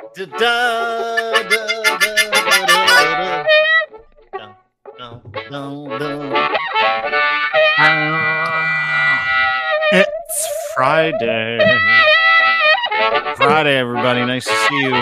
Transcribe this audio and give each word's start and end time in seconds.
Da, 0.00 0.24
da, 0.24 0.38
da, 0.38 1.60
it's 9.92 10.48
Friday. 10.74 11.58
Friday, 13.36 13.76
everybody. 13.76 14.24
Nice 14.24 14.46
to 14.46 14.54
see 14.68 14.80
you 14.80 14.94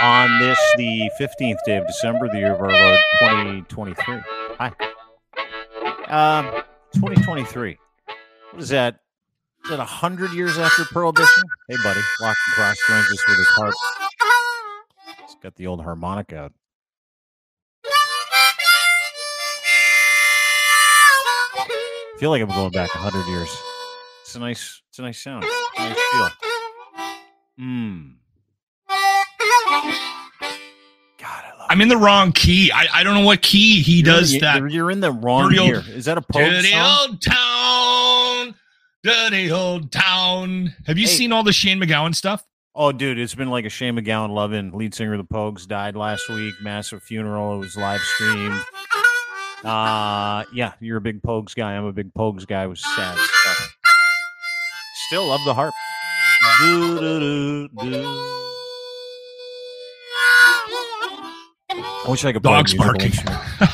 on 0.00 0.40
this, 0.40 0.58
the 0.76 1.08
15th 1.20 1.58
day 1.64 1.76
of 1.76 1.86
December, 1.86 2.28
the 2.28 2.38
year 2.38 2.54
of 2.54 2.60
our 2.60 2.72
Lord 2.72 2.98
2023. 3.20 4.20
Hi. 4.58 4.72
Uh, 6.08 6.12
um, 6.12 6.62
2023. 6.94 7.78
What 8.50 8.62
is 8.62 8.68
that? 8.70 8.98
Is 9.66 9.70
that 9.70 9.78
100 9.78 10.32
years 10.32 10.58
after 10.58 10.84
Prohibition? 10.84 11.42
Hey, 11.68 11.76
buddy. 11.82 12.00
Walking 12.20 12.36
across 12.52 12.76
joins 12.86 13.10
us 13.10 13.28
with 13.28 13.38
his 13.38 13.46
harp. 13.48 13.74
He's 15.26 15.34
got 15.42 15.56
the 15.56 15.66
old 15.66 15.82
harmonica 15.82 16.36
out. 16.36 16.52
I 21.58 22.18
feel 22.18 22.30
like 22.30 22.42
I'm 22.42 22.48
going 22.48 22.70
back 22.70 22.94
100 22.94 23.28
years. 23.28 23.48
It's 24.22 24.34
a 24.34 24.38
nice, 24.40 24.82
it's 24.88 24.98
a 24.98 25.02
nice 25.02 25.20
sound. 25.22 25.44
It's 25.46 25.78
a 25.78 25.82
nice 25.88 25.98
feel. 26.12 26.30
Mmm. 27.60 28.12
God, 31.18 31.44
I 31.44 31.50
love 31.58 31.66
I'm 31.70 31.80
in 31.80 31.88
the 31.88 31.96
wrong 31.96 32.32
key. 32.32 32.70
I, 32.72 32.86
I 32.94 33.02
don't 33.02 33.14
know 33.14 33.24
what 33.24 33.42
key 33.42 33.82
he 33.82 34.00
You're 34.00 34.14
in 34.14 34.20
does 34.20 34.32
the- 34.32 34.40
that. 34.40 34.70
You're 34.70 34.90
in 34.90 35.00
the 35.00 35.12
wrong 35.12 35.44
Dirty 35.50 35.58
old- 35.58 35.68
year. 35.68 35.82
Is 35.88 36.04
that 36.06 36.18
a 36.18 36.22
Pogue 36.22 36.42
Dirty 36.42 36.68
song? 36.70 36.96
old 37.10 37.22
town, 37.22 37.36
dirty 39.06 39.50
old 39.52 39.92
town. 39.92 40.74
Have 40.86 40.98
you 40.98 41.06
Hey. 41.06 41.12
seen 41.14 41.32
all 41.32 41.42
the 41.42 41.52
Shane 41.52 41.80
MacGowan 41.80 42.14
stuff? 42.14 42.44
Oh, 42.74 42.92
dude, 42.92 43.18
it's 43.18 43.34
been 43.34 43.48
like 43.48 43.64
a 43.64 43.68
Shane 43.70 43.96
MacGowan 43.96 44.30
loving. 44.30 44.72
Lead 44.72 44.94
singer 44.94 45.14
of 45.14 45.18
the 45.18 45.24
Pogues 45.34 45.66
died 45.66 45.96
last 45.96 46.28
week. 46.28 46.54
Massive 46.60 47.02
funeral. 47.02 47.54
It 47.54 47.58
was 47.58 47.76
live 47.76 48.00
streamed. 48.00 48.60
Uh 49.64 50.44
yeah, 50.52 50.72
you're 50.80 50.98
a 50.98 51.00
big 51.00 51.22
Pogues 51.22 51.54
guy. 51.54 51.72
I'm 51.76 51.84
a 51.86 51.92
big 51.92 52.12
Pogues 52.14 52.46
guy. 52.46 52.64
It 52.64 52.68
was 52.68 52.82
sad 52.94 53.16
stuff. 53.16 53.76
Still 55.06 55.26
love 55.28 55.40
the 55.46 55.54
harp. 55.54 55.72
Do, 56.60 57.00
do, 57.00 57.68
do, 57.68 57.90
do. 57.90 58.02
I 61.70 62.04
wish 62.08 62.24
I 62.24 62.32
could 62.32 62.42
Dogs 62.42 62.74
barking. 62.74 63.12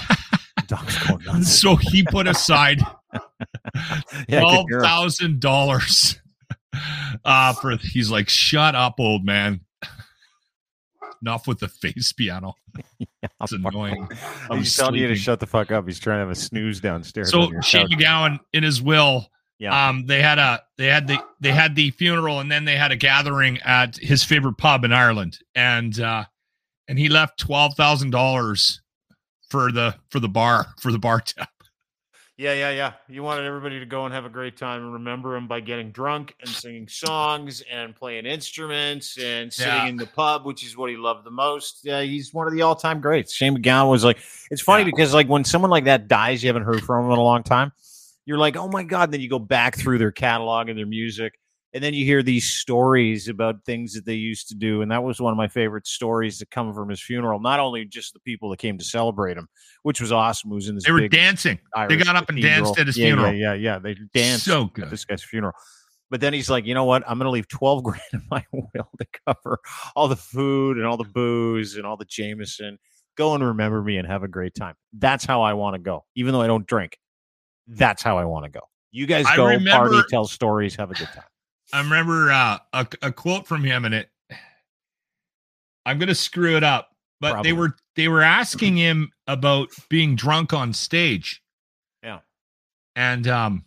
Dogs 0.66 0.98
going 1.06 1.24
nuts. 1.24 1.52
so 1.52 1.76
he 1.76 2.02
put 2.02 2.26
aside 2.26 2.80
Yeah, 4.28 4.38
I 4.38 4.40
twelve 4.40 4.66
could 4.66 4.70
hear 4.70 4.78
'em. 4.78 4.84
thousand 4.84 5.40
dollars. 5.40 6.18
Uh 7.24 7.52
for 7.60 7.76
he's 7.76 8.10
like, 8.10 8.28
shut 8.28 8.74
up, 8.74 8.94
old 8.98 9.24
man. 9.24 9.60
Enough 11.22 11.46
with 11.46 11.60
the 11.60 11.68
face 11.68 12.12
piano. 12.12 12.54
It's 13.40 13.52
annoying. 13.52 14.08
I'm 14.50 14.58
He's 14.58 14.76
telling 14.76 14.96
you 14.96 15.06
to 15.08 15.14
shut 15.14 15.38
the 15.40 15.46
fuck 15.46 15.70
up. 15.70 15.86
He's 15.86 16.00
trying 16.00 16.16
to 16.16 16.20
have 16.20 16.30
a 16.30 16.34
snooze 16.34 16.80
downstairs. 16.80 17.30
So 17.30 17.42
on 17.42 17.52
your 17.52 17.62
Shane. 17.62 17.88
MacGowan 17.88 18.40
in 18.52 18.64
his 18.64 18.82
will, 18.82 19.28
Yeah. 19.60 19.88
um, 19.88 20.06
they 20.06 20.20
had 20.20 20.38
a 20.40 20.62
they 20.78 20.86
had 20.86 21.06
the 21.06 21.22
they 21.40 21.52
had 21.52 21.76
the 21.76 21.90
funeral 21.92 22.40
and 22.40 22.50
then 22.50 22.64
they 22.64 22.76
had 22.76 22.90
a 22.90 22.96
gathering 22.96 23.58
at 23.58 23.96
his 23.96 24.24
favorite 24.24 24.56
pub 24.58 24.84
in 24.84 24.92
Ireland, 24.92 25.38
and 25.54 25.98
uh, 26.00 26.24
and 26.88 26.98
he 26.98 27.08
left 27.08 27.38
twelve 27.38 27.74
thousand 27.76 28.10
dollars 28.10 28.80
for 29.48 29.70
the 29.70 29.94
for 30.10 30.18
the 30.18 30.28
bar 30.28 30.66
for 30.80 30.90
the 30.90 30.98
bar 30.98 31.20
tab. 31.20 31.46
Yeah, 32.38 32.54
yeah, 32.54 32.70
yeah. 32.70 32.92
You 33.08 33.22
wanted 33.22 33.44
everybody 33.46 33.78
to 33.78 33.86
go 33.86 34.06
and 34.06 34.14
have 34.14 34.24
a 34.24 34.30
great 34.30 34.56
time 34.56 34.82
and 34.82 34.92
remember 34.94 35.36
him 35.36 35.46
by 35.46 35.60
getting 35.60 35.92
drunk 35.92 36.34
and 36.40 36.48
singing 36.48 36.88
songs 36.88 37.62
and 37.70 37.94
playing 37.94 38.24
instruments 38.24 39.18
and 39.18 39.52
sitting 39.52 39.72
Yeah. 39.72 39.86
in 39.86 39.96
the 39.96 40.06
pub, 40.06 40.46
which 40.46 40.64
is 40.64 40.76
what 40.76 40.88
he 40.90 40.96
loved 40.96 41.24
the 41.24 41.30
most. 41.30 41.80
Yeah, 41.84 42.00
he's 42.00 42.32
one 42.32 42.46
of 42.46 42.54
the 42.54 42.62
all-time 42.62 43.00
greats. 43.00 43.34
Shane 43.34 43.56
MacGowan 43.56 43.90
was 43.90 44.02
like, 44.02 44.18
it's 44.50 44.62
funny 44.62 44.82
Yeah. 44.82 44.86
because 44.86 45.12
like 45.12 45.28
when 45.28 45.44
someone 45.44 45.70
like 45.70 45.84
that 45.84 46.08
dies, 46.08 46.42
you 46.42 46.48
haven't 46.48 46.62
heard 46.64 46.82
from 46.82 47.04
him 47.04 47.12
in 47.12 47.18
a 47.18 47.22
long 47.22 47.42
time. 47.42 47.70
You're 48.24 48.38
like, 48.38 48.56
oh 48.56 48.68
my 48.68 48.82
god. 48.82 49.12
Then 49.12 49.20
you 49.20 49.28
go 49.28 49.38
back 49.38 49.76
through 49.76 49.98
their 49.98 50.12
catalog 50.12 50.68
and 50.70 50.78
their 50.78 50.86
music, 50.86 51.34
and 51.74 51.82
then 51.82 51.94
you 51.94 52.04
hear 52.04 52.22
these 52.22 52.48
stories 52.50 53.28
about 53.28 53.64
things 53.64 53.94
that 53.94 54.04
they 54.04 54.14
used 54.14 54.48
to 54.48 54.54
do. 54.54 54.82
And 54.82 54.90
that 54.90 55.02
was 55.02 55.20
one 55.20 55.32
of 55.32 55.36
my 55.38 55.48
favorite 55.48 55.86
stories 55.86 56.38
that 56.38 56.50
come 56.50 56.74
from 56.74 56.88
his 56.90 57.00
funeral. 57.02 57.40
Not 57.40 57.60
only 57.60 57.84
just 57.86 58.12
the 58.12 58.20
people 58.20 58.50
that 58.50 58.58
came 58.58 58.76
to 58.78 58.84
celebrate 58.84 59.36
him, 59.36 59.48
which 59.82 60.00
was 60.00 60.12
awesome. 60.12 60.50
Who 60.50 60.56
was 60.56 60.68
in 60.68 60.74
this 60.74 60.84
They 60.84 60.92
were 60.92 61.08
dancing. 61.08 61.58
Irish 61.74 62.04
got 62.04 62.16
up 62.16 62.28
and 62.28 62.38
cathedral. 62.38 62.64
danced 62.66 62.80
at 62.80 62.86
his 62.88 62.98
Yeah, 62.98 63.06
funeral. 63.06 63.32
Yeah, 63.32 63.54
yeah, 63.54 63.74
yeah. 63.74 63.78
They 63.78 63.96
danced 64.12 64.44
So 64.44 64.66
good 64.66 64.84
at 64.84 64.90
this 64.90 65.04
guy's 65.04 65.22
funeral. 65.24 65.54
But 66.10 66.20
then 66.20 66.34
he's 66.34 66.50
like, 66.50 66.66
you 66.66 66.74
know 66.74 66.84
what? 66.84 67.02
I'm 67.08 67.16
going 67.18 67.24
to 67.24 67.30
leave 67.30 67.48
12 67.48 67.82
grand 67.84 68.00
in 68.12 68.22
my 68.30 68.44
will 68.52 68.88
to 68.98 69.06
cover 69.26 69.58
all 69.96 70.08
the 70.08 70.16
food 70.16 70.76
and 70.76 70.84
all 70.86 70.98
the 70.98 71.04
booze 71.04 71.76
and 71.76 71.86
all 71.86 71.96
the 71.96 72.04
Jameson. 72.04 72.78
Go 73.16 73.34
and 73.34 73.42
remember 73.42 73.82
me 73.82 73.96
and 73.96 74.06
have 74.06 74.22
a 74.22 74.28
great 74.28 74.54
time. 74.54 74.74
That's 74.92 75.24
how 75.24 75.40
I 75.40 75.54
want 75.54 75.74
to 75.74 75.78
go. 75.78 76.04
Even 76.16 76.34
though 76.34 76.42
I 76.42 76.46
don't 76.46 76.66
drink, 76.66 76.98
that's 77.66 78.02
how 78.02 78.18
I 78.18 78.26
want 78.26 78.44
to 78.44 78.50
go. 78.50 78.60
You 78.90 79.06
guys 79.06 79.24
go 79.36 79.46
remember- 79.46 79.70
party, 79.90 80.02
tell 80.10 80.26
stories, 80.26 80.76
have 80.76 80.90
a 80.90 80.94
good 80.94 81.08
time. 81.08 81.24
I 81.72 81.80
remember 81.80 82.30
uh, 82.30 82.58
a 82.72 82.86
a 83.02 83.12
quote 83.12 83.46
from 83.46 83.64
him, 83.64 83.84
and 83.84 83.94
it. 83.94 84.08
I'm 85.84 85.98
gonna 85.98 86.14
screw 86.14 86.56
it 86.56 86.62
up, 86.64 86.90
but 87.20 87.32
Probably. 87.32 87.50
they 87.50 87.52
were 87.56 87.76
they 87.96 88.08
were 88.08 88.22
asking 88.22 88.76
him 88.76 89.10
about 89.26 89.68
being 89.88 90.14
drunk 90.16 90.52
on 90.52 90.72
stage. 90.72 91.42
Yeah. 92.02 92.20
and 92.94 93.26
um, 93.26 93.64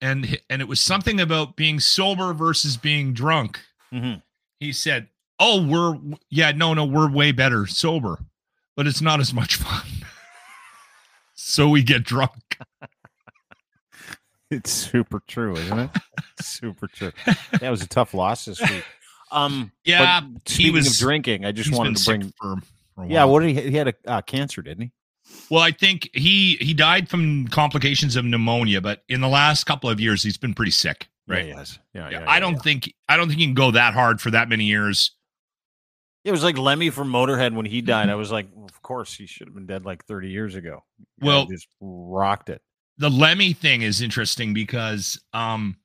and 0.00 0.38
and 0.50 0.60
it 0.60 0.68
was 0.68 0.80
something 0.80 1.20
about 1.20 1.56
being 1.56 1.80
sober 1.80 2.34
versus 2.34 2.76
being 2.76 3.12
drunk. 3.14 3.60
Mhm. 3.92 4.20
He 4.60 4.72
said, 4.72 5.08
"Oh, 5.38 5.64
we're 5.66 5.98
yeah, 6.30 6.52
no, 6.52 6.74
no, 6.74 6.84
we're 6.84 7.10
way 7.10 7.32
better 7.32 7.66
sober, 7.66 8.18
but 8.76 8.86
it's 8.86 9.00
not 9.00 9.20
as 9.20 9.32
much 9.32 9.56
fun." 9.62 9.86
so 11.34 11.68
we 11.68 11.82
get 11.82 12.04
drunk. 12.04 12.58
It's 14.54 14.70
super 14.70 15.20
true, 15.26 15.56
isn't 15.56 15.78
it? 15.78 15.90
super 16.40 16.86
true. 16.88 17.12
That 17.60 17.70
was 17.70 17.82
a 17.82 17.86
tough 17.88 18.14
loss 18.14 18.44
this 18.44 18.60
week. 18.60 18.84
Um, 19.32 19.72
Yeah, 19.84 20.20
he 20.22 20.38
speaking 20.46 20.72
was- 20.74 20.86
of 20.88 20.98
drinking, 20.98 21.44
I 21.44 21.52
just 21.52 21.72
wanted 21.72 21.96
to 21.96 22.04
bring. 22.04 22.32
for, 22.40 22.56
for 22.94 23.06
Yeah, 23.06 23.24
what 23.24 23.40
did 23.40 23.56
he? 23.56 23.70
He 23.70 23.76
had 23.76 23.88
a 23.88 23.94
uh, 24.06 24.22
cancer, 24.22 24.62
didn't 24.62 24.82
he? 24.84 24.92
Well, 25.50 25.62
I 25.62 25.70
think 25.72 26.10
he 26.14 26.56
he 26.56 26.74
died 26.74 27.08
from 27.08 27.48
complications 27.48 28.14
of 28.14 28.24
pneumonia, 28.24 28.80
but 28.80 29.02
in 29.08 29.20
the 29.20 29.28
last 29.28 29.64
couple 29.64 29.88
of 29.90 29.98
years, 29.98 30.22
he's 30.22 30.36
been 30.36 30.54
pretty 30.54 30.70
sick. 30.70 31.08
Right? 31.26 31.46
Yeah, 31.48 31.56
yes. 31.56 31.78
Yeah, 31.94 32.10
Yeah, 32.10 32.20
yeah, 32.20 32.30
I 32.30 32.38
don't 32.40 32.62
think 32.62 32.92
I 33.08 33.16
don't 33.16 33.28
think 33.28 33.40
you 33.40 33.46
can 33.46 33.54
go 33.54 33.70
that 33.72 33.94
hard 33.94 34.20
for 34.20 34.30
that 34.30 34.48
many 34.48 34.64
years. 34.64 35.12
It 36.24 36.30
was 36.30 36.42
like 36.44 36.56
Lemmy 36.56 36.90
from 36.90 37.10
Motorhead 37.10 37.54
when 37.54 37.66
he 37.66 37.80
died. 37.80 38.08
I 38.10 38.14
was 38.22 38.30
like, 38.30 38.48
well, 38.54 38.66
of 38.66 38.80
course 38.82 39.14
he 39.14 39.26
should 39.26 39.46
have 39.48 39.54
been 39.54 39.66
dead 39.66 39.84
like 39.84 40.04
30 40.04 40.28
years 40.28 40.54
ago. 40.54 40.84
Well- 41.20 41.46
just 41.46 41.68
rocked 41.80 42.50
it. 42.50 42.62
The 42.98 43.10
Lemmy 43.10 43.52
thing 43.52 43.82
is 43.82 44.00
interesting 44.00 44.54
because 44.54 45.20
um 45.32 45.76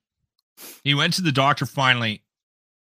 he 0.84 0.94
went 0.94 1.14
to 1.14 1.22
the 1.22 1.32
doctor 1.32 1.66
finally, 1.66 2.22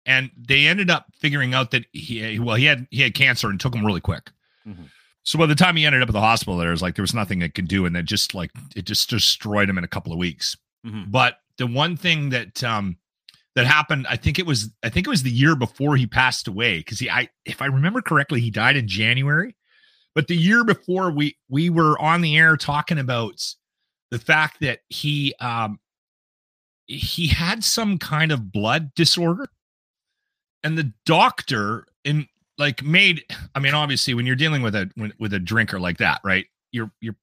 and 0.05 0.29
they 0.37 0.67
ended 0.67 0.89
up 0.89 1.07
figuring 1.17 1.53
out 1.53 1.71
that 1.71 1.85
he 1.93 2.39
well 2.39 2.55
he 2.55 2.65
had 2.65 2.87
he 2.91 3.01
had 3.01 3.13
cancer 3.15 3.49
and 3.49 3.59
took 3.59 3.73
him 3.75 3.85
really 3.85 4.01
quick. 4.01 4.31
Mhm. 4.67 4.89
So 5.23 5.39
by 5.39 5.45
the 5.45 5.55
time 5.55 5.77
he 5.77 5.85
ended 5.85 6.01
up 6.01 6.09
at 6.09 6.13
the 6.13 6.19
hospital, 6.19 6.57
there 6.57 6.71
was 6.71 6.81
like 6.81 6.95
there 6.95 7.03
was 7.03 7.13
nothing 7.13 7.41
it 7.41 7.55
could 7.55 7.67
do, 7.67 7.85
and 7.85 7.95
that 7.95 8.03
just 8.03 8.35
like 8.35 8.51
it 8.75 8.85
just 8.85 9.09
destroyed 9.09 9.69
him 9.69 9.77
in 9.77 9.83
a 9.83 9.87
couple 9.89 10.11
of 10.11 10.19
weeks. 10.19 10.57
Mhm. 10.85 11.09
But 11.11 11.39
the 11.57 11.67
one 11.67 11.95
thing 11.95 12.29
that 12.29 12.63
um 12.63 12.97
that 13.55 13.65
happened, 13.67 14.07
I 14.09 14.17
think 14.17 14.39
it 14.39 14.45
was 14.45 14.69
I 14.83 14.89
think 14.89 15.07
it 15.07 15.09
was 15.09 15.23
the 15.23 15.31
year 15.31 15.55
before 15.55 15.95
he 15.95 16.05
passed 16.07 16.47
away 16.47 16.79
because 16.79 16.99
he 16.99 17.09
I 17.09 17.29
if 17.45 17.61
I 17.61 17.67
remember 17.67 18.01
correctly, 18.01 18.41
he 18.41 18.51
died 18.51 18.75
in 18.75 18.87
January. 18.87 19.55
But 20.15 20.27
the 20.27 20.35
year 20.35 20.63
before 20.63 21.11
we 21.11 21.37
we 21.49 21.69
were 21.69 21.97
on 21.99 22.21
the 22.21 22.37
air 22.37 22.57
talking 22.57 22.99
about 22.99 23.41
the 24.13 24.19
fact 24.19 24.59
that 24.61 24.81
he 24.89 25.33
um 25.39 25.79
he 26.85 27.27
had 27.27 27.63
some 27.63 27.97
kind 27.97 28.31
of 28.31 28.51
blood 28.51 28.93
disorder. 28.93 29.47
And 30.63 30.77
the 30.77 30.93
doctor 31.05 31.87
in 32.05 32.27
like 32.59 32.83
made 32.83 33.23
i 33.55 33.59
mean 33.59 33.73
obviously 33.73 34.13
when 34.13 34.27
you're 34.27 34.35
dealing 34.35 34.61
with 34.61 34.75
a 34.75 34.87
with 35.19 35.33
a 35.33 35.39
drinker 35.39 35.79
like 35.79 35.97
that 35.97 36.21
right 36.23 36.45
you're 36.71 36.91
you're 37.01 37.15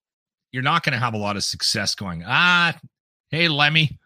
you're 0.50 0.62
not 0.62 0.82
going 0.82 0.92
to 0.92 0.98
have 0.98 1.14
a 1.14 1.18
lot 1.18 1.36
of 1.36 1.44
success 1.44 1.94
going 1.94 2.24
ah 2.26 2.76
hey 3.30 3.46
lemmy 3.46 3.96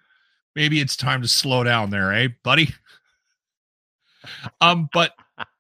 maybe 0.55 0.81
it's 0.81 0.95
time 0.95 1.23
to 1.23 1.27
slow 1.27 1.65
down 1.65 1.89
there 1.89 2.13
eh 2.13 2.29
buddy? 2.45 2.69
Um 4.61 4.89
but 4.93 5.15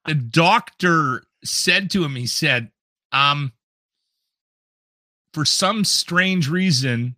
the 0.06 0.15
doctor 0.15 1.25
said 1.43 1.91
to 1.93 2.05
him 2.05 2.15
he 2.15 2.27
said 2.27 2.70
um 3.12 3.50
for 5.35 5.45
some 5.45 5.85
strange 5.85 6.49
reason 6.49 7.15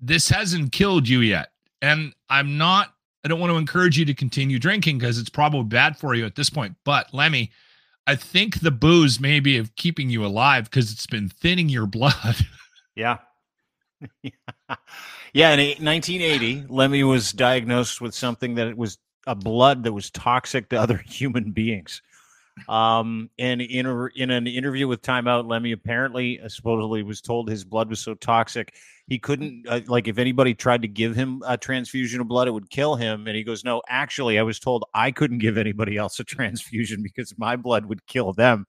this 0.00 0.28
hasn't 0.28 0.72
killed 0.72 1.08
you 1.08 1.20
yet 1.20 1.52
and 1.80 2.12
i'm 2.28 2.58
not 2.58 2.92
i 3.24 3.28
don't 3.28 3.40
want 3.40 3.50
to 3.50 3.56
encourage 3.56 3.98
you 3.98 4.04
to 4.04 4.12
continue 4.14 4.58
drinking 4.58 4.98
because 4.98 5.18
it's 5.18 5.30
probably 5.30 5.62
bad 5.64 5.96
for 5.96 6.14
you 6.14 6.26
at 6.26 6.34
this 6.34 6.50
point 6.50 6.74
but 6.84 7.12
lemmy 7.14 7.50
i 8.06 8.14
think 8.14 8.60
the 8.60 8.70
booze 8.70 9.18
may 9.20 9.40
be 9.40 9.56
of 9.58 9.74
keeping 9.76 10.10
you 10.10 10.26
alive 10.26 10.64
because 10.64 10.92
it's 10.92 11.06
been 11.06 11.28
thinning 11.28 11.68
your 11.68 11.86
blood 11.98 12.36
Yeah. 12.94 13.18
yeah. 14.22 15.52
In 15.52 15.60
eight- 15.60 15.80
1980, 15.80 16.66
Lemmy 16.68 17.02
was 17.04 17.32
diagnosed 17.32 18.00
with 18.00 18.14
something 18.14 18.54
that 18.56 18.66
it 18.68 18.76
was 18.76 18.98
a 19.26 19.34
blood 19.34 19.82
that 19.84 19.92
was 19.92 20.10
toxic 20.10 20.68
to 20.70 20.76
other 20.80 20.96
human 21.06 21.50
beings. 21.50 22.02
Um, 22.68 23.30
and 23.38 23.60
in 23.60 23.86
a, 23.86 24.06
in 24.16 24.30
an 24.30 24.46
interview 24.46 24.88
with 24.88 25.02
Time 25.02 25.28
Out, 25.28 25.46
Lemmy 25.46 25.72
apparently 25.72 26.40
uh, 26.40 26.48
supposedly 26.48 27.02
was 27.02 27.20
told 27.20 27.50
his 27.50 27.64
blood 27.64 27.88
was 27.88 28.00
so 28.00 28.14
toxic 28.14 28.74
he 29.08 29.18
couldn't 29.18 29.66
uh, 29.68 29.80
like 29.86 30.08
if 30.08 30.18
anybody 30.18 30.52
tried 30.52 30.82
to 30.82 30.88
give 30.88 31.14
him 31.14 31.42
a 31.46 31.56
transfusion 31.56 32.20
of 32.20 32.26
blood, 32.26 32.48
it 32.48 32.50
would 32.50 32.70
kill 32.70 32.96
him. 32.96 33.26
And 33.26 33.36
he 33.36 33.44
goes, 33.44 33.62
"No, 33.62 33.82
actually, 33.88 34.38
I 34.38 34.42
was 34.42 34.58
told 34.58 34.84
I 34.94 35.12
couldn't 35.12 35.38
give 35.38 35.56
anybody 35.56 35.96
else 35.96 36.18
a 36.18 36.24
transfusion 36.24 37.02
because 37.02 37.32
my 37.38 37.56
blood 37.56 37.86
would 37.86 38.04
kill 38.06 38.32
them." 38.32 38.66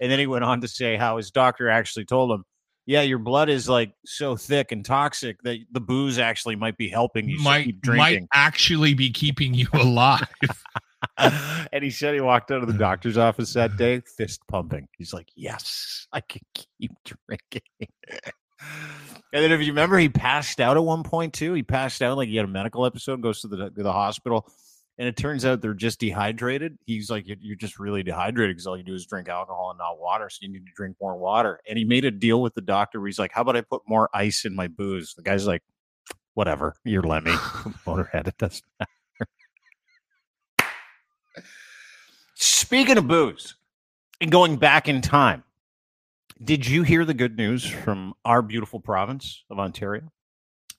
and 0.00 0.10
then 0.10 0.18
he 0.18 0.26
went 0.26 0.44
on 0.44 0.60
to 0.62 0.68
say 0.68 0.96
how 0.96 1.18
his 1.18 1.30
doctor 1.30 1.68
actually 1.68 2.04
told 2.04 2.32
him 2.32 2.44
yeah, 2.88 3.02
your 3.02 3.18
blood 3.18 3.48
is 3.48 3.68
like 3.68 3.92
so 4.04 4.36
thick 4.36 4.70
and 4.70 4.84
toxic 4.84 5.42
that 5.42 5.58
the 5.72 5.80
booze 5.80 6.20
actually 6.20 6.54
might 6.54 6.76
be 6.76 6.88
helping 6.88 7.28
you 7.28 7.40
might, 7.40 7.64
keep 7.64 7.80
drinking. 7.80 7.98
Might 7.98 8.28
actually 8.32 8.94
be 8.94 9.10
keeping 9.10 9.54
you 9.54 9.66
alive. 9.72 10.22
and 11.72 11.82
he 11.84 11.90
said 11.90 12.14
he 12.14 12.20
walked 12.20 12.50
out 12.50 12.62
of 12.62 12.68
the 12.68 12.78
doctor's 12.78 13.18
office 13.18 13.52
that 13.54 13.76
day, 13.76 14.02
fist 14.16 14.40
pumping. 14.48 14.88
He's 14.96 15.12
like, 15.12 15.28
"Yes, 15.34 16.06
I 16.12 16.20
can 16.20 16.42
keep 16.54 16.92
drinking." 17.04 17.62
and 18.60 19.42
then, 19.44 19.52
if 19.52 19.60
you 19.60 19.68
remember, 19.68 19.98
he 19.98 20.08
passed 20.08 20.60
out 20.60 20.76
at 20.76 20.84
one 20.84 21.02
point 21.02 21.32
too. 21.32 21.52
He 21.54 21.62
passed 21.62 22.02
out 22.02 22.16
like 22.16 22.28
he 22.28 22.36
had 22.36 22.44
a 22.44 22.48
medical 22.48 22.86
episode, 22.86 23.22
goes 23.22 23.40
to 23.42 23.48
the 23.48 23.70
to 23.70 23.82
the 23.82 23.92
hospital 23.92 24.48
and 24.98 25.06
it 25.06 25.16
turns 25.16 25.44
out 25.44 25.60
they're 25.60 25.74
just 25.74 26.00
dehydrated. 26.00 26.78
He's 26.86 27.10
like, 27.10 27.24
you're 27.26 27.56
just 27.56 27.78
really 27.78 28.02
dehydrated 28.02 28.56
because 28.56 28.66
all 28.66 28.78
you 28.78 28.82
do 28.82 28.94
is 28.94 29.04
drink 29.04 29.28
alcohol 29.28 29.70
and 29.70 29.78
not 29.78 29.98
water. 29.98 30.30
So 30.30 30.38
you 30.40 30.48
need 30.48 30.66
to 30.66 30.72
drink 30.74 30.96
more 31.00 31.16
water. 31.16 31.60
And 31.68 31.78
he 31.78 31.84
made 31.84 32.06
a 32.06 32.10
deal 32.10 32.40
with 32.40 32.54
the 32.54 32.62
doctor 32.62 32.98
where 32.98 33.08
he's 33.08 33.18
like, 33.18 33.32
how 33.32 33.42
about 33.42 33.56
I 33.56 33.60
put 33.60 33.82
more 33.86 34.08
ice 34.14 34.46
in 34.46 34.56
my 34.56 34.68
booze? 34.68 35.14
The 35.14 35.22
guy's 35.22 35.46
like, 35.46 35.62
whatever, 36.32 36.76
you're 36.84 37.02
Lemmy, 37.02 37.32
motorhead. 37.86 38.26
It 38.26 38.38
doesn't 38.38 38.64
matter. 38.80 38.90
Speaking 42.36 42.98
of 42.98 43.08
booze 43.08 43.56
and 44.20 44.30
going 44.30 44.56
back 44.56 44.88
in 44.88 45.00
time, 45.00 45.42
did 46.42 46.66
you 46.66 46.82
hear 46.82 47.04
the 47.04 47.14
good 47.14 47.36
news 47.36 47.64
from 47.64 48.14
our 48.24 48.42
beautiful 48.42 48.78
province 48.78 49.42
of 49.50 49.58
Ontario? 49.58 50.12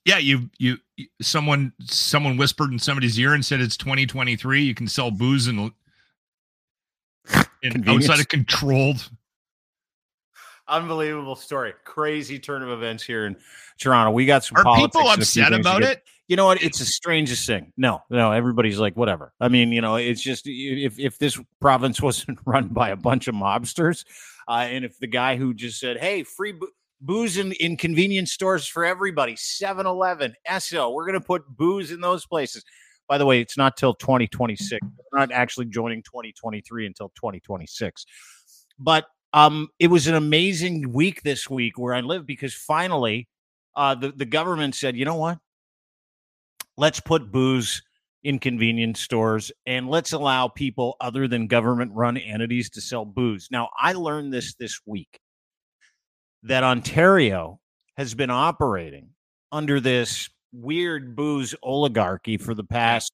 yeah, 0.08 0.18
you 0.20 0.50
you 0.58 0.78
someone 1.22 1.74
someone 1.82 2.38
whispered 2.38 2.72
in 2.72 2.80
somebody's 2.80 3.20
ear 3.20 3.34
and 3.34 3.46
said 3.46 3.60
it's 3.60 3.76
2023. 3.76 4.62
You 4.62 4.74
can 4.74 4.88
sell 4.88 5.12
booze 5.12 5.48
and, 5.48 5.74
and 7.64 7.90
outside 7.90 8.22
of 8.22 8.30
controlled. 8.30 9.12
Unbelievable 10.70 11.36
story. 11.36 11.74
Crazy 11.86 12.40
turn 12.40 12.62
of 12.62 12.70
events 12.70 13.04
here 13.04 13.26
in 13.26 13.38
Toronto. 13.80 14.12
We 14.12 14.26
got 14.26 14.44
some. 14.44 14.58
Are 14.58 14.76
people 14.78 15.08
upset 15.08 15.54
about 15.54 15.84
it? 15.84 16.04
You 16.28 16.36
know 16.36 16.46
what? 16.46 16.62
It's 16.62 16.80
the 16.80 16.86
strangest 16.86 17.48
thing. 17.48 17.72
No, 17.78 18.02
no. 18.10 18.34
Everybody's 18.34 18.80
like, 18.80 18.98
whatever. 18.98 19.34
I 19.40 19.48
mean, 19.48 19.72
you 19.72 19.80
know, 19.80 19.96
it's 19.96 20.22
just 20.22 20.44
if 20.46 21.00
if 21.00 21.18
this 21.20 21.40
province 21.62 22.02
wasn't 22.02 22.40
run 22.46 22.68
by 22.68 22.90
a 22.90 22.98
bunch 22.98 23.28
of 23.28 23.36
mobsters, 23.36 24.04
uh, 24.48 24.68
and 24.70 24.84
if 24.84 25.00
the 25.00 25.08
guy 25.08 25.38
who 25.38 25.54
just 25.54 25.80
said, 25.80 25.98
"Hey, 25.98 26.24
free." 26.24 26.52
Bo- 26.54 26.68
booze 27.00 27.38
in, 27.38 27.52
in 27.54 27.78
convenience 27.78 28.32
stores 28.32 28.66
for 28.66 28.84
everybody 28.84 29.36
7-eleven 29.36 30.34
esso 30.50 30.92
we're 30.92 31.06
going 31.06 31.14
to 31.14 31.24
put 31.24 31.44
booze 31.48 31.92
in 31.92 32.02
those 32.02 32.26
places 32.26 32.66
by 33.08 33.20
the 33.20 33.26
way 33.28 33.40
it's 33.40 33.56
not 33.56 33.78
till 33.78 33.94
2026 33.94 34.80
we're 34.82 35.20
not 35.20 35.32
actually 35.32 35.68
joining 35.68 36.02
2023 36.02 36.88
until 36.88 37.10
2026 37.10 38.04
but 38.80 39.06
um 39.34 39.68
it 39.80 39.88
was 39.88 40.08
an 40.08 40.16
amazing 40.16 40.92
week 40.94 41.22
this 41.24 41.50
week 41.50 41.78
where 41.78 41.94
i 41.94 42.02
live 42.02 42.26
because 42.26 42.54
finally 42.54 43.28
uh 43.76 43.96
the, 43.96 44.12
the 44.12 44.26
government 44.26 44.76
said 44.76 44.96
you 44.96 45.06
know 45.06 45.16
what 45.16 45.38
let's 46.78 47.00
put 47.00 47.32
booze 47.32 47.82
in 48.24 48.40
convenience 48.40 49.00
stores 49.00 49.52
and 49.66 49.90
let's 49.90 50.14
allow 50.14 50.48
people 50.48 50.96
other 51.02 51.28
than 51.28 51.48
government 51.48 51.92
run 51.94 52.18
entities 52.18 52.70
to 52.70 52.82
sell 52.82 53.06
booze 53.06 53.48
now 53.52 53.70
i 53.78 53.94
learned 53.94 54.34
this 54.34 54.56
this 54.56 54.80
week 54.86 55.20
that 56.44 56.64
Ontario 56.64 57.60
has 57.98 58.14
been 58.14 58.30
operating 58.30 59.10
under 59.52 59.80
this 59.80 60.30
weird 60.54 61.16
booze 61.16 61.56
oligarchy 61.64 62.38
for 62.38 62.54
the 62.54 62.64
past 62.64 63.12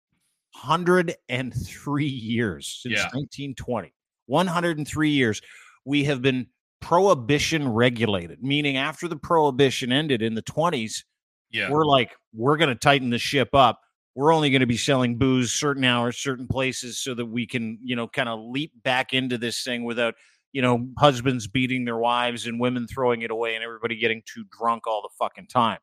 103 0.62 2.06
years 2.06 2.80
since 2.82 2.96
yeah. 2.96 3.04
1920. 3.14 3.94
103 4.28 5.10
years. 5.10 5.42
We 5.86 6.06
have 6.06 6.22
been 6.22 6.48
prohibition 6.82 7.70
regulated, 7.70 8.44
meaning 8.44 8.78
after 8.78 9.08
the 9.08 9.16
prohibition 9.16 9.92
ended 9.92 10.22
in 10.22 10.36
the 10.36 10.44
20s, 10.44 11.04
yeah. 11.52 11.70
we're 11.70 11.86
like, 11.86 12.12
we're 12.34 12.58
going 12.58 12.70
to 12.70 12.76
tighten 12.76 13.10
the 13.10 13.18
ship 13.18 13.50
up. 13.54 13.80
We're 14.16 14.34
only 14.34 14.50
going 14.52 14.60
to 14.60 14.68
be 14.68 14.78
selling 14.78 15.18
booze 15.18 15.52
certain 15.52 15.84
hours, 15.84 16.18
certain 16.18 16.48
places 16.48 17.00
so 17.00 17.16
that 17.16 17.26
we 17.26 17.48
can, 17.48 17.80
you 17.82 17.96
know, 17.96 18.08
kind 18.08 18.30
of 18.30 18.40
leap 18.40 18.72
back 18.84 19.14
into 19.14 19.38
this 19.38 19.64
thing 19.64 19.84
without 19.84 20.14
you 20.54 20.62
know, 20.62 20.88
husbands 20.98 21.48
beating 21.48 21.84
their 21.84 21.98
wives 21.98 22.46
and 22.46 22.60
women 22.60 22.88
throwing 22.88 23.24
it 23.24 23.32
away 23.32 23.56
and 23.56 23.64
everybody 23.64 23.98
getting 23.98 24.22
too 24.32 24.46
drunk 24.58 24.88
all 24.88 25.02
the 25.02 25.10
fucking 25.18 25.48
time. 25.48 25.80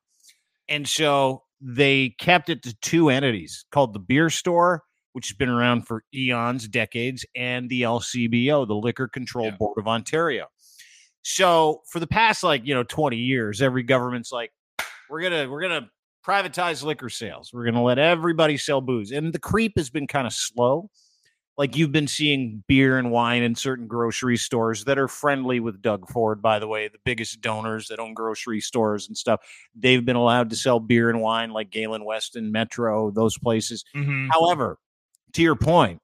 And 0.69 0.88
so 0.88 1.43
they 1.61 2.14
kept 2.20 2.49
it 2.49 2.62
to 2.62 2.75
two 2.81 3.11
entities 3.11 3.67
called 3.73 3.93
the 3.93 3.99
beer 3.99 4.31
store, 4.31 4.85
which 5.12 5.28
has 5.28 5.36
been 5.36 5.48
around 5.48 5.86
for 5.86 6.04
eons, 6.14 6.68
decades, 6.68 7.24
and 7.34 7.68
the 7.68 7.82
LCBO, 7.82 8.66
the 8.66 8.74
Liquor 8.74 9.08
Control 9.08 9.46
yeah. 9.46 9.56
Board 9.56 9.78
of 9.78 9.88
Ontario. 9.88 10.46
So 11.22 11.82
for 11.90 12.00
the 12.00 12.06
past 12.06 12.42
like, 12.42 12.66
you 12.66 12.74
know, 12.74 12.84
20 12.84 13.16
years, 13.16 13.60
every 13.60 13.82
government's 13.82 14.32
like, 14.32 14.52
we're 15.08 15.22
gonna 15.22 15.50
we're 15.50 15.62
gonna 15.62 15.90
privatize 16.26 16.82
liquor 16.84 17.08
sales. 17.08 17.50
We're 17.52 17.64
gonna 17.64 17.82
let 17.82 17.98
everybody 17.98 18.56
sell 18.56 18.80
booze. 18.80 19.10
And 19.10 19.32
the 19.32 19.38
creep 19.38 19.72
has 19.76 19.90
been 19.90 20.06
kind 20.06 20.26
of 20.26 20.32
slow 20.32 20.88
like 21.60 21.76
you've 21.76 21.92
been 21.92 22.08
seeing 22.08 22.64
beer 22.68 22.96
and 22.96 23.10
wine 23.10 23.42
in 23.42 23.54
certain 23.54 23.86
grocery 23.86 24.38
stores 24.38 24.84
that 24.86 24.98
are 24.98 25.08
friendly 25.08 25.60
with 25.60 25.82
Doug 25.82 26.08
Ford, 26.08 26.40
by 26.40 26.58
the 26.58 26.66
way, 26.66 26.88
the 26.88 26.96
biggest 27.04 27.42
donors 27.42 27.88
that 27.88 27.98
own 27.98 28.14
grocery 28.14 28.62
stores 28.62 29.08
and 29.08 29.14
stuff. 29.14 29.40
They've 29.74 30.02
been 30.02 30.16
allowed 30.16 30.48
to 30.50 30.56
sell 30.56 30.80
beer 30.80 31.10
and 31.10 31.20
wine 31.20 31.50
like 31.50 31.68
Galen 31.68 32.06
Weston, 32.06 32.50
Metro, 32.50 33.10
those 33.10 33.36
places. 33.36 33.84
Mm-hmm. 33.94 34.28
However, 34.30 34.78
to 35.35 35.43
your 35.43 35.56
point, 35.56 36.00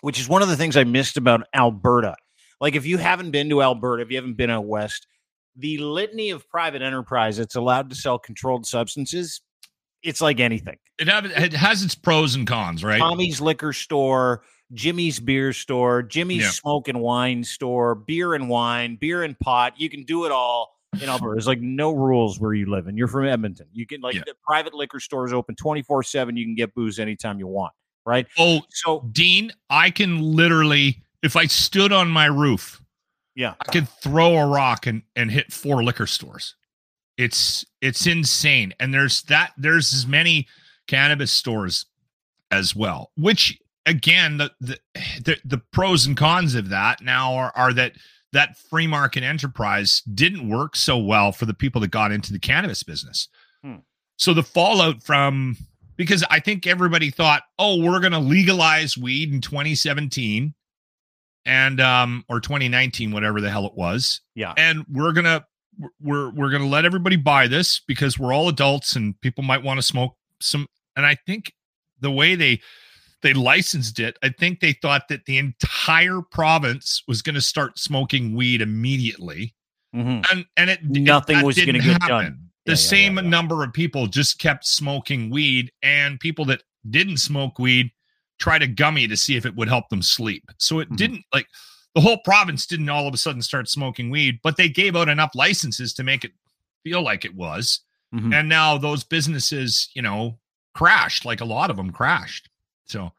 which 0.00 0.20
is 0.20 0.28
one 0.28 0.42
of 0.42 0.48
the 0.48 0.56
things 0.56 0.76
I 0.76 0.84
missed 0.84 1.16
about 1.16 1.46
Alberta. 1.54 2.16
Like 2.60 2.74
if 2.74 2.86
you 2.86 2.98
haven't 2.98 3.30
been 3.30 3.48
to 3.50 3.62
Alberta, 3.62 4.02
if 4.02 4.10
you 4.10 4.16
haven't 4.16 4.34
been 4.34 4.50
out 4.50 4.66
west, 4.66 5.06
the 5.56 5.78
litany 5.78 6.30
of 6.30 6.48
private 6.48 6.82
enterprise 6.82 7.36
that's 7.36 7.56
allowed 7.56 7.90
to 7.90 7.96
sell 7.96 8.18
controlled 8.18 8.66
substances, 8.66 9.40
it's 10.02 10.20
like 10.20 10.40
anything. 10.40 10.76
It, 10.98 11.08
have, 11.08 11.26
it 11.26 11.52
has 11.52 11.82
its 11.82 11.94
pros 11.94 12.34
and 12.34 12.46
cons, 12.46 12.84
right? 12.84 12.98
Tommy's 12.98 13.40
liquor 13.40 13.72
store, 13.72 14.42
Jimmy's 14.72 15.18
beer 15.20 15.52
store, 15.52 16.02
Jimmy's 16.02 16.42
yeah. 16.42 16.50
smoke 16.50 16.88
and 16.88 17.00
wine 17.00 17.44
store, 17.44 17.94
beer 17.94 18.34
and 18.34 18.48
wine, 18.48 18.96
beer 19.00 19.22
and 19.22 19.38
pot. 19.38 19.74
You 19.78 19.90
can 19.90 20.04
do 20.04 20.24
it 20.26 20.32
all 20.32 20.72
in 21.00 21.08
Alberta. 21.08 21.34
There's 21.34 21.46
like 21.46 21.60
no 21.60 21.92
rules 21.92 22.38
where 22.38 22.54
you 22.54 22.66
live, 22.66 22.86
and 22.86 22.96
you're 22.96 23.08
from 23.08 23.26
Edmonton. 23.26 23.66
You 23.72 23.86
can 23.86 24.00
like 24.00 24.14
yeah. 24.14 24.22
the 24.26 24.34
private 24.44 24.74
liquor 24.74 25.00
stores 25.00 25.32
open 25.32 25.56
24 25.56 26.02
seven. 26.02 26.36
You 26.36 26.44
can 26.44 26.54
get 26.54 26.74
booze 26.74 26.98
anytime 26.98 27.38
you 27.38 27.46
want, 27.46 27.72
right? 28.06 28.26
Oh, 28.38 28.62
so 28.70 29.08
Dean, 29.12 29.52
I 29.68 29.90
can 29.90 30.20
literally, 30.20 31.02
if 31.22 31.36
I 31.36 31.46
stood 31.46 31.92
on 31.92 32.08
my 32.10 32.26
roof, 32.26 32.80
yeah, 33.34 33.54
I 33.60 33.70
could 33.70 33.88
throw 33.88 34.36
a 34.36 34.46
rock 34.46 34.86
and 34.86 35.02
and 35.16 35.30
hit 35.30 35.52
four 35.52 35.82
liquor 35.82 36.06
stores. 36.06 36.56
It's 37.16 37.64
it's 37.80 38.06
insane, 38.06 38.74
and 38.80 38.92
there's 38.92 39.22
that 39.24 39.52
there's 39.56 39.92
as 39.92 40.06
many 40.06 40.46
cannabis 40.88 41.30
stores 41.30 41.86
as 42.50 42.74
well, 42.74 43.12
which 43.16 43.58
again, 43.86 44.36
the, 44.38 44.50
the, 44.60 44.78
the 45.24 45.36
the 45.44 45.58
pros 45.58 46.06
and 46.06 46.16
cons 46.16 46.54
of 46.54 46.68
that 46.70 47.02
now 47.02 47.34
are 47.34 47.52
are 47.54 47.72
that 47.72 47.92
that 48.32 48.56
free 48.56 48.86
market 48.86 49.22
enterprise 49.22 50.02
didn't 50.14 50.48
work 50.48 50.76
so 50.76 50.96
well 50.96 51.32
for 51.32 51.46
the 51.46 51.54
people 51.54 51.80
that 51.80 51.90
got 51.90 52.12
into 52.12 52.32
the 52.32 52.38
cannabis 52.38 52.82
business. 52.82 53.28
Hmm. 53.62 53.76
So 54.16 54.34
the 54.34 54.42
fallout 54.42 55.02
from 55.02 55.56
because 56.00 56.24
I 56.30 56.40
think 56.40 56.66
everybody 56.66 57.10
thought, 57.10 57.42
oh, 57.58 57.76
we're 57.76 58.00
going 58.00 58.14
to 58.14 58.18
legalize 58.18 58.96
weed 58.96 59.34
in 59.34 59.42
2017 59.42 60.54
and 61.44 61.80
um 61.80 62.24
or 62.30 62.40
2019 62.40 63.12
whatever 63.12 63.42
the 63.42 63.50
hell 63.50 63.66
it 63.66 63.74
was. 63.74 64.22
Yeah. 64.34 64.54
And 64.56 64.86
we're 64.90 65.12
going 65.12 65.26
to 65.26 65.44
we're 66.00 66.30
we're 66.30 66.48
to 66.62 66.64
let 66.64 66.86
everybody 66.86 67.16
buy 67.16 67.48
this 67.48 67.82
because 67.86 68.18
we're 68.18 68.32
all 68.32 68.48
adults 68.48 68.96
and 68.96 69.20
people 69.20 69.44
might 69.44 69.62
want 69.62 69.76
to 69.76 69.82
smoke 69.82 70.16
some 70.40 70.66
and 70.96 71.04
I 71.04 71.18
think 71.26 71.52
the 72.00 72.10
way 72.10 72.34
they 72.34 72.62
they 73.20 73.34
licensed 73.34 74.00
it. 74.00 74.18
I 74.22 74.30
think 74.30 74.60
they 74.60 74.72
thought 74.72 75.08
that 75.08 75.26
the 75.26 75.36
entire 75.36 76.22
province 76.22 77.02
was 77.06 77.20
going 77.20 77.34
to 77.34 77.42
start 77.42 77.78
smoking 77.78 78.34
weed 78.34 78.62
immediately, 78.62 79.54
mm-hmm. 79.94 80.22
and 80.32 80.46
and 80.56 80.70
it 80.70 80.82
nothing 80.82 81.40
it, 81.40 81.44
was 81.44 81.56
going 81.56 81.74
to 81.74 81.80
get 81.80 82.00
done. 82.00 82.49
The 82.70 82.76
yeah, 82.76 82.88
same 82.88 83.16
yeah, 83.16 83.24
yeah, 83.24 83.28
number 83.28 83.64
of 83.64 83.72
people 83.72 84.06
just 84.06 84.38
kept 84.38 84.64
smoking 84.64 85.28
weed, 85.28 85.72
and 85.82 86.20
people 86.20 86.44
that 86.44 86.62
didn't 86.88 87.16
smoke 87.16 87.58
weed 87.58 87.90
tried 88.38 88.62
a 88.62 88.68
gummy 88.68 89.08
to 89.08 89.16
see 89.16 89.36
if 89.36 89.44
it 89.44 89.56
would 89.56 89.68
help 89.68 89.88
them 89.88 90.02
sleep. 90.02 90.44
So 90.58 90.78
it 90.78 90.84
mm-hmm. 90.84 90.94
didn't 90.94 91.24
like 91.34 91.48
the 91.96 92.00
whole 92.00 92.18
province 92.24 92.66
didn't 92.66 92.88
all 92.88 93.08
of 93.08 93.14
a 93.14 93.16
sudden 93.16 93.42
start 93.42 93.68
smoking 93.68 94.08
weed, 94.08 94.38
but 94.44 94.56
they 94.56 94.68
gave 94.68 94.94
out 94.94 95.08
enough 95.08 95.32
licenses 95.34 95.92
to 95.94 96.04
make 96.04 96.24
it 96.24 96.30
feel 96.84 97.02
like 97.02 97.24
it 97.24 97.34
was. 97.34 97.80
Mm-hmm. 98.14 98.32
And 98.32 98.48
now 98.48 98.78
those 98.78 99.02
businesses, 99.02 99.90
you 99.94 100.02
know, 100.02 100.38
crashed 100.72 101.24
like 101.24 101.40
a 101.40 101.44
lot 101.44 101.70
of 101.70 101.76
them 101.76 101.90
crashed. 101.90 102.48
So 102.84 103.12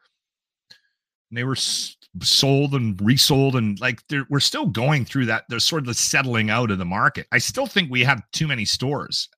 And 1.32 1.38
they 1.38 1.44
were 1.44 1.56
sold 1.56 2.74
and 2.74 3.00
resold, 3.00 3.56
and 3.56 3.80
like 3.80 4.06
they're, 4.08 4.26
we're 4.28 4.38
still 4.38 4.66
going 4.66 5.06
through 5.06 5.24
that. 5.26 5.44
There's 5.48 5.64
sort 5.64 5.80
of 5.80 5.86
the 5.86 5.94
settling 5.94 6.50
out 6.50 6.70
of 6.70 6.76
the 6.76 6.84
market. 6.84 7.26
I 7.32 7.38
still 7.38 7.66
think 7.66 7.90
we 7.90 8.04
have 8.04 8.22
too 8.32 8.46
many 8.46 8.66
stores. 8.66 9.30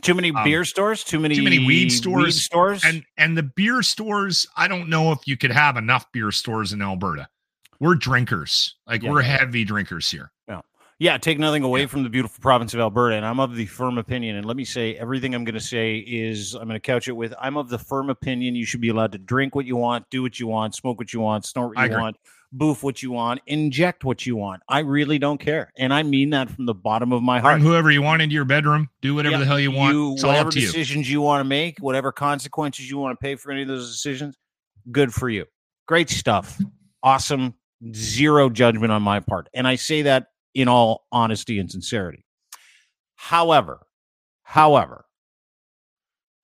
Too 0.00 0.14
many 0.14 0.30
Um, 0.30 0.44
beer 0.44 0.64
stores, 0.64 1.02
too 1.02 1.18
many 1.18 1.34
too 1.34 1.42
many 1.42 1.58
weed 1.66 1.90
stores, 1.90 2.40
stores. 2.40 2.84
and 2.84 3.02
and 3.16 3.36
the 3.36 3.42
beer 3.42 3.82
stores 3.82 4.46
i 4.56 4.68
don't 4.68 4.88
know 4.88 5.10
if 5.12 5.20
you 5.26 5.36
could 5.36 5.50
have 5.52 5.76
enough 5.76 6.10
beer 6.12 6.30
stores 6.30 6.72
in 6.72 6.82
alberta 6.82 7.26
we're 7.80 7.94
drinkers 7.94 8.74
like 8.86 9.02
Yeah. 9.02 9.10
we're 9.10 9.22
heavy 9.22 9.64
drinkers 9.64 10.10
here 10.10 10.30
yeah, 10.48 10.60
take 11.22 11.38
nothing 11.38 11.62
away 11.62 11.80
Yeah. 11.80 11.86
from 11.86 12.02
the 12.02 12.08
beautiful 12.10 12.40
province 12.40 12.74
of 12.74 12.80
Alberta. 12.80 13.16
And 13.16 13.26
I'm 13.26 13.40
of 13.40 13.54
the 13.54 13.66
firm 13.66 13.98
opinion, 13.98 14.36
and 14.36 14.46
let 14.46 14.56
me 14.56 14.64
say 14.64 14.94
everything 14.96 15.34
I'm 15.34 15.44
going 15.44 15.54
to 15.54 15.60
say 15.60 15.98
is 15.98 16.54
I'm 16.54 16.64
going 16.64 16.74
to 16.74 16.80
couch 16.80 17.08
it 17.08 17.12
with 17.12 17.34
I'm 17.40 17.56
of 17.56 17.68
the 17.68 17.78
firm 17.78 18.10
opinion 18.10 18.54
you 18.54 18.64
should 18.64 18.80
be 18.80 18.88
allowed 18.88 19.12
to 19.12 19.18
drink 19.18 19.54
what 19.54 19.66
you 19.66 19.76
want, 19.76 20.08
do 20.10 20.22
what 20.22 20.40
you 20.40 20.46
want, 20.46 20.74
smoke 20.74 20.98
what 20.98 21.12
you 21.12 21.20
want, 21.20 21.44
snort 21.44 21.76
what 21.76 21.90
you 21.90 21.96
want, 21.96 22.16
boof 22.52 22.82
what 22.82 23.02
you 23.02 23.10
want, 23.10 23.40
inject 23.46 24.04
what 24.04 24.24
you 24.24 24.36
want. 24.36 24.62
I 24.68 24.80
really 24.80 25.18
don't 25.18 25.38
care. 25.38 25.72
And 25.76 25.92
I 25.92 26.02
mean 26.04 26.30
that 26.30 26.48
from 26.50 26.66
the 26.66 26.74
bottom 26.74 27.12
of 27.12 27.22
my 27.22 27.40
heart. 27.40 27.54
bring 27.56 27.64
whoever 27.64 27.90
you 27.90 28.02
want 28.02 28.22
into 28.22 28.34
your 28.34 28.44
bedroom 28.44 28.88
do 29.02 29.14
whatever 29.14 29.34
Yeah, 29.34 29.38
the 29.40 29.46
hell 29.46 29.60
you 29.60 29.72
want 29.72 29.94
You, 29.94 30.10
whatever 30.10 30.50
to 30.50 30.60
you 30.60 30.66
decisions 30.66 31.10
you 31.10 31.20
want 31.20 31.40
to 31.40 31.44
make, 31.44 31.78
whatever 31.80 32.12
consequences 32.12 32.88
you 32.88 32.98
want 32.98 33.18
to 33.18 33.22
pay 33.22 33.34
for 33.36 33.50
any 33.50 33.62
of 33.62 33.68
those 33.68 33.90
decisions, 33.90 34.36
good 34.90 35.12
for 35.12 35.28
you. 35.28 35.46
Great 35.86 36.08
stuff. 36.08 36.60
Awesome. 37.02 37.54
Zero 37.92 38.48
judgment 38.48 38.92
on 38.92 39.02
my 39.02 39.20
part. 39.20 39.48
And 39.52 39.66
I 39.66 39.74
say 39.74 40.02
that 40.02 40.28
in 40.54 40.68
all 40.68 41.06
honesty 41.10 41.58
and 41.58 41.70
sincerity. 41.70 42.24
However, 43.16 43.86
however, 44.42 45.04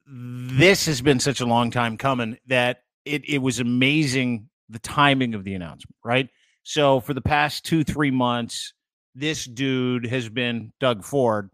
this 0.07 0.87
has 0.87 1.00
been 1.00 1.21
such 1.21 1.40
a 1.40 1.47
long 1.47 1.71
time 1.71 1.97
coming 1.97 2.38
that 2.47 2.83
it, 3.05 3.29
it 3.29 3.38
was 3.38 3.61
amazing 3.61 4.49
the 4.69 4.79
timing 4.79 5.35
of 5.35 5.45
the 5.45 5.55
announcement, 5.55 5.97
right? 6.05 6.29
So 6.62 7.00
for 7.00 7.14
the 7.14 7.21
past 7.21 7.64
two, 7.64 7.85
three 7.85 8.11
months, 8.11 8.73
this 9.14 9.45
dude 9.45 10.07
has 10.07 10.29
been 10.29 10.73
Doug 10.81 11.05
Ford 11.05 11.50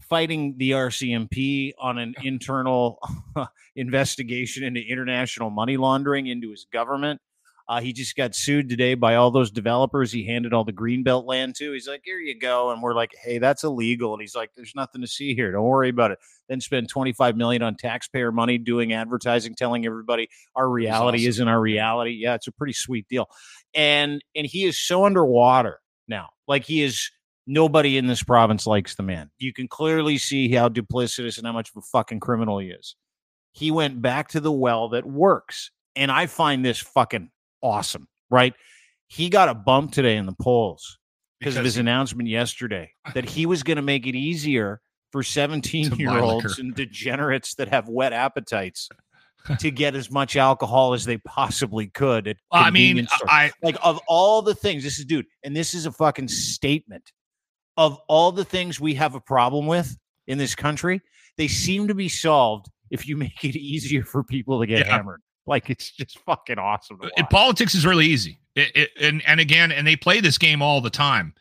fighting 0.00 0.54
the 0.56 0.72
RCMP 0.72 1.72
on 1.78 1.98
an 1.98 2.14
internal 2.22 2.98
investigation 3.76 4.64
into 4.64 4.80
international 4.80 5.50
money 5.50 5.76
laundering 5.76 6.26
into 6.26 6.50
his 6.50 6.66
government. 6.72 7.20
Uh, 7.68 7.80
he 7.80 7.92
just 7.92 8.14
got 8.14 8.34
sued 8.34 8.68
today 8.68 8.94
by 8.94 9.16
all 9.16 9.30
those 9.30 9.50
developers 9.50 10.12
he 10.12 10.24
handed 10.24 10.52
all 10.52 10.64
the 10.64 10.72
greenbelt 10.72 11.26
land 11.26 11.54
to. 11.56 11.72
He's 11.72 11.88
like, 11.88 12.02
"Here 12.04 12.18
you 12.18 12.38
go," 12.38 12.70
and 12.70 12.80
we're 12.80 12.94
like, 12.94 13.12
"Hey, 13.20 13.38
that's 13.38 13.64
illegal." 13.64 14.12
And 14.12 14.20
he's 14.20 14.36
like, 14.36 14.50
"There's 14.54 14.74
nothing 14.76 15.00
to 15.00 15.06
see 15.08 15.34
here. 15.34 15.50
Don't 15.50 15.64
worry 15.64 15.88
about 15.88 16.12
it." 16.12 16.18
Then 16.48 16.60
spend 16.60 16.88
25 16.88 17.36
million 17.36 17.62
on 17.62 17.74
taxpayer 17.76 18.30
money 18.30 18.56
doing 18.58 18.92
advertising, 18.92 19.56
telling 19.56 19.84
everybody 19.84 20.28
our 20.54 20.68
reality 20.68 21.18
awesome. 21.18 21.28
isn't 21.28 21.48
our 21.48 21.60
reality. 21.60 22.12
Yeah, 22.12 22.34
it's 22.34 22.46
a 22.46 22.52
pretty 22.52 22.72
sweet 22.72 23.08
deal. 23.08 23.28
And 23.74 24.22
and 24.36 24.46
he 24.46 24.64
is 24.64 24.78
so 24.78 25.04
underwater 25.04 25.80
now, 26.06 26.28
like 26.46 26.64
he 26.64 26.82
is 26.82 27.10
nobody 27.46 27.96
in 27.96 28.06
this 28.06 28.22
province 28.22 28.66
likes 28.66 28.94
the 28.94 29.02
man. 29.02 29.30
You 29.38 29.52
can 29.52 29.68
clearly 29.68 30.18
see 30.18 30.52
how 30.52 30.68
duplicitous 30.68 31.38
and 31.38 31.46
how 31.46 31.52
much 31.52 31.70
of 31.70 31.76
a 31.78 31.86
fucking 31.86 32.20
criminal 32.20 32.58
he 32.58 32.68
is. 32.68 32.96
He 33.52 33.70
went 33.70 34.02
back 34.02 34.28
to 34.28 34.40
the 34.40 34.52
well 34.52 34.90
that 34.90 35.06
works. 35.06 35.70
And 35.94 36.10
I 36.12 36.26
find 36.26 36.62
this 36.62 36.78
fucking 36.78 37.30
awesome, 37.62 38.08
right? 38.30 38.54
He 39.08 39.28
got 39.28 39.48
a 39.48 39.54
bump 39.54 39.92
today 39.92 40.16
in 40.16 40.26
the 40.26 40.34
polls 40.40 40.98
because 41.38 41.56
of 41.56 41.64
his 41.64 41.74
he- 41.74 41.80
announcement 41.80 42.28
yesterday 42.28 42.92
that 43.14 43.28
he 43.28 43.46
was 43.46 43.62
going 43.62 43.76
to 43.76 43.82
make 43.82 44.06
it 44.06 44.14
easier 44.16 44.80
for 45.12 45.22
17 45.22 45.92
year 45.96 46.18
olds 46.18 46.58
and 46.58 46.74
degenerates 46.74 47.54
that 47.54 47.68
have 47.68 47.88
wet 47.88 48.12
appetites 48.12 48.88
to 49.60 49.70
get 49.70 49.94
as 49.94 50.10
much 50.10 50.34
alcohol 50.36 50.92
as 50.92 51.04
they 51.04 51.18
possibly 51.18 51.86
could 51.86 52.26
at 52.26 52.36
i 52.50 52.68
mean 52.68 53.06
stores 53.06 53.28
i 53.30 53.52
like 53.62 53.76
of 53.84 54.00
all 54.08 54.42
the 54.42 54.54
things 54.56 54.82
this 54.82 54.98
is 54.98 55.04
dude 55.04 55.24
and 55.44 55.54
this 55.56 55.72
is 55.72 55.86
a 55.86 55.92
fucking 55.92 56.26
statement 56.26 57.12
of 57.76 57.96
all 58.08 58.32
the 58.32 58.44
things 58.44 58.80
we 58.80 58.94
have 58.94 59.14
a 59.14 59.20
problem 59.20 59.66
with 59.68 59.96
in 60.26 60.36
this 60.36 60.56
country 60.56 61.00
they 61.36 61.46
seem 61.46 61.86
to 61.86 61.94
be 61.94 62.08
solved 62.08 62.66
if 62.90 63.06
you 63.06 63.16
make 63.26 63.44
it 63.44 63.54
easier 63.56 64.02
for 64.02 64.24
people 64.24 64.58
to 64.60 64.66
get 64.66 64.80
Yeah. 64.84 64.96
hammered 64.96 65.22
like 65.46 65.70
it's 65.70 65.90
just 65.90 66.18
fucking 66.20 66.58
awesome 66.58 66.98
uh, 67.02 67.08
watch. 67.16 67.30
politics 67.30 67.74
is 67.74 67.86
really 67.86 68.06
easy. 68.06 68.38
It- 68.54 68.72
it- 68.74 68.90
and 69.00 69.22
and 69.26 69.40
again 69.40 69.72
and 69.72 69.86
they 69.86 69.96
play 69.96 70.20
this 70.20 70.38
game 70.38 70.62
all 70.62 70.80
the 70.80 70.90
time. 70.90 71.34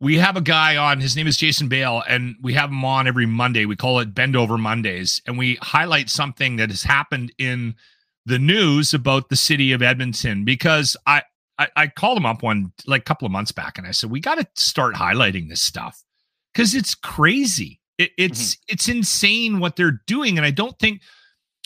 We 0.00 0.16
have 0.16 0.36
a 0.36 0.40
guy 0.40 0.76
on 0.78 0.98
his 1.00 1.14
name 1.14 1.26
is 1.26 1.36
jason 1.36 1.68
bale 1.68 2.02
and 2.08 2.36
we 2.40 2.54
have 2.54 2.70
him 2.70 2.84
on 2.84 3.06
every 3.06 3.26
monday. 3.26 3.66
We 3.66 3.76
call 3.76 3.98
it 4.00 4.14
bend 4.14 4.36
over 4.36 4.56
mondays 4.56 5.20
and 5.26 5.36
we 5.36 5.56
highlight 5.60 6.08
something 6.08 6.56
that 6.56 6.70
has 6.70 6.82
happened 6.82 7.32
in 7.38 7.74
the 8.26 8.38
news 8.38 8.94
about 8.94 9.28
the 9.28 9.36
city 9.36 9.72
of 9.72 9.80
edmonton 9.82 10.44
because 10.44 10.96
i 11.06 11.22
i, 11.58 11.68
I 11.74 11.86
called 11.88 12.18
him 12.18 12.26
up 12.26 12.42
one 12.42 12.70
like 12.86 13.00
a 13.00 13.04
couple 13.04 13.26
of 13.26 13.32
months 13.32 13.50
back 13.50 13.78
and 13.78 13.86
i 13.86 13.90
said 13.92 14.10
we 14.10 14.20
got 14.20 14.36
to 14.36 14.46
start 14.54 14.94
highlighting 14.94 15.48
this 15.48 15.60
stuff. 15.62 16.02
Because 16.52 16.74
it's 16.74 16.94
crazy. 16.96 17.80
It, 17.98 18.10
mm-hmm. 18.10 18.24
it's 18.32 18.58
it's 18.68 18.88
insane 18.88 19.60
what 19.60 19.76
they're 19.76 20.00
doing 20.06 20.36
and 20.38 20.46
i 20.46 20.50
don't 20.50 20.78
think 20.78 21.02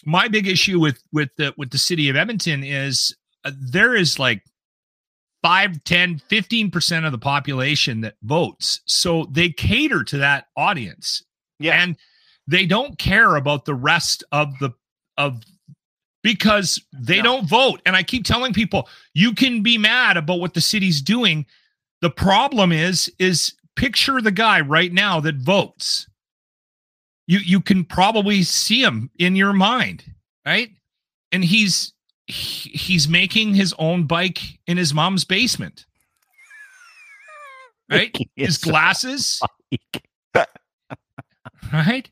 my 0.06 0.28
big 0.28 0.46
issue 0.46 0.78
with 0.80 1.02
with 1.12 1.30
the 1.36 1.54
with 1.56 1.70
the 1.70 1.78
city 1.78 2.08
of 2.08 2.16
edmonton 2.16 2.62
is 2.64 3.14
uh, 3.44 3.50
there 3.58 3.94
is 3.94 4.18
like 4.18 4.42
5 5.44 5.84
10 5.84 6.22
15% 6.30 7.04
of 7.04 7.12
the 7.12 7.18
population 7.18 8.00
that 8.00 8.14
votes. 8.22 8.80
So 8.86 9.26
they 9.30 9.50
cater 9.50 10.02
to 10.04 10.16
that 10.16 10.46
audience. 10.56 11.22
Yeah. 11.58 11.74
And 11.82 11.98
they 12.48 12.64
don't 12.64 12.98
care 12.98 13.36
about 13.36 13.66
the 13.66 13.74
rest 13.74 14.24
of 14.32 14.58
the 14.58 14.70
of 15.18 15.42
because 16.22 16.82
they 16.98 17.18
No. 17.18 17.24
don't 17.24 17.48
vote. 17.48 17.82
And 17.84 17.94
i 17.94 18.02
keep 18.02 18.24
telling 18.24 18.54
people 18.54 18.88
you 19.12 19.34
can 19.34 19.62
be 19.62 19.76
mad 19.76 20.16
about 20.16 20.40
what 20.40 20.54
the 20.54 20.62
city's 20.62 21.02
doing. 21.02 21.44
The 22.00 22.10
problem 22.10 22.72
is 22.72 23.12
is 23.18 23.52
picture 23.76 24.22
the 24.22 24.30
guy 24.30 24.62
right 24.62 24.94
now 24.94 25.20
that 25.20 25.34
votes 25.36 26.06
you 27.26 27.38
you 27.38 27.60
can 27.60 27.84
probably 27.84 28.42
see 28.42 28.82
him 28.82 29.10
in 29.18 29.36
your 29.36 29.52
mind 29.52 30.04
right? 30.44 30.70
And 31.32 31.44
he's 31.44 31.92
he- 32.26 32.70
he's 32.70 33.08
making 33.08 33.54
his 33.54 33.74
own 33.78 34.04
bike 34.04 34.40
in 34.66 34.76
his 34.76 34.94
mom's 34.94 35.24
basement. 35.24 35.86
Right? 37.90 38.16
His 38.34 38.56
glasses. 38.56 39.42
right? 41.72 42.08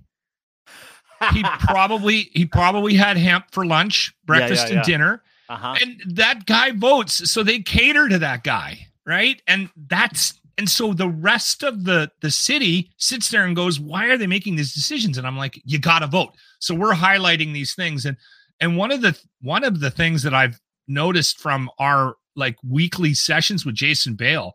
He 1.32 1.42
probably 1.60 2.28
he 2.34 2.44
probably 2.44 2.92
had 2.92 3.16
hemp 3.16 3.46
for 3.52 3.64
lunch 3.64 4.14
breakfast 4.26 4.66
yeah, 4.68 4.68
and 4.68 4.76
yeah. 4.76 4.82
dinner. 4.82 5.22
Uh-huh. 5.48 5.74
and 5.82 6.02
that 6.06 6.46
guy 6.46 6.72
votes 6.72 7.30
so 7.30 7.42
they 7.42 7.58
cater 7.58 8.08
to 8.08 8.18
that 8.18 8.42
guy 8.44 8.86
right? 9.04 9.40
And 9.46 9.68
that's 9.88 10.34
and 10.62 10.70
so 10.70 10.92
the 10.92 11.08
rest 11.08 11.64
of 11.64 11.82
the 11.82 12.08
the 12.20 12.30
city 12.30 12.92
sits 12.96 13.28
there 13.30 13.44
and 13.46 13.56
goes 13.56 13.80
why 13.80 14.06
are 14.06 14.16
they 14.16 14.28
making 14.28 14.54
these 14.54 14.72
decisions? 14.72 15.18
And 15.18 15.26
i'm 15.26 15.36
like 15.36 15.60
you 15.64 15.80
gotta 15.80 16.06
vote. 16.06 16.34
So 16.60 16.72
we're 16.72 16.94
highlighting 16.94 17.52
these 17.52 17.74
things. 17.74 18.06
And 18.06 18.16
and 18.60 18.76
one 18.76 18.92
of 18.92 19.00
the 19.02 19.18
one 19.40 19.64
of 19.64 19.80
the 19.80 19.90
things 19.90 20.22
that 20.22 20.32
i've 20.34 20.60
noticed 20.86 21.40
from 21.40 21.68
our 21.80 22.14
like 22.36 22.54
weekly 22.62 23.12
sessions 23.12 23.66
with 23.66 23.74
jason 23.74 24.14
bale 24.14 24.54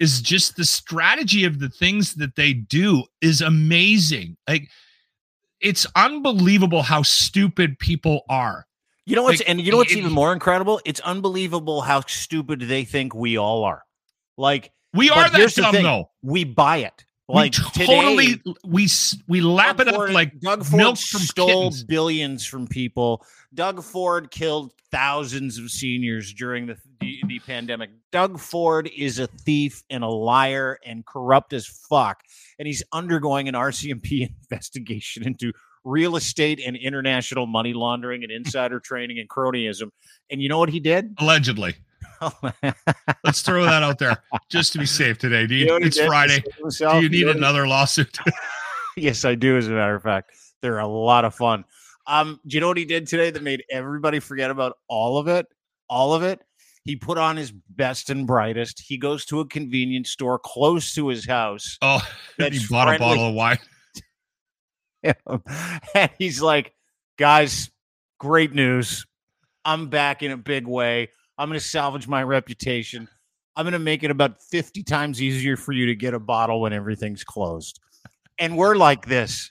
is 0.00 0.20
just 0.20 0.56
the 0.56 0.64
strategy 0.64 1.44
of 1.44 1.60
the 1.60 1.68
things 1.68 2.14
that 2.14 2.34
they 2.34 2.52
do 2.52 3.04
is 3.20 3.40
amazing. 3.40 4.36
Like 4.48 4.68
it's 5.60 5.86
unbelievable 5.94 6.82
how 6.82 7.02
stupid 7.02 7.78
people 7.78 8.22
are. 8.28 8.66
You 9.06 9.14
know 9.14 9.22
what's 9.22 9.38
Like, 9.40 9.48
and 9.48 9.60
you 9.60 9.70
know 9.70 9.78
what's 9.78 9.92
it- 9.92 9.98
even 9.98 10.10
more 10.12 10.32
incredible? 10.32 10.80
It's 10.84 11.00
unbelievable 11.00 11.80
how 11.82 12.00
stupid 12.08 12.58
they 12.60 12.84
think 12.84 13.14
we 13.14 13.36
all 13.36 13.62
are. 13.62 13.82
Like 14.36 14.72
we 14.94 15.08
But 15.08 15.18
are 15.18 15.30
that 15.30 15.36
here's 15.36 15.54
dumb 15.54 15.72
thing. 15.74 15.82
though 15.84 16.10
we 16.22 16.44
buy 16.44 16.78
it. 16.78 17.04
Like 17.26 17.54
we 17.78 17.86
totally 17.86 18.26
today, 18.36 18.54
we 18.66 18.86
we 19.28 19.40
lap 19.40 19.78
Doug 19.78 19.86
it 19.86 19.88
up 19.88 19.94
Ford- 19.94 20.12
like 20.12 20.38
Doug 20.40 20.64
Ford 20.64 20.76
milk 20.78 20.98
from 20.98 21.20
stole 21.22 21.46
kittens. 21.70 21.84
billions 21.84 22.44
from 22.44 22.66
people. 22.66 23.24
Doug 23.54 23.82
Ford 23.82 24.30
killed 24.30 24.72
thousands 24.90 25.58
of 25.58 25.70
seniors 25.70 26.34
during 26.34 26.66
the, 26.66 26.76
the 27.00 27.18
the 27.26 27.38
pandemic. 27.40 27.90
Doug 28.12 28.38
Ford 28.38 28.90
is 28.94 29.18
a 29.18 29.26
thief 29.26 29.82
and 29.88 30.04
a 30.04 30.08
liar 30.08 30.78
and 30.84 31.06
corrupt 31.06 31.54
as 31.54 31.66
fuck, 31.66 32.20
and 32.58 32.66
he's 32.66 32.82
undergoing 32.92 33.48
an 33.48 33.54
RCMP 33.54 34.28
investigation 34.50 35.26
into 35.26 35.50
real 35.82 36.16
estate 36.16 36.60
and 36.64 36.76
international 36.76 37.46
money 37.46 37.72
laundering 37.72 38.22
and 38.22 38.30
insider 38.32 38.80
trading 38.80 39.18
and 39.18 39.28
cronyism. 39.30 39.90
And 40.30 40.42
you 40.42 40.48
know 40.50 40.58
what 40.58 40.68
he 40.70 40.80
did? 40.80 41.14
allegedly. 41.18 41.74
Let's 43.24 43.42
throw 43.42 43.64
that 43.64 43.82
out 43.82 43.98
there 43.98 44.22
just 44.50 44.72
to 44.74 44.78
be 44.78 44.86
safe 44.86 45.18
today. 45.18 45.46
Do 45.46 45.54
you, 45.54 45.60
You 45.60 45.66
know 45.66 45.72
what 45.74 45.82
he 45.82 45.88
it's 45.88 46.00
Friday. 46.00 46.42
Do 46.42 47.00
you 47.00 47.08
need 47.08 47.20
know 47.22 47.26
what 47.28 47.36
he- 47.36 47.38
another 47.38 47.66
lawsuit? 47.66 48.18
Yes, 48.96 49.24
I 49.24 49.34
do. 49.34 49.56
As 49.56 49.66
a 49.66 49.72
matter 49.72 49.96
of 49.96 50.04
fact, 50.04 50.30
they're 50.62 50.78
a 50.78 50.86
lot 50.86 51.24
of 51.24 51.34
fun. 51.34 51.64
Um, 52.06 52.38
do 52.46 52.56
you 52.56 52.60
know 52.60 52.68
what 52.68 52.76
he 52.76 52.84
did 52.84 53.08
today 53.08 53.30
that 53.30 53.42
made 53.42 53.64
everybody 53.68 54.20
forget 54.20 54.52
about 54.52 54.76
all 54.88 55.18
of 55.18 55.26
it? 55.26 55.46
All 55.88 56.14
of 56.14 56.22
it. 56.22 56.40
He 56.84 56.94
put 56.96 57.18
on 57.18 57.36
his 57.36 57.50
best 57.50 58.10
and 58.10 58.26
brightest. 58.26 58.80
He 58.80 58.98
goes 58.98 59.24
to 59.26 59.40
a 59.40 59.46
convenience 59.46 60.10
store 60.10 60.38
close 60.38 60.94
to 60.94 61.08
his 61.08 61.26
house, 61.26 61.78
oh, 61.82 62.06
he 62.38 62.60
bought 62.70 62.94
a 62.94 62.98
bottle 62.98 63.28
of 63.28 63.34
wine. 63.34 63.58
and 65.94 66.10
he's 66.18 66.40
like, 66.40 66.72
"Guys, 67.18 67.70
great 68.20 68.52
news! 68.54 69.06
I'm 69.64 69.88
back 69.88 70.22
in 70.22 70.30
a 70.30 70.36
big 70.36 70.66
way. 70.66 71.08
I'm 71.38 71.48
going 71.48 71.58
to 71.58 71.64
salvage 71.64 72.06
my 72.06 72.22
reputation. 72.22 73.08
I'm 73.56 73.64
going 73.64 73.72
to 73.72 73.78
make 73.78 74.02
it 74.02 74.10
about 74.10 74.42
50 74.42 74.82
times 74.82 75.22
easier 75.22 75.56
for 75.56 75.72
you 75.72 75.86
to 75.86 75.94
get 75.94 76.14
a 76.14 76.20
bottle 76.20 76.60
when 76.60 76.72
everything's 76.72 77.24
closed. 77.24 77.80
And 78.38 78.56
we're 78.56 78.76
like 78.76 79.06
this. 79.06 79.50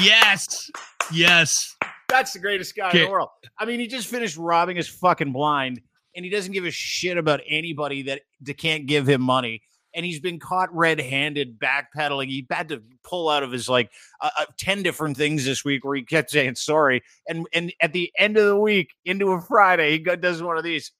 Yes. 0.00 0.70
Yes. 1.12 1.76
That's 2.08 2.32
the 2.32 2.38
greatest 2.38 2.76
guy 2.76 2.90
in 2.90 3.04
the 3.04 3.10
world. 3.10 3.30
I 3.58 3.64
mean, 3.64 3.80
he 3.80 3.86
just 3.86 4.08
finished 4.08 4.36
robbing 4.36 4.76
his 4.76 4.88
fucking 4.88 5.32
blind 5.32 5.80
and 6.14 6.24
he 6.24 6.30
doesn't 6.30 6.52
give 6.52 6.64
a 6.64 6.70
shit 6.70 7.16
about 7.16 7.40
anybody 7.48 8.02
that, 8.02 8.22
that 8.42 8.58
can't 8.58 8.86
give 8.86 9.08
him 9.08 9.20
money. 9.20 9.62
And 9.96 10.06
he's 10.06 10.20
been 10.20 10.38
caught 10.38 10.72
red-handed 10.72 11.58
backpedaling. 11.58 12.26
He 12.28 12.46
had 12.50 12.68
to 12.68 12.82
pull 13.02 13.28
out 13.28 13.42
of 13.42 13.50
his 13.50 13.68
like 13.68 13.90
uh, 14.20 14.30
uh, 14.38 14.44
ten 14.58 14.82
different 14.84 15.16
things 15.16 15.44
this 15.44 15.64
week, 15.64 15.84
where 15.84 15.96
he 15.96 16.02
kept 16.02 16.30
saying 16.30 16.54
sorry. 16.56 17.02
And 17.28 17.46
and 17.52 17.72
at 17.80 17.92
the 17.92 18.12
end 18.18 18.36
of 18.36 18.46
the 18.46 18.56
week, 18.60 18.90
into 19.04 19.32
a 19.32 19.40
Friday, 19.40 19.92
he 19.92 19.98
does 19.98 20.42
one 20.42 20.58
of 20.58 20.62
these. 20.64 20.92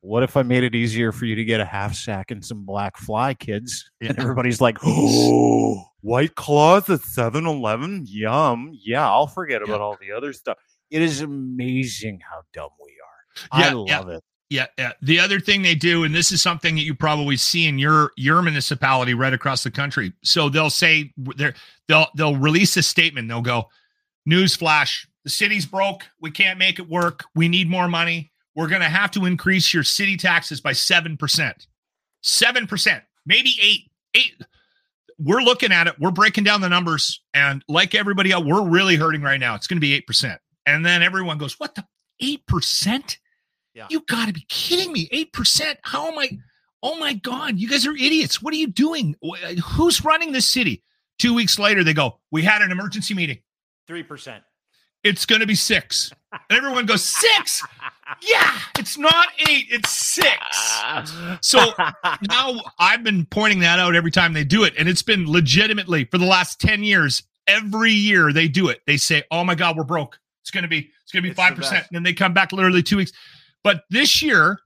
What 0.00 0.22
if 0.22 0.36
I 0.36 0.42
made 0.44 0.62
it 0.62 0.76
easier 0.76 1.10
for 1.10 1.24
you 1.24 1.34
to 1.34 1.44
get 1.44 1.60
a 1.60 1.64
half 1.64 1.94
sack 1.94 2.30
and 2.30 2.44
some 2.44 2.64
black 2.64 2.96
fly, 2.96 3.34
kids? 3.34 3.90
And 4.00 4.16
everybody's 4.16 4.60
like, 4.60 4.78
oh, 4.84 5.82
White 6.02 6.36
Claws 6.36 6.88
at 6.88 7.00
7 7.00 7.44
Eleven? 7.46 8.04
Yum. 8.06 8.70
Yeah, 8.80 9.04
I'll 9.10 9.26
forget 9.26 9.60
about 9.60 9.78
Yeah. 9.80 9.84
all 9.84 9.98
the 10.00 10.12
other 10.12 10.32
stuff. 10.32 10.56
It 10.90 11.02
is 11.02 11.20
amazing 11.20 12.20
how 12.20 12.42
dumb 12.52 12.70
we 12.82 12.92
are. 12.92 13.58
Yeah, 13.60 13.66
I 13.66 13.68
yeah. 13.70 13.98
love 13.98 14.08
it. 14.10 14.22
Yeah, 14.50 14.66
yeah. 14.78 14.92
The 15.02 15.20
other 15.20 15.40
thing 15.40 15.62
they 15.62 15.74
do, 15.74 16.04
and 16.04 16.14
this 16.14 16.32
is 16.32 16.40
something 16.40 16.74
that 16.76 16.82
you 16.82 16.94
probably 16.94 17.36
see 17.36 17.66
in 17.66 17.78
your 17.78 18.12
your 18.16 18.40
municipality 18.40 19.12
right 19.12 19.34
across 19.34 19.62
the 19.62 19.70
country. 19.70 20.12
So 20.22 20.48
they'll 20.48 20.70
say 20.70 21.12
they're 21.16 21.54
they'll 21.86 22.06
they'll 22.16 22.36
release 22.36 22.76
a 22.78 22.82
statement. 22.82 23.28
They'll 23.28 23.42
go, 23.42 23.68
"Newsflash: 24.28 25.06
the 25.24 25.30
city's 25.30 25.66
broke. 25.66 26.04
We 26.20 26.30
can't 26.30 26.58
make 26.58 26.78
it 26.78 26.88
work. 26.88 27.24
We 27.34 27.48
need 27.48 27.68
more 27.68 27.88
money. 27.88 28.32
We're 28.54 28.68
going 28.68 28.80
to 28.80 28.88
have 28.88 29.10
to 29.12 29.26
increase 29.26 29.72
your 29.74 29.84
city 29.84 30.16
taxes 30.16 30.62
by 30.62 30.72
seven 30.72 31.18
percent, 31.18 31.66
seven 32.22 32.66
percent, 32.66 33.04
maybe 33.26 33.54
eight, 33.60 33.90
eight. 34.14 34.34
We're 35.18 35.42
looking 35.42 35.72
at 35.72 35.88
it. 35.88 35.94
We're 36.00 36.10
breaking 36.10 36.44
down 36.44 36.62
the 36.62 36.70
numbers, 36.70 37.20
and 37.34 37.62
like 37.68 37.94
everybody 37.94 38.32
else, 38.32 38.44
we're 38.46 38.66
really 38.66 38.96
hurting 38.96 39.20
right 39.20 39.38
now. 39.38 39.54
It's 39.56 39.66
going 39.66 39.76
to 39.76 39.80
be 39.80 39.92
eight 39.92 40.06
percent, 40.06 40.40
and 40.64 40.86
then 40.86 41.02
everyone 41.02 41.36
goes, 41.36 41.60
"What 41.60 41.74
the 41.74 41.84
eight 42.20 42.46
percent?" 42.46 43.18
You 43.90 44.00
got 44.08 44.26
to 44.26 44.32
be 44.32 44.44
kidding 44.48 44.92
me. 44.92 45.08
8%. 45.12 45.76
How 45.82 46.08
am 46.08 46.18
I? 46.18 46.30
Oh 46.82 46.98
my 46.98 47.14
God. 47.14 47.58
You 47.58 47.68
guys 47.68 47.86
are 47.86 47.92
idiots. 47.94 48.40
What 48.42 48.52
are 48.54 48.56
you 48.56 48.68
doing? 48.68 49.16
Uh, 49.22 49.54
who's 49.64 50.04
running 50.04 50.32
this 50.32 50.46
city? 50.46 50.82
Two 51.18 51.34
weeks 51.34 51.58
later, 51.58 51.82
they 51.84 51.94
go, 51.94 52.18
We 52.30 52.42
had 52.42 52.62
an 52.62 52.70
emergency 52.70 53.14
meeting. 53.14 53.38
3%. 53.88 54.40
It's 55.04 55.24
going 55.26 55.40
to 55.40 55.46
be 55.46 55.54
six. 55.54 56.12
And 56.32 56.58
everyone 56.58 56.84
goes, 56.86 57.04
Six? 57.04 57.64
Yeah, 58.22 58.58
it's 58.78 58.96
not 58.98 59.28
eight, 59.48 59.66
it's 59.70 59.90
six. 59.90 60.28
So 61.40 61.72
now 62.28 62.52
I've 62.78 63.04
been 63.04 63.26
pointing 63.26 63.60
that 63.60 63.78
out 63.78 63.94
every 63.94 64.10
time 64.10 64.32
they 64.32 64.44
do 64.44 64.64
it. 64.64 64.74
And 64.78 64.88
it's 64.88 65.02
been 65.02 65.30
legitimately 65.30 66.04
for 66.06 66.18
the 66.18 66.24
last 66.26 66.60
10 66.60 66.82
years. 66.82 67.22
Every 67.46 67.92
year 67.92 68.32
they 68.32 68.48
do 68.48 68.68
it. 68.68 68.80
They 68.86 68.96
say, 68.96 69.22
Oh 69.30 69.44
my 69.44 69.54
God, 69.54 69.76
we're 69.76 69.84
broke. 69.84 70.18
It's 70.42 70.50
going 70.50 70.62
to 70.62 70.68
be, 70.68 70.90
it's 71.02 71.12
going 71.12 71.22
to 71.22 71.28
be 71.28 71.30
It's 71.30 71.38
5%. 71.40 71.56
best. 71.58 71.72
And 71.72 71.82
then 71.92 72.02
they 72.02 72.12
come 72.12 72.32
back 72.34 72.52
literally 72.52 72.82
two 72.82 72.96
weeks. 72.96 73.12
But 73.64 73.82
this 73.90 74.22
year 74.22 74.58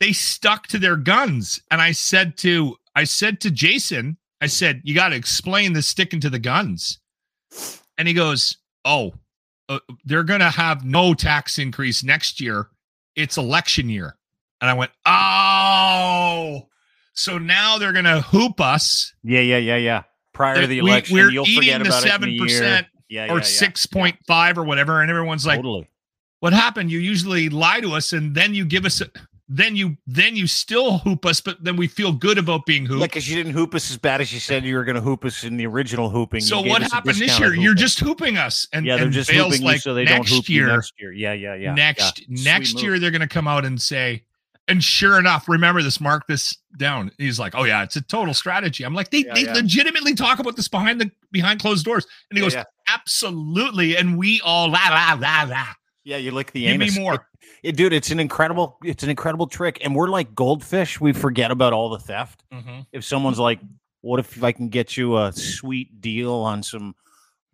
they 0.00 0.12
stuck 0.12 0.66
to 0.68 0.78
their 0.78 0.96
guns. 0.96 1.60
And 1.70 1.80
I 1.80 1.92
said 1.92 2.36
to, 2.38 2.76
I 2.96 3.04
said 3.04 3.40
to 3.42 3.50
Jason, 3.50 4.16
I 4.40 4.46
said, 4.46 4.80
you 4.84 4.94
got 4.94 5.10
to 5.10 5.16
explain 5.16 5.74
the 5.74 5.82
sticking 5.82 6.20
to 6.20 6.30
the 6.30 6.38
guns. 6.38 6.98
And 7.98 8.08
he 8.08 8.14
goes, 8.14 8.56
Oh, 8.84 9.12
uh, 9.68 9.80
they're 10.04 10.24
going 10.24 10.40
to 10.40 10.50
have 10.50 10.84
no 10.84 11.12
tax 11.12 11.58
increase 11.58 12.02
next 12.02 12.40
year. 12.40 12.68
It's 13.14 13.36
election 13.36 13.90
year. 13.90 14.16
And 14.60 14.70
I 14.70 14.74
went, 14.74 14.90
Oh, 15.04 16.68
so 17.12 17.36
now 17.36 17.76
they're 17.76 17.92
going 17.92 18.06
to 18.06 18.22
hoop 18.22 18.60
us 18.60 19.12
yeah, 19.22 19.40
yeah, 19.40 19.58
yeah, 19.58 19.76
yeah. 19.76 20.02
Prior 20.32 20.60
to 20.62 20.66
the 20.66 20.78
election, 20.78 21.16
we're 21.16 21.30
you'll 21.30 21.46
eating 21.46 21.62
forget 21.62 21.82
the 21.82 21.88
about 21.88 22.06
it 22.06 22.28
in 22.28 22.40
a 22.40 22.46
7% 22.46 22.48
year. 22.48 22.86
Yeah, 23.10 23.26
yeah, 23.26 23.32
or 23.32 23.38
yeah. 23.38 23.44
6.5 23.44 24.56
or 24.56 24.64
whatever. 24.64 25.02
And 25.02 25.10
everyone's 25.10 25.44
like, 25.44 25.58
totally. 25.58 25.89
What 26.40 26.52
happened? 26.52 26.90
You 26.90 26.98
usually 26.98 27.48
lie 27.48 27.80
to 27.80 27.92
us 27.92 28.12
and 28.12 28.34
then 28.34 28.54
you 28.54 28.64
give 28.64 28.84
us, 28.84 29.00
a, 29.00 29.06
then 29.48 29.76
you, 29.76 29.96
then 30.06 30.36
you 30.36 30.46
still 30.46 30.98
hoop 30.98 31.24
us, 31.26 31.40
but 31.40 31.62
then 31.62 31.76
we 31.76 31.86
feel 31.86 32.12
good 32.12 32.38
about 32.38 32.66
being 32.66 32.86
hooped. 32.86 33.00
Yeah, 33.00 33.06
because 33.06 33.28
you 33.28 33.36
didn't 33.36 33.52
hoop 33.52 33.74
us 33.74 33.90
as 33.90 33.96
bad 33.96 34.20
as 34.20 34.32
you 34.32 34.40
said 34.40 34.64
you 34.64 34.76
were 34.76 34.84
going 34.84 34.96
to 34.96 35.00
hoop 35.00 35.24
us 35.24 35.44
in 35.44 35.56
the 35.56 35.66
original 35.66 36.10
hooping. 36.10 36.40
so 36.40 36.60
what 36.60 36.82
happened 36.82 37.16
this 37.16 37.38
year? 37.38 37.54
You're 37.54 37.74
just 37.74 38.00
hooping 38.00 38.36
us. 38.36 38.66
And, 38.72 38.84
yeah, 38.84 38.96
they're 38.96 39.04
and 39.06 39.12
just 39.12 39.30
hooping 39.30 39.62
like, 39.62 39.80
so 39.80 39.94
they 39.94 40.04
don't 40.04 40.28
hoop 40.28 40.48
year, 40.48 40.66
you 40.66 40.72
next 40.72 40.94
year. 40.98 41.12
Yeah, 41.12 41.32
yeah, 41.32 41.54
yeah. 41.54 41.74
next 41.74 42.20
yeah. 42.20 42.42
next 42.44 42.70
Sweet 42.72 42.82
year 42.82 42.92
move. 42.92 43.00
they're 43.00 43.10
going 43.10 43.20
to 43.20 43.28
come 43.28 43.46
out 43.48 43.64
and 43.64 43.80
say 43.80 44.24
and 44.70 44.82
sure 44.82 45.18
enough 45.18 45.48
remember 45.48 45.82
this 45.82 46.00
mark 46.00 46.26
this 46.26 46.56
down 46.76 47.10
he's 47.18 47.38
like 47.38 47.54
oh 47.56 47.64
yeah 47.64 47.82
it's 47.82 47.96
a 47.96 48.00
total 48.02 48.32
strategy 48.32 48.84
i'm 48.84 48.94
like 48.94 49.10
they, 49.10 49.24
Yeah, 49.24 49.34
they 49.34 49.44
yeah. 49.44 49.54
legitimately 49.54 50.14
talk 50.14 50.38
about 50.38 50.56
this 50.56 50.68
behind 50.68 51.00
the 51.00 51.10
behind 51.32 51.60
closed 51.60 51.84
doors 51.84 52.06
and 52.30 52.38
he 52.38 52.44
Yeah, 52.44 52.50
goes 52.50 52.64
absolutely 52.88 53.96
and 53.96 54.16
we 54.16 54.40
all 54.42 54.70
la 54.70 54.88
la 54.88 55.14
la 55.14 55.42
la 55.42 55.66
Yeah, 56.10 56.16
you 56.16 56.32
lick 56.32 56.50
the 56.50 56.62
give 56.66 56.78
me 56.78 56.86
anus. 56.86 56.98
more 56.98 57.28
It- 57.62 57.76
dude, 57.76 57.92
it's 57.92 58.10
an 58.10 58.18
incredible, 58.18 58.78
it's 58.84 59.02
an 59.04 59.10
incredible 59.10 59.46
trick. 59.46 59.78
And 59.84 59.94
we're 59.94 60.08
like 60.08 60.34
goldfish. 60.34 61.00
We 61.00 61.12
forget 61.12 61.50
about 61.52 61.72
all 61.72 61.88
the 61.88 62.00
theft. 62.00 62.42
Mhm. 62.52 62.86
If 62.92 63.04
someone's 63.04 63.38
like, 63.38 63.60
"What 64.00 64.18
if 64.18 64.42
I 64.42 64.50
can 64.52 64.70
get 64.70 64.96
you 64.96 65.16
a 65.18 65.32
sweet 65.32 66.00
deal 66.00 66.32
on 66.34 66.62
some 66.64 66.94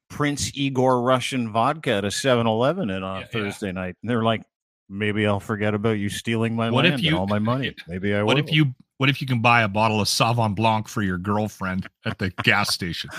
Prince 0.08 0.52
Igor 0.54 1.02
Russian 1.02 1.52
vodka 1.52 1.92
at 1.94 2.04
a 2.04 2.10
7-Eleven 2.10 2.90
on 2.90 3.02
a 3.02 3.06
Yeah, 3.06 3.18
yeah. 3.20 3.26
Thursday 3.26 3.72
night?" 3.72 3.96
And 4.02 4.08
they're 4.08 4.22
like, 4.24 4.42
"Maybe 4.88 5.26
I'll 5.26 5.40
forget 5.40 5.74
about 5.74 5.98
you 5.98 6.08
stealing 6.08 6.56
my 6.56 6.70
What 6.70 6.86
if 6.86 7.02
you- 7.02 7.10
and 7.10 7.18
all 7.18 7.26
my 7.26 7.38
money. 7.40 7.74
Maybe 7.88 8.14
I 8.14 8.22
what 8.22 8.36
will." 8.36 8.44
if 8.44 8.52
you 8.52 8.74
what 8.98 9.10
if 9.10 9.20
you 9.20 9.26
can 9.26 9.40
buy 9.42 9.60
a 9.60 9.68
bottle 9.68 10.00
of 10.00 10.08
Sauvignon 10.08 10.54
Blanc 10.54 10.88
for 10.88 11.02
your 11.02 11.18
girlfriend 11.18 11.86
at 12.06 12.18
the 12.18 12.30
gas 12.44 12.72
station 12.72 13.10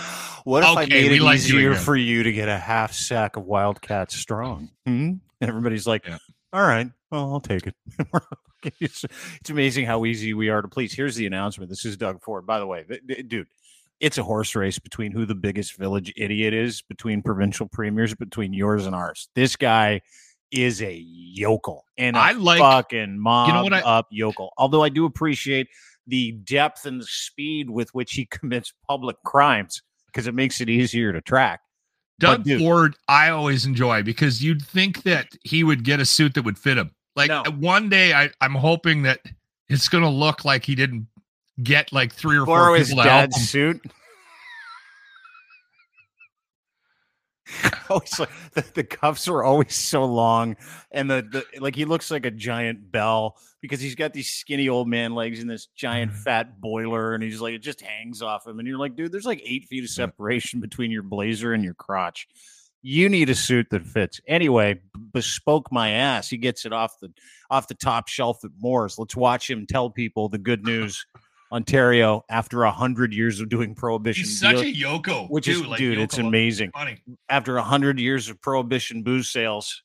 What 0.44 0.64
if 0.64 0.70
I 0.76 0.86
made 0.88 1.12
it 1.12 1.22
like 1.22 1.36
easier 1.36 1.76
for 1.76 1.96
you 1.96 2.24
to 2.24 2.32
get 2.32 2.50
a 2.50 2.58
half 2.58 2.94
sack 2.94 3.36
of 3.36 3.44
Wildcat 3.44 4.12
Strong? 4.12 4.72
Hmm? 4.88 5.12
And 5.42 5.50
everybody's 5.50 5.88
like, 5.88 6.06
Yeah. 6.08 6.18
"All 6.54 6.62
right, 6.62 6.90
well, 7.12 7.32
I'll 7.34 7.40
take 7.40 7.68
it." 7.68 7.76
it's, 8.80 9.06
it's 9.40 9.50
amazing 9.50 9.86
how 9.86 10.06
easy 10.06 10.34
we 10.34 10.50
are 10.50 10.62
to 10.62 10.68
please. 10.68 10.94
Here's 10.94 11.16
the 11.16 11.26
announcement. 11.26 11.70
This 11.70 11.86
is 11.86 11.98
Doug 11.98 12.22
Ford. 12.24 12.46
By 12.46 12.60
the 12.60 12.68
way, 12.68 12.84
th- 12.84 13.02
th- 13.08 13.28
dude, 13.28 13.48
it's 14.00 14.18
a 14.18 14.24
horse 14.24 14.56
race 14.56 14.80
between 14.80 15.12
who 15.12 15.26
the 15.26 15.36
biggest 15.36 15.78
village 15.78 16.14
idiot 16.18 16.54
is 16.54 16.82
between 16.82 17.22
provincial 17.22 17.68
premiers, 17.68 18.14
between 18.16 18.54
yours 18.54 18.86
and 18.86 18.96
ours. 18.96 19.30
This 19.36 19.56
guy 19.56 20.02
is 20.52 20.82
a 20.82 20.94
yokel 20.96 21.84
and 21.98 22.16
a 22.16 22.20
I 22.20 22.32
like- 22.32 22.60
fucking 22.60 23.20
mob 23.20 23.64
what 23.64 23.74
I- 23.74 23.82
up 23.82 24.08
yokel. 24.12 24.54
Although 24.58 24.84
I 24.84 24.90
do 24.90 25.06
appreciate 25.06 25.68
the 26.08 26.32
depth 26.32 26.86
and 26.86 27.02
the 27.02 27.06
speed 27.06 27.70
with 27.70 27.94
which 27.94 28.14
he 28.14 28.26
commits 28.32 28.74
public 28.88 29.18
crimes 29.26 29.82
because 30.08 30.26
it 30.26 30.34
makes 30.34 30.62
it 30.62 30.70
easier 30.70 31.12
to 31.14 31.22
track. 31.22 31.60
But, 32.20 32.28
Doug 32.28 32.44
dude- 32.46 32.60
Ford, 32.62 32.96
I 33.08 33.30
always 33.30 33.66
enjoy 33.66 34.04
because 34.04 34.44
you'd 34.44 34.62
think 34.66 35.04
that 35.04 35.28
he 35.44 35.64
would 35.64 35.84
get 35.84 36.00
a 36.00 36.06
suit 36.06 36.34
that 36.34 36.44
would 36.44 36.58
fit 36.58 36.78
him. 36.78 36.92
Like 37.16 37.30
No. 37.30 37.44
one 37.60 37.90
day, 37.90 38.14
I, 38.14 38.30
I'm 38.42 38.56
hoping 38.56 39.04
that 39.04 39.20
it's 39.70 39.88
going 39.90 40.04
to 40.04 40.10
look 40.10 40.46
like 40.46 40.66
he 40.66 40.76
didn't 40.76 41.08
get 41.62 41.92
like 41.92 42.14
three 42.14 42.38
or 42.38 42.46
Borrow 42.46 42.68
four 42.72 42.78
his 42.78 42.90
people 42.90 43.04
to 43.04 43.10
help 43.10 43.22
dad's 43.24 43.38
him. 43.38 43.44
suit. 43.44 43.82
always 47.90 48.20
like 48.20 48.30
the, 48.54 48.66
the 48.74 48.84
cuffs 48.84 49.28
are 49.28 49.44
always 49.44 49.74
so 49.74 50.04
long 50.04 50.56
and 50.92 51.10
the, 51.10 51.26
the 51.32 51.60
like 51.62 51.76
he 51.76 51.86
looks 51.86 52.12
like 52.12 52.26
a 52.26 52.32
giant 52.32 52.92
bell 52.92 53.38
because 53.62 53.80
he's 53.80 53.96
got 53.96 54.12
these 54.14 54.28
skinny 54.30 54.68
old 54.68 54.88
man 54.88 55.16
legs 55.16 55.40
and 55.40 55.50
this 55.50 55.68
giant 55.76 56.12
Mhm. 56.12 56.16
fat 56.24 56.60
boiler 56.62 57.14
and 57.14 57.24
he's 57.24 57.40
like 57.40 57.54
it 57.54 57.60
just 57.60 57.82
hangs 57.82 58.22
off 58.22 58.46
him 58.46 58.60
and 58.60 58.68
you're 58.68 58.78
like 58.78 58.96
dude 58.96 59.12
there's 59.12 59.26
like 59.26 59.42
eight 59.46 59.66
feet 59.66 59.84
of 59.84 59.90
separation 59.90 60.60
between 60.60 60.92
your 60.92 61.04
blazer 61.04 61.54
and 61.54 61.64
your 61.64 61.74
crotch. 61.74 62.28
You 62.84 63.10
need 63.10 63.30
a 63.30 63.36
suit 63.36 63.68
that 63.72 63.86
fits. 63.86 64.22
Anyway 64.28 64.82
bespoke 65.14 65.72
my 65.72 65.90
ass. 65.92 66.30
He 66.30 66.38
gets 66.38 66.66
it 66.66 66.74
off 66.74 67.00
the 67.02 67.12
off 67.50 67.68
the 67.68 67.74
top 67.76 68.08
shelf 68.08 68.44
at 68.44 68.52
moore's 68.60 69.00
let's 69.00 69.16
watch 69.16 69.50
him 69.50 69.66
tell 69.66 69.90
people 69.90 70.30
the 70.30 70.38
good 70.38 70.64
news 70.66 71.06
ontario 71.52 72.24
after 72.30 72.64
a 72.64 72.72
hundred 72.72 73.14
years 73.14 73.40
of 73.40 73.50
doing 73.50 73.74
prohibition 73.74 74.26
He's 74.26 74.40
such 74.40 74.56
a 74.56 74.74
yoko, 74.74 75.30
which 75.30 75.46
too, 75.46 75.52
is 75.52 75.66
like 75.66 75.78
dude 75.80 75.98
it's 75.98 76.18
amazing 76.18 76.72
Funny. 76.72 77.02
after 77.30 77.58
a 77.58 77.64
hundred 77.64 78.00
years 78.00 78.30
of 78.30 78.42
prohibition 78.42 79.04
booze 79.04 79.30
sales, 79.30 79.84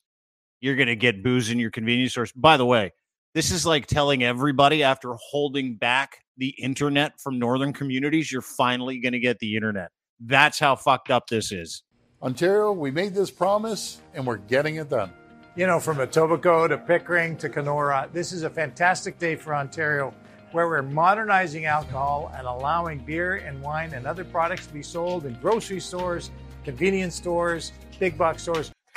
you're 0.61 0.77
gonna 0.77 0.97
get 0.97 1.23
booze 1.23 1.51
in 1.51 1.59
your 1.59 1.71
convenience 1.71 2.13
stores. 2.13 2.33
By 2.33 2.57
the 2.57 2.67
way, 2.67 2.93
this 3.35 3.51
is 3.51 3.65
like 3.67 3.87
telling 3.87 4.23
everybody 4.23 4.83
after 4.83 5.15
holding 5.15 5.77
back 5.77 6.19
the 6.37 6.49
internet 6.51 7.21
from 7.21 7.39
northern 7.39 7.73
communities, 7.73 8.33
you're 8.33 8.43
finally 8.43 8.99
gonna 8.99 9.19
get 9.19 9.39
the 9.39 9.57
internet. 9.57 9.91
That's 10.21 10.59
how 10.59 10.77
fucked 10.77 11.11
up 11.11 11.29
this 11.29 11.53
is. 11.53 11.83
Ontario, 12.23 12.73
we 12.73 12.91
made 12.91 13.15
this 13.15 13.31
promise 13.31 14.01
and 14.15 14.25
we're 14.27 14.37
getting 14.37 14.77
it 14.77 14.89
done. 14.89 15.13
You 15.57 15.67
know, 15.67 15.81
from 15.81 15.99
Etobicoke 15.99 16.69
to 16.69 16.79
Pickering 16.79 17.37
to 17.39 17.49
Kenora, 17.49 18.09
this 18.13 18.33
is 18.33 18.45
a 18.45 18.51
fantastic 18.51 19.19
day 19.19 19.37
for 19.37 19.55
Ontario 19.55 20.15
where 20.53 20.69
we're 20.69 20.83
modernizing 20.83 21.65
alcohol 21.65 22.33
and 22.37 22.47
allowing 22.47 22.99
beer 22.99 23.37
and 23.37 23.61
wine 23.63 23.93
and 23.95 24.07
other 24.07 24.25
products 24.25 24.67
to 24.67 24.73
be 24.73 24.83
sold 24.83 25.27
in 25.27 25.35
grocery 25.41 25.81
stores, 25.81 26.31
convenience 26.65 27.15
stores, 27.17 27.73
big 27.99 28.17
box 28.17 28.43
stores. 28.43 28.71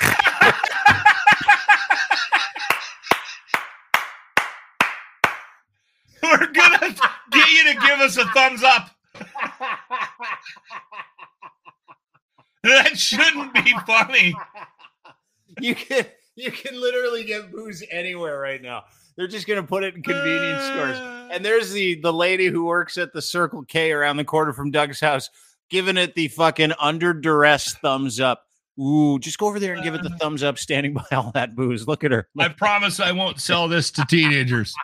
We're 6.22 6.46
gonna 6.52 6.94
get 7.30 7.50
you 7.50 7.72
to 7.72 7.80
give 7.86 8.00
us 8.00 8.16
a 8.16 8.24
thumbs 8.26 8.62
up. 8.62 8.90
That 12.66 12.98
shouldn't 12.98 13.54
be 13.54 13.72
funny. 13.86 14.34
you 15.60 15.76
can 15.76 16.04
you 16.34 16.50
can 16.50 16.80
literally 16.80 17.22
get 17.22 17.52
booze 17.52 17.84
anywhere 17.92 18.40
right 18.40 18.60
now. 18.60 18.84
They're 19.16 19.26
just 19.26 19.46
gonna 19.46 19.62
put 19.62 19.84
it 19.84 19.94
in 19.94 20.02
convenience 20.02 20.64
stores. 20.64 20.96
Ah. 21.00 21.28
And 21.30 21.44
there's 21.44 21.72
the 21.72 22.00
the 22.00 22.12
lady 22.12 22.46
who 22.46 22.64
works 22.64 22.98
at 22.98 23.12
the 23.12 23.22
Circle 23.22 23.64
K 23.64 23.92
around 23.92 24.16
the 24.16 24.24
corner 24.24 24.52
from 24.52 24.70
Doug's 24.70 25.00
house, 25.00 25.30
giving 25.70 25.96
it 25.96 26.14
the 26.14 26.28
fucking 26.28 26.72
under 26.78 27.14
duress 27.14 27.74
thumbs 27.74 28.20
up. 28.20 28.44
Ooh, 28.78 29.18
just 29.18 29.38
go 29.38 29.46
over 29.46 29.58
there 29.58 29.72
and 29.74 29.82
give 29.82 29.94
it 29.94 30.02
the 30.02 30.12
um, 30.12 30.18
thumbs 30.18 30.42
up, 30.42 30.58
standing 30.58 30.94
by 31.10 31.16
all 31.16 31.30
that 31.32 31.56
booze. 31.56 31.88
Look 31.88 32.04
at 32.04 32.12
her. 32.12 32.28
I 32.38 32.48
promise 32.48 33.00
I 33.00 33.12
won't 33.12 33.40
sell 33.40 33.68
this 33.68 33.90
to 33.92 34.04
teenagers. 34.06 34.74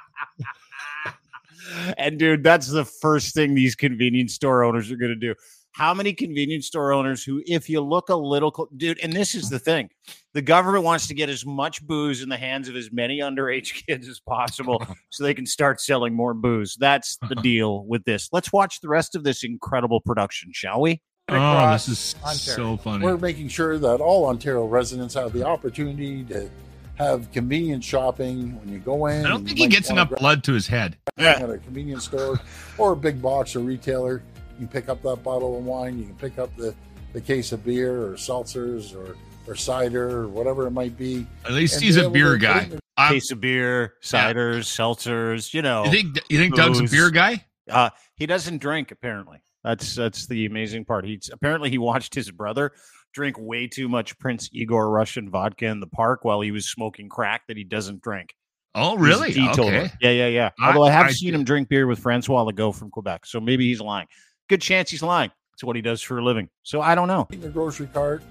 and 1.98 2.18
dude, 2.18 2.42
that's 2.42 2.68
the 2.68 2.84
first 2.84 3.34
thing 3.34 3.54
these 3.54 3.74
convenience 3.74 4.34
store 4.34 4.64
owners 4.64 4.90
are 4.90 4.96
going 4.96 5.10
to 5.10 5.16
do. 5.16 5.34
How 5.72 5.94
many 5.94 6.12
convenience 6.12 6.66
store 6.66 6.92
owners 6.92 7.24
who, 7.24 7.42
if 7.46 7.68
you 7.68 7.80
look 7.80 8.10
a 8.10 8.14
little, 8.14 8.68
dude, 8.76 9.00
and 9.00 9.12
this 9.12 9.34
is 9.34 9.48
the 9.48 9.58
thing 9.58 9.88
the 10.34 10.42
government 10.42 10.84
wants 10.84 11.06
to 11.08 11.14
get 11.14 11.28
as 11.28 11.44
much 11.46 11.82
booze 11.86 12.22
in 12.22 12.28
the 12.28 12.36
hands 12.36 12.68
of 12.68 12.76
as 12.76 12.90
many 12.92 13.20
underage 13.20 13.84
kids 13.86 14.08
as 14.08 14.20
possible 14.20 14.84
so 15.10 15.24
they 15.24 15.34
can 15.34 15.46
start 15.46 15.80
selling 15.80 16.14
more 16.14 16.34
booze. 16.34 16.76
That's 16.78 17.16
the 17.28 17.34
deal 17.42 17.84
with 17.84 18.04
this. 18.04 18.28
Let's 18.32 18.52
watch 18.52 18.80
the 18.80 18.88
rest 18.88 19.14
of 19.14 19.24
this 19.24 19.44
incredible 19.44 20.00
production, 20.00 20.50
shall 20.52 20.80
we? 20.80 21.00
Oh, 21.28 21.72
this 21.72 21.88
is 21.88 22.14
Ontario. 22.22 22.36
so 22.36 22.76
funny. 22.76 23.04
We're 23.06 23.16
making 23.16 23.48
sure 23.48 23.78
that 23.78 24.00
all 24.00 24.26
Ontario 24.26 24.66
residents 24.66 25.14
have 25.14 25.32
the 25.32 25.46
opportunity 25.46 26.24
to 26.24 26.50
have 26.96 27.30
convenient 27.32 27.82
shopping 27.82 28.58
when 28.58 28.68
you 28.68 28.78
go 28.78 29.06
in. 29.06 29.24
I 29.24 29.28
don't 29.28 29.46
think 29.46 29.58
he 29.58 29.68
gets 29.68 29.88
enough 29.88 30.10
blood 30.10 30.44
to 30.44 30.52
his 30.52 30.66
head. 30.66 30.98
Yeah. 31.16 31.40
at 31.40 31.50
a 31.50 31.58
convenience 31.58 32.04
store 32.04 32.40
or 32.76 32.92
a 32.92 32.96
big 32.96 33.22
box 33.22 33.56
or 33.56 33.60
retailer. 33.60 34.22
You 34.58 34.66
can 34.66 34.68
pick 34.68 34.88
up 34.88 35.02
that 35.02 35.22
bottle 35.22 35.58
of 35.58 35.64
wine. 35.64 35.98
You 35.98 36.04
can 36.06 36.14
pick 36.16 36.38
up 36.38 36.54
the, 36.56 36.74
the 37.12 37.20
case 37.20 37.52
of 37.52 37.64
beer 37.64 38.02
or 38.06 38.12
seltzers 38.14 38.94
or, 38.94 39.16
or 39.46 39.54
cider 39.56 40.08
or 40.20 40.28
whatever 40.28 40.66
it 40.66 40.70
might 40.72 40.96
be. 40.96 41.26
At 41.44 41.52
least 41.52 41.80
he's 41.80 41.96
a 41.96 42.08
beer 42.10 42.36
guy. 42.36 42.62
it 42.70 42.80
I'm- 42.96 43.14
Case 43.14 43.30
of 43.30 43.40
beer, 43.40 43.94
ciders, 44.02 44.64
seltzers, 44.64 45.54
you 45.54 45.62
know. 45.62 45.84
you 45.86 45.90
think 45.90 46.18
you 46.28 46.38
think 46.38 46.54
Doug's 46.54 46.78
a 46.80 46.84
beer 46.84 47.10
guy? 47.10 47.44
Uh, 47.70 47.88
he 48.16 48.26
doesn't 48.26 48.58
drink 48.58 48.90
apparently. 48.90 49.42
That's 49.64 49.94
that's 49.94 50.26
the 50.26 50.44
amazing 50.46 50.84
part. 50.84 51.06
He's 51.06 51.30
apparently 51.32 51.70
he 51.70 51.78
watched 51.78 52.14
his 52.14 52.30
brother 52.30 52.72
drink 53.14 53.36
way 53.38 53.66
too 53.66 53.88
much 53.88 54.18
Prince 54.18 54.48
Igor 54.52 54.90
Russian 54.90 55.30
vodka 55.30 55.66
in 55.66 55.80
the 55.80 55.86
park 55.86 56.24
while 56.24 56.40
he 56.40 56.50
was 56.50 56.66
smoking 56.68 57.08
crack 57.08 57.42
that 57.48 57.56
he 57.56 57.64
doesn't 57.64 58.02
drink. 58.02 58.34
Oh, 58.74 58.90
He's 58.96 58.98
a 58.98 59.02
really? 59.08 59.32
teetotaler. 59.32 59.68
Okay. 59.68 59.90
Yeah, 60.00 60.10
yeah, 60.10 60.26
yeah. 60.28 60.50
I- 60.60 60.68
Although 60.68 60.84
I 60.84 60.90
have 60.90 61.06
I 61.06 61.10
seen 61.12 61.30
did- 61.32 61.40
him 61.40 61.44
drink 61.44 61.68
beer 61.68 61.86
with 61.86 61.98
Francois 61.98 62.44
Legault 62.44 62.74
from 62.76 62.90
Quebec, 62.90 63.24
so 63.26 63.40
maybe 63.40 63.66
he's 63.68 63.80
lying. 63.80 64.06
Good 64.52 64.60
chance 64.60 64.90
he's 64.90 65.02
lying. 65.02 65.30
It's 65.54 65.64
what 65.64 65.76
he 65.76 65.80
does 65.80 66.02
for 66.02 66.18
a 66.18 66.22
living. 66.22 66.50
So 66.62 66.82
I 66.82 66.94
don't 66.94 67.08
know. 67.08 67.26
your 67.30 67.48
grocery 67.48 67.86
cart, 67.86 68.22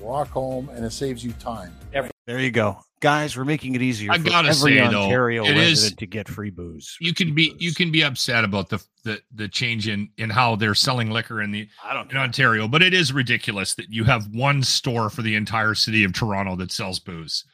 walk 0.00 0.26
home, 0.26 0.68
and 0.70 0.84
it 0.84 0.90
saves 0.90 1.22
you 1.24 1.30
time. 1.34 1.72
There 2.26 2.40
you 2.40 2.50
go, 2.50 2.80
guys. 2.98 3.36
We're 3.36 3.44
making 3.44 3.76
it 3.76 3.80
easier 3.80 4.10
I 4.10 4.18
for 4.18 4.24
gotta 4.24 4.48
every 4.48 4.76
say, 4.76 4.88
though, 4.88 5.04
Ontario 5.04 5.44
it 5.44 5.56
is- 5.56 5.82
resident 5.82 5.98
to 6.00 6.06
get 6.06 6.26
free 6.26 6.50
booze. 6.50 6.96
You 7.00 7.14
can 7.14 7.32
be 7.32 7.54
you 7.60 7.72
can 7.72 7.92
be 7.92 8.02
upset 8.02 8.42
about 8.44 8.70
the 8.70 8.84
the, 9.04 9.20
the 9.32 9.46
change 9.46 9.86
in 9.86 10.08
in 10.18 10.30
how 10.30 10.56
they're 10.56 10.74
selling 10.74 11.12
liquor 11.12 11.40
in 11.42 11.52
the 11.52 11.68
I 11.84 11.94
don't 11.94 12.10
in 12.10 12.16
Ontario, 12.16 12.66
but 12.66 12.82
it 12.82 12.92
is 12.92 13.12
ridiculous 13.12 13.76
that 13.76 13.86
you 13.88 14.02
have 14.02 14.26
one 14.34 14.64
store 14.64 15.10
for 15.10 15.22
the 15.22 15.36
entire 15.36 15.76
city 15.76 16.02
of 16.02 16.12
Toronto 16.12 16.56
that 16.56 16.72
sells 16.72 16.98
booze. 16.98 17.44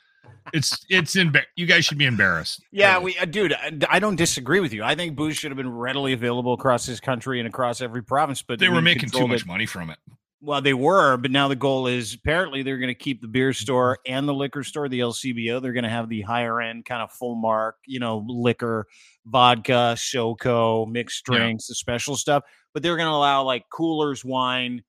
It's 0.53 0.85
it's 0.89 1.17
in 1.17 1.33
you 1.57 1.67
guys 1.67 1.85
should 1.85 1.99
be 1.99 2.05
embarrassed. 2.05 2.63
Yeah, 2.71 2.99
we, 2.99 3.17
uh, 3.19 3.25
dude, 3.25 3.55
I, 3.55 3.73
I 3.89 3.99
don't 3.99 4.17
disagree 4.17 4.61
with 4.61 4.73
you. 4.73 4.85
I 4.85 4.95
think 4.95 5.17
booze 5.17 5.37
should 5.37 5.51
have 5.51 5.57
been 5.57 5.73
readily 5.73 6.13
available 6.13 6.53
across 6.53 6.87
this 6.87 7.01
country 7.01 7.41
and 7.41 7.49
across 7.49 7.81
every 7.81 8.03
province. 8.03 8.43
But 8.43 8.59
they 8.59 8.69
were 8.69 8.83
making 8.83 9.11
too 9.11 9.27
much 9.27 9.43
it. 9.43 9.47
money 9.47 9.67
from 9.67 9.91
it. 9.91 9.99
Well, 10.41 10.61
they 10.61 10.75
were, 10.75 11.17
but 11.17 11.31
now 11.31 11.49
the 11.49 11.57
goal 11.57 11.87
is 11.87 12.13
apparently 12.13 12.63
they're 12.63 12.77
going 12.77 12.89
to 12.89 12.95
keep 12.95 13.23
the 13.23 13.29
beer 13.29 13.55
store 13.55 13.99
and 14.07 14.29
the 14.29 14.35
liquor 14.35 14.63
store, 14.63 14.91
the 14.91 15.01
LCBO. 15.01 15.63
They're 15.63 15.73
going 15.73 15.85
to 15.85 15.91
have 15.91 16.11
the 16.11 16.21
higher 16.21 16.61
end 16.61 16.85
kind 16.85 17.01
of 17.01 17.11
full 17.11 17.35
mark, 17.35 17.77
you 17.87 17.99
know, 17.99 18.23
liquor, 18.29 18.87
vodka, 19.25 19.95
SoCo, 19.97 20.87
mixed 20.87 21.25
Yeah. 21.31 21.39
drinks, 21.39 21.69
the 21.69 21.75
special 21.75 22.15
stuff. 22.15 22.45
But 22.75 22.83
they're 22.83 22.97
going 22.97 23.09
to 23.09 23.15
allow 23.15 23.45
like 23.45 23.65
coolers, 23.73 24.23
wine, 24.23 24.83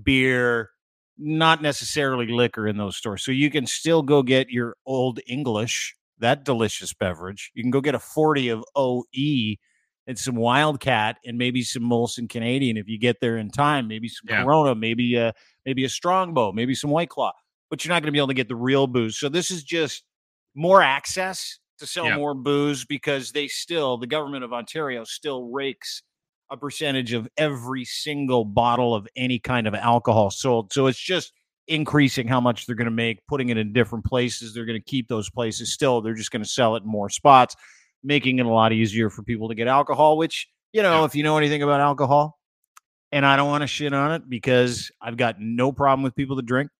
beer, 0.00 0.70
not 1.20 1.60
necessarily 1.62 2.26
liquor 2.26 2.66
in 2.66 2.76
those 2.78 2.96
stores. 2.96 3.22
So 3.24 3.30
you 3.30 3.50
can 3.50 3.66
still 3.66 4.02
go 4.02 4.22
get 4.22 4.48
your 4.50 4.76
old 4.86 5.20
English, 5.26 5.94
that 6.18 6.44
delicious 6.44 6.94
beverage. 6.94 7.50
You 7.54 7.62
can 7.62 7.70
go 7.70 7.80
get 7.80 7.94
a 7.94 7.98
40 7.98 8.48
of 8.48 8.64
OE 8.74 9.56
and 10.06 10.18
some 10.18 10.34
Wildcat 10.34 11.18
and 11.24 11.36
maybe 11.36 11.62
some 11.62 11.82
Molson 11.82 12.28
Canadian 12.28 12.76
if 12.76 12.88
you 12.88 12.98
get 12.98 13.20
there 13.20 13.36
in 13.36 13.50
time. 13.50 13.86
Maybe 13.86 14.08
some 14.08 14.26
Yeah. 14.28 14.42
Corona, 14.42 14.74
maybe 14.74 15.14
a 15.16 15.34
maybe 15.66 15.84
a 15.84 15.88
Strongbow, 15.90 16.52
maybe 16.52 16.74
some 16.74 16.90
White 16.90 17.10
Claw. 17.10 17.32
But 17.68 17.84
you're 17.84 17.90
not 17.94 18.02
going 18.02 18.08
to 18.08 18.12
be 18.12 18.18
able 18.18 18.28
to 18.28 18.34
get 18.34 18.48
the 18.48 18.56
real 18.56 18.86
booze. 18.86 19.18
So 19.18 19.28
this 19.28 19.50
is 19.50 19.62
just 19.62 20.02
more 20.54 20.82
access 20.82 21.58
to 21.78 21.86
sell 21.86 22.06
Yeah. 22.06 22.16
more 22.16 22.34
booze 22.34 22.84
because 22.84 23.32
they 23.32 23.46
still 23.46 23.98
the 23.98 24.06
government 24.06 24.42
of 24.42 24.52
Ontario 24.52 25.04
still 25.04 25.50
rakes 25.50 26.02
a 26.50 26.56
percentage 26.56 27.12
of 27.12 27.28
every 27.36 27.84
single 27.84 28.44
bottle 28.44 28.94
of 28.94 29.06
any 29.16 29.38
kind 29.38 29.66
of 29.66 29.74
alcohol 29.74 30.30
sold. 30.30 30.72
So 30.72 30.86
it's 30.86 30.98
just 30.98 31.32
increasing 31.68 32.26
how 32.26 32.40
much 32.40 32.66
they're 32.66 32.76
going 32.76 32.86
to 32.86 32.90
make, 32.90 33.24
putting 33.28 33.50
it 33.50 33.56
in 33.56 33.72
different 33.72 34.04
places. 34.04 34.52
They're 34.52 34.66
going 34.66 34.80
to 34.80 34.84
keep 34.84 35.08
those 35.08 35.30
places 35.30 35.72
still. 35.72 36.00
They're 36.00 36.14
just 36.14 36.32
going 36.32 36.42
to 36.42 36.48
sell 36.48 36.76
it 36.76 36.82
in 36.82 36.88
more 36.88 37.08
spots, 37.08 37.54
making 38.02 38.40
it 38.40 38.46
a 38.46 38.50
lot 38.50 38.72
easier 38.72 39.10
for 39.10 39.22
people 39.22 39.48
to 39.48 39.54
get 39.54 39.68
alcohol, 39.68 40.16
which, 40.16 40.48
you 40.72 40.82
know, 40.82 41.04
if 41.04 41.14
you 41.14 41.22
know 41.22 41.38
anything 41.38 41.62
about 41.62 41.80
alcohol, 41.80 42.38
and 43.12 43.26
I 43.26 43.36
don't 43.36 43.48
want 43.48 43.62
to 43.62 43.66
shit 43.66 43.92
on 43.92 44.12
it 44.12 44.28
because 44.28 44.90
I've 45.00 45.16
got 45.16 45.36
no 45.40 45.72
problem 45.72 46.02
with 46.02 46.14
people 46.14 46.36
that 46.36 46.46
drink. 46.46 46.70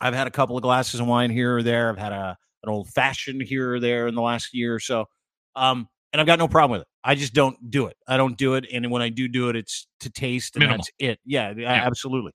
I've 0.00 0.14
had 0.14 0.26
a 0.26 0.30
couple 0.30 0.56
of 0.56 0.62
glasses 0.62 1.00
of 1.00 1.06
wine 1.06 1.30
here 1.30 1.56
or 1.56 1.62
there. 1.62 1.88
I've 1.90 1.98
had 1.98 2.12
a 2.12 2.36
an 2.64 2.70
old 2.70 2.88
fashioned 2.90 3.42
here 3.42 3.74
or 3.74 3.80
there 3.80 4.06
in 4.06 4.14
the 4.14 4.22
last 4.22 4.54
year 4.54 4.74
or 4.74 4.80
so. 4.80 5.06
Um, 5.56 5.88
and 6.12 6.20
I've 6.20 6.26
got 6.26 6.38
no 6.38 6.48
problem 6.48 6.72
with 6.78 6.82
it. 6.82 6.88
I 7.04 7.14
just 7.14 7.34
don't 7.34 7.70
do 7.70 7.86
it. 7.86 7.96
I 8.06 8.16
don't 8.16 8.36
do 8.36 8.54
it. 8.54 8.66
And 8.72 8.90
when 8.90 9.02
I 9.02 9.08
do 9.08 9.28
do 9.28 9.48
it, 9.48 9.56
it's 9.56 9.86
to 10.00 10.10
taste 10.10 10.56
and 10.56 10.60
Minimal. 10.60 10.78
that's 10.78 10.90
it. 10.98 11.18
Yeah, 11.24 11.52
a- 11.56 11.64
absolutely. 11.64 12.32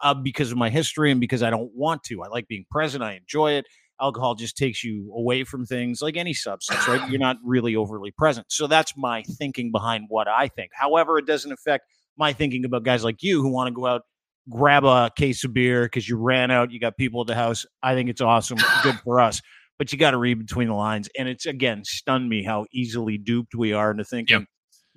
Uh, 0.00 0.14
because 0.14 0.50
of 0.50 0.56
my 0.58 0.70
history 0.70 1.10
and 1.10 1.20
because 1.20 1.42
I 1.42 1.50
don't 1.50 1.70
want 1.74 2.02
to. 2.04 2.22
I 2.22 2.28
like 2.28 2.48
being 2.48 2.64
present. 2.70 3.02
I 3.04 3.14
enjoy 3.14 3.52
it. 3.52 3.66
Alcohol 4.00 4.34
just 4.34 4.56
takes 4.56 4.82
you 4.82 5.12
away 5.14 5.44
from 5.44 5.66
things 5.66 6.00
like 6.00 6.16
any 6.16 6.32
substance, 6.32 6.88
right? 6.88 7.06
You're 7.10 7.20
not 7.20 7.36
really 7.44 7.76
overly 7.76 8.10
present. 8.10 8.46
So 8.50 8.66
that's 8.66 8.96
my 8.96 9.22
thinking 9.38 9.70
behind 9.70 10.06
what 10.08 10.26
I 10.26 10.48
think. 10.48 10.70
However, 10.72 11.18
it 11.18 11.26
doesn't 11.26 11.52
affect 11.52 11.84
my 12.16 12.32
thinking 12.32 12.64
about 12.64 12.82
guys 12.82 13.04
like 13.04 13.22
you 13.22 13.42
who 13.42 13.50
want 13.50 13.68
to 13.68 13.74
go 13.74 13.84
out, 13.86 14.02
grab 14.48 14.84
a 14.84 15.10
case 15.14 15.44
of 15.44 15.52
beer 15.52 15.82
because 15.84 16.08
you 16.08 16.16
ran 16.16 16.50
out, 16.50 16.70
you 16.70 16.80
got 16.80 16.96
people 16.96 17.20
at 17.20 17.26
the 17.26 17.34
house. 17.34 17.66
I 17.82 17.94
think 17.94 18.08
it's 18.08 18.22
awesome. 18.22 18.56
Good 18.82 18.98
for 19.04 19.20
us. 19.20 19.42
But 19.80 19.92
you 19.92 19.98
got 19.98 20.10
to 20.10 20.18
read 20.18 20.38
between 20.38 20.68
the 20.68 20.74
lines. 20.74 21.08
And 21.18 21.26
it's, 21.26 21.46
again, 21.46 21.86
stunned 21.86 22.28
me 22.28 22.44
how 22.44 22.66
easily 22.70 23.16
duped 23.16 23.54
we 23.54 23.72
are 23.72 23.90
into 23.90 24.04
thinking, 24.04 24.46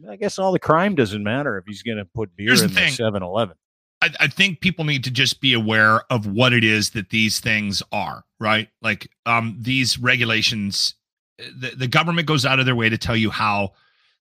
I 0.09 0.17
guess 0.17 0.37
all 0.37 0.51
the 0.51 0.59
crime 0.59 0.93
doesn't 0.93 1.23
matter 1.23 1.57
if 1.57 1.63
he's 1.65 1.81
going 1.83 1.99
to 1.99 2.05
put 2.13 2.35
beer 2.35 2.49
Here's 2.49 2.63
in 2.63 2.73
the. 2.73 2.89
7 2.89 3.23
Eleven. 3.23 3.55
I, 4.01 4.09
I 4.19 4.27
think 4.27 4.59
people 4.59 4.83
need 4.83 5.05
to 5.05 5.09
just 5.11 5.39
be 5.39 5.53
aware 5.53 6.01
of 6.11 6.27
what 6.27 6.51
it 6.51 6.65
is 6.65 6.89
that 6.89 7.11
these 7.11 7.39
things 7.39 7.81
are, 7.93 8.25
right? 8.41 8.67
Like 8.81 9.09
um, 9.25 9.55
these 9.57 9.97
regulations, 9.97 10.95
the, 11.37 11.71
the 11.77 11.87
government 11.87 12.27
goes 12.27 12.45
out 12.45 12.59
of 12.59 12.65
their 12.65 12.75
way 12.75 12.89
to 12.89 12.97
tell 12.97 13.15
you 13.15 13.29
how 13.29 13.71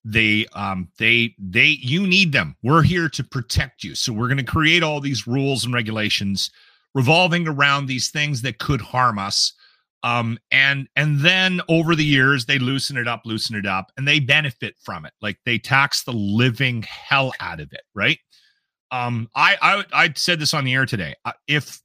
they 0.05 0.47
um 0.53 0.89
they 0.99 1.33
they 1.39 1.79
you 1.81 2.05
need 2.09 2.33
them 2.33 2.57
we're 2.65 2.83
here 2.83 3.09
to 3.09 3.23
protect 3.23 3.85
you 3.85 3.95
so 3.95 4.13
we're 4.13 4.27
going 4.27 4.37
to 4.37 4.43
create 4.43 4.83
all 4.83 5.01
these 5.01 5.29
rules 5.29 5.65
and 5.65 5.73
regulations 5.73 6.51
revolving 6.93 7.47
around 7.47 7.87
these 7.87 8.11
things 8.11 8.43
that 8.43 8.59
could 8.59 8.81
harm 8.81 9.17
us 9.17 9.53
um 10.03 10.39
and 10.51 10.89
and 10.97 11.21
then 11.21 11.61
over 11.69 11.95
the 11.95 12.05
years 12.05 12.47
they 12.47 12.59
loosen 12.59 12.97
it 12.97 13.07
up 13.09 13.23
loosen 13.25 13.55
it 13.57 13.67
up 13.67 13.91
and 13.97 14.07
they 14.07 14.19
benefit 14.21 14.75
from 14.83 15.05
it 15.05 15.13
like 15.21 15.39
they 15.45 15.59
tax 15.59 16.03
the 16.05 16.13
living 16.13 16.83
hell 16.83 17.33
out 17.41 17.61
of 17.61 17.73
it 17.73 17.83
right 17.95 18.19
um 18.91 19.29
i 19.35 19.57
i 19.63 19.85
i 20.05 20.13
said 20.17 20.39
this 20.41 20.55
on 20.55 20.65
the 20.65 20.75
air 20.75 20.87
today 20.87 21.15
Uh, 21.25 21.33
if 21.47 21.81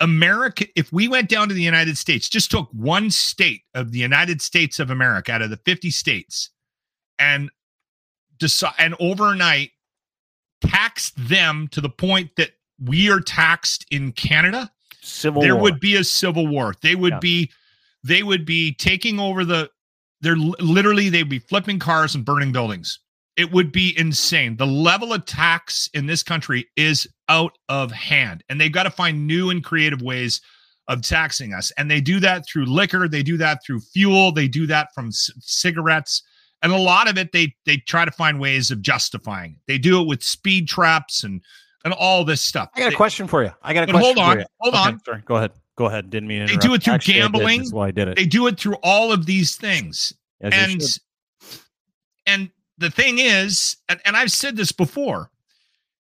america 0.00 0.64
if 0.76 0.92
we 0.92 1.08
went 1.08 1.28
down 1.28 1.48
to 1.48 1.54
the 1.54 1.62
united 1.62 1.96
states 1.96 2.28
just 2.28 2.50
took 2.50 2.68
one 2.72 3.10
state 3.10 3.62
of 3.74 3.92
the 3.92 3.98
united 3.98 4.40
states 4.42 4.78
of 4.78 4.90
america 4.90 5.32
out 5.32 5.42
of 5.42 5.50
the 5.50 5.56
50 5.58 5.90
states 5.90 6.50
and 7.18 7.50
decide 8.38 8.74
and 8.78 8.94
overnight 9.00 9.70
taxed 10.62 11.14
them 11.28 11.68
to 11.72 11.80
the 11.80 11.88
point 11.88 12.30
that 12.36 12.50
we 12.84 13.10
are 13.10 13.20
taxed 13.20 13.86
in 13.90 14.12
canada 14.12 14.70
Civil 15.02 15.42
there 15.42 15.54
War. 15.54 15.62
would 15.64 15.80
be 15.80 15.96
a 15.96 16.04
civil 16.04 16.46
war 16.46 16.74
they 16.82 16.94
would 16.94 17.14
Yeah. 17.14 17.18
be 17.20 17.50
they 18.04 18.22
would 18.22 18.44
be 18.44 18.74
taking 18.74 19.18
over 19.20 19.44
the 19.44 19.70
they're 20.20 20.36
literally 20.36 21.08
they'd 21.08 21.28
be 21.28 21.38
flipping 21.38 21.78
cars 21.78 22.14
and 22.14 22.24
burning 22.24 22.52
buildings 22.52 22.98
it 23.36 23.50
would 23.50 23.72
be 23.72 23.96
insane 23.98 24.56
the 24.56 24.66
level 24.66 25.12
of 25.12 25.24
tax 25.24 25.88
in 25.94 26.06
this 26.06 26.22
country 26.22 26.66
is 26.76 27.06
out 27.28 27.56
of 27.68 27.90
hand 27.90 28.42
and 28.48 28.60
they've 28.60 28.72
got 28.72 28.82
to 28.84 28.90
find 28.90 29.26
new 29.26 29.50
and 29.50 29.64
creative 29.64 30.02
ways 30.02 30.40
of 30.88 31.00
taxing 31.02 31.54
us 31.54 31.70
and 31.78 31.90
they 31.90 32.00
do 32.00 32.18
that 32.20 32.44
through 32.46 32.64
liquor 32.66 33.08
they 33.08 33.22
do 33.22 33.36
that 33.36 33.58
through 33.64 33.80
fuel 33.80 34.32
they 34.32 34.48
do 34.48 34.66
that 34.66 34.88
from 34.94 35.10
c- 35.12 35.32
cigarettes 35.40 36.22
and 36.62 36.72
a 36.72 36.76
lot 36.76 37.08
of 37.08 37.16
it 37.18 37.32
they 37.32 37.52
they 37.66 37.76
try 37.78 38.04
to 38.04 38.10
find 38.10 38.38
ways 38.38 38.70
of 38.70 38.82
justifying 38.82 39.52
it. 39.52 39.56
They 39.66 39.78
do 39.78 40.00
it 40.00 40.06
with 40.06 40.22
speed 40.22 40.68
traps 40.68 41.24
and 41.24 41.40
and 41.84 41.92
all 41.94 42.24
this 42.24 42.40
stuff. 42.40 42.68
I 42.76 42.78
got 42.80 42.86
a 42.86 42.90
They- 42.90 42.96
question 42.96 43.26
for 43.26 43.42
you. 43.42 43.50
I 43.62 43.74
got 43.74 43.82
a 43.88 43.92
question. 43.92 44.04
hold 44.04 44.18
on, 44.18 44.32
for 44.34 44.38
you. 44.40 44.46
hold 44.60 44.74
Okay, 44.74 44.82
on. 44.84 45.00
Sorry, 45.04 45.22
go 45.24 45.36
ahead. 45.36 45.50
Go 45.76 45.86
ahead. 45.86 46.10
Didn't 46.10 46.28
mean 46.28 46.46
to 46.46 46.52
They 46.52 46.58
do 46.58 46.74
it 46.74 46.82
through 46.82 46.94
Actually, 46.94 47.14
gambling. 47.14 47.58
That's 47.60 47.72
why 47.72 47.88
I 47.88 47.90
did 47.90 48.08
it. 48.08 48.16
They 48.16 48.26
do 48.26 48.46
it 48.46 48.60
through 48.60 48.76
all 48.82 49.12
of 49.12 49.26
these 49.26 49.56
things. 49.56 50.12
As 50.40 50.52
and 50.52 50.98
and 52.26 52.50
the 52.78 52.90
thing 52.90 53.18
is 53.18 53.76
and, 53.88 54.00
and 54.04 54.16
i've 54.16 54.32
said 54.32 54.56
this 54.56 54.72
before 54.72 55.30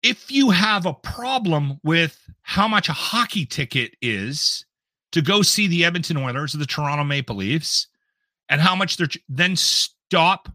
if 0.04 0.32
you 0.32 0.50
have 0.50 0.86
a 0.86 0.94
problem 0.94 1.80
with 1.84 2.20
how 2.42 2.68
much 2.68 2.90
a 2.90 2.94
hockey 2.94 3.46
ticket 3.46 3.96
is 4.02 4.66
to 5.12 5.22
go 5.22 5.42
see 5.42 5.68
the 5.68 5.86
edmonton 5.86 6.18
oilers 6.18 6.56
or 6.56 6.58
the 6.58 6.66
toronto 6.66 7.04
maple 7.04 7.36
leafs 7.36 7.88
and 8.50 8.62
how 8.62 8.76
much 8.76 8.98
they're 8.98 9.08
then 9.30 9.56
stop 9.56 10.50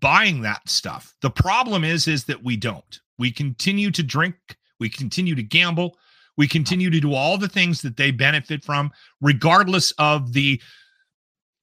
buying 0.00 0.42
that 0.42 0.66
stuff 0.68 1.14
the 1.22 1.30
problem 1.30 1.84
is 1.84 2.08
is 2.08 2.24
that 2.24 2.42
we 2.42 2.56
don't 2.56 3.00
we 3.18 3.30
continue 3.30 3.90
to 3.90 4.02
drink 4.02 4.36
we 4.78 4.88
continue 4.88 5.34
to 5.34 5.42
gamble 5.42 5.96
we 6.36 6.46
continue 6.46 6.90
to 6.90 7.00
do 7.00 7.14
all 7.14 7.38
the 7.38 7.48
things 7.48 7.82
that 7.82 7.96
they 7.96 8.10
benefit 8.10 8.64
from 8.64 8.90
regardless 9.20 9.92
of 9.98 10.32
the 10.32 10.60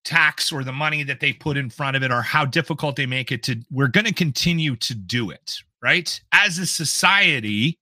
tax 0.03 0.51
or 0.51 0.63
the 0.63 0.71
money 0.71 1.03
that 1.03 1.19
they 1.19 1.31
put 1.31 1.55
in 1.55 1.69
front 1.69 1.95
of 1.95 2.03
it 2.03 2.11
or 2.11 2.21
how 2.21 2.43
difficult 2.43 2.95
they 2.95 3.05
make 3.05 3.31
it 3.31 3.41
to 3.43 3.55
we're 3.71 3.87
going 3.87 4.05
to 4.05 4.13
continue 4.13 4.75
to 4.75 4.93
do 4.93 5.29
it 5.29 5.59
right? 5.81 6.19
As 6.31 6.57
a 6.57 6.65
society 6.65 7.79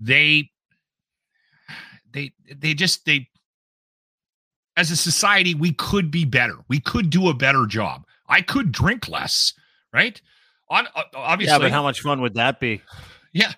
they 0.00 0.50
they 2.12 2.32
they 2.54 2.74
just 2.74 3.04
they 3.06 3.28
as 4.76 4.90
a 4.90 4.96
society 4.96 5.54
we 5.54 5.72
could 5.72 6.10
be 6.10 6.24
better. 6.24 6.56
We 6.68 6.80
could 6.80 7.10
do 7.10 7.28
a 7.28 7.34
better 7.34 7.66
job. 7.66 8.06
I 8.28 8.42
could 8.42 8.72
drink 8.72 9.08
less 9.08 9.54
right? 9.92 10.20
On 10.68 10.86
obviously 11.14 11.52
yeah, 11.52 11.58
but 11.58 11.70
how 11.70 11.82
much 11.82 12.00
fun 12.00 12.20
would 12.20 12.34
that 12.34 12.60
be? 12.60 12.82
Yeah, 13.32 13.52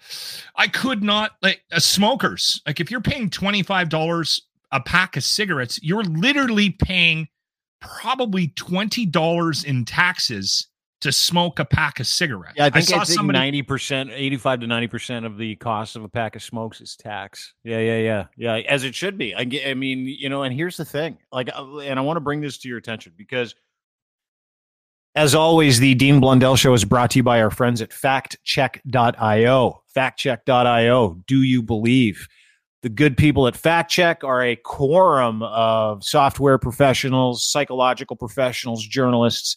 I 0.57 0.69
could 0.69 1.03
not 1.03 1.33
like 1.43 1.63
uh, 1.73 1.79
smokers. 1.79 2.61
Like 2.67 2.81
if 2.81 2.91
you're 2.91 3.01
paying 3.01 3.31
twenty 3.31 3.63
five 3.63 3.89
dollars 3.89 4.43
a 4.73 4.81
pack 4.81 5.17
of 5.17 5.25
cigarettes, 5.25 5.79
you're 5.83 6.05
literally 6.05 6.71
paying 6.71 7.29
probably 7.81 8.49
twenty 8.49 9.07
dollars 9.07 9.65
in 9.65 9.85
taxes 9.85 10.69
to 11.01 11.13
smoke 11.13 11.59
a 11.59 11.67
pack 11.67 12.01
of 12.01 12.07
cigarettes. 12.07 12.55
Yeah, 12.57 12.65
I 12.65 12.71
think 12.71 12.87
I, 12.89 12.93
saw 12.93 13.05
think 13.05 13.19
somebody. 13.19 13.39
ninety 13.39 13.63
percent, 13.63 14.11
eighty-five 14.11 14.61
to 14.61 14.67
ninety 14.67 14.89
percent 14.89 15.27
of 15.27 15.37
the 15.37 15.55
cost 15.57 15.97
of 15.97 16.05
a 16.05 16.09
pack 16.09 16.35
of 16.35 16.43
smokes 16.43 16.81
is 16.81 16.97
tax. 16.97 17.53
Yeah, 17.63 17.79
yeah, 17.79 17.99
yeah, 17.99 18.27
yeah. 18.39 18.55
As 18.69 18.85
it 18.85 18.95
should 18.95 19.19
be. 19.19 19.35
I, 19.35 19.47
I 19.67 19.75
mean, 19.75 20.07
you 20.07 20.31
know, 20.31 20.45
and 20.45 20.55
here's 20.55 20.79
the 20.79 20.85
thing. 20.85 21.19
Like, 21.31 21.51
uh, 21.55 21.79
and 21.81 21.99
I 21.99 22.03
want 22.03 22.17
to 22.17 22.23
bring 22.23 22.41
this 22.41 22.57
to 22.59 22.69
your 22.69 22.79
attention 22.79 23.13
because, 23.19 23.55
as 25.14 25.35
always, 25.35 25.79
the 25.79 25.94
Dean 25.94 26.20
Blundell 26.20 26.57
Show 26.57 26.74
is 26.74 26.85
brought 26.85 27.11
to 27.12 27.20
you 27.20 27.22
by 27.22 27.40
our 27.40 27.50
friends 27.50 27.81
at 27.81 27.90
FactCheck.io. 27.90 29.83
FactCheck.io. 29.96 31.22
Do 31.27 31.42
you 31.42 31.62
believe? 31.62 32.29
The 32.83 32.88
good 32.90 33.16
people 33.16 33.46
at 33.46 33.55
FactCheck 33.55 34.24
are 34.24 34.42
a 34.42 34.57
quorum 34.57 35.42
of 35.42 36.05
software 36.05 36.59
professionals, 36.59 37.48
psychological 37.48 38.16
professionals, 38.16 38.85
journalists 38.85 39.57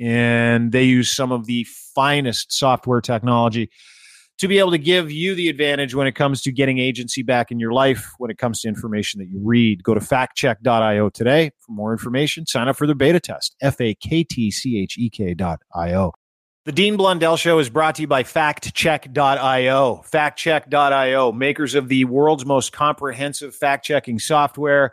and 0.00 0.72
they 0.72 0.84
use 0.84 1.10
some 1.10 1.32
of 1.32 1.46
the 1.46 1.64
finest 1.94 2.52
software 2.52 3.00
technology 3.00 3.70
to 4.38 4.46
be 4.46 4.58
able 4.58 4.70
to 4.70 4.78
give 4.78 5.10
you 5.10 5.34
the 5.34 5.48
advantage 5.48 5.94
when 5.94 6.06
it 6.06 6.12
comes 6.12 6.42
to 6.42 6.52
getting 6.52 6.78
agency 6.78 7.22
back 7.22 7.50
in 7.50 7.58
your 7.58 7.72
life 7.72 8.12
when 8.18 8.30
it 8.30 8.38
comes 8.38 8.60
to 8.60 8.68
information 8.68 9.18
that 9.18 9.26
you 9.26 9.40
read. 9.42 9.82
Go 9.82 9.94
to 9.94 10.00
factcheck.io 10.00 11.10
today 11.10 11.50
for 11.58 11.72
more 11.72 11.92
information. 11.92 12.46
Sign 12.46 12.68
up 12.68 12.76
for 12.76 12.86
the 12.86 12.94
beta 12.94 13.20
test. 13.20 13.56
F 13.60 13.80
A 13.80 13.94
K 13.94 14.24
T 14.24 14.50
C 14.50 14.80
H 14.80 14.96
E 14.96 15.10
K 15.10 15.34
dot 15.34 15.60
I-O. 15.74 16.12
The 16.64 16.72
Dean 16.72 16.96
Blundell 16.98 17.38
Show 17.38 17.58
is 17.60 17.70
brought 17.70 17.94
to 17.94 18.02
you 18.02 18.08
by 18.08 18.24
factcheck.io. 18.24 20.04
Factcheck.io, 20.12 21.32
makers 21.32 21.74
of 21.74 21.88
the 21.88 22.04
world's 22.04 22.44
most 22.44 22.72
comprehensive 22.72 23.54
fact 23.54 23.86
checking 23.86 24.18
software 24.18 24.92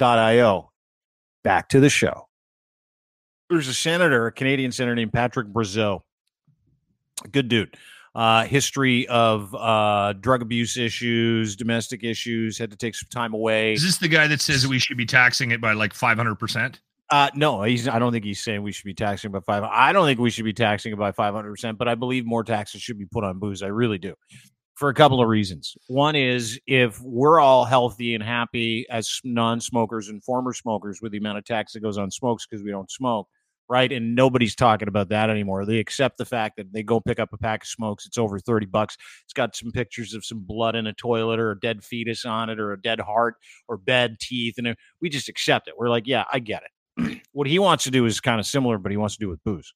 io. 0.00 0.70
Back 1.44 1.68
to 1.70 1.80
the 1.80 1.90
show. 1.90 2.28
There's 3.50 3.68
a 3.68 3.74
senator, 3.74 4.26
a 4.26 4.32
Canadian 4.32 4.72
senator 4.72 4.94
named 4.94 5.12
Patrick 5.12 5.48
Brazeau. 5.48 6.02
Good 7.30 7.48
dude. 7.48 7.76
Uh, 8.14 8.44
history 8.44 9.06
of 9.08 9.54
uh, 9.54 10.12
drug 10.14 10.42
abuse 10.42 10.76
issues, 10.76 11.56
domestic 11.56 12.04
issues, 12.04 12.58
had 12.58 12.70
to 12.70 12.76
take 12.76 12.94
some 12.94 13.08
time 13.10 13.32
away. 13.32 13.72
Is 13.72 13.82
this 13.82 13.98
the 13.98 14.08
guy 14.08 14.26
that 14.26 14.40
says 14.40 14.62
that 14.62 14.68
we 14.68 14.78
should 14.78 14.98
be 14.98 15.06
taxing 15.06 15.50
it 15.50 15.60
by 15.60 15.72
like 15.72 15.94
500%? 15.94 16.78
Uh, 17.12 17.28
no, 17.34 17.62
he's. 17.62 17.88
I 17.88 17.98
don't 17.98 18.10
think 18.10 18.24
he's 18.24 18.40
saying 18.40 18.62
we 18.62 18.72
should 18.72 18.86
be 18.86 18.94
taxing 18.94 19.30
by 19.32 19.40
five. 19.40 19.64
I 19.64 19.92
don't 19.92 20.06
think 20.06 20.18
we 20.18 20.30
should 20.30 20.46
be 20.46 20.54
taxing 20.54 20.94
it 20.94 20.98
by 20.98 21.12
five 21.12 21.34
hundred 21.34 21.50
percent. 21.50 21.76
But 21.76 21.86
I 21.86 21.94
believe 21.94 22.24
more 22.24 22.42
taxes 22.42 22.80
should 22.80 22.98
be 22.98 23.04
put 23.04 23.22
on 23.22 23.38
booze. 23.38 23.62
I 23.62 23.66
really 23.66 23.98
do, 23.98 24.14
for 24.82 24.88
a 24.88 24.94
couple 24.94 25.22
of 25.22 25.28
reasons. 25.28 25.76
One 25.86 26.16
is 26.16 26.58
if 26.66 27.00
we're 27.02 27.38
all 27.38 27.64
healthy 27.64 28.16
and 28.16 28.24
happy 28.24 28.84
as 28.90 29.20
non-smokers 29.22 30.08
and 30.08 30.20
former 30.24 30.52
smokers 30.52 31.00
with 31.00 31.12
the 31.12 31.18
amount 31.18 31.38
of 31.38 31.44
tax 31.44 31.74
that 31.74 31.84
goes 31.84 31.98
on 31.98 32.10
smokes 32.10 32.48
because 32.48 32.64
we 32.64 32.72
don't 32.72 32.90
smoke, 32.90 33.28
right? 33.68 33.92
And 33.92 34.16
nobody's 34.16 34.56
talking 34.56 34.88
about 34.88 35.08
that 35.10 35.30
anymore. 35.30 35.64
They 35.64 35.78
accept 35.78 36.18
the 36.18 36.24
fact 36.24 36.56
that 36.56 36.72
they 36.72 36.82
go 36.82 36.98
pick 36.98 37.20
up 37.20 37.32
a 37.32 37.38
pack 37.38 37.62
of 37.62 37.68
smokes. 37.68 38.06
It's 38.06 38.18
over 38.18 38.40
thirty 38.40 38.66
bucks. 38.66 38.96
It's 39.22 39.32
got 39.32 39.54
some 39.54 39.70
pictures 39.70 40.14
of 40.14 40.24
some 40.24 40.40
blood 40.40 40.74
in 40.74 40.88
a 40.88 40.92
toilet 40.92 41.38
or 41.38 41.52
a 41.52 41.60
dead 41.60 41.84
fetus 41.84 42.24
on 42.24 42.50
it 42.50 42.58
or 42.58 42.72
a 42.72 42.82
dead 42.82 42.98
heart 42.98 43.36
or 43.68 43.76
bad 43.76 44.18
teeth, 44.18 44.54
and 44.58 44.74
we 45.00 45.08
just 45.08 45.28
accept 45.28 45.68
it. 45.68 45.74
We're 45.78 45.90
like, 45.90 46.08
yeah, 46.08 46.24
I 46.32 46.40
get 46.40 46.64
it 46.98 47.20
what 47.32 47.46
he 47.46 47.60
wants 47.60 47.84
to 47.84 47.92
do 47.92 48.04
is 48.04 48.20
kind 48.20 48.40
of 48.40 48.46
similar, 48.46 48.78
but 48.78 48.90
he 48.90 48.96
wants 48.96 49.14
to 49.14 49.20
do 49.20 49.28
with 49.28 49.44
booze. 49.44 49.72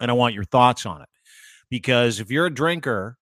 And 0.00 0.10
I 0.10 0.14
want 0.14 0.32
your 0.32 0.44
thoughts 0.44 0.86
on 0.86 1.02
it. 1.02 1.08
Because 1.68 2.20
if 2.20 2.30
you're 2.30 2.46
a 2.46 2.54
drinker, 2.54 3.18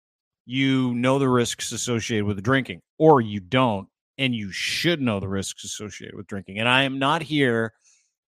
you 0.49 0.95
know 0.95 1.19
the 1.19 1.29
risks 1.29 1.71
associated 1.71 2.25
with 2.25 2.41
drinking, 2.41 2.81
or 2.97 3.21
you 3.21 3.39
don't, 3.39 3.87
and 4.17 4.33
you 4.33 4.51
should 4.51 4.99
know 4.99 5.19
the 5.19 5.27
risks 5.27 5.63
associated 5.63 6.15
with 6.15 6.25
drinking. 6.25 6.57
And 6.57 6.67
I 6.67 6.83
am 6.83 6.97
not 6.97 7.21
here, 7.21 7.73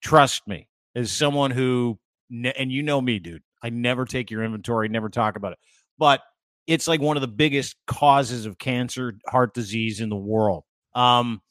trust 0.00 0.46
me, 0.46 0.68
as 0.94 1.10
someone 1.10 1.50
who, 1.50 1.98
and 2.30 2.70
you 2.70 2.84
know 2.84 3.00
me, 3.00 3.18
dude, 3.18 3.42
I 3.64 3.70
never 3.70 4.04
take 4.04 4.30
your 4.30 4.44
inventory, 4.44 4.88
never 4.88 5.08
talk 5.08 5.34
about 5.34 5.54
it. 5.54 5.58
But 5.98 6.20
it's 6.68 6.86
like 6.86 7.00
one 7.00 7.16
of 7.16 7.20
the 7.20 7.26
biggest 7.26 7.74
causes 7.88 8.46
of 8.46 8.58
cancer, 8.58 9.16
heart 9.26 9.52
disease 9.52 10.00
in 10.00 10.08
the 10.08 10.14
world. 10.14 10.62
Um, 10.94 11.42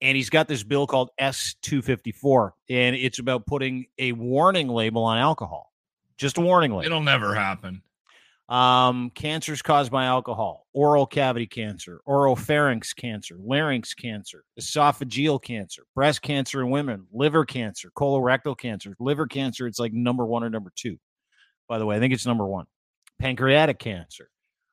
and 0.00 0.16
he's 0.16 0.30
got 0.30 0.46
this 0.46 0.62
bill 0.62 0.86
called 0.86 1.10
S254, 1.20 2.52
and 2.70 2.94
it's 2.94 3.18
about 3.18 3.44
putting 3.44 3.86
a 3.98 4.12
warning 4.12 4.68
label 4.68 5.02
on 5.02 5.18
alcohol. 5.18 5.72
Just 6.16 6.38
a 6.38 6.42
warning 6.42 6.70
label. 6.70 6.86
It'll 6.86 7.02
never 7.02 7.34
happen. 7.34 7.82
Um, 8.48 9.10
cancers 9.10 9.60
caused 9.60 9.90
by 9.90 10.04
alcohol, 10.04 10.66
oral 10.72 11.04
cavity 11.04 11.48
cancer, 11.48 12.00
oropharynx 12.06 12.94
cancer, 12.94 13.36
larynx 13.40 13.92
cancer, 13.92 14.44
esophageal 14.58 15.42
cancer, 15.42 15.82
breast 15.96 16.22
cancer 16.22 16.62
in 16.62 16.70
women, 16.70 17.06
liver 17.12 17.44
cancer, 17.44 17.90
colorectal 17.96 18.56
cancer, 18.56 18.94
liver 19.00 19.26
cancer. 19.26 19.66
It's 19.66 19.80
like 19.80 19.92
number 19.92 20.24
one 20.24 20.44
or 20.44 20.50
number 20.50 20.72
two. 20.76 20.96
By 21.68 21.78
the 21.78 21.86
way, 21.86 21.96
I 21.96 21.98
think 21.98 22.14
it's 22.14 22.26
number 22.26 22.46
one. 22.46 22.66
Pancreatic 23.18 23.80
cancer, 23.80 24.30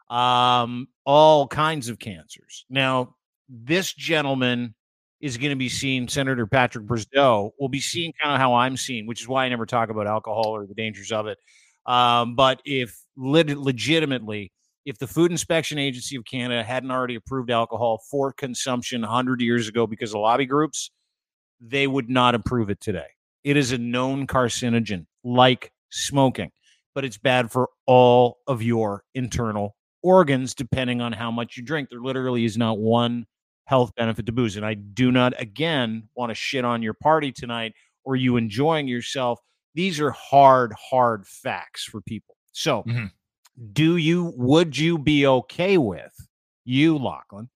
um, 0.08 0.88
all 1.04 1.48
kinds 1.48 1.90
of 1.90 1.98
cancers. 1.98 2.66
Now, 2.70 3.16
this 3.50 3.92
gentleman 3.92 4.76
is 5.20 5.38
going 5.38 5.50
to 5.50 5.56
be 5.56 5.70
seeing 5.70 6.08
Senator 6.08 6.46
Patrick 6.46 6.86
Brazeau. 6.86 7.52
Will 7.60 7.70
be 7.70 7.80
seeing 7.80 8.14
kind 8.22 8.36
of 8.36 8.40
how 8.40 8.54
I'm 8.54 8.78
seeing, 8.78 9.08
which 9.08 9.22
is 9.22 9.28
why 9.28 9.46
I 9.46 9.50
never 9.50 9.66
talk 9.66 9.90
about 9.90 10.06
alcohol 10.06 10.56
or 10.56 10.68
the 10.68 10.76
dangers 10.76 11.12
of 11.12 11.26
it. 11.26 11.40
Um, 11.86 12.36
but 12.36 12.62
if 12.66 12.98
legitimately, 13.16 14.52
if 14.86 14.98
the 14.98 15.08
Food 15.08 15.32
Inspection 15.32 15.78
Agency 15.78 16.16
of 16.16 16.26
Canada 16.26 16.64
hadn't 16.64 16.92
already 16.92 17.16
approved 17.16 17.50
alcohol 17.52 18.02
for 18.10 18.34
consumption 18.34 19.02
100 19.02 19.42
years 19.42 19.68
ago 19.68 19.88
because 19.88 20.14
of 20.14 20.22
lobby 20.22 20.46
groups, 20.46 20.92
they 21.62 21.88
would 21.88 22.10
not 22.10 22.36
approve 22.36 22.70
it 22.70 22.82
today. 22.82 23.08
It 23.44 23.58
is 23.58 23.72
a 23.72 23.78
known 23.78 24.28
carcinogen, 24.28 25.06
like 25.24 25.72
smoking, 25.90 26.52
but 26.96 27.06
it's 27.06 27.18
bad 27.18 27.52
for 27.52 27.70
all 27.86 28.38
of 28.48 28.62
your 28.62 29.04
internal 29.14 29.76
organs, 30.02 30.54
depending 30.54 31.02
on 31.02 31.14
how 31.14 31.32
much 31.32 31.58
you 31.58 31.64
drink. 31.64 31.90
There 31.90 32.02
literally 32.02 32.46
is 32.46 32.58
not 32.58 32.78
one 32.78 33.26
health 33.66 33.94
benefit 33.96 34.26
to 34.26 34.32
booze. 34.32 34.58
And 34.58 34.66
I 34.66 34.74
do 34.74 35.12
not, 35.12 35.40
again, 35.42 36.10
want 36.16 36.30
to 36.30 36.36
shit 36.36 36.66
on 36.66 36.82
your 36.82 36.94
party 36.94 37.32
tonight 37.32 37.74
or 38.04 38.16
you 38.16 38.38
enjoying 38.38 38.88
yourself. 38.88 39.40
These 39.76 40.00
are 40.00 40.12
hard, 40.12 40.74
hard 40.74 41.26
facts 41.28 41.84
for 41.84 42.02
people. 42.02 42.36
So, 42.52 42.84
Mhm. 42.84 43.12
do 43.74 43.98
you, 43.98 44.34
would 44.38 44.78
you 44.78 44.98
be 44.98 45.26
okay 45.26 45.78
with 45.78 46.14
you, 46.66 46.98
Lachlan, 46.98 47.50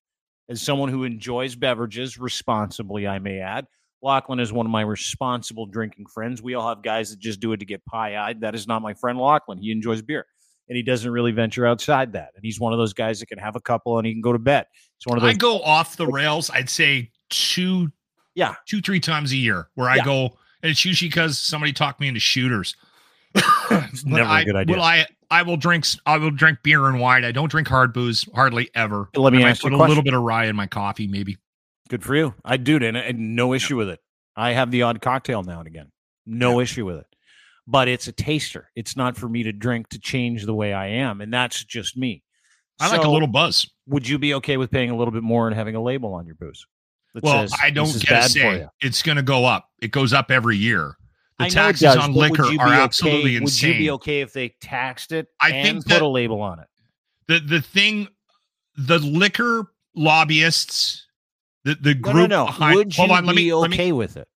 as 0.50 0.62
someone 0.62 0.90
who 0.90 1.04
enjoys 1.04 1.56
beverages 1.56 2.18
responsibly, 2.18 3.08
I 3.08 3.20
may 3.20 3.40
add? 3.40 3.68
Lachlan 4.02 4.40
is 4.40 4.52
one 4.54 4.66
of 4.66 4.72
my 4.72 4.82
responsible 4.82 5.66
drinking 5.66 6.06
friends. 6.08 6.42
We 6.42 6.54
all 6.54 6.68
have 6.70 6.84
guys 6.84 7.10
that 7.10 7.20
just 7.20 7.40
do 7.40 7.52
it 7.54 7.58
to 7.58 7.66
get 7.66 7.84
pie 7.86 8.16
eyed. 8.18 8.42
That 8.42 8.54
is 8.56 8.68
not 8.68 8.82
my 8.82 8.94
friend 8.94 9.18
Lachlan. 9.18 9.58
He 9.58 9.72
enjoys 9.72 10.02
beer 10.04 10.26
and 10.70 10.76
he 10.76 10.84
doesn't 10.84 11.10
really 11.10 11.32
venture 11.32 11.66
outside 11.66 12.14
that. 12.14 12.30
And 12.36 12.44
he's 12.46 12.60
one 12.60 12.74
of 12.74 12.80
those 12.80 12.94
guys 12.94 13.20
that 13.20 13.26
can 13.26 13.40
have 13.40 13.56
a 13.56 13.60
couple 13.62 13.98
and 13.98 14.06
he 14.06 14.14
can 14.14 14.22
go 14.22 14.34
to 14.34 14.40
bed. 14.40 14.66
He's 15.00 15.08
one 15.08 15.18
of 15.18 15.24
those. 15.24 15.34
I 15.34 15.38
go 15.38 15.62
off 15.62 15.98
the 15.98 16.06
rails. 16.08 16.50
I'd 16.52 16.70
say 16.70 17.12
two, 17.30 17.92
Yeah. 18.36 18.56
two, 18.68 18.82
three 18.82 19.00
times 19.00 19.32
a 19.32 19.36
year 19.38 19.70
where 19.74 19.90
I 19.90 19.98
go, 20.06 20.38
and 20.62 20.72
it's 20.72 20.84
usually 20.86 21.10
because 21.10 21.38
somebody 21.38 21.74
talked 21.74 22.00
me 22.00 22.08
into 22.08 22.20
shooters. 22.20 22.76
It's 23.70 24.06
never 24.06 24.30
a 24.30 24.32
I, 24.32 24.44
good 24.44 24.56
idea. 24.56 24.76
Will 24.76 24.84
I? 24.84 25.06
I 25.30 25.42
will 25.42 25.58
drink. 25.58 25.86
I 26.06 26.18
will 26.18 26.32
drink 26.32 26.60
beer 26.64 26.88
and 26.88 27.00
wine. 27.00 27.26
I 27.26 27.32
don't 27.32 27.50
drink 27.50 27.68
hard 27.68 27.94
booze 27.94 28.26
hardly 28.34 28.70
ever. 28.76 29.10
Let 29.16 29.34
me 29.34 29.44
I 29.44 29.50
ask 29.50 29.64
you 29.64 29.70
put 29.70 29.80
a 29.80 29.84
a 29.84 29.88
little 29.88 30.04
bit 30.04 30.14
of 30.14 30.22
rye 30.22 30.46
in 30.46 30.56
my 30.56 30.68
coffee, 30.68 31.08
maybe. 31.08 31.38
Good 31.90 32.04
for 32.04 32.16
you. 32.16 32.34
I 32.46 32.58
do, 32.58 32.78
and, 32.78 32.96
and 32.96 33.36
no 33.36 33.54
issue 33.54 33.76
with 33.76 33.90
it. 33.90 34.00
I 34.36 34.54
have 34.54 34.72
the 34.72 34.84
odd 34.84 35.02
cocktail 35.02 35.44
now 35.44 35.60
and 35.60 35.68
again. 35.68 35.92
No 36.26 36.60
issue 36.60 36.86
with 36.86 36.98
it. 36.98 37.08
But 37.66 37.88
it's 37.88 38.08
a 38.08 38.12
taster. 38.12 38.70
It's 38.76 38.96
not 38.96 39.18
for 39.18 39.28
me 39.28 39.44
to 39.44 39.52
drink 39.52 39.90
to 39.90 40.00
change 40.00 40.46
the 40.46 40.54
way 40.54 40.74
I 40.74 40.88
am, 40.88 41.20
and 41.20 41.34
that's 41.34 41.64
just 41.64 41.98
me. 41.98 42.24
I 42.80 42.90
like 42.90 43.06
a 43.06 43.10
little 43.10 43.28
buzz. 43.28 43.70
Would 43.88 44.08
you 44.08 44.20
be 44.20 44.36
okay 44.36 44.58
with 44.58 44.72
paying 44.72 44.92
a 44.92 44.96
little 44.96 45.12
bit 45.12 45.24
more 45.24 45.48
and 45.48 45.56
having 45.56 45.76
a 45.76 45.82
label 45.82 46.14
on 46.14 46.26
your 46.26 46.36
booze? 46.36 46.66
That 47.14 47.24
Well, 47.24 47.48
says, 47.48 47.58
I 47.62 47.70
don't 47.70 48.00
get 48.00 48.26
a 48.26 48.30
say. 48.30 48.68
It's 48.82 49.02
going 49.04 49.16
to 49.18 49.24
go 49.24 49.46
up. 49.46 49.70
It 49.82 49.92
goes 49.92 50.14
up 50.14 50.32
every 50.32 50.58
year. 50.58 50.96
The 51.40 51.46
I 51.46 51.50
taxes 51.50 51.82
does, 51.94 51.98
on 51.98 52.14
liquor 52.14 52.44
are 52.44 52.48
okay- 52.48 52.62
absolutely 52.62 53.36
insane. 53.36 53.70
Would 53.70 53.76
you 53.78 53.84
be 53.84 53.92
okay 53.92 54.22
if 54.22 54.34
they 54.34 54.56
taxed 54.62 55.12
it 55.12 55.28
I 55.40 55.52
and 55.52 55.66
think 55.66 55.86
put 55.86 55.94
that- 55.94 56.02
a 56.02 56.08
label 56.08 56.42
on 56.42 56.60
it? 56.60 56.68
the 57.28 57.40
the 57.40 57.62
thing, 57.62 58.08
the 58.78 58.98
liquor 59.00 59.68
lobbyists, 59.96 61.06
the 61.64 61.76
the 61.76 61.94
group 61.94 62.30
no, 62.30 62.44
no. 62.44 62.46
behind. 62.48 62.76
would 62.76 62.98
you 62.98 63.02
hold 63.04 63.12
on, 63.18 63.26
let 63.26 63.36
be 63.36 63.46
me 63.46 63.54
let 63.54 63.70
me 63.70 63.76
okay 63.76 63.92
with 63.92 64.18
it? 64.18 64.28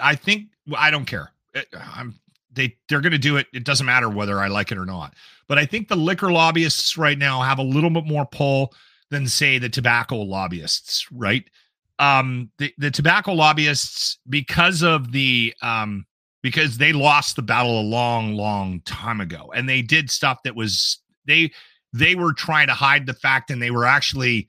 I 0.00 0.14
think 0.16 0.46
I 0.76 0.90
don't 0.90 1.04
care. 1.04 1.30
Eh, 1.54 1.62
I'm 1.94 2.18
they 2.52 2.76
they're 2.88 3.00
going 3.00 3.12
to 3.12 3.18
do 3.18 3.36
it. 3.36 3.46
It 3.52 3.64
doesn't 3.64 3.86
matter 3.86 4.08
whether 4.08 4.40
I 4.40 4.48
like 4.48 4.72
it 4.72 4.78
or 4.78 4.86
not. 4.86 5.14
But 5.48 5.58
I 5.58 5.66
think 5.66 5.88
the 5.88 5.96
liquor 5.96 6.32
lobbyists 6.32 6.96
right 6.98 7.18
now 7.18 7.40
have 7.42 7.58
a 7.58 7.62
little 7.62 7.90
bit 7.90 8.04
more 8.06 8.26
pull 8.26 8.74
than 9.10 9.28
say 9.28 9.58
the 9.58 9.68
tobacco 9.68 10.16
lobbyists, 10.16 11.06
right? 11.12 11.44
Um, 11.98 12.50
the 12.58 12.72
the 12.78 12.90
tobacco 12.90 13.32
lobbyists 13.32 14.18
because 14.28 14.82
of 14.82 15.12
the 15.12 15.54
um 15.62 16.04
because 16.42 16.78
they 16.78 16.92
lost 16.92 17.34
the 17.34 17.42
battle 17.42 17.80
a 17.80 17.82
long 17.82 18.34
long 18.34 18.80
time 18.82 19.20
ago. 19.20 19.50
And 19.54 19.68
they 19.68 19.82
did 19.82 20.10
stuff 20.10 20.38
that 20.44 20.54
was 20.54 21.00
they 21.26 21.50
they 21.92 22.14
were 22.14 22.32
trying 22.32 22.68
to 22.68 22.72
hide 22.72 23.06
the 23.06 23.14
fact 23.14 23.50
and 23.50 23.60
they 23.60 23.72
were 23.72 23.84
actually 23.84 24.48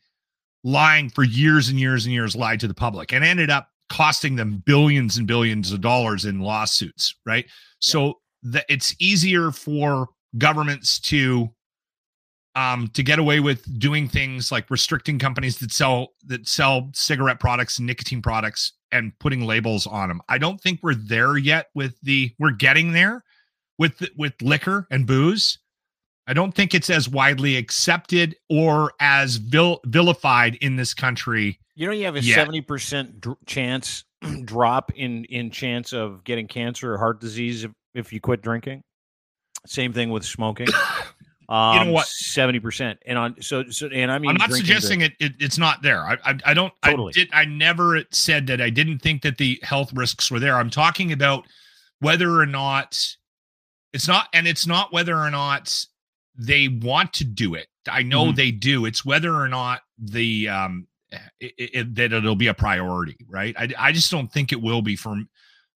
lying 0.64 1.10
for 1.10 1.24
years 1.24 1.70
and 1.70 1.80
years 1.80 2.06
and 2.06 2.14
years 2.14 2.36
lied 2.36 2.60
to 2.60 2.68
the 2.68 2.74
public 2.74 3.14
and 3.14 3.24
ended 3.24 3.50
up 3.50 3.70
costing 3.90 4.36
them 4.36 4.62
billions 4.66 5.18
and 5.18 5.26
billions 5.26 5.72
of 5.72 5.82
dollars 5.82 6.26
in 6.26 6.40
lawsuits 6.40 7.16
right? 7.26 7.46
So 7.80 8.20
that 8.44 8.66
it's 8.70 8.96
easier 9.00 9.52
for 9.52 10.10
governments 10.38 11.00
to 11.00 11.50
um 12.58 12.88
to 12.90 13.04
get 13.04 13.20
away 13.20 13.40
with 13.40 13.80
doing 13.80 14.08
things 14.08 14.52
like 14.52 14.70
restricting 14.70 15.20
companies 15.20 15.60
that 15.60 15.72
sell 15.72 16.10
that 16.26 16.48
sell 16.48 16.90
cigarette 16.94 17.40
products 17.40 17.78
and 17.78 17.88
nicotine 17.88 18.22
products 18.22 18.74
and 18.92 19.18
putting 19.20 19.42
labels 19.46 19.86
on 19.88 20.10
them 20.10 20.22
i 20.28 20.38
don't 20.38 20.60
think 20.60 20.80
we're 20.82 20.96
there 20.96 21.38
yet 21.38 21.68
with 21.76 21.96
the 22.02 22.34
we're 22.40 22.52
getting 22.52 22.92
there 22.92 23.24
with 23.78 24.02
with 24.18 24.34
liquor 24.42 24.88
and 24.90 25.06
booze 25.06 25.60
I 26.28 26.34
don't 26.34 26.54
think 26.54 26.76
it's 26.76 26.90
as 26.90 27.08
widely 27.08 27.56
accepted 27.56 28.36
or 28.50 28.92
as 29.00 29.38
vil- 29.38 29.80
vilified 29.86 30.56
in 30.56 30.76
this 30.76 30.94
country. 30.94 31.58
You 31.76 31.88
know, 31.88 31.94
you 31.94 32.04
have 32.04 32.18
a 32.18 32.22
seventy 32.22 32.60
percent 32.60 33.22
dr- 33.22 33.38
chance 33.46 34.04
drop 34.44 34.92
in 34.96 35.24
in 35.26 35.52
chance 35.52 35.94
of 35.94 36.24
getting 36.26 36.48
cancer 36.48 36.94
or 36.94 36.98
heart 36.98 37.22
disease 37.22 37.64
if, 37.64 37.72
if 37.94 38.12
you 38.12 38.20
quit 38.20 38.42
drinking. 38.42 38.84
Same 39.66 39.94
thing 39.94 40.10
with 40.10 40.26
smoking. 40.26 40.68
Um, 41.50 41.92
what? 41.92 42.08
Seventy 42.08 42.60
percent, 42.60 43.00
and 43.06 43.18
on 43.18 43.42
so 43.42 43.70
so, 43.70 43.88
and 43.88 44.12
I 44.12 44.20
mean, 44.20 44.32
I'm 44.32 44.38
not 44.38 44.52
suggesting 44.52 45.02
it, 45.02 45.14
it. 45.20 45.34
It's 45.40 45.58
not 45.58 45.82
there. 45.82 46.02
I 46.02 46.18
I, 46.26 46.38
I 46.48 46.54
don't. 46.54 46.74
Totally. 46.84 47.14
I 47.16 47.20
did. 47.20 47.30
I 47.32 47.46
never 47.46 48.04
said 48.12 48.48
that. 48.48 48.60
I 48.60 48.70
didn't 48.70 49.00
think 49.00 49.22
that 49.22 49.38
the 49.38 49.60
health 49.64 49.94
risks 49.94 50.30
were 50.30 50.40
there. 50.40 50.58
I'm 50.58 50.70
talking 50.70 51.14
about 51.14 51.46
whether 52.00 52.38
or 52.38 52.46
not 52.46 53.16
it's 53.94 54.08
not, 54.08 54.28
and 54.34 54.46
it's 54.46 54.68
not 54.68 54.92
whether 54.92 55.18
or 55.18 55.32
not 55.32 55.86
they 56.38 56.68
want 56.68 57.14
to 57.14 57.24
do 57.24 57.56
it. 57.56 57.68
I 57.90 58.04
know 58.04 58.26
Mhm. 58.26 58.36
they 58.36 58.52
do. 58.52 58.86
It's 58.86 59.06
whether 59.06 59.34
or 59.34 59.48
not 59.48 59.82
the 59.98 60.50
um 60.50 60.88
it, 61.40 61.54
it, 61.58 61.96
that 61.96 62.12
it'll 62.12 62.36
be 62.36 62.48
a 62.48 62.54
priority, 62.54 63.18
right? 63.30 63.56
I 63.58 63.70
I 63.80 63.92
just 63.94 64.12
don't 64.12 64.32
think 64.32 64.52
it 64.52 64.62
will 64.62 64.82
be 64.82 64.98
for 64.98 65.16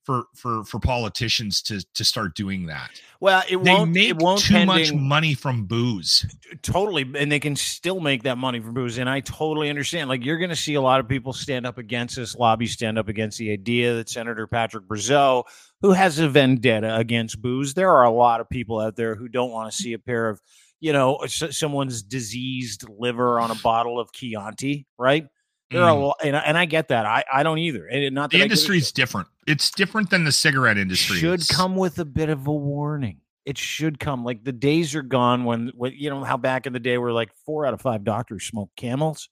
for 0.03 0.23
for 0.35 0.63
for 0.65 0.79
politicians 0.79 1.61
to 1.61 1.79
to 1.93 2.03
start 2.03 2.35
doing 2.35 2.65
that. 2.65 2.89
Well, 3.19 3.43
it 3.47 3.63
They 3.63 3.71
won't. 3.71 3.91
make 3.91 4.09
it 4.09 4.17
won't 4.17 4.41
too 4.41 4.65
much 4.65 4.91
money 4.93 5.33
from 5.35 5.65
booze. 5.65 6.25
totally 6.63 7.03
and 7.15 7.31
they 7.31 7.39
can 7.39 7.55
still 7.55 7.99
make 7.99 8.23
that 8.23 8.37
money 8.37 8.59
from 8.59 8.73
booze 8.73 8.97
and 8.97 9.09
i 9.09 9.19
totally 9.21 9.69
understand 9.69 10.09
like 10.09 10.25
you're 10.25 10.37
going 10.37 10.49
to 10.49 10.55
see 10.55 10.73
a 10.73 10.81
lot 10.81 10.99
of 10.99 11.07
people 11.07 11.31
stand 11.33 11.65
up 11.65 11.77
against 11.77 12.15
this 12.15 12.35
lobby 12.35 12.67
stand 12.67 12.97
up 12.97 13.07
against 13.07 13.37
the 13.37 13.51
idea 13.51 13.93
that 13.95 14.09
senator 14.09 14.47
patrick 14.47 14.83
brazeau 14.85 15.43
who 15.81 15.91
has 15.91 16.19
a 16.19 16.27
vendetta 16.27 16.95
against 16.97 17.41
booze 17.41 17.73
there 17.73 17.89
are 17.91 18.03
a 18.03 18.11
lot 18.11 18.41
of 18.41 18.49
people 18.49 18.79
out 18.79 18.95
there 18.95 19.15
who 19.15 19.27
don't 19.29 19.51
want 19.51 19.71
to 19.71 19.77
see 19.77 19.93
a 19.93 19.99
pair 19.99 20.27
of 20.29 20.41
you 20.81 20.91
know 20.91 21.15
s- 21.17 21.57
someone's 21.57 22.01
diseased 22.03 22.83
liver 22.89 23.39
on 23.39 23.49
a 23.51 23.55
bottle 23.63 23.99
of 23.99 24.11
chianti 24.11 24.85
right 24.97 25.27
there 25.69 25.83
are 25.83 25.89
a 25.91 25.93
Mm. 25.95 26.01
lot 26.07 26.17
and, 26.23 26.35
I- 26.35 26.41
and 26.41 26.57
i 26.57 26.65
get 26.65 26.89
that 26.89 27.05
i, 27.05 27.23
I 27.31 27.43
don't 27.43 27.59
either 27.59 27.85
and 27.87 28.13
not 28.13 28.31
that 28.31 28.37
the 28.37 28.43
I 28.43 28.47
give 28.47 28.51
a 28.51 28.53
industry 28.53 28.77
is 28.77 28.91
different. 28.91 29.27
It's 29.47 29.71
different 29.71 30.09
than 30.09 30.23
the 30.23 30.31
cigarette 30.31 30.77
industry. 30.77 31.17
It 31.17 31.19
should 31.19 31.49
come 31.49 31.75
with 31.75 31.97
a 31.99 32.05
bit 32.05 32.29
of 32.29 32.47
a 32.47 32.53
warning. 32.53 33.17
It 33.45 33.57
should 33.57 33.99
come. 33.99 34.23
Like 34.23 34.43
the 34.43 34.51
days 34.51 34.93
are 34.93 35.01
gone 35.01 35.45
when, 35.45 35.71
when 35.75 35.93
you 35.95 36.09
know 36.11 36.23
how 36.23 36.37
back 36.37 36.67
in 36.67 36.73
the 36.73 36.79
day 36.79 36.97
we're 36.99 37.11
like 37.11 37.31
four 37.45 37.65
out 37.65 37.73
of 37.73 37.81
five 37.81 38.03
doctors 38.03 38.45
smoked 38.45 38.75
camels, 38.75 39.29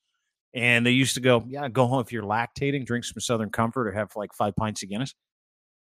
and 0.53 0.83
they 0.85 0.91
used 0.91 1.13
to 1.13 1.21
go, 1.21 1.43
yeah, 1.47 1.67
go 1.69 1.85
home 1.85 2.01
if 2.01 2.11
you're 2.11 2.23
lactating, 2.23 2.85
drink 2.85 3.05
some 3.05 3.19
Southern 3.19 3.51
Comfort, 3.51 3.87
or 3.87 3.91
have 3.91 4.09
like 4.15 4.33
five 4.33 4.55
pints 4.55 4.81
of 4.81 4.89
Guinness. 4.89 5.13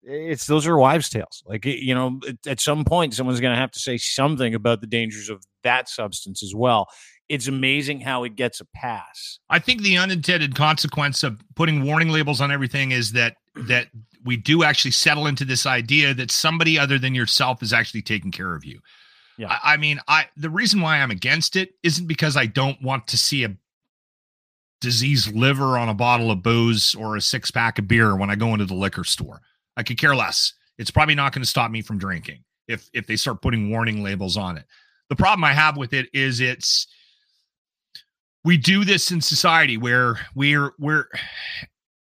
It's 0.01 0.47
those 0.47 0.65
are 0.67 0.77
wives' 0.77 1.09
tales. 1.09 1.43
Like 1.45 1.65
you 1.65 1.93
know, 1.93 2.19
at- 2.27 2.47
at 2.47 2.59
some 2.61 2.83
point, 2.83 3.13
someone's 3.13 3.39
going 3.39 3.53
to 3.53 3.59
have 3.59 3.71
to 3.71 3.79
say 3.79 3.97
something 3.97 4.55
about 4.55 4.81
the 4.81 4.87
dangers 4.87 5.29
of 5.29 5.43
that 5.63 5.87
substance 5.89 6.41
as 6.43 6.53
well. 6.55 6.87
It's 7.27 7.47
amazing 7.47 8.01
how 8.01 8.23
it 8.23 8.35
gets 8.35 8.59
a 8.61 8.65
pass. 8.65 9.39
I 9.49 9.57
think 9.57 9.81
the 9.81 9.97
unintended 9.97 10.53
consequence 10.55 11.23
of 11.23 11.41
putting 11.55 11.83
warning 11.83 12.09
labels 12.09 12.39
on 12.39 12.51
everything 12.51 12.91
is 12.91 13.13
that 13.13 13.35
that 13.55 13.87
we 14.25 14.35
do 14.35 14.63
actually 14.63 14.91
settle 14.91 15.27
into 15.27 15.45
this 15.45 15.65
idea 15.65 16.13
that 16.15 16.31
somebody 16.31 16.77
other 16.77 16.97
than 16.97 17.13
yourself 17.13 17.61
is 17.61 17.71
actually 17.71 18.01
taking 18.01 18.31
care 18.31 18.55
of 18.55 18.65
you. 18.65 18.81
Yeah. 19.37 19.47
I, 19.63 19.73
I 19.73 19.77
mean, 19.77 19.99
I 20.07 20.25
the 20.35 20.49
reason 20.49 20.81
why 20.81 20.97
I'm 20.97 21.11
against 21.11 21.55
it 21.55 21.75
isn't 21.83 22.07
because 22.07 22.35
I 22.35 22.47
don't 22.47 22.81
want 22.81 23.07
to 23.07 23.17
see 23.17 23.43
a 23.43 23.55
diseased 24.81 25.33
liver 25.33 25.77
on 25.77 25.89
a 25.89 25.93
bottle 25.93 26.31
of 26.31 26.43
booze 26.43 26.95
or 26.95 27.15
a 27.15 27.21
six 27.21 27.51
pack 27.51 27.79
of 27.79 27.87
beer 27.87 28.15
when 28.15 28.29
I 28.29 28.35
go 28.35 28.53
into 28.53 28.65
the 28.65 28.73
liquor 28.73 29.03
store. 29.03 29.41
I 29.77 29.83
could 29.83 29.97
care 29.97 30.15
less. 30.15 30.53
It's 30.77 30.91
probably 30.91 31.15
not 31.15 31.31
going 31.31 31.43
to 31.43 31.49
stop 31.49 31.71
me 31.71 31.81
from 31.81 31.97
drinking 31.97 32.43
if 32.67 32.89
if 32.93 33.05
they 33.07 33.15
start 33.15 33.41
putting 33.41 33.69
warning 33.69 34.03
labels 34.03 34.37
on 34.37 34.57
it. 34.57 34.65
the 35.09 35.15
problem 35.15 35.43
I 35.43 35.53
have 35.53 35.77
with 35.77 35.93
it 35.93 36.07
is 36.13 36.39
it's 36.39 36.87
we 38.43 38.57
do 38.57 38.85
this 38.85 39.11
in 39.11 39.21
society 39.21 39.77
where 39.77 40.19
we're 40.33 40.73
we're 40.79 41.07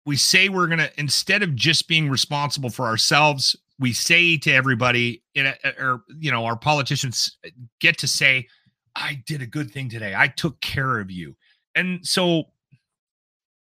we 0.04 0.16
say 0.16 0.48
we're 0.48 0.66
gonna 0.66 0.90
instead 0.98 1.42
of 1.42 1.54
just 1.54 1.88
being 1.88 2.08
responsible 2.08 2.70
for 2.70 2.86
ourselves, 2.86 3.56
we 3.78 3.92
say 3.92 4.36
to 4.38 4.52
everybody, 4.52 5.22
in 5.34 5.52
or 5.78 6.02
you 6.18 6.30
know, 6.30 6.44
our 6.44 6.56
politicians 6.56 7.36
uh, 7.46 7.50
get 7.80 7.98
to 7.98 8.08
say, 8.08 8.48
"I 8.96 9.22
did 9.26 9.42
a 9.42 9.46
good 9.46 9.70
thing 9.70 9.88
today. 9.88 10.14
I 10.16 10.28
took 10.28 10.60
care 10.60 10.98
of 10.98 11.10
you," 11.10 11.36
and 11.74 12.06
so 12.06 12.44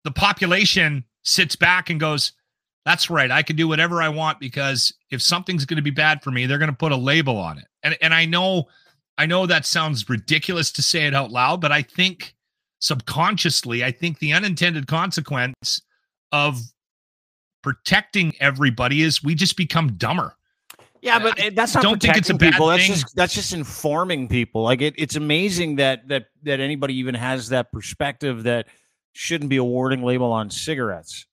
the 0.04 0.10
population 0.10 1.04
sits 1.24 1.56
back 1.56 1.90
and 1.90 1.98
goes, 1.98 2.32
"That's 2.84 3.10
right. 3.10 3.30
I 3.30 3.42
can 3.42 3.56
do 3.56 3.68
whatever 3.68 4.00
I 4.00 4.08
want 4.08 4.38
because 4.38 4.92
if 5.10 5.20
something's 5.20 5.64
going 5.64 5.76
to 5.76 5.82
be 5.82 5.90
bad 5.90 6.22
for 6.22 6.30
me, 6.30 6.46
they're 6.46 6.58
going 6.58 6.70
to 6.70 6.76
put 6.76 6.92
a 6.92 6.96
label 6.96 7.36
on 7.36 7.58
it." 7.58 7.66
And 7.82 7.96
and 8.00 8.14
I 8.14 8.24
know, 8.26 8.68
I 9.18 9.26
know 9.26 9.46
that 9.46 9.66
sounds 9.66 10.08
ridiculous 10.08 10.70
to 10.72 10.82
say 10.82 11.06
it 11.06 11.14
out 11.14 11.32
loud, 11.32 11.60
but 11.60 11.72
I 11.72 11.82
think 11.82 12.36
subconsciously, 12.80 13.84
I 13.84 13.90
think 13.90 14.20
the 14.20 14.32
unintended 14.32 14.86
consequence 14.86 15.82
of 16.32 16.60
protecting 17.62 18.34
everybody 18.40 19.02
is 19.02 19.22
we 19.22 19.34
just 19.34 19.56
become 19.56 19.94
dumber. 19.94 20.34
Yeah, 21.00 21.18
but 21.18 21.40
I 21.40 21.50
that's 21.50 21.74
not 21.74 21.82
don't 21.82 22.02
think 22.02 22.16
it's 22.16 22.30
a 22.30 22.34
bad 22.34 22.52
people. 22.52 22.66
That's 22.66 22.82
thing. 22.82 22.94
just 22.94 23.14
that's 23.14 23.34
just 23.34 23.52
informing 23.52 24.28
people. 24.28 24.62
Like 24.62 24.80
it, 24.80 24.94
it's 24.98 25.16
amazing 25.16 25.76
that 25.76 26.08
that 26.08 26.26
that 26.42 26.60
anybody 26.60 26.94
even 26.94 27.14
has 27.14 27.48
that 27.50 27.70
perspective 27.72 28.42
that 28.44 28.66
shouldn't 29.12 29.50
be 29.50 29.56
a 29.56 29.64
warning 29.64 30.02
label 30.02 30.32
on 30.32 30.50
cigarettes. 30.50 31.26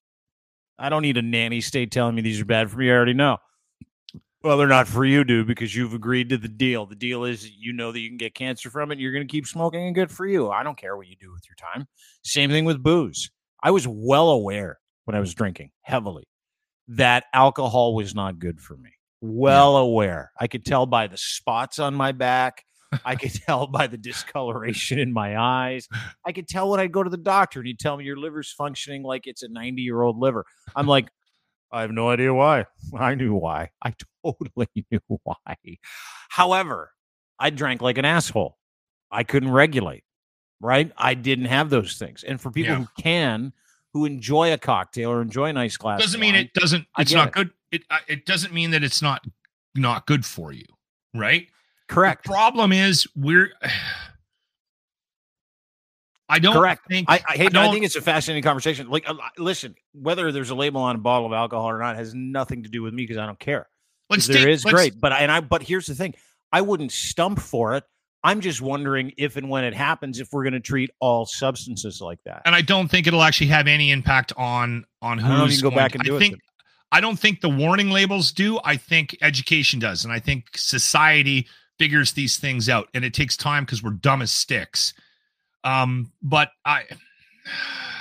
I 0.78 0.90
don't 0.90 1.02
need 1.02 1.18
a 1.18 1.22
nanny 1.22 1.62
state 1.62 1.92
telling 1.92 2.16
me 2.16 2.22
these 2.22 2.42
are 2.42 2.46
bad 2.46 2.70
for 2.70 2.78
me. 2.78 2.92
I 2.92 2.94
already 2.94 3.14
know. 3.14 3.38
Well, 4.44 4.58
they're 4.58 4.68
not 4.68 4.88
for 4.88 5.06
you, 5.06 5.24
dude, 5.24 5.48
because 5.48 5.76
you've 5.76 5.96
agreed 5.96 6.30
to 6.30 6.38
the 6.38 6.48
deal. 6.48 6.86
The 6.86 6.96
deal 6.96 7.24
is 7.24 7.50
you 7.50 7.74
know 7.74 7.92
that 7.92 8.00
you 8.00 8.10
can 8.10 8.18
get 8.18 8.36
cancer 8.36 8.70
from 8.70 8.92
it. 8.92 8.96
And 8.96 9.02
you're 9.02 9.12
going 9.12 9.28
to 9.28 9.32
keep 9.32 9.48
smoking, 9.48 9.88
and 9.88 9.96
good 9.96 10.12
for 10.12 10.28
you. 10.28 10.52
I 10.52 10.62
don't 10.62 10.78
care 10.78 10.96
what 10.96 11.08
you 11.08 11.16
do 11.20 11.32
with 11.32 11.44
your 11.48 11.56
time. 11.56 11.88
Same 12.24 12.52
thing 12.52 12.66
with 12.66 12.84
booze. 12.84 13.32
I 13.64 13.72
was 13.72 13.88
well 13.88 14.30
aware 14.30 14.78
when 15.06 15.16
I 15.16 15.20
was 15.20 15.34
drinking 15.34 15.72
heavily 15.82 16.26
hmm. 16.88 16.96
that 16.98 17.26
alcohol 17.34 17.96
was 17.96 18.14
not 18.14 18.40
good 18.40 18.60
for 18.62 18.78
me. 18.78 18.92
Well 19.22 19.78
aware. 19.78 20.32
I 20.40 20.48
could 20.48 20.66
tell 20.66 20.86
by 20.86 21.08
the 21.08 21.18
spots 21.18 21.80
on 21.80 21.96
my 21.96 22.12
back. 22.12 22.64
I 23.04 23.16
could 23.16 23.34
tell 23.46 23.68
by 23.68 23.88
the 23.88 23.98
discoloration 23.98 25.00
in 25.00 25.12
my 25.12 25.38
eyes. 25.38 25.88
I 26.26 26.32
could 26.32 26.48
tell 26.48 26.70
when 26.70 26.80
I'd 26.80 26.92
go 26.92 27.02
to 27.04 27.10
the 27.10 27.18
doctor 27.18 27.60
and 27.60 27.68
he'd 27.68 27.80
tell 27.80 27.98
me 27.98 28.06
your 28.06 28.18
liver's 28.18 28.52
functioning 28.52 29.04
like 29.04 29.26
it's 29.26 29.42
a 29.44 29.48
90 29.48 29.82
year 29.82 30.02
old 30.02 30.18
liver. 30.20 30.46
I'm 30.76 30.88
like, 30.88 31.10
I 31.72 31.82
have 31.82 31.92
no 31.92 32.10
idea 32.10 32.34
why. 32.34 32.66
I 32.98 33.16
knew 33.16 33.34
why. 33.34 33.72
I 33.82 33.94
totally 34.24 34.68
knew 34.92 35.00
why. 35.24 35.56
However, 36.30 36.92
I 37.40 37.50
drank 37.50 37.82
like 37.82 37.98
an 37.98 38.06
asshole. 38.06 38.58
I 39.12 39.24
couldn't 39.24 39.52
regulate, 39.52 40.04
right? 40.62 40.92
I 40.98 41.14
didn't 41.16 41.46
have 41.46 41.70
those 41.70 41.98
things. 41.98 42.24
And 42.24 42.40
for 42.40 42.52
people 42.52 42.74
Yeah. 42.74 42.80
who 42.80 42.88
can, 43.02 43.54
who 43.96 44.04
enjoy 44.04 44.52
a 44.52 44.58
cocktail 44.58 45.10
or 45.10 45.22
enjoy 45.22 45.46
a 45.46 45.54
nice 45.54 45.78
glass, 45.78 46.02
doesn't 46.02 46.20
mean 46.20 46.36
it 46.36 46.54
doesn't 46.54 46.86
it's 47.00 47.14
not 47.14 47.30
it. 47.30 47.34
good 47.34 47.50
it 47.72 47.82
it 48.10 48.26
doesn't 48.26 48.54
mean 48.54 48.72
that 48.72 48.84
it's 48.84 49.02
not 49.02 49.24
not 49.74 50.06
good 50.06 50.26
for 50.26 50.52
you 50.52 50.66
right 51.14 51.48
correct. 51.88 52.26
the 52.26 52.30
problem 52.30 52.74
is 52.74 53.08
we're 53.16 53.54
i 56.28 56.40
don't 56.40 56.56
Correct. 56.56 56.82
think 56.90 57.10
I, 57.10 57.22
I, 57.26 57.38
hey, 57.38 57.46
I, 57.46 57.50
don't- 57.50 57.72
think 57.74 57.86
it's 57.86 57.96
a 57.96 58.02
fascinating 58.02 58.44
conversation. 58.44 58.90
Like, 58.90 59.08
uh, 59.10 59.14
listen, 59.38 59.76
whether 59.94 60.30
there's 60.34 60.50
a 60.50 60.56
label 60.56 60.82
on 60.82 60.98
a 60.98 61.00
bottle 61.00 61.26
of 61.28 61.32
alcohol 61.32 61.70
or 61.70 61.80
not 61.80 61.96
has 61.96 62.14
nothing 62.14 62.64
to 62.64 62.70
do 62.70 62.82
with 62.82 62.94
me 62.94 63.04
because 63.04 63.16
I 63.18 63.26
don't 63.26 63.40
care. 63.40 63.70
let's 64.10 64.28
there 64.28 64.44
take- 64.44 64.56
is 64.56 64.66
great, 64.66 65.00
but 65.00 65.14
I, 65.14 65.20
and 65.20 65.32
I 65.32 65.40
but 65.40 65.64
here's 65.64 65.86
the 65.86 65.96
thing: 65.96 66.16
I 66.52 66.60
wouldn't 66.62 66.92
stump 66.92 67.40
for 67.40 67.76
it. 67.76 67.86
I'm 68.26 68.42
just 68.42 68.62
wondering 68.62 69.14
if 69.18 69.38
and 69.38 69.50
when 69.50 69.64
it 69.64 69.74
happens, 69.74 70.20
if 70.20 70.30
we're 70.34 70.44
going 70.44 70.54
to 70.54 70.60
treat 70.60 70.90
all 71.00 71.26
substances 71.26 72.02
like 72.02 72.20
that. 72.26 72.42
and 72.46 72.56
i 72.56 72.62
don't 72.62 72.90
think 72.90 73.06
it'll 73.08 73.22
actually 73.22 73.48
have 73.48 73.68
any 73.68 73.92
impact 73.92 74.34
on 74.36 74.84
on 75.02 75.20
I 75.20 75.22
don't 75.22 75.38
know 75.38 75.44
if 75.46 75.52
who's 75.52 75.62
can 75.62 75.70
go 75.70 75.76
back 75.76 75.96
and 75.96 76.04
do 76.04 76.14
i 76.14 76.16
it, 76.18 76.20
think 76.20 76.40
i 76.92 77.00
don't 77.00 77.18
think 77.18 77.42
the 77.42 77.50
warning 77.50 77.90
labels 77.92 78.32
do 78.32 78.60
i 78.64 78.76
think 78.76 79.16
education 79.22 79.80
does 79.80 80.04
and 80.04 80.12
i 80.12 80.20
think 80.20 80.58
society 80.58 81.48
figures 81.78 82.14
these 82.14 82.38
things 82.38 82.68
out 82.70 82.88
and 82.94 83.06
it 83.06 83.14
takes 83.14 83.38
time 83.38 83.64
because 83.64 83.84
we're 83.84 83.92
dumb 83.92 84.22
as 84.22 84.32
sticks 84.32 84.94
um 85.64 86.12
but 86.22 86.50
i 86.66 86.84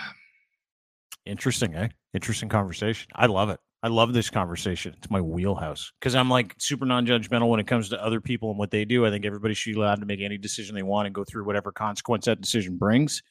Interesting, 1.27 1.75
eh? 1.75 1.89
Interesting 2.13 2.49
conversation. 2.51 3.09
I 3.15 3.27
love 3.27 3.49
it. 3.49 3.59
I 3.85 3.89
love 3.89 4.15
this 4.15 4.31
conversation. 4.31 4.95
It's 4.97 5.11
my 5.11 5.21
wheelhouse 5.21 5.93
because 6.01 6.15
I'm 6.15 6.31
like 6.31 6.55
super 6.57 6.87
non-judgmental 6.87 7.51
when 7.51 7.61
it 7.61 7.67
comes 7.67 7.91
to 7.91 8.03
other 8.03 8.19
people 8.19 8.49
and 8.49 8.59
what 8.59 8.71
they 8.71 8.87
do. 8.87 9.05
I 9.05 9.11
think 9.11 9.27
everybody 9.27 9.53
should 9.53 9.75
be 9.75 9.79
allowed 9.79 10.01
to 10.01 10.07
make 10.07 10.23
any 10.23 10.39
decision 10.39 10.75
they 10.75 10.83
want 10.83 11.05
and 11.05 11.15
go 11.15 11.23
through 11.23 11.45
whatever 11.45 11.71
consequence 11.71 12.25
that 12.25 12.41
decision 12.41 12.79
brings. 12.79 13.23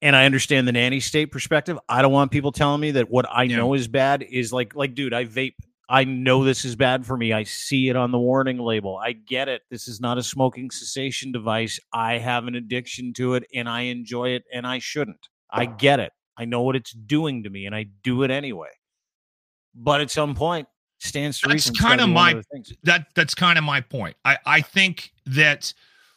And 0.00 0.14
I 0.14 0.26
understand 0.26 0.68
the 0.68 0.72
nanny 0.72 1.00
state 1.00 1.32
perspective. 1.32 1.76
I 1.88 2.02
don't 2.02 2.12
want 2.12 2.30
people 2.30 2.52
telling 2.52 2.80
me 2.80 2.92
that 2.92 3.10
what 3.10 3.26
I 3.28 3.42
Yeah. 3.42 3.56
know 3.56 3.74
is 3.74 3.88
bad 3.88 4.22
is 4.22 4.52
like, 4.52 4.76
like, 4.76 4.94
dude, 4.94 5.12
I 5.12 5.24
vape. 5.24 5.56
I 5.88 6.04
know 6.04 6.44
this 6.44 6.64
is 6.64 6.76
bad 6.76 7.04
for 7.04 7.16
me. 7.16 7.32
I 7.32 7.42
see 7.42 7.88
it 7.88 7.96
on 7.96 8.12
the 8.12 8.18
warning 8.18 8.58
label. 8.58 8.96
I 8.96 9.10
get 9.10 9.48
it. 9.48 9.62
This 9.72 9.88
is 9.88 10.00
not 10.00 10.18
a 10.18 10.22
smoking 10.22 10.70
cessation 10.70 11.32
device. 11.32 11.80
I 11.92 12.18
have 12.18 12.46
an 12.46 12.54
addiction 12.54 13.12
to 13.14 13.34
it 13.34 13.42
and 13.52 13.68
I 13.68 13.80
enjoy 13.82 14.28
it 14.28 14.44
and 14.52 14.68
I 14.68 14.78
shouldn't. 14.78 15.28
I 15.50 15.66
get 15.66 15.98
it. 15.98 16.12
I 16.36 16.44
know 16.44 16.62
what 16.62 16.76
it's 16.76 16.92
doing 16.92 17.42
to 17.42 17.50
me 17.50 17.66
and 17.66 17.74
I 17.74 17.84
do 18.02 18.22
it 18.22 18.30
anyway. 18.30 18.70
But 19.74 20.00
at 20.00 20.10
some 20.10 20.34
point, 20.34 20.68
stands 21.00 21.40
to 21.40 21.48
That's 21.48 21.70
gotta 21.70 21.96
kinda 21.98 22.06
my- 22.06 22.32
of 22.32 22.46
that 22.84 23.08
that's 23.14 23.34
kind 23.34 23.58
of 23.58 23.64
my 23.64 23.80
point. 23.80 24.16
I 24.24 24.38
I 24.46 24.60
think 24.60 25.12
that 25.26 25.72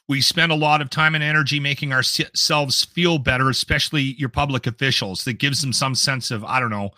we 0.08 0.22
spend 0.22 0.52
a 0.52 0.56
lot 0.56 0.82
of 0.82 0.90
time 0.92 1.16
and 1.16 1.24
energy 1.24 1.60
making 1.60 1.92
ourselves 1.92 2.86
feel 2.86 3.18
better, 3.18 3.50
especially 3.50 4.04
your 4.20 4.30
public 4.30 4.68
officials. 4.68 5.24
That 5.24 5.34
gives 5.40 5.62
them 5.62 5.74
some 5.74 5.96
sense 5.96 6.30
of 6.30 6.44
I 6.44 6.60
don't 6.60 6.70
know, 6.70 6.92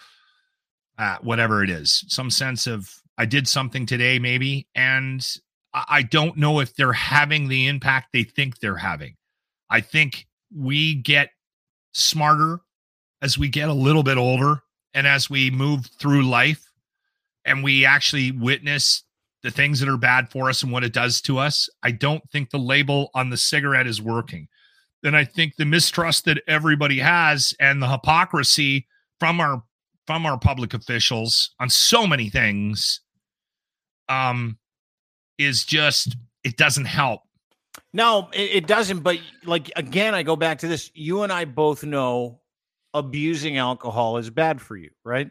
uh, 0.97 1.17
whatever 1.21 1.63
it 1.63 1.69
is, 1.69 2.03
some 2.09 2.29
sense 2.29 2.67
of 2.67 2.93
I 3.17 3.25
did 3.25 3.47
something 3.47 3.85
today, 3.85 4.19
maybe, 4.19 4.67
and 4.75 5.25
I, 5.73 5.85
I 5.89 6.01
don't 6.01 6.37
know 6.37 6.59
if 6.59 6.75
they're 6.75 6.93
having 6.93 7.47
the 7.47 7.67
impact 7.67 8.09
they 8.11 8.23
think 8.23 8.59
they're 8.59 8.75
having. 8.75 9.15
I 9.69 9.81
think 9.81 10.27
we 10.53 10.95
get 10.95 11.29
smarter 11.93 12.59
as 13.21 13.37
we 13.37 13.49
get 13.49 13.69
a 13.69 13.73
little 13.73 14.03
bit 14.03 14.17
older 14.17 14.61
and 14.93 15.07
as 15.07 15.29
we 15.29 15.51
move 15.51 15.87
through 15.99 16.23
life 16.23 16.71
and 17.45 17.63
we 17.63 17.85
actually 17.85 18.31
witness 18.31 19.03
the 19.43 19.51
things 19.51 19.79
that 19.79 19.89
are 19.89 19.97
bad 19.97 20.29
for 20.29 20.49
us 20.49 20.63
and 20.63 20.71
what 20.71 20.83
it 20.83 20.93
does 20.93 21.21
to 21.21 21.37
us, 21.37 21.69
I 21.83 21.91
don't 21.91 22.23
think 22.31 22.49
the 22.49 22.57
label 22.57 23.09
on 23.13 23.29
the 23.29 23.37
cigarette 23.37 23.87
is 23.87 24.01
working. 24.01 24.47
Then 25.03 25.15
I 25.15 25.23
think 25.23 25.55
the 25.55 25.65
mistrust 25.65 26.25
that 26.25 26.41
everybody 26.47 26.99
has 26.99 27.53
and 27.59 27.81
the 27.81 27.87
hypocrisy 27.87 28.87
from 29.19 29.39
our 29.39 29.63
from 30.05 30.25
our 30.25 30.39
public 30.39 30.73
officials 30.73 31.53
on 31.59 31.69
so 31.69 32.07
many 32.07 32.29
things 32.29 33.01
um 34.09 34.57
is 35.37 35.65
just 35.65 36.15
it 36.43 36.57
doesn't 36.57 36.85
help. 36.85 37.21
No, 37.93 38.29
it, 38.33 38.51
it 38.55 38.67
doesn't. 38.67 38.99
But 38.99 39.19
like 39.45 39.71
again, 39.75 40.15
I 40.15 40.23
go 40.23 40.35
back 40.35 40.59
to 40.59 40.67
this. 40.67 40.91
You 40.93 41.23
and 41.23 41.31
I 41.31 41.45
both 41.45 41.83
know 41.83 42.39
abusing 42.97 43.57
alcohol 43.57 44.17
is 44.17 44.29
bad 44.29 44.61
for 44.61 44.75
you, 44.75 44.89
right? 45.03 45.29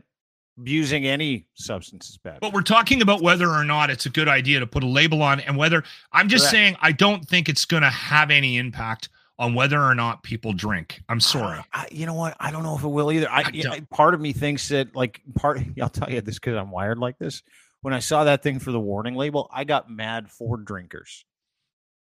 Abusing 0.59 1.07
any 1.07 1.47
substance 1.55 2.09
is 2.09 2.17
bad. 2.17 2.39
But 2.41 2.53
we're 2.53 2.63
talking 2.63 3.03
about 3.03 3.21
whether 3.23 3.49
or 3.51 3.65
not 3.65 3.91
it's 3.91 4.07
a 4.07 4.11
good 4.11 4.29
idea 4.29 4.61
to 4.61 4.67
put 4.67 4.83
a 4.83 4.87
label 4.87 5.23
on 5.23 5.41
and 5.41 5.57
whether 5.57 5.85
I'm 6.13 6.29
just 6.29 6.45
Correct. 6.45 6.53
saying 6.53 6.77
I 6.81 6.93
don't 6.93 7.27
think 7.29 7.49
it's 7.49 7.65
going 7.67 7.83
to 7.83 7.91
have 7.91 8.31
any 8.31 8.57
impact 8.57 9.11
on 9.39 9.55
whether 9.55 9.79
or 9.83 9.95
not 9.95 10.23
people 10.23 10.55
drink. 10.55 11.03
I'm 11.11 11.21
sorry. 11.21 11.61
I, 11.75 11.87
you 11.93 12.07
know 12.07 12.15
what? 12.15 12.35
I 12.41 12.51
don't 12.51 12.63
know 12.63 12.75
if 12.75 12.83
it 12.85 12.89
will 12.89 13.13
either. 13.13 13.29
I, 13.31 13.43
I 13.71 13.81
part 13.91 14.15
of 14.15 14.21
me 14.21 14.33
thinks 14.33 14.69
that 14.71 14.97
like 14.97 15.21
part. 15.35 15.61
I'll 15.83 15.91
tell 15.91 16.11
you 16.11 16.23
this 16.23 16.37
because 16.37 16.57
I'm 16.57 16.71
wired 16.71 16.99
like 16.99 17.19
this. 17.19 17.43
When 17.83 17.93
I 17.93 17.99
saw 17.99 18.25
that 18.25 18.43
thing 18.43 18.59
for 18.59 18.73
the 18.73 18.81
warning 18.81 19.15
label, 19.15 19.51
I 19.53 19.65
got 19.65 19.91
mad 19.91 20.31
for 20.31 20.57
drinkers. 20.57 21.27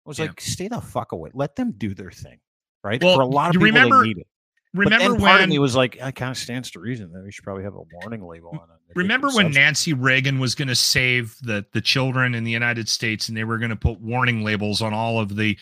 I 0.06 0.10
was 0.10 0.18
Yeah. 0.18 0.26
like, 0.26 0.42
stay 0.42 0.68
the 0.70 0.82
fuck 0.82 1.12
away. 1.12 1.30
Let 1.36 1.56
them 1.56 1.72
do 1.78 1.94
their 1.94 2.10
thing, 2.10 2.40
right? 2.84 3.02
Well, 3.02 3.16
for 3.16 3.22
a 3.22 3.28
lot 3.28 3.50
of 3.50 3.62
people, 3.62 3.66
remember- 3.66 4.02
they 4.02 4.08
need 4.08 4.18
it. 4.18 4.28
Remember 4.74 5.00
then 5.00 5.20
part 5.20 5.36
of 5.36 5.40
when 5.42 5.50
me 5.50 5.60
was 5.60 5.76
like, 5.76 5.96
it 5.96 6.16
kind 6.16 6.30
of 6.32 6.38
stands 6.38 6.70
to 6.72 6.80
reason 6.80 7.12
that 7.14 7.24
we 7.24 7.32
should 7.32 7.44
probably 7.44 7.64
have 7.64 7.74
a 7.74 7.82
warning 7.92 8.24
label 8.24 8.50
on 8.52 8.70
it. 8.70 8.96
Remember 8.96 9.30
when 9.30 9.52
Nancy 9.52 9.94
Reagan 9.94 10.40
was 10.40 10.54
going 10.56 10.68
to 10.68 10.76
save 10.76 11.36
the 11.42 11.66
the 11.74 11.82
children 11.82 12.36
in 12.36 12.44
the 12.44 12.52
United 12.52 12.88
States 12.88 13.30
and 13.30 13.38
they 13.38 13.44
were 13.44 13.58
going 13.58 13.72
to 13.72 13.76
put 13.76 14.00
warning 14.00 14.44
labels 14.44 14.82
on 14.82 14.94
all 14.94 15.20
of 15.20 15.36
the 15.36 15.58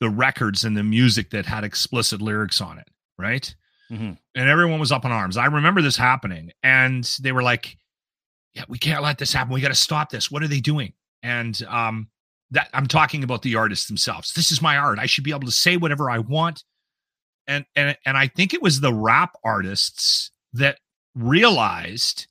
the 0.00 0.10
records 0.10 0.64
and 0.64 0.76
the 0.76 0.82
music 0.82 1.30
that 1.30 1.46
had 1.46 1.62
explicit 1.64 2.20
lyrics 2.20 2.60
on 2.60 2.78
it, 2.78 2.88
right? 3.18 3.54
Mhm. 3.90 4.16
And 4.34 4.48
everyone 4.48 4.80
was 4.80 4.90
up 4.90 5.04
in 5.04 5.12
arms. 5.12 5.36
I 5.36 5.46
remember 5.46 5.82
this 5.82 5.96
happening 5.96 6.50
and 6.62 7.04
they 7.20 7.30
were 7.32 7.42
like, 7.42 7.76
"Yeah, 8.54 8.64
we 8.68 8.78
can't 8.78 9.02
let 9.02 9.18
this 9.18 9.32
happen. 9.32 9.52
We 9.52 9.60
got 9.60 9.68
to 9.68 9.74
stop 9.74 10.10
this. 10.10 10.30
What 10.30 10.42
are 10.42 10.48
they 10.48 10.60
doing?" 10.60 10.92
And 11.22 11.60
um 11.68 12.08
that 12.52 12.68
I'm 12.74 12.86
talking 12.86 13.24
about 13.24 13.42
the 13.42 13.54
artists 13.56 13.86
themselves. 13.86 14.32
This 14.34 14.52
is 14.52 14.60
my 14.62 14.76
art. 14.76 14.98
I 14.98 15.06
should 15.06 15.24
be 15.24 15.30
able 15.30 15.46
to 15.46 15.52
say 15.52 15.76
whatever 15.76 16.10
I 16.10 16.18
want. 16.18 16.64
And 17.46 17.64
and 17.76 17.96
and 18.06 18.16
I 18.16 18.28
think 18.28 18.54
it 18.54 18.62
was 18.62 18.80
the 18.80 18.92
rap 18.92 19.36
artists 19.44 20.30
that 20.52 20.78
realized 21.14 22.26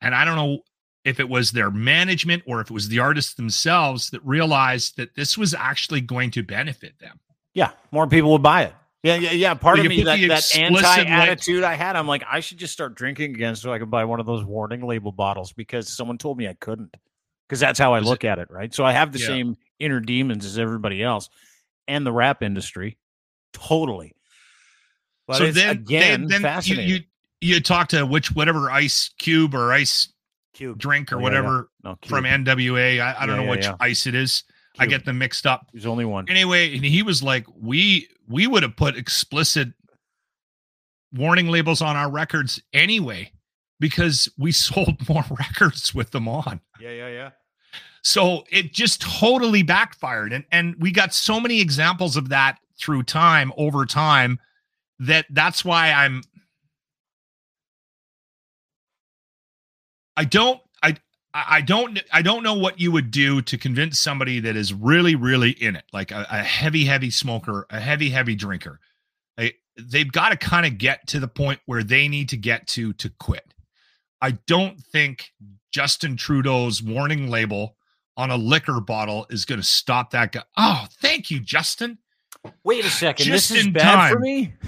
and 0.00 0.14
I 0.14 0.24
don't 0.24 0.36
know 0.36 0.60
if 1.04 1.20
it 1.20 1.28
was 1.28 1.52
their 1.52 1.70
management 1.70 2.42
or 2.46 2.60
if 2.60 2.70
it 2.70 2.74
was 2.74 2.88
the 2.88 2.98
artists 2.98 3.34
themselves 3.34 4.10
that 4.10 4.24
realized 4.24 4.96
that 4.96 5.14
this 5.14 5.38
was 5.38 5.54
actually 5.54 6.00
going 6.00 6.30
to 6.32 6.42
benefit 6.42 6.98
them. 6.98 7.18
Yeah, 7.54 7.70
more 7.92 8.06
people 8.06 8.32
would 8.32 8.42
buy 8.42 8.64
it. 8.64 8.74
Yeah, 9.02 9.16
yeah, 9.16 9.30
yeah. 9.30 9.54
Part 9.54 9.76
But 9.76 9.86
of 9.86 9.90
me 9.90 10.02
that, 10.02 10.20
that 10.28 10.56
anti 10.56 11.02
attitude 11.04 11.62
I 11.62 11.74
had, 11.74 11.96
I'm 11.96 12.08
like, 12.08 12.24
I 12.28 12.40
should 12.40 12.58
just 12.58 12.72
start 12.72 12.94
drinking 12.94 13.34
again 13.34 13.54
so 13.54 13.72
I 13.72 13.78
could 13.78 13.90
buy 13.90 14.04
one 14.04 14.20
of 14.20 14.26
those 14.26 14.44
warning 14.44 14.82
label 14.86 15.12
bottles 15.12 15.52
because 15.52 15.88
someone 15.88 16.18
told 16.18 16.36
me 16.36 16.48
I 16.48 16.54
couldn't. 16.54 16.96
Because 17.48 17.60
that's 17.60 17.78
how 17.78 17.94
I 17.94 18.00
Is 18.00 18.04
look 18.04 18.24
at 18.24 18.38
it, 18.38 18.50
right? 18.50 18.74
So 18.74 18.84
I 18.84 18.92
have 18.92 19.12
the 19.12 19.18
Yeah. 19.18 19.28
same 19.28 19.56
inner 19.78 20.00
demons 20.00 20.44
as 20.44 20.58
everybody 20.58 21.02
else, 21.02 21.30
and 21.86 22.04
the 22.04 22.12
rap 22.12 22.42
industry, 22.42 22.98
totally. 23.52 24.14
But 25.26 25.36
so 25.36 25.52
then, 25.52 25.70
again, 25.76 26.26
then, 26.26 26.28
then 26.28 26.40
you, 26.40 26.46
fascinating. 26.46 26.88
you 26.88 27.00
you 27.40 27.60
talk 27.60 27.88
to 27.88 28.04
which 28.04 28.32
whatever 28.34 28.70
ice 28.70 29.10
cube 29.18 29.54
or 29.54 29.72
ice 29.72 30.12
Cube. 30.54 30.78
drink 30.78 31.12
or 31.12 31.16
Oh, 31.16 31.18
yeah, 31.18 31.22
whatever 31.24 31.70
No, 31.84 31.98
from 32.06 32.24
NWA. 32.24 33.00
I, 33.00 33.14
I 33.22 33.26
don't 33.26 33.36
Yeah, 33.36 33.44
know 33.44 33.50
which 33.50 33.64
yeah. 33.64 33.76
ice 33.80 34.06
it 34.06 34.14
is. 34.14 34.42
I 34.80 34.86
get 34.86 35.04
them 35.04 35.18
mixed 35.18 35.44
up. 35.46 35.66
There's 35.72 35.86
only 35.86 36.04
one. 36.04 36.26
Anyway, 36.28 36.74
and 36.74 36.84
he 36.84 37.02
was 37.02 37.22
like, 37.22 37.46
we 37.60 38.08
we 38.28 38.46
would 38.46 38.62
have 38.62 38.76
put 38.76 38.96
explicit 38.96 39.68
warning 41.12 41.48
labels 41.48 41.82
on 41.82 41.96
our 41.96 42.10
records 42.10 42.60
anyway 42.72 43.30
because 43.80 44.28
we 44.38 44.52
sold 44.66 45.08
more 45.08 45.24
records 45.38 45.94
with 45.94 46.10
them 46.10 46.28
on. 46.28 46.60
Yeah, 46.80 46.90
yeah, 46.90 47.08
yeah. 47.08 47.30
So 48.02 48.44
it 48.50 48.72
just 48.72 49.00
totally 49.02 49.62
backfired. 49.62 50.32
And 50.32 50.44
and 50.52 50.74
we 50.78 50.90
got 50.90 51.12
so 51.12 51.40
many 51.40 51.60
examples 51.60 52.16
of 52.16 52.28
that 52.30 52.58
through 52.80 53.02
time 53.02 53.52
over 53.56 53.84
time 53.86 54.38
that 54.98 55.26
that's 55.30 55.64
why 55.64 55.90
I'm 55.92 56.22
I 60.16 60.24
don't 60.24 60.60
I 60.82 60.96
I 61.32 61.60
don't 61.60 62.00
I 62.12 62.22
don't 62.22 62.42
know 62.42 62.54
what 62.54 62.80
you 62.80 62.90
would 62.92 63.10
do 63.10 63.42
to 63.42 63.58
convince 63.58 63.98
somebody 63.98 64.40
that 64.40 64.56
is 64.56 64.72
really 64.72 65.14
really 65.14 65.50
in 65.50 65.76
it 65.76 65.84
like 65.92 66.10
a, 66.10 66.26
a 66.30 66.42
heavy 66.42 66.84
heavy 66.84 67.10
smoker 67.10 67.66
a 67.70 67.80
heavy 67.80 68.10
heavy 68.10 68.34
drinker 68.34 68.80
they, 69.36 69.54
they've 69.76 70.10
got 70.10 70.30
to 70.30 70.36
kind 70.36 70.66
of 70.66 70.78
get 70.78 71.06
to 71.08 71.20
the 71.20 71.28
point 71.28 71.60
where 71.66 71.84
they 71.84 72.08
need 72.08 72.28
to 72.30 72.36
get 72.36 72.66
to 72.68 72.92
to 72.94 73.10
quit 73.20 73.54
I 74.20 74.32
don't 74.32 74.80
think 74.80 75.32
Justin 75.70 76.16
Trudeau's 76.16 76.82
warning 76.82 77.28
label 77.28 77.76
on 78.16 78.30
a 78.30 78.36
liquor 78.36 78.80
bottle 78.80 79.26
is 79.30 79.44
going 79.44 79.60
to 79.60 79.66
stop 79.66 80.10
that 80.10 80.32
guy. 80.32 80.42
Oh, 80.56 80.86
thank 81.00 81.30
you, 81.30 81.38
Justin. 81.40 81.98
Wait 82.64 82.84
a 82.84 82.90
second. 82.90 83.26
Just 83.26 83.50
this 83.50 83.60
is 83.64 83.68
bad 83.68 84.12
for 84.12 84.18
me. 84.18 84.52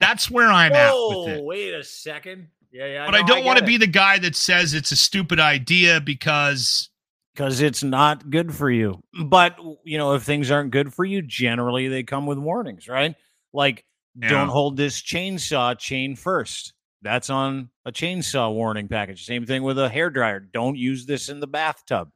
That's 0.00 0.30
where 0.30 0.48
I'm 0.48 0.72
at 0.72 0.92
Whoa, 0.92 1.24
with 1.26 1.38
it. 1.38 1.44
wait 1.44 1.74
a 1.74 1.84
second. 1.84 2.48
Yeah, 2.72 2.86
yeah. 2.86 3.06
But 3.06 3.14
I 3.14 3.22
don't 3.22 3.44
want 3.44 3.58
to 3.58 3.64
be 3.64 3.76
the 3.76 3.86
guy 3.86 4.18
that 4.18 4.36
says 4.36 4.74
it's 4.74 4.92
a 4.92 4.96
stupid 4.96 5.40
idea 5.40 6.00
because 6.00 6.90
because 7.34 7.60
it's 7.60 7.82
not 7.84 8.30
good 8.30 8.54
for 8.54 8.70
you. 8.70 9.02
But 9.24 9.56
you 9.84 9.98
know, 9.98 10.14
if 10.14 10.22
things 10.22 10.50
aren't 10.50 10.70
good 10.70 10.92
for 10.92 11.04
you, 11.04 11.22
generally 11.22 11.88
they 11.88 12.02
come 12.02 12.26
with 12.26 12.38
warnings, 12.38 12.88
right? 12.88 13.14
Like, 13.52 13.84
Yeah. 14.20 14.28
don't 14.30 14.48
hold 14.48 14.76
this 14.76 15.00
chainsaw 15.00 15.78
chain 15.78 16.16
first. 16.16 16.72
That's 17.02 17.30
on 17.30 17.70
a 17.84 17.92
chainsaw 17.92 18.52
warning 18.52 18.88
package. 18.88 19.24
Same 19.24 19.46
thing 19.46 19.62
with 19.62 19.78
a 19.78 19.88
hair 19.88 20.10
dryer. 20.10 20.40
Don't 20.40 20.76
use 20.76 21.06
this 21.06 21.28
in 21.28 21.40
the 21.40 21.46
bathtub. 21.46 22.10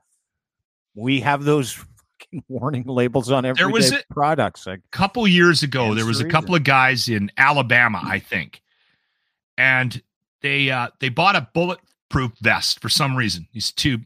We 0.94 1.20
have 1.20 1.44
those 1.44 1.78
fucking 2.32 2.44
warning 2.48 2.84
labels 2.86 3.30
on 3.30 3.44
every 3.44 3.58
There 3.58 3.68
was 3.70 3.92
a- 3.92 4.02
products. 4.10 4.66
Like, 4.66 4.80
a 4.80 4.96
couple 4.96 5.26
years 5.28 5.62
ago 5.62 5.94
there 5.94 6.06
was 6.06 6.18
the 6.18 6.26
a 6.26 6.30
couple 6.30 6.54
of 6.54 6.64
guys 6.64 7.08
in 7.08 7.30
Alabama, 7.36 8.00
I 8.02 8.18
think, 8.20 8.62
and 9.58 10.00
they 10.42 10.70
uh 10.70 10.88
they 11.00 11.08
bought 11.08 11.36
a 11.36 11.48
bulletproof 11.54 12.32
vest 12.40 12.80
for 12.80 12.88
some 12.88 13.16
reason. 13.16 13.46
These 13.52 13.72
two 13.72 13.98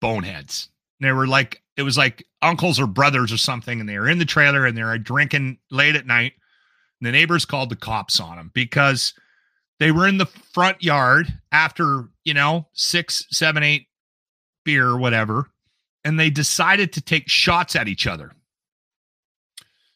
boneheads. 0.00 0.68
They 1.00 1.12
were 1.12 1.26
like 1.26 1.62
it 1.76 1.82
was 1.82 1.98
like 1.98 2.26
uncles 2.42 2.80
or 2.80 2.86
brothers 2.86 3.32
or 3.32 3.36
something, 3.36 3.80
and 3.80 3.88
they 3.88 3.98
were 3.98 4.08
in 4.08 4.18
the 4.18 4.24
trailer 4.24 4.64
and 4.66 4.76
they 4.76 4.82
were 4.82 4.96
drinking 4.98 5.58
late 5.70 5.94
at 5.96 6.06
night. 6.06 6.32
And 7.00 7.06
the 7.06 7.12
neighbors 7.12 7.44
called 7.44 7.68
the 7.70 7.76
cops 7.76 8.18
on 8.18 8.36
them 8.36 8.50
because 8.54 9.12
they 9.78 9.90
were 9.92 10.08
in 10.08 10.16
the 10.16 10.24
front 10.26 10.82
yard 10.82 11.26
after 11.52 12.08
you 12.24 12.32
know 12.32 12.66
six, 12.72 13.26
seven, 13.30 13.62
eight 13.62 13.88
beer 14.64 14.96
whatever, 14.96 15.50
and 16.06 16.20
they 16.20 16.30
decided 16.30 16.92
to 16.92 17.00
take 17.00 17.28
shots 17.28 17.74
at 17.74 17.88
each 17.88 18.06
other. 18.06 18.30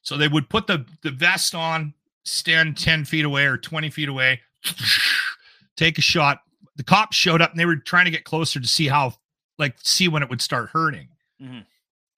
So 0.03 0.17
they 0.17 0.27
would 0.27 0.49
put 0.51 0.67
the 0.67 0.85
the 1.03 1.13
vest 1.13 1.55
on, 1.55 1.95
stand 2.25 2.77
ten 2.77 3.05
feet 3.05 3.25
away 3.25 3.45
or 3.45 3.57
twenty 3.57 3.91
feet 3.91 4.09
away, 4.09 4.41
take 5.77 5.99
a 5.99 6.03
shot. 6.03 6.41
The 6.75 6.83
cops 6.83 7.17
showed 7.17 7.41
up 7.41 7.53
and 7.53 7.61
they 7.61 7.65
were 7.65 7.77
trying 7.77 8.07
to 8.07 8.11
get 8.11 8.25
closer 8.25 8.59
to 8.59 8.67
see 8.67 8.89
how, 8.89 9.15
like, 9.59 9.77
see 9.79 10.09
when 10.09 10.23
it 10.23 10.29
would 10.29 10.41
start 10.41 10.71
hurting. 10.71 11.09
Mhm. 11.41 11.65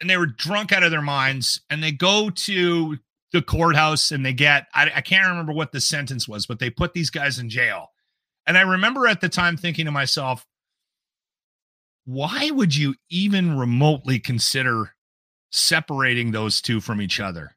And 0.01 0.09
they 0.09 0.17
were 0.17 0.27
drunk 0.27 0.73
out 0.73 0.85
of 0.85 0.91
their 0.91 1.03
minds. 1.03 1.61
And 1.69 1.83
they 1.83 1.93
go 1.93 2.31
to 2.31 2.99
the 3.33 3.43
courthouse 3.43 4.11
and 4.11 4.25
they 4.25 4.33
get 4.33 4.69
I, 4.73 4.91
I 4.95 5.01
can't 5.03 5.29
remember 5.29 5.53
what 5.53 5.73
the 5.73 5.83
sentence 5.83 6.27
was, 6.27 6.47
but 6.47 6.61
they 6.61 6.71
put 6.71 6.95
these 6.95 7.11
guys 7.11 7.39
in 7.39 7.51
jail. 7.51 7.91
And 8.47 8.57
I 8.57 8.63
remember 8.63 9.07
at 9.07 9.21
the 9.21 9.29
time 9.29 9.59
thinking 9.59 9.85
to 9.85 9.93
myself, 9.93 10.47
why 12.05 12.51
would 12.51 12.75
you 12.75 12.95
even 13.11 13.57
remotely 13.57 14.19
consider 14.19 14.95
separating 15.51 16.33
those 16.33 16.61
two 16.61 16.81
from 16.81 17.01
each 17.01 17.21
other? 17.21 17.57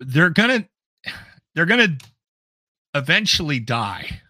They're 0.00 0.30
gonna 0.30 0.68
they're 1.54 1.66
gonna 1.66 1.96
eventually 2.94 3.60
die. 3.60 4.20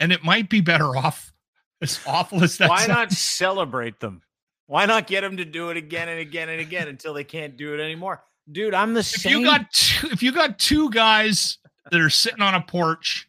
And 0.00 0.12
it 0.12 0.22
might 0.22 0.48
be 0.48 0.60
better 0.60 0.96
off 0.96 1.32
as 1.80 1.98
awful 2.06 2.42
as 2.44 2.58
that 2.58 2.68
why 2.68 2.78
sounds. 2.78 2.88
not 2.88 3.12
celebrate 3.12 4.00
them? 4.00 4.22
Why 4.66 4.86
not 4.86 5.06
get 5.06 5.22
them 5.22 5.36
to 5.38 5.44
do 5.44 5.70
it 5.70 5.76
again 5.76 6.08
and 6.08 6.20
again 6.20 6.48
and 6.48 6.60
again 6.60 6.88
until 6.88 7.14
they 7.14 7.24
can't 7.24 7.56
do 7.56 7.74
it 7.74 7.80
anymore? 7.80 8.22
Dude, 8.50 8.74
I'm 8.74 8.94
the 8.94 9.00
if 9.00 9.06
same. 9.06 9.40
you 9.40 9.44
got 9.44 9.70
two, 9.72 10.08
if 10.08 10.22
you 10.22 10.32
got 10.32 10.58
two 10.58 10.90
guys 10.90 11.58
that 11.90 12.00
are 12.00 12.10
sitting 12.10 12.42
on 12.42 12.54
a 12.54 12.60
porch 12.60 13.28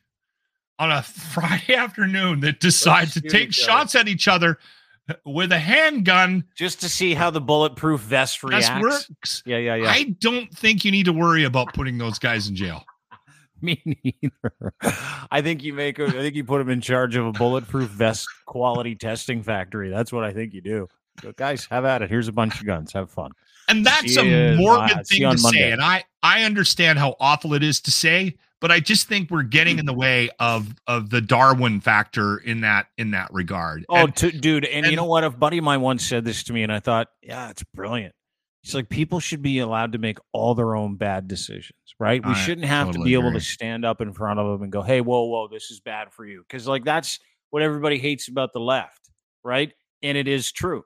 on 0.78 0.92
a 0.92 1.02
Friday 1.02 1.74
afternoon 1.76 2.42
that 2.42 2.60
decide 2.60 3.12
to 3.14 3.22
take 3.22 3.54
shots 3.54 3.96
at 3.96 4.08
each 4.08 4.28
other 4.28 4.58
with 5.26 5.52
a 5.52 5.60
handgun, 5.60 6.44
just 6.56 6.82
to 6.82 6.90
see 6.90 7.14
how 7.14 7.30
the 7.30 7.42
bulletproof 7.42 8.02
vest 8.02 8.44
reacts. 8.44 8.70
works. 8.82 9.44
Yeah, 9.46 9.58
yeah, 9.58 9.76
yeah. 9.76 9.90
I 9.90 10.16
don't 10.20 10.52
think 10.54 10.86
you 10.86 10.92
need 10.92 11.06
to 11.06 11.14
worry 11.14 11.44
about 11.44 11.74
putting 11.74 11.98
those 11.98 12.20
guys 12.20 12.48
in 12.48 12.56
jail. 12.56 12.84
Me 13.62 13.82
neither. 13.86 14.74
I 15.32 15.42
think 15.42 15.64
you 15.64 15.74
make. 15.74 16.00
A, 16.00 16.06
I 16.06 16.12
think 16.12 16.36
you 16.36 16.46
put 16.46 16.60
them 16.60 16.70
in 16.70 16.80
charge 16.80 17.16
of 17.16 17.26
a 17.26 17.32
bulletproof 17.34 17.90
vest 17.90 18.26
quality 18.46 18.96
testing 18.96 19.44
factory. 19.44 19.90
That's 19.90 20.14
what 20.14 20.24
I 20.24 20.32
think 20.32 20.54
you 20.54 20.62
do. 20.62 20.88
Go, 21.22 21.34
guys, 21.34 21.66
have 21.70 21.84
at 21.84 22.02
it. 22.02 22.10
Here's 22.10 22.30
a 22.30 22.32
bunch 22.32 22.60
of 22.62 22.66
guns. 22.66 22.94
Have 22.94 23.12
fun. 23.12 23.32
And 23.68 23.86
that's 23.86 24.18
a 24.18 24.56
morbid 24.56 24.98
uh, 24.98 25.04
thing 25.04 25.22
to 25.22 25.38
Monday. 25.42 25.60
say. 25.60 25.72
And 25.72 25.82
I 25.82 26.04
I 26.24 26.44
understand 26.44 27.00
how 27.00 27.16
awful 27.20 27.54
it 27.54 27.64
is 27.64 27.82
to 27.82 27.92
say, 27.92 28.38
but 28.62 28.72
I 28.72 28.80
just 28.80 29.08
think 29.08 29.32
we're 29.32 29.44
getting 29.44 29.80
in 29.80 29.86
mm. 29.86 29.90
the 29.90 29.94
way 29.94 30.30
of 30.40 30.74
of 30.88 31.10
the 31.10 31.22
Darwin 31.22 31.82
factor 31.82 32.38
in 32.38 32.62
that 32.62 32.88
in 32.98 33.12
that 33.12 33.34
regard. 33.34 33.86
Oh, 33.90 34.06
And- 34.06 34.16
t- 34.16 34.32
dude, 34.32 34.66
and, 34.66 34.86
you 34.86 34.96
know 34.96 35.06
what? 35.06 35.24
A 35.24 35.30
buddy 35.30 35.58
of 35.58 35.64
mine 35.64 35.82
once 35.82 36.06
said 36.06 36.26
this 36.26 36.44
to 36.44 36.54
me, 36.54 36.64
and 36.64 36.72
I 36.72 36.80
thought, 36.80 37.08
yeah, 37.22 37.50
it's 37.50 37.64
brilliant. 37.74 38.14
He's 38.62 38.76
like, 38.76 38.90
people 38.90 39.22
should 39.22 39.42
be 39.42 39.60
allowed 39.60 39.94
to 39.94 39.98
make 40.00 40.18
all 40.34 40.54
their 40.54 40.76
own 40.76 40.98
bad 40.98 41.30
decisions, 41.30 41.80
right? 41.98 42.24
We 42.26 42.34
I 42.34 42.36
shouldn't 42.36 42.68
have 42.68 42.88
to 42.88 42.94
totally 42.94 43.12
be 43.12 43.14
able 43.14 43.32
to 43.32 43.40
stand 43.40 43.86
up 43.86 44.02
in 44.02 44.12
front 44.12 44.40
of 44.40 44.48
them 44.48 44.64
and 44.64 44.72
go, 44.72 44.82
hey, 44.82 45.00
whoa, 45.00 45.24
whoa, 45.24 45.48
this 45.48 45.72
is 45.72 45.80
bad 45.80 46.12
for 46.12 46.26
you. 46.26 46.44
Because, 46.46 46.68
like, 46.68 46.84
that's 46.84 47.20
what 47.52 47.64
everybody 47.64 47.98
hates 47.98 48.28
about 48.28 48.52
the 48.52 48.60
left, 48.60 49.10
right? 49.46 49.72
And 50.04 50.18
it 50.18 50.28
is 50.28 50.52
true. 50.52 50.84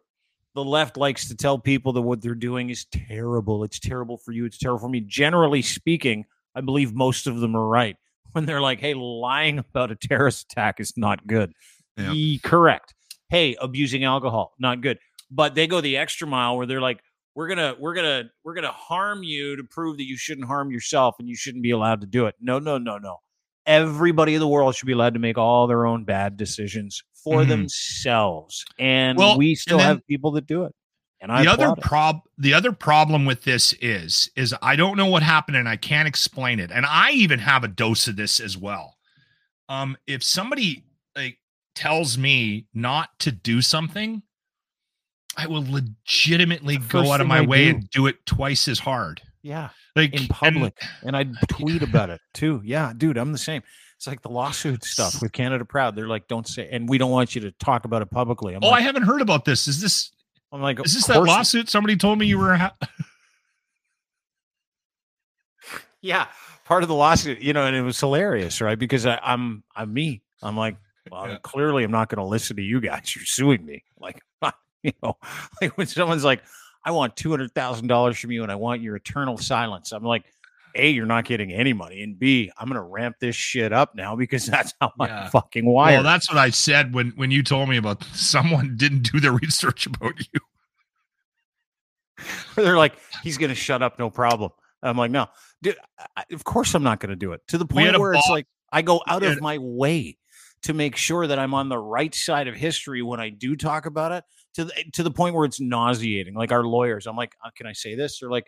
The 0.53 0.63
left 0.63 0.97
likes 0.97 1.27
to 1.29 1.35
tell 1.35 1.57
people 1.57 1.93
that 1.93 2.03
what 2.03 2.21
they're 2.21 2.35
doing 2.35 2.69
is 2.69 2.85
terrible. 2.85 3.63
It's 3.63 3.79
terrible 3.79 4.17
for 4.17 4.33
you. 4.33 4.45
It's 4.45 4.59
terrible 4.59 4.79
for 4.79 4.89
me. 4.89 5.01
Generally 5.01 5.63
speaking, 5.63 6.25
I 6.55 6.61
believe 6.61 6.93
most 6.93 7.27
of 7.27 7.39
them 7.39 7.55
are 7.55 7.67
right 7.67 7.95
when 8.33 8.45
they're 8.45 8.61
like, 8.61 8.79
hey, 8.79 8.93
lying 8.93 9.59
about 9.59 9.91
a 9.91 9.95
terrorist 9.95 10.51
attack 10.51 10.79
is 10.79 10.93
not 10.97 11.25
good. 11.27 11.53
Yeah. 11.97 12.11
Ye- 12.11 12.39
correct. 12.39 12.93
Hey, 13.29 13.55
abusing 13.59 14.03
alcohol, 14.03 14.53
not 14.59 14.81
good. 14.81 14.99
But 15.31 15.55
they 15.55 15.65
go 15.67 15.81
the 15.81 15.97
extra 15.97 16.27
mile 16.27 16.55
where 16.57 16.65
they're 16.67 16.81
like, 16.81 16.99
we're 17.35 17.47
gonna, 17.47 17.75
we're 17.79 17.95
gonna, 17.95 18.25
we're 18.43 18.53
gonna 18.53 18.71
harm 18.71 19.23
you 19.23 19.55
to 19.55 19.63
prove 19.63 19.97
that 19.97 20.03
you 20.05 20.15
shouldn't 20.17 20.45
harm 20.45 20.69
yourself 20.69 21.15
and 21.17 21.27
you 21.27 21.35
shouldn't 21.35 21.63
be 21.63 21.71
allowed 21.71 22.01
to 22.01 22.07
do 22.07 22.27
it. 22.27 22.35
No, 22.39 22.59
no, 22.59 22.77
no, 22.77 22.99
no. 22.99 23.17
Everybody 23.65 24.35
in 24.35 24.39
the 24.39 24.47
world 24.47 24.75
should 24.75 24.85
be 24.85 24.91
allowed 24.91 25.13
to 25.15 25.19
make 25.19 25.37
all 25.39 25.65
their 25.65 25.85
own 25.87 26.03
bad 26.03 26.37
decisions 26.37 27.01
for 27.23 27.41
Mhm. 27.43 27.47
themselves. 27.47 28.65
And 28.77 29.17
Well, 29.17 29.37
we 29.37 29.55
still 29.55 29.77
then- 29.77 29.87
have 29.87 30.07
people 30.07 30.31
that 30.33 30.45
do 30.45 30.65
it. 30.65 30.73
And 31.23 31.31
I 31.31 31.43
the 31.43 31.51
other 31.51 31.73
prob 31.81 32.19
the 32.37 32.53
other 32.53 32.73
problem 32.73 33.25
with 33.25 33.43
this 33.43 33.71
is 33.81 34.29
is 34.35 34.53
I 34.61 34.75
don't 34.75 34.97
know 34.97 35.05
what 35.07 35.23
happened 35.23 35.55
and 35.55 35.69
I 35.69 35.77
can't 35.77 36.05
explain 36.07 36.59
it. 36.59 36.69
And 36.69 36.85
I 36.85 37.11
even 37.11 37.39
have 37.39 37.63
a 37.63 37.69
dose 37.69 38.09
of 38.09 38.17
this 38.17 38.41
as 38.41 38.57
well. 38.57 38.97
Um 39.69 39.95
if 40.05 40.21
somebody 40.21 40.83
like 41.15 41.39
tells 41.75 42.17
me 42.17 42.67
not 42.73 43.17
to 43.19 43.31
do 43.31 43.61
something, 43.61 44.21
I 45.37 45.47
will 45.47 45.65
legitimately 45.65 46.77
go 46.77 47.13
out 47.13 47.21
of 47.21 47.27
my 47.27 47.37
I 47.37 47.41
way 47.41 47.65
do. 47.65 47.69
and 47.69 47.89
do 47.89 48.07
it 48.07 48.25
twice 48.25 48.67
as 48.67 48.79
hard. 48.79 49.21
yeah. 49.41 49.69
Like 49.95 50.13
in 50.19 50.27
public 50.27 50.75
and, 51.03 51.15
I'd 51.15 51.35
tweet 51.47 51.83
about 51.83 52.09
it 52.09 52.19
too. 52.33 52.61
Yeah, 52.65 52.93
dude, 52.97 53.15
I'm 53.15 53.31
the 53.31 53.37
same. 53.37 53.61
It's 53.95 54.07
like 54.07 54.21
the 54.23 54.29
lawsuit 54.29 54.83
stuff 54.83 55.21
with 55.21 55.31
Canada 55.31 55.63
Proud. 55.63 55.95
They're 55.95 56.07
like, 56.07 56.27
don't 56.27 56.47
say, 56.47 56.67
and 56.71 56.89
we 56.89 56.97
don't 56.97 57.11
want 57.11 57.35
you 57.35 57.41
to 57.41 57.51
talk 57.51 57.85
about 57.85 58.01
it 58.01 58.09
publicly. 58.09 58.55
I'm 58.55 58.63
Oh, 58.63 58.71
I 58.71 58.81
haven't 58.81 59.03
heard 59.03 59.21
about 59.21 59.45
this. 59.45 59.67
Is 59.67 59.79
this 59.79 60.11
I'm 60.53 60.61
like, 60.61 60.79
is 60.85 60.93
this 60.93 61.07
that 61.07 61.21
lawsuit? 61.23 61.67
Somebody 61.67 61.97
told 61.97 62.19
me 62.19 62.27
you 62.27 62.37
were. 62.37 62.55
Ha- 62.55 62.75
Yeah, 66.01 66.27
part 66.65 66.83
of 66.83 66.89
the 66.89 66.95
lawsuit, 66.95 67.39
you 67.39 67.53
know, 67.53 67.65
and 67.65 67.75
it 67.75 67.81
was 67.81 67.97
hilarious, 67.97 68.59
right? 68.59 68.77
Because 68.77 69.05
I, 69.05 69.17
I'm 69.23 69.63
I'm 69.73 69.93
me. 69.93 70.21
I'm 70.41 70.57
like, 70.57 70.75
well, 71.09 71.29
Yeah. 71.29 71.37
clearly 71.41 71.85
I'm 71.85 71.91
not 71.91 72.09
going 72.09 72.17
to 72.17 72.25
listen 72.25 72.57
to 72.57 72.61
you 72.61 72.81
guys. 72.81 73.15
You're 73.15 73.23
suing 73.25 73.65
me, 73.65 73.83
like, 73.99 74.19
you 74.83 74.91
know, 75.01 75.15
like 75.61 75.77
when 75.77 75.87
someone's 75.87 76.25
like, 76.25 76.43
I 76.83 76.91
want 76.91 77.15
two 77.15 77.29
hundred 77.29 77.55
thousand 77.55 77.87
dollars 77.87 78.19
from 78.19 78.31
you, 78.31 78.43
and 78.43 78.51
I 78.51 78.55
want 78.55 78.81
your 78.81 78.97
eternal 78.97 79.37
silence. 79.37 79.93
I'm 79.93 80.03
like, 80.03 80.25
a, 80.75 80.89
you're 80.89 81.05
not 81.05 81.25
getting 81.25 81.51
any 81.51 81.73
money, 81.73 82.01
and 82.03 82.17
b, 82.17 82.51
I'm 82.57 82.67
going 82.67 82.75
to 82.75 82.81
ramp 82.87 83.17
this 83.19 83.35
shit 83.35 83.71
up 83.73 83.95
now 83.95 84.15
because 84.15 84.45
that's 84.47 84.73
how 84.81 84.91
Yeah. 84.99 85.25
I'm 85.25 85.31
fucking 85.31 85.65
wired. 85.65 85.97
well, 85.97 86.03
that's 86.03 86.29
what 86.29 86.37
I 86.37 86.49
said 86.49 86.93
when 86.93 87.11
when 87.15 87.31
you 87.31 87.43
told 87.43 87.69
me 87.69 87.77
about 87.77 88.03
someone 88.13 88.75
didn't 88.77 89.11
do 89.11 89.19
their 89.19 89.33
research 89.43 89.85
about 89.85 90.19
you. 90.19 90.39
they're 92.55 92.77
like, 92.77 92.93
he's 93.23 93.37
going 93.37 93.49
to 93.49 93.55
shut 93.55 93.81
up, 93.81 93.99
no 93.99 94.09
problem. 94.09 94.51
I'm 94.81 94.97
like, 94.97 95.11
no, 95.11 95.27
dude, 95.61 95.77
I, 96.17 96.23
of 96.31 96.43
course 96.43 96.73
I'm 96.75 96.83
not 96.83 96.99
going 96.99 97.09
to 97.11 97.15
do 97.15 97.31
it. 97.33 97.41
To 97.47 97.57
the 97.57 97.65
point 97.65 97.97
where 97.97 98.13
it's 98.13 98.27
like, 98.29 98.47
I 98.71 98.81
go 98.81 99.01
out 99.07 99.23
of 99.23 99.39
my 99.41 99.57
way 99.59 100.17
to 100.63 100.73
make 100.73 100.95
sure 100.95 101.25
that 101.27 101.39
I'm 101.39 101.53
on 101.53 101.69
the 101.69 101.77
right 101.77 102.13
side 102.13 102.47
of 102.47 102.55
history 102.55 103.01
when 103.01 103.19
I 103.19 103.29
do 103.29 103.55
talk 103.55 103.85
about 103.85 104.11
it. 104.11 104.23
To 104.55 104.65
the 104.65 104.73
to 104.93 105.03
the 105.03 105.09
point 105.11 105.35
where 105.35 105.45
it's 105.45 105.59
nauseating. 105.59 106.35
Like 106.35 106.51
our 106.51 106.63
lawyers, 106.63 107.07
I'm 107.07 107.15
like, 107.15 107.33
uh, 107.43 107.49
can 107.55 107.65
I 107.65 107.73
say 107.73 107.95
this? 107.95 108.19
They're 108.19 108.29
like, 108.29 108.47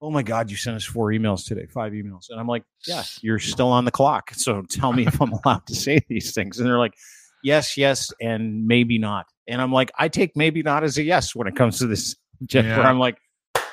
oh 0.00 0.10
my 0.10 0.22
god, 0.22 0.50
you 0.50 0.56
sent 0.56 0.76
us 0.76 0.84
four 0.84 1.08
emails 1.08 1.46
today, 1.46 1.66
five 1.66 1.92
emails, 1.92 2.30
and 2.30 2.40
I'm 2.40 2.46
like, 2.46 2.64
yeah, 2.86 3.04
you're 3.20 3.38
still 3.38 3.68
on 3.68 3.84
the 3.84 3.90
clock. 3.90 4.32
So 4.34 4.62
tell 4.70 4.92
me 4.92 5.06
if 5.06 5.20
I'm 5.20 5.32
allowed 5.44 5.66
to 5.66 5.74
say 5.74 6.00
these 6.08 6.32
things. 6.32 6.58
And 6.58 6.66
they're 6.66 6.78
like, 6.78 6.94
yes, 7.42 7.76
yes, 7.76 8.12
and 8.20 8.66
maybe 8.66 8.98
not. 8.98 9.26
And 9.48 9.60
I'm 9.60 9.72
like, 9.72 9.90
I 9.98 10.08
take 10.08 10.36
maybe 10.36 10.62
not 10.62 10.84
as 10.84 10.96
a 10.98 11.02
yes 11.02 11.34
when 11.34 11.46
it 11.46 11.56
comes 11.56 11.78
to 11.78 11.86
this 11.86 12.16
subject. 12.40 12.68
Where 12.68 12.86
I'm 12.86 12.98
like, 12.98 13.18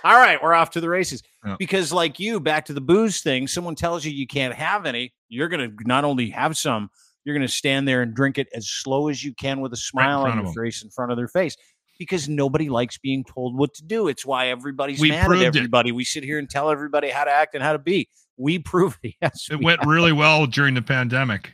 all 0.04 0.16
right, 0.16 0.42
we're 0.42 0.54
off 0.54 0.72
to 0.72 0.82
the 0.82 0.90
races. 0.90 1.22
Yeah. 1.46 1.56
Because, 1.60 1.94
like 1.94 2.20
you, 2.20 2.40
back 2.40 2.66
to 2.66 2.74
the 2.74 2.82
booze 2.82 3.22
thing, 3.22 3.48
someone 3.48 3.76
tells 3.76 4.06
you 4.06 4.12
you 4.12 4.28
can't 4.28 4.54
have 4.54 4.86
any. 4.86 5.14
You're 5.30 5.50
going 5.50 5.70
to 5.70 5.76
not 5.86 6.04
only 6.04 6.30
have 6.30 6.58
some, 6.58 6.90
you're 7.24 7.36
going 7.36 7.48
to 7.48 7.54
stand 7.54 7.88
there 7.88 8.02
and 8.02 8.14
drink 8.14 8.38
it 8.38 8.48
as 8.54 8.70
slow 8.70 9.10
as 9.10 9.24
you 9.24 9.34
can 9.34 9.60
with 9.60 9.74
a 9.74 9.78
smile 9.78 10.22
front 10.22 10.40
on 10.40 10.46
your 10.46 10.54
face 10.54 10.82
in 10.82 10.90
front 10.90 11.12
of 11.12 11.18
their 11.18 11.28
face. 11.28 11.56
Because 11.98 12.30
nobody 12.30 12.70
likes 12.70 12.98
being 12.98 13.24
told 13.24 13.58
what 13.58 13.74
to 13.76 13.84
do. 13.84 14.08
It's 14.08 14.26
why 14.26 14.48
everybody's 14.48 15.00
We 15.00 15.10
mad 15.10 15.32
at 15.32 15.42
it. 15.42 15.46
everybody. 15.56 15.92
We 15.92 16.04
sit 16.04 16.24
here 16.24 16.38
and 16.40 16.50
tell 16.50 16.70
everybody 16.70 17.10
how 17.10 17.24
to 17.24 17.32
act 17.32 17.56
and 17.56 17.64
how 17.64 17.74
to 17.74 17.80
be. 17.80 18.08
We 18.38 18.60
prove 18.60 18.98
it. 19.04 19.16
Yes, 19.22 19.48
It 19.50 19.58
we 19.60 19.66
went 19.66 19.86
really 19.86 20.12
well 20.12 20.46
during 20.46 20.74
the 20.76 20.82
pandemic. 20.82 21.54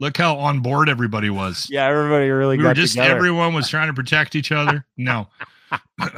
Look 0.00 0.16
how 0.16 0.36
on 0.36 0.60
board 0.60 0.88
everybody 0.88 1.30
was. 1.30 1.66
Yeah, 1.70 1.86
everybody 1.86 2.28
really 2.30 2.58
we 2.58 2.64
were 2.64 2.74
just 2.74 2.94
together. 2.94 3.14
everyone 3.14 3.54
was 3.54 3.68
trying 3.70 3.88
to 3.88 3.94
protect 3.94 4.34
each 4.34 4.50
other. 4.52 4.84
No, 4.96 5.28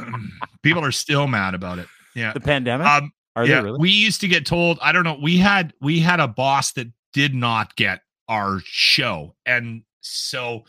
people 0.63 0.83
are 0.83 0.91
still 0.91 1.27
mad 1.27 1.53
about 1.53 1.79
it. 1.79 1.87
Yeah. 2.15 2.33
the 2.33 2.39
pandemic. 2.39 2.87
Um, 2.87 3.11
Are 3.35 3.45
yeah, 3.45 3.57
they 3.57 3.65
really? 3.65 3.79
we 3.79 3.91
used 3.91 4.21
to 4.21 4.27
get 4.27 4.45
told. 4.45 4.79
I 4.81 4.91
don't 4.91 5.03
know. 5.03 5.17
We 5.21 5.37
had 5.37 5.73
we 5.81 5.99
had 5.99 6.19
a 6.19 6.27
boss 6.27 6.71
that 6.73 6.87
did 7.13 7.35
not 7.35 7.75
get 7.75 8.01
our 8.27 8.59
show, 8.63 9.35
and 9.45 9.83
so 10.01 10.63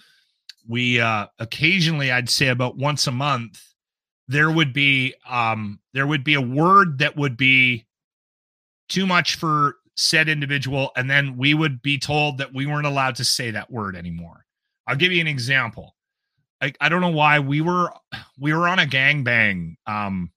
we 0.69 1.01
uh 1.01 1.27
occasionally, 1.39 2.13
I'd 2.13 2.31
say 2.31 2.49
about 2.49 2.77
once 2.77 3.07
a 3.07 3.13
month, 3.13 3.61
there 4.29 4.51
would 4.51 4.73
be 4.73 5.15
um 5.29 5.81
there 5.95 6.07
would 6.07 6.23
be 6.23 6.35
a 6.35 6.41
word 6.41 6.99
that 6.99 7.17
would 7.17 7.37
be 7.37 7.87
too 8.89 9.07
much 9.07 9.35
for 9.37 9.77
said 9.97 10.29
individual, 10.29 10.93
and 10.97 11.11
then 11.11 11.37
we 11.37 11.55
would 11.55 11.83
be 11.83 11.99
told 11.99 12.39
that 12.39 12.55
we 12.55 12.67
weren't 12.67 12.87
allowed 12.87 13.17
to 13.17 13.25
say 13.25 13.51
that 13.51 13.71
word 13.71 13.97
anymore. 13.97 14.45
I'll 14.87 14.97
give 14.97 15.11
you 15.13 15.21
an 15.21 15.27
example. 15.27 15.97
Like 16.61 16.77
I 16.81 16.89
don't 16.89 17.01
know 17.01 17.09
why 17.09 17.41
we 17.41 17.61
were 17.61 17.93
we 18.39 18.53
were 18.53 18.69
on 18.69 18.79
a 18.79 18.87
gangbang. 18.87 19.77
Um, 19.87 20.31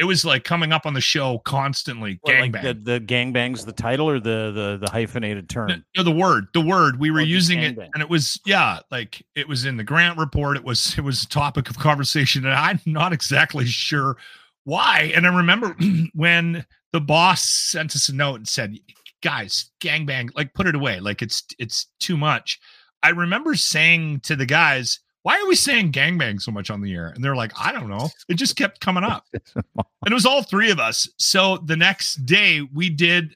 it 0.00 0.04
was 0.04 0.24
like 0.24 0.44
coming 0.44 0.72
up 0.72 0.86
on 0.86 0.94
the 0.94 1.00
show 1.00 1.38
constantly. 1.44 2.18
What, 2.22 2.34
like 2.36 2.52
gangbang. 2.52 2.62
the, 2.62 2.74
the 2.74 3.00
gangbangs, 3.00 3.66
the 3.66 3.72
title 3.72 4.08
or 4.08 4.18
the 4.18 4.50
the 4.50 4.78
the 4.86 4.90
hyphenated 4.90 5.50
term? 5.50 5.68
No, 5.68 5.76
no, 5.98 6.02
the 6.02 6.10
word, 6.10 6.46
the 6.54 6.62
word. 6.62 6.98
We 6.98 7.10
were 7.10 7.20
Oh, 7.20 7.24
using 7.24 7.58
it, 7.62 7.76
and 7.78 8.02
it 8.02 8.08
was 8.08 8.40
yeah, 8.46 8.80
like 8.90 9.22
it 9.34 9.46
was 9.46 9.66
in 9.66 9.76
the 9.76 9.84
grant 9.84 10.18
report. 10.18 10.56
It 10.56 10.64
was 10.64 10.96
it 10.96 11.02
was 11.02 11.22
a 11.24 11.28
topic 11.28 11.68
of 11.68 11.78
conversation, 11.78 12.46
and 12.46 12.54
I'm 12.54 12.80
not 12.86 13.12
exactly 13.12 13.66
sure 13.66 14.16
why. 14.64 15.12
And 15.14 15.26
I 15.26 15.36
remember 15.36 15.76
when 16.14 16.64
the 16.92 17.00
boss 17.00 17.42
sent 17.48 17.94
us 17.94 18.08
a 18.08 18.14
note 18.14 18.36
and 18.36 18.48
said, 18.48 18.78
"Guys, 19.22 19.70
gangbang, 19.80 20.30
like 20.34 20.54
put 20.54 20.66
it 20.66 20.74
away. 20.74 20.98
Like 20.98 21.20
it's 21.20 21.44
it's 21.58 21.88
too 22.00 22.16
much." 22.16 22.58
I 23.02 23.10
remember 23.10 23.54
saying 23.54 24.20
to 24.20 24.34
the 24.34 24.46
guys, 24.46 24.98
"Why 25.22 25.38
are 25.40 25.46
we 25.46 25.54
saying 25.54 25.92
gangbang 25.92 26.40
so 26.40 26.50
much 26.50 26.70
on 26.70 26.80
the 26.80 26.92
air?" 26.94 27.08
And 27.08 27.22
they're 27.22 27.36
like, 27.36 27.52
"I 27.58 27.72
don't 27.72 27.88
know. 27.88 28.08
It 28.28 28.34
just 28.34 28.56
kept 28.56 28.80
coming 28.80 29.04
up." 29.04 29.26
and 29.54 29.84
it 30.06 30.14
was 30.14 30.26
all 30.26 30.42
three 30.42 30.70
of 30.70 30.78
us. 30.80 31.08
So 31.18 31.58
the 31.58 31.76
next 31.76 32.24
day 32.26 32.62
we 32.72 32.88
did 32.90 33.34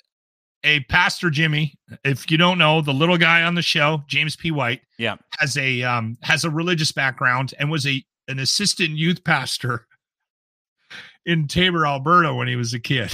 a 0.64 0.80
Pastor 0.84 1.28
Jimmy. 1.30 1.74
If 2.04 2.30
you 2.30 2.38
don't 2.38 2.56
know, 2.58 2.80
the 2.80 2.94
little 2.94 3.18
guy 3.18 3.42
on 3.42 3.54
the 3.54 3.60
show, 3.62 4.02
James 4.08 4.34
P. 4.34 4.50
White, 4.50 4.80
Yeah. 4.98 5.16
has 5.38 5.56
a 5.58 5.82
um 5.82 6.16
has 6.22 6.44
a 6.44 6.50
religious 6.50 6.90
background 6.92 7.52
and 7.58 7.70
was 7.70 7.86
a 7.86 8.02
an 8.28 8.38
assistant 8.38 8.90
youth 8.90 9.22
pastor 9.24 9.86
in 11.26 11.46
Taber, 11.48 11.86
Alberta 11.86 12.34
when 12.34 12.48
he 12.48 12.56
was 12.56 12.72
a 12.74 12.80
kid. 12.80 13.12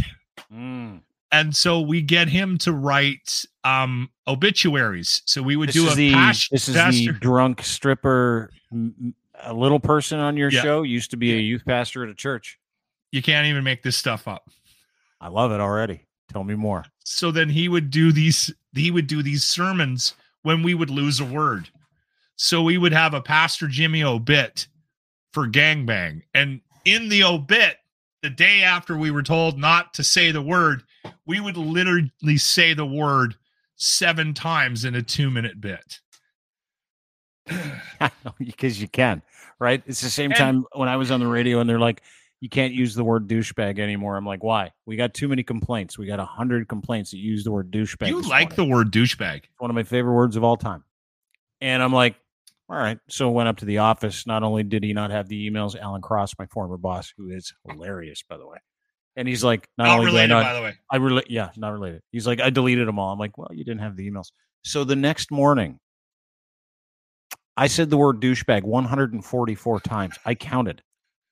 Mm. 0.53 1.01
And 1.33 1.55
so 1.55 1.81
we 1.81 2.03
get 2.03 2.29
him 2.29 2.59
to 2.59 2.73
write 2.73 3.45
um 3.65 4.11
obituaries. 4.27 5.23
So 5.27 5.43
we 5.43 5.57
would 5.57 5.69
This 5.69 5.75
do 5.77 5.87
is 5.87 5.93
a 5.93 5.97
the 5.97 6.13
pas- 6.13 6.49
this 6.51 6.69
is 6.69 6.75
pastor. 6.77 7.13
the 7.13 7.19
drunk 7.19 7.63
stripper, 7.63 8.51
a 9.43 9.53
little 9.55 9.81
person 9.81 10.19
on 10.19 10.37
your 10.37 10.51
Yeah. 10.51 10.63
show 10.63 10.83
used 10.83 11.11
to 11.13 11.17
be 11.17 11.33
a 11.35 11.39
youth 11.41 11.65
pastor 11.65 12.03
at 12.05 12.11
a 12.11 12.15
church. 12.15 12.59
you 13.13 13.21
can't 13.23 13.47
even 13.49 13.65
make 13.65 13.83
this 13.83 13.97
stuff 13.97 14.29
up. 14.29 14.49
I 15.21 15.27
love 15.29 15.51
it 15.51 15.59
already. 15.61 16.07
Tell 16.33 16.45
me 16.45 16.55
more. 16.55 16.85
so 17.05 17.33
then 17.33 17.49
he 17.49 17.69
would 17.69 17.91
do 17.91 18.13
these 18.13 18.53
he 18.73 18.91
would 18.93 19.09
do 19.09 19.21
these 19.21 19.43
sermons 19.45 20.15
when 20.43 20.63
we 20.63 20.75
would 20.75 20.91
lose 20.91 21.19
a 21.19 21.25
word 21.25 21.69
so 22.37 22.63
we 22.63 22.79
would 22.79 22.93
have 22.93 23.15
a 23.15 23.21
pastor 23.21 23.67
jimmy 23.67 24.05
obit 24.05 24.69
for 25.33 25.49
gangbang 25.49 26.23
and 26.35 26.61
in 26.85 27.09
the 27.09 27.25
obit 27.25 27.79
the 28.23 28.31
day 28.31 28.63
after 28.63 28.97
we 28.97 29.11
were 29.11 29.25
told 29.25 29.59
not 29.59 29.93
to 29.93 30.05
say 30.05 30.31
the 30.31 30.41
word 30.41 30.85
we 31.27 31.41
would 31.41 31.57
literally 31.57 32.37
say 32.37 32.75
the 32.75 32.87
word 32.87 33.35
seven 33.77 34.35
times 34.35 34.85
in 34.85 34.95
a 34.95 35.03
two 35.03 35.31
minute 35.31 35.61
bit 35.61 36.01
because 38.39 38.81
you 38.81 38.89
can, 38.89 39.23
right? 39.59 39.83
It's 39.87 40.01
the 40.01 40.11
same 40.11 40.31
And- 40.31 40.39
time 40.39 40.65
when 40.75 40.89
I 40.89 40.97
was 40.97 41.11
on 41.11 41.21
the 41.21 41.27
radio 41.27 41.61
and 41.61 41.69
they're 41.69 41.79
like, 41.79 42.03
you 42.41 42.49
can't 42.49 42.73
use 42.73 42.95
the 42.95 43.05
word 43.05 43.29
douchebag 43.29 43.79
anymore. 43.79 44.17
I'm 44.17 44.25
like, 44.25 44.43
why? 44.43 44.73
We 44.87 44.97
got 44.97 45.13
too 45.13 45.29
many 45.29 45.43
complaints. 45.43 45.99
We 45.99 46.07
got 46.07 46.21
a 46.21 46.25
hundred 46.25 46.69
complaints 46.69 47.11
that 47.11 47.19
use 47.19 47.45
the 47.45 47.51
word 47.51 47.71
douchebag. 47.71 48.09
you 48.09 48.23
like 48.23 48.57
morning. 48.57 48.71
the 48.71 48.75
word 48.77 48.91
douchebag 48.93 49.37
It's 49.45 49.49
one 49.59 49.71
of 49.71 49.75
my 49.75 49.83
favorite 49.83 50.15
words 50.15 50.37
of 50.37 50.45
all 50.45 50.57
time. 50.57 50.83
And 51.61 51.83
I'm 51.83 51.93
like, 51.93 52.15
all 52.71 52.77
right. 52.79 52.99
So 53.11 53.29
went 53.29 53.49
up 53.51 53.59
to 53.59 53.67
the 53.67 53.79
office. 53.79 54.27
Not 54.27 54.43
only 54.43 54.63
did 54.63 54.83
he 54.83 54.95
not 54.95 55.11
have 55.11 55.29
the 55.29 55.51
emails, 55.51 55.79
Alan 55.79 56.01
Cross, 56.01 56.35
my 56.39 56.47
former 56.47 56.79
boss, 56.79 57.13
who 57.15 57.29
is 57.29 57.53
hilarious, 57.69 58.23
by 58.27 58.39
the 58.39 58.47
way. 58.47 58.57
And 59.21 59.29
he's 59.29 59.45
like, 59.45 59.69
not, 59.77 59.85
not 59.85 59.99
only 59.99 60.07
related 60.07 60.29
do 60.29 60.37
I 60.37 60.43
by 60.43 60.55
the 60.55 60.63
way 60.63 60.75
I 60.91 60.97
relate, 60.97 61.31
yeah, 61.31 61.51
not 61.59 61.75
related. 61.75 62.01
He's 62.11 62.27
like, 62.27 62.41
I 62.41 62.49
deleted 62.49 62.89
them 62.89 62.99
all. 62.99 63.13
I'm 63.13 63.19
like, 63.19 63.37
well, 63.37 63.51
you 63.53 63.65
didn't 63.65 63.83
have 63.83 63.95
the 63.95 64.11
emails. 64.11 64.29
So 64.65 64.83
the 64.83 64.97
next 64.97 65.31
morning, 65.31 65.79
I 67.55 67.67
said 67.67 67.91
the 67.91 67.99
word 67.99 68.23
douchebag 68.23 68.63
144 68.63 69.81
times. 69.81 70.17
I 70.25 70.35
counted 70.35 70.81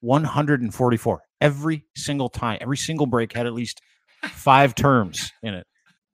144 0.01 1.23
every 1.41 1.87
single 1.97 2.29
time. 2.29 2.59
Every 2.61 2.77
single 2.77 3.07
break 3.07 3.33
had 3.33 3.47
at 3.47 3.55
least 3.55 3.81
five 4.23 4.75
terms 4.75 5.33
in 5.43 5.55
it 5.55 5.67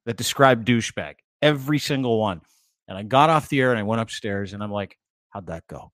that 0.07 0.17
described 0.17 0.69
douchebag. 0.69 1.15
Every 1.43 1.81
single 1.81 2.21
one. 2.21 2.43
And 2.87 2.97
I 2.97 3.03
got 3.03 3.31
off 3.31 3.49
the 3.49 3.61
air 3.61 3.71
and 3.71 3.81
I 3.81 3.83
went 3.83 4.01
upstairs 4.01 4.53
and 4.53 4.63
I'm 4.63 4.71
like, 4.71 4.97
how'd 5.31 5.49
that 5.49 5.67
go? 5.67 5.91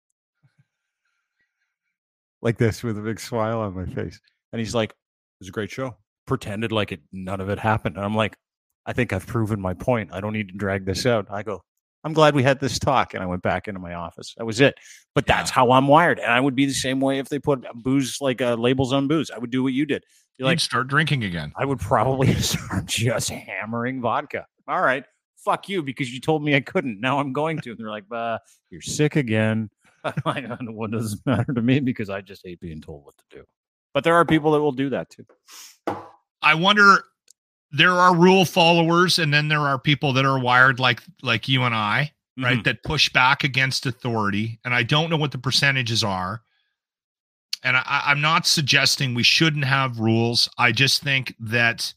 Like 2.43 2.59
this 2.59 2.83
with 2.83 2.99
a 2.99 3.03
big 3.03 3.19
smile 3.19 3.61
on 3.61 3.75
my 3.75 3.87
face. 3.87 4.21
And 4.53 4.61
he's 4.61 4.75
like, 4.75 4.91
it 4.91 4.97
was 5.41 5.49
a 5.49 5.53
great 5.53 5.71
show. 5.71 5.97
Pretended 6.27 6.71
like 6.71 6.93
it 6.93 7.01
none 7.13 7.41
of 7.41 7.49
it 7.49 7.59
happened. 7.59 7.97
And 7.97 8.05
I'm 8.05 8.15
like, 8.15 8.37
I 8.87 8.93
think 8.93 9.13
I've 9.13 9.27
proven 9.27 9.61
my 9.61 9.75
point. 9.75 10.11
I 10.13 10.21
don't 10.21 10.33
need 10.33 10.49
to 10.49 10.55
drag 10.55 10.85
this 10.85 11.07
out. 11.07 11.27
I 11.31 11.43
go, 11.43 11.63
I'm 12.05 12.13
glad 12.13 12.35
we 12.35 12.43
had 12.43 12.61
this 12.61 12.79
talk. 12.79 13.15
And 13.15 13.23
I 13.23 13.27
went 13.27 13.43
back 13.43 13.69
into 13.69 13.81
my 13.81 13.95
office. 13.95 14.35
That 14.39 14.45
was 14.47 14.61
it. 14.61 14.75
But 15.15 15.25
Yeah. 15.27 15.37
that's 15.37 15.51
how 15.51 15.73
I'm 15.73 15.89
wired. 15.89 16.19
And 16.19 16.31
I 16.31 16.41
would 16.41 16.55
be 16.55 16.67
the 16.67 16.73
same 16.73 17.01
way 17.01 17.19
if 17.19 17.29
they 17.29 17.39
put 17.39 17.65
booze 17.75 18.19
like 18.21 18.41
uh, 18.41 18.55
labels 18.55 18.93
on 18.93 19.09
booze. 19.09 19.31
I 19.31 19.39
would 19.39 19.51
do 19.51 19.63
what 19.63 19.73
you 19.73 19.85
did. 19.87 20.05
You're 20.39 20.47
you'd 20.47 20.53
like, 20.53 20.61
start 20.61 20.89
drinking 20.89 21.25
again 21.25 21.53
I 21.57 21.67
would 21.67 21.81
probably 21.81 22.33
start 22.41 22.87
just 22.87 23.29
hammering 23.31 24.01
vodka. 24.01 24.47
All 24.69 24.81
right. 24.81 25.05
Fuck 25.45 25.69
you 25.69 25.83
because 25.83 26.13
you 26.13 26.21
told 26.21 26.43
me 26.45 26.55
I 26.55 26.61
couldn't. 26.61 27.01
Now 27.01 27.19
I'm 27.19 27.33
going 27.33 27.59
to. 27.61 27.71
And 27.71 27.79
they're 27.79 27.91
like, 27.91 28.05
uh, 28.11 28.39
you're 28.71 28.81
sick 28.83 29.17
again. 29.17 29.69
I'm 30.05 30.15
like, 30.25 30.49
"Uh, 30.49 30.57
what 30.71 30.91
does 30.91 31.15
it 31.15 31.21
matter 31.27 31.53
to 31.53 31.61
me? 31.61 31.81
Because 31.81 32.09
I 32.09 32.23
just 32.23 32.43
hate 32.45 32.61
being 32.61 32.81
told 32.81 33.05
what 33.05 33.15
to 33.19 33.39
do. 33.39 33.45
But 33.93 34.05
there 34.05 34.15
are 34.15 34.25
people 34.25 34.53
that 34.53 34.61
will 34.61 34.73
do 34.73 34.89
that 34.91 35.09
too. 35.11 35.27
I 36.43 36.55
wonder 36.55 37.05
there 37.73 37.93
are 37.93 38.15
rule 38.15 38.45
followers, 38.45 39.19
and 39.19 39.33
then 39.33 39.49
there 39.49 39.61
are 39.61 39.79
people 39.79 40.13
that 40.15 40.25
are 40.25 40.39
wired 40.39 40.81
like 40.81 41.03
like 41.23 41.49
you 41.49 41.63
and 41.65 41.75
I, 41.75 42.13
right? 42.39 42.59
Mhm. 42.59 42.65
That 42.65 42.83
push 42.83 43.09
back 43.11 43.45
against 43.45 43.87
authority, 43.87 44.59
and 44.65 44.75
I 44.75 44.83
don't 44.83 45.11
know 45.11 45.17
what 45.17 45.33
the 45.33 45.39
percentages 45.39 46.03
are. 46.05 46.43
And 47.63 47.77
I, 47.77 48.03
I'm 48.07 48.21
not 48.21 48.47
suggesting 48.47 49.15
we 49.15 49.23
shouldn't 49.23 49.67
have 49.67 50.01
rules. 50.01 50.49
I 50.57 50.73
just 50.73 51.03
think 51.03 51.35
that 51.41 51.93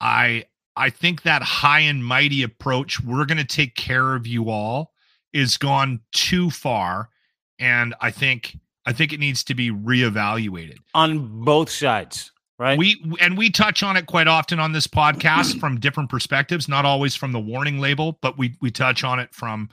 I 0.00 0.44
I 0.76 0.90
think 0.90 1.22
that 1.22 1.42
high 1.42 1.80
and 1.80 2.04
mighty 2.04 2.42
approach, 2.42 3.00
we're 3.00 3.26
going 3.26 3.38
to 3.38 3.44
take 3.44 3.74
care 3.74 4.14
of 4.14 4.26
you 4.26 4.48
all, 4.50 4.92
is 5.32 5.56
gone 5.56 6.00
too 6.12 6.50
far, 6.50 7.10
and 7.58 7.94
I 8.00 8.10
think 8.10 8.56
I 8.88 8.92
think 8.92 9.12
it 9.12 9.20
needs 9.20 9.44
to 9.44 9.54
be 9.54 9.70
reevaluated. 9.70 10.78
on 10.94 11.44
both 11.44 11.68
sides, 11.68 12.32
right? 12.58 12.78
We 12.78 12.96
and 13.20 13.36
we 13.36 13.50
touch 13.50 13.82
on 13.82 13.98
it 13.98 14.06
quite 14.06 14.28
often 14.28 14.58
on 14.58 14.72
this 14.72 14.86
podcast 14.86 15.60
from 15.60 15.78
different 15.78 16.08
perspectives, 16.08 16.68
not 16.68 16.86
always 16.86 17.14
from 17.14 17.32
the 17.32 17.38
warning 17.38 17.80
label, 17.80 18.18
but 18.22 18.38
we 18.38 18.56
we 18.62 18.70
touch 18.70 19.04
on 19.04 19.18
it 19.18 19.34
from 19.34 19.68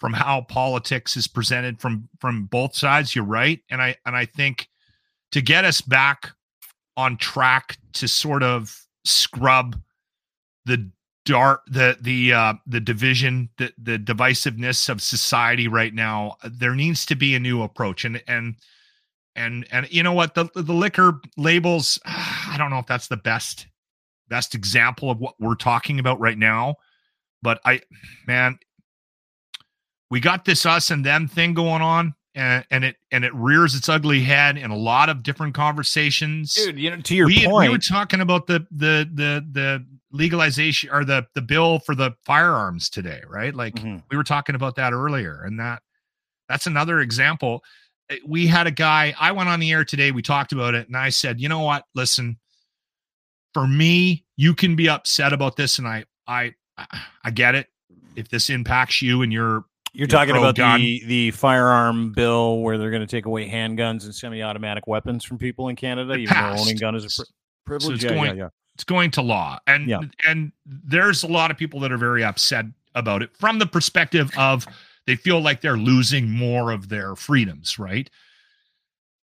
from 0.00 0.12
how 0.12 0.40
politics 0.40 1.16
is 1.16 1.28
presented 1.28 1.80
from 1.80 2.08
from 2.20 2.46
both 2.46 2.74
sides. 2.74 3.14
You're 3.14 3.24
right, 3.24 3.60
and 3.70 3.80
I 3.80 3.94
and 4.04 4.16
I 4.16 4.24
think 4.24 4.68
to 5.30 5.40
get 5.40 5.64
us 5.64 5.80
back 5.80 6.32
on 6.96 7.18
track 7.18 7.78
to 7.92 8.08
sort 8.08 8.42
of 8.42 8.76
scrub 9.04 9.80
the 10.64 10.90
dark 11.26 11.62
the 11.66 11.98
the 12.00 12.32
uh 12.32 12.54
the 12.66 12.80
division 12.80 13.50
the 13.58 13.70
the 13.76 13.98
divisiveness 13.98 14.88
of 14.88 15.02
society 15.02 15.68
right 15.68 15.92
now 15.92 16.36
there 16.44 16.74
needs 16.74 17.04
to 17.04 17.14
be 17.14 17.34
a 17.34 17.40
new 17.40 17.62
approach. 17.62 18.04
And 18.06 18.22
and 18.26 18.54
and 19.34 19.66
and 19.70 19.86
you 19.92 20.02
know 20.02 20.14
what? 20.14 20.34
The 20.34 20.48
the 20.54 20.72
liquor 20.72 21.20
labels 21.36 21.98
i 22.06 22.54
don't 22.56 22.70
know 22.70 22.78
if 22.78 22.86
that's 22.86 23.08
the 23.08 23.16
best 23.16 23.66
best 24.28 24.54
example 24.54 25.10
of 25.10 25.18
what 25.18 25.34
we're 25.38 25.54
talking 25.54 25.98
about 25.98 26.18
right 26.20 26.38
now 26.38 26.74
but 27.42 27.60
i 27.64 27.80
man 28.26 28.58
we 30.10 30.20
got 30.20 30.44
this 30.44 30.66
us 30.66 30.90
and 30.90 31.04
them 31.04 31.28
thing 31.28 31.54
going 31.54 31.82
on 31.82 32.14
and, 32.36 32.64
and 32.70 32.84
it 32.84 32.96
and 33.10 33.24
it 33.24 33.34
rears 33.34 33.74
its 33.74 33.88
ugly 33.88 34.20
head 34.20 34.58
in 34.58 34.70
a 34.70 34.76
lot 34.76 35.08
of 35.08 35.22
different 35.22 35.54
conversations. 35.54 36.54
Dude, 36.54 36.78
you 36.78 36.90
know, 36.90 37.00
to 37.00 37.14
your 37.16 37.26
we, 37.26 37.46
point, 37.46 37.70
we 37.70 37.74
were 37.74 37.78
talking 37.78 38.20
about 38.20 38.46
the 38.46 38.66
the 38.70 39.08
the 39.12 39.44
the 39.50 39.86
legalization 40.12 40.90
or 40.92 41.04
the 41.04 41.26
the 41.34 41.42
bill 41.42 41.80
for 41.80 41.94
the 41.94 42.12
firearms 42.24 42.88
today 42.88 43.22
right? 43.28 43.54
Like 43.54 43.74
Mhm. 43.74 44.02
we 44.10 44.16
were 44.16 44.24
talking 44.24 44.54
about 44.54 44.76
that 44.76 44.92
earlier 44.92 45.42
and 45.44 45.58
that 45.58 45.82
that's 46.48 46.66
another 46.66 47.00
example. 47.00 47.64
Uh, 48.10 48.16
we 48.24 48.46
had 48.46 48.66
a 48.68 48.70
guy 48.70 49.14
i 49.18 49.32
went 49.32 49.48
on 49.48 49.58
the 49.58 49.72
air 49.72 49.84
today 49.84 50.12
we 50.12 50.22
talked 50.22 50.52
about 50.52 50.74
it 50.76 50.86
and 50.86 50.96
i 50.96 51.08
said 51.08 51.40
you 51.40 51.48
know 51.48 51.60
what? 51.60 51.84
Listen 51.94 52.36
for 53.54 53.66
me 53.66 54.24
you 54.36 54.54
can 54.54 54.76
be 54.76 54.88
upset 54.88 55.32
about 55.32 55.56
this 55.56 55.78
and 55.78 55.88
i 55.88 56.04
i 56.28 56.52
i 57.24 57.30
get 57.30 57.54
it. 57.54 57.68
If 58.14 58.28
this 58.28 58.50
impacts 58.50 59.00
you 59.02 59.22
and 59.22 59.32
you're 59.32 59.64
You're 59.98 60.06
talking 60.08 60.36
about 60.36 60.54
gun. 60.56 60.80
the 60.80 61.02
the 61.06 61.30
firearm 61.32 62.12
bill 62.12 62.58
where 62.60 62.76
they're 62.78 62.90
going 62.90 63.00
to 63.02 63.06
take 63.06 63.26
away 63.26 63.48
handguns 63.48 64.04
and 64.04 64.14
semi-automatic 64.14 64.86
weapons 64.86 65.24
from 65.24 65.38
people 65.38 65.68
in 65.68 65.76
Canada, 65.76 66.12
It 66.12 66.20
even 66.20 66.34
though 66.34 66.40
passed. 66.40 66.62
owning 66.62 66.76
gun 66.76 66.94
is 66.94 67.04
a 67.04 67.08
pri- 67.16 67.26
privilege. 67.64 67.94
it's 67.96 68.04
yeah, 68.04 68.10
going- 68.10 68.36
yeah, 68.36 68.44
yeah. 68.44 68.48
it's 68.74 68.84
going 68.84 69.10
to 69.12 69.22
law 69.22 69.58
and 69.66 69.88
Yeah. 69.88 70.00
and 70.26 70.52
there's 70.66 71.22
a 71.22 71.28
lot 71.28 71.50
of 71.50 71.56
people 71.56 71.80
that 71.80 71.90
are 71.92 71.98
very 71.98 72.22
upset 72.22 72.66
about 72.94 73.22
it 73.22 73.34
from 73.36 73.58
the 73.58 73.66
perspective 73.66 74.30
of 74.38 74.66
they 75.06 75.16
feel 75.16 75.40
like 75.40 75.60
they're 75.62 75.76
losing 75.78 76.30
more 76.30 76.70
of 76.72 76.88
their 76.88 77.14
freedoms 77.16 77.78
right 77.78 78.10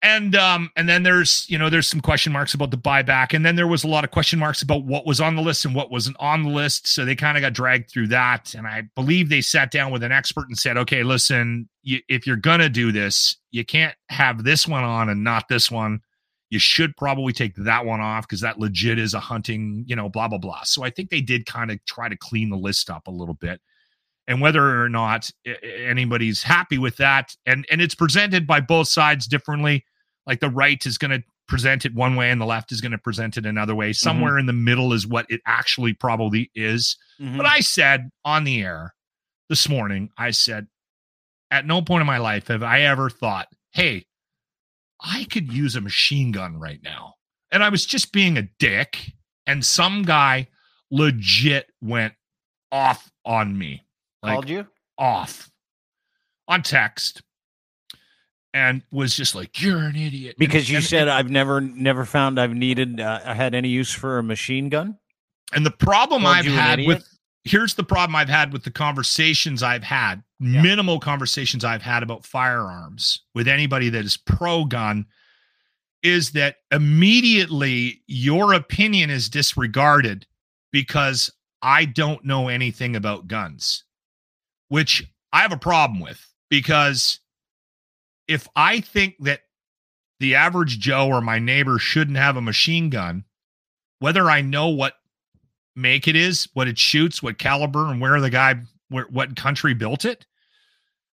and 0.01 0.35
um 0.35 0.69
and 0.75 0.87
then 0.87 1.03
there's 1.03 1.49
you 1.49 1.57
know 1.57 1.69
there's 1.69 1.87
some 1.87 1.99
question 1.99 2.31
marks 2.31 2.53
about 2.53 2.71
the 2.71 2.77
buyback 2.77 3.33
and 3.33 3.45
then 3.45 3.55
there 3.55 3.67
was 3.67 3.83
a 3.83 3.87
lot 3.87 4.03
of 4.03 4.11
question 4.11 4.39
marks 4.39 4.61
about 4.61 4.85
what 4.85 5.05
was 5.05 5.19
on 5.19 5.35
the 5.35 5.41
list 5.41 5.65
and 5.65 5.75
what 5.75 5.91
wasn't 5.91 6.15
on 6.19 6.43
the 6.43 6.49
list 6.49 6.87
so 6.87 7.03
they 7.03 7.15
kind 7.15 7.37
of 7.37 7.41
got 7.41 7.53
dragged 7.53 7.89
through 7.89 8.07
that 8.07 8.53
and 8.53 8.65
i 8.65 8.81
believe 8.95 9.27
they 9.27 9.41
sat 9.41 9.71
down 9.71 9.91
with 9.91 10.01
an 10.01 10.11
expert 10.11 10.47
and 10.47 10.57
said 10.57 10.77
okay 10.77 11.03
listen 11.03 11.67
you, 11.83 11.99
if 12.07 12.25
you're 12.25 12.37
gonna 12.37 12.69
do 12.69 12.91
this 12.91 13.37
you 13.51 13.65
can't 13.65 13.95
have 14.09 14.43
this 14.43 14.65
one 14.65 14.83
on 14.83 15.09
and 15.09 15.23
not 15.23 15.47
this 15.49 15.69
one 15.69 15.99
you 16.49 16.59
should 16.59 16.95
probably 16.97 17.31
take 17.31 17.55
that 17.55 17.85
one 17.85 18.01
off 18.01 18.27
because 18.27 18.41
that 18.41 18.59
legit 18.59 18.97
is 18.97 19.13
a 19.13 19.19
hunting, 19.19 19.83
you 19.87 19.95
know, 19.95 20.09
blah, 20.09 20.27
blah, 20.27 20.39
blah. 20.39 20.63
So 20.63 20.83
I 20.83 20.89
think 20.89 21.09
they 21.09 21.21
did 21.21 21.45
kind 21.45 21.69
of 21.69 21.83
try 21.85 22.09
to 22.09 22.17
clean 22.17 22.49
the 22.49 22.57
list 22.57 22.89
up 22.89 23.07
a 23.07 23.11
little 23.11 23.35
bit. 23.35 23.61
And 24.29 24.39
whether 24.39 24.81
or 24.81 24.87
not 24.87 25.29
anybody's 25.63 26.43
happy 26.43 26.77
with 26.77 26.95
that, 26.97 27.35
and 27.45 27.65
and 27.69 27.81
it's 27.81 27.95
presented 27.95 28.45
by 28.47 28.61
both 28.61 28.87
sides 28.87 29.25
differently. 29.27 29.83
Like 30.25 30.39
the 30.39 30.49
right 30.49 30.85
is 30.85 30.97
going 30.99 31.11
to 31.11 31.23
present 31.47 31.83
it 31.83 31.95
one 31.95 32.15
way 32.15 32.29
and 32.29 32.39
the 32.39 32.45
left 32.45 32.71
is 32.71 32.79
going 32.79 32.91
to 32.91 32.97
present 32.99 33.35
it 33.35 33.45
another 33.47 33.73
way. 33.73 33.91
Somewhere 33.91 34.37
in 34.37 34.45
the 34.45 34.53
middle 34.53 34.93
is 34.93 35.07
what 35.07 35.25
it 35.29 35.41
actually 35.47 35.93
probably 35.93 36.51
is. 36.53 36.95
Mhm. 37.19 37.37
But 37.37 37.47
I 37.47 37.61
said 37.61 38.11
on 38.23 38.43
the 38.43 38.61
air 38.61 38.93
this 39.49 39.67
morning, 39.67 40.11
I 40.15 40.29
said, 40.29 40.67
at 41.49 41.65
no 41.65 41.81
point 41.81 42.01
in 42.01 42.07
my 42.07 42.19
life 42.19 42.49
have 42.49 42.61
I 42.61 42.81
ever 42.81 43.09
thought, 43.09 43.47
hey, 43.71 44.05
I 45.01 45.23
could 45.31 45.51
use 45.51 45.75
a 45.75 45.81
machine 45.81 46.31
gun 46.31 46.59
right 46.59 46.83
now. 46.83 47.15
And 47.51 47.63
I 47.63 47.69
was 47.69 47.83
just 47.87 48.13
being 48.13 48.37
a 48.37 48.47
dick. 48.59 49.13
And 49.47 49.65
some 49.65 50.03
guy 50.03 50.49
legit 50.91 51.71
went 51.81 52.13
off 52.71 53.11
on 53.25 53.57
me. 53.57 53.81
Like 54.23 54.33
Called 54.33 54.49
you? 54.49 54.67
off 54.97 55.49
on 56.47 56.61
text 56.61 57.21
and 58.53 58.81
was 58.91 59.15
just 59.15 59.35
like, 59.35 59.61
You're 59.61 59.79
an 59.79 59.95
idiot. 59.95 60.35
And- 60.37 60.39
Because 60.39 60.69
you 60.69 60.77
and- 60.77 60.85
said 60.85 61.07
I've 61.07 61.29
never 61.29 61.61
never 61.61 62.05
found 62.05 62.39
I've 62.39 62.53
needed 62.53 62.99
uh, 62.99 63.21
I 63.23 63.33
had 63.33 63.55
any 63.55 63.69
use 63.69 63.91
for 63.93 64.17
a 64.17 64.23
machine 64.23 64.69
gun. 64.69 64.97
And 65.53 65.65
the 65.65 65.71
problem 65.71 66.23
Called 66.23 66.35
I've 66.37 66.45
had 66.45 66.79
with 66.85 67.07
here's 67.45 67.73
the 67.75 67.83
problem 67.83 68.15
I've 68.15 68.29
had 68.29 68.51
with 68.51 68.63
the 68.63 68.71
conversations 68.71 69.63
I've 69.63 69.83
had, 69.83 70.21
Yeah. 70.39 70.61
minimal 70.61 70.99
conversations 70.99 71.63
I've 71.63 71.81
had 71.81 72.03
about 72.03 72.25
firearms 72.25 73.23
with 73.33 73.47
anybody 73.47 73.89
that 73.89 74.03
is 74.05 74.17
pro 74.17 74.65
gun, 74.65 75.05
is 76.03 76.31
that 76.31 76.57
immediately 76.71 78.01
your 78.07 78.53
opinion 78.53 79.09
is 79.09 79.29
disregarded 79.29 80.25
because 80.71 81.31
I 81.61 81.85
don't 81.85 82.23
know 82.25 82.47
anything 82.49 82.95
about 82.95 83.27
guns, 83.27 83.83
which 84.69 85.03
I 85.33 85.41
have 85.41 85.51
a 85.51 85.57
problem 85.57 85.99
with 85.99 86.25
because 86.49 87.19
if 88.27 88.47
I 88.55 88.79
think 88.81 89.15
that 89.19 89.41
the 90.19 90.35
average 90.35 90.79
Joe 90.79 91.07
or 91.07 91.21
my 91.21 91.39
neighbor 91.39 91.79
shouldn't 91.79 92.17
have 92.17 92.37
a 92.37 92.41
machine 92.41 92.89
gun, 92.89 93.23
whether 93.99 94.29
I 94.29 94.41
know 94.41 94.67
what 94.69 94.93
make 95.75 96.07
it 96.07 96.15
is, 96.15 96.47
what 96.53 96.67
it 96.67 96.77
shoots, 96.77 97.21
what 97.23 97.37
caliber, 97.37 97.87
and 97.91 98.01
where 98.01 98.19
the 98.19 98.29
guy, 98.29 98.55
where, 98.89 99.05
what 99.09 99.35
country 99.35 99.73
built 99.73 100.05
it, 100.05 100.25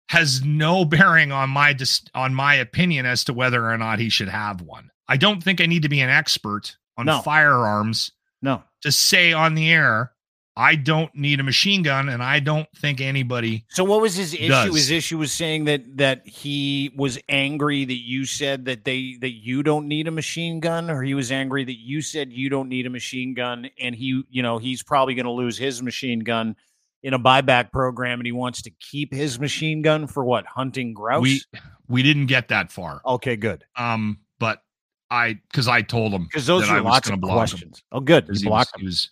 has 0.08 0.44
no 0.44 0.84
bearing 0.84 1.32
on 1.32 1.50
my 1.50 1.72
dis- 1.72 2.04
on 2.14 2.34
my 2.34 2.54
opinion 2.54 3.06
as 3.06 3.24
to 3.24 3.32
whether 3.32 3.68
or 3.68 3.76
not 3.78 3.98
he 3.98 4.08
should 4.08 4.28
have 4.28 4.60
one. 4.62 4.90
I 5.08 5.16
don't 5.16 5.42
think 5.42 5.60
I 5.60 5.66
need 5.66 5.82
to 5.82 5.88
be 5.88 6.00
an 6.00 6.10
expert 6.10 6.76
on 6.96 7.06
No. 7.06 7.20
firearms 7.22 8.12
No. 8.40 8.62
to 8.82 8.92
say 8.92 9.32
on 9.32 9.54
the 9.54 9.70
air, 9.70 10.12
I 10.54 10.74
don't 10.74 11.14
need 11.14 11.40
a 11.40 11.42
machine 11.42 11.82
gun, 11.82 12.10
and 12.10 12.22
I 12.22 12.38
don't 12.38 12.68
think 12.76 13.00
anybody. 13.00 13.64
So 13.70 13.84
what 13.84 14.02
was 14.02 14.14
his 14.14 14.34
issue? 14.34 14.48
Does. 14.48 14.74
His 14.74 14.90
issue 14.90 15.16
was 15.16 15.32
saying 15.32 15.64
that 15.64 15.96
that 15.96 16.26
he 16.26 16.92
was 16.94 17.18
angry 17.30 17.86
that 17.86 18.00
you 18.02 18.26
said 18.26 18.66
that 18.66 18.84
they 18.84 19.16
that 19.22 19.30
you 19.32 19.62
don't 19.62 19.88
need 19.88 20.08
a 20.08 20.10
machine 20.10 20.60
gun, 20.60 20.90
or 20.90 21.02
he 21.02 21.14
was 21.14 21.32
angry 21.32 21.64
that 21.64 21.78
you 21.78 22.02
said 22.02 22.32
you 22.32 22.50
don't 22.50 22.68
need 22.68 22.84
a 22.86 22.90
machine 22.90 23.32
gun, 23.32 23.70
and 23.80 23.94
he, 23.94 24.22
you 24.28 24.42
know, 24.42 24.58
he's 24.58 24.82
probably 24.82 25.14
going 25.14 25.24
to 25.24 25.32
lose 25.32 25.56
his 25.56 25.82
machine 25.82 26.20
gun 26.20 26.54
in 27.02 27.14
a 27.14 27.18
buyback 27.18 27.72
program, 27.72 28.20
and 28.20 28.26
he 28.26 28.32
wants 28.32 28.60
to 28.62 28.70
keep 28.78 29.12
his 29.12 29.40
machine 29.40 29.80
gun 29.80 30.06
for 30.06 30.22
what 30.22 30.44
hunting 30.44 30.92
grouse. 30.92 31.22
We 31.22 31.40
we 31.88 32.02
didn't 32.02 32.26
get 32.26 32.48
that 32.48 32.70
far. 32.70 33.00
okay, 33.06 33.36
good, 33.36 33.64
Um, 33.76 34.18
but 34.38 34.62
I 35.10 35.38
because 35.50 35.66
I 35.66 35.80
told 35.80 36.12
him 36.12 36.24
because 36.24 36.46
those 36.46 36.68
are 36.68 36.82
lots 36.82 37.08
of 37.08 37.20
block 37.22 37.32
him. 37.32 37.38
questions. 37.38 37.82
Oh, 37.90 38.00
good, 38.00 38.24
he 38.24 38.30
was, 38.32 38.42
blocked 38.44 38.72
he 38.78 38.84
was- 38.84 39.08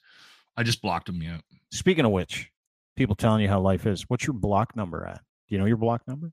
I 0.56 0.62
just 0.62 0.82
blocked 0.82 1.08
him. 1.08 1.22
Yeah. 1.22 1.38
Speaking 1.72 2.04
of 2.04 2.12
which, 2.12 2.50
people 2.96 3.14
telling 3.14 3.40
you 3.42 3.48
how 3.48 3.60
life 3.60 3.86
is. 3.86 4.04
What's 4.08 4.26
your 4.26 4.34
block 4.34 4.74
number 4.76 5.06
at? 5.06 5.20
Do 5.48 5.54
you 5.54 5.58
know 5.58 5.66
your 5.66 5.76
block 5.76 6.02
number? 6.06 6.32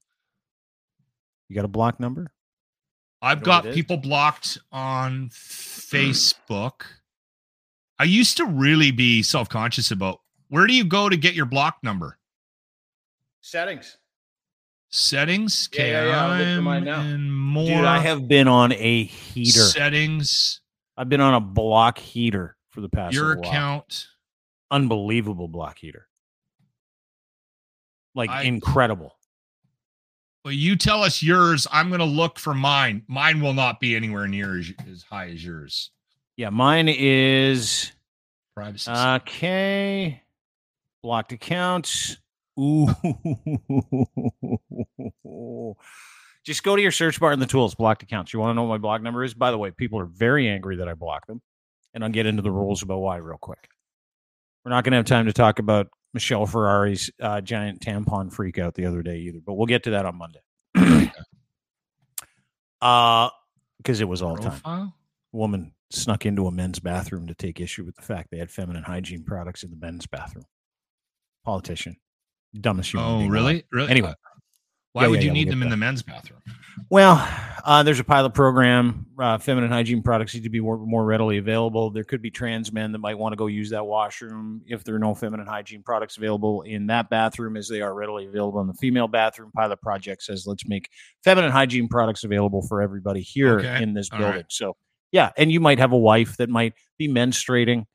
You 1.49 1.55
got 1.55 1.65
a 1.65 1.69
block 1.69 1.99
number? 1.99 2.31
I've 3.21 3.39
know 3.39 3.45
got 3.45 3.63
what 3.63 3.67
it 3.67 3.69
is? 3.69 3.75
people 3.75 3.97
blocked 3.97 4.57
on 4.71 5.29
Facebook. 5.33 6.81
I 7.99 8.03
used 8.03 8.37
to 8.37 8.45
really 8.45 8.91
be 8.91 9.23
self 9.23 9.47
conscious 9.49 9.91
about 9.91 10.19
where 10.49 10.67
do 10.67 10.73
you 10.73 10.83
go 10.85 11.09
to 11.09 11.17
get 11.17 11.33
your 11.33 11.45
block 11.45 11.77
number? 11.83 12.17
Settings. 13.41 13.97
Settings. 14.89 15.69
Yeah, 15.73 15.81
Okay, 15.81 15.91
yeah, 15.91 16.05
yeah, 16.07 16.57
I'm 16.57 16.63
mine 16.63 16.83
now. 16.83 17.01
in 17.01 17.29
more 17.31 17.65
Dude, 17.67 17.85
I 17.85 17.99
have 17.99 18.27
been 18.27 18.47
on 18.47 18.71
a 18.73 19.03
heater. 19.03 19.59
settings. 19.61 20.61
I've 20.97 21.09
been 21.09 21.21
on 21.21 21.33
a 21.33 21.41
block 21.41 21.97
heater 21.97 22.56
for 22.77 22.81
the 22.81 22.89
past 22.89 23.15
Your 23.15 23.29
little 23.29 23.41
while. 23.41 23.51
account. 23.51 24.07
Unbelievable 24.69 25.47
block 25.47 25.79
heater. 25.79 26.07
Like 28.13 28.29
I- 28.29 28.43
incredible. 28.43 29.15
Well, 30.45 30.53
you 30.53 30.75
tell 30.75 31.01
us 31.01 31.23
yours. 31.23 31.65
I'm 31.71 31.87
going 31.89 32.01
to 32.01 32.05
look 32.05 32.37
for 32.37 32.53
mine. 32.53 33.01
Mine 33.07 33.41
will 33.41 33.55
not 33.55 33.79
be 33.79 33.95
anywhere 33.95 34.27
near 34.27 34.59
as, 34.59 34.71
as 34.89 35.01
high 35.01 35.29
as 35.29 35.43
yours. 35.43 35.89
Yeah, 36.35 36.51
mine 36.51 36.87
is 36.87 37.91
Privacy. 38.55 38.91
Uh, 38.91 39.15
okay. 39.15 40.21
Blocked 41.01 41.31
accounts. 41.31 42.17
Ooh. 42.59 42.89
Just 46.45 46.61
go 46.61 46.75
to 46.75 46.81
your 46.81 46.91
search 46.91 47.19
bar 47.19 47.31
in 47.31 47.39
the 47.39 47.47
tools, 47.47 47.73
blocked 47.73 48.03
accounts. 48.03 48.33
You 48.33 48.39
want 48.39 48.51
to 48.51 48.53
know 48.53 48.63
what 48.65 48.75
my 48.75 48.77
block 48.77 49.01
number 49.01 49.23
is? 49.23 49.33
By 49.33 49.49
the 49.49 49.57
way, 49.57 49.71
people 49.71 49.99
are 49.99 50.05
very 50.05 50.47
angry 50.47 50.75
that 50.77 50.87
I 50.87 50.93
block 50.93 51.25
them. 51.25 51.41
And 51.97 52.03
I'll 52.03 52.11
get 52.11 52.27
into 52.27 52.43
the 52.43 52.51
rules 52.51 52.83
about 52.83 52.99
why 52.99 53.17
real 53.17 53.39
quick. 53.39 53.67
We're 54.63 54.69
not 54.69 54.83
going 54.83 54.91
to 54.91 54.97
have 54.97 55.05
time 55.07 55.25
to 55.25 55.33
talk 55.33 55.57
about 55.57 55.87
Michelle 56.13 56.45
Ferreri's 56.45 57.09
uh, 57.19 57.41
giant 57.41 57.81
tampon 57.81 58.31
freak 58.31 58.59
out 58.59 58.75
the 58.75 58.85
other 58.85 59.01
day 59.01 59.17
either, 59.17 59.39
but 59.43 59.55
we'll 59.55 59.65
get 59.65 59.81
to 59.85 59.89
that 59.89 60.05
on 60.05 60.15
Monday. 60.15 60.41
uh, 62.83 63.29
because 63.79 63.99
it 63.99 64.07
was 64.07 64.21
all 64.21 64.35
time. 64.37 64.51
Profile? 64.51 64.93
Woman 65.31 65.73
snuck 65.89 66.27
into 66.27 66.45
a 66.45 66.51
men's 66.51 66.77
bathroom 66.77 67.25
to 67.29 67.33
take 67.33 67.59
issue 67.59 67.83
with 67.83 67.95
the 67.95 68.03
fact 68.03 68.29
they 68.29 68.37
had 68.37 68.51
feminine 68.51 68.83
hygiene 68.83 69.23
products 69.23 69.63
in 69.63 69.71
the 69.71 69.77
men's 69.77 70.05
bathroom. 70.05 70.45
Politician, 71.45 71.97
dumbest 72.61 72.91
human. 72.91 73.09
Oh, 73.09 73.17
being 73.17 73.31
really? 73.31 73.53
alive. 73.53 73.63
Really? 73.71 73.89
Anyway. 73.89 74.13
Why 74.93 75.03
Yeah, 75.03 75.07
would 75.09 75.15
yeah, 75.19 75.21
you 75.21 75.27
yeah, 75.27 75.31
we'll 75.33 75.43
need 75.45 75.51
them 75.51 75.61
in 75.63 75.69
that. 75.69 75.73
the 75.75 75.77
men's 75.77 76.01
bathroom? 76.01 76.39
Well, 76.89 77.27
uh, 77.65 77.83
there's 77.83 77.99
a 77.99 78.03
pilot 78.03 78.33
program. 78.33 79.07
Uh, 79.19 79.37
feminine 79.37 79.71
hygiene 79.71 80.01
products 80.01 80.33
need 80.33 80.43
to 80.43 80.49
be 80.49 80.59
more, 80.61 80.77
more 80.77 81.03
readily 81.03 81.37
available. 81.37 81.89
There 81.89 82.03
could 82.03 82.21
be 82.21 82.29
trans 82.31 82.71
men 82.71 82.91
that 82.93 82.99
might 82.99 83.17
want 83.17 83.33
to 83.33 83.35
go 83.35 83.47
use 83.47 83.71
that 83.71 83.85
washroom 83.85 84.61
if 84.67 84.83
there 84.83 84.95
are 84.95 84.99
no 84.99 85.13
feminine 85.15 85.47
hygiene 85.47 85.83
products 85.83 86.17
available 86.17 86.61
in 86.61 86.87
that 86.87 87.09
bathroom 87.09 87.57
as 87.57 87.67
they 87.67 87.81
are 87.81 87.93
readily 87.93 88.27
available 88.27 88.61
in 88.61 88.67
the 88.67 88.73
female 88.75 89.07
bathroom. 89.07 89.51
Pilot 89.55 89.81
project 89.81 90.23
says 90.23 90.45
let's 90.47 90.67
make 90.67 90.89
feminine 91.23 91.51
hygiene 91.51 91.87
products 91.89 92.23
available 92.23 92.61
for 92.61 92.81
everybody 92.81 93.21
here 93.21 93.59
Okay. 93.59 93.81
in 93.83 93.93
this 93.93 94.09
All 94.11 94.19
building. 94.19 94.35
right. 94.37 94.45
So, 94.49 94.77
yeah, 95.11 95.31
and 95.35 95.51
you 95.51 95.59
might 95.59 95.79
have 95.79 95.91
a 95.91 95.97
wife 95.97 96.37
that 96.37 96.49
might 96.49 96.73
be 96.97 97.07
menstruating. 97.09 97.85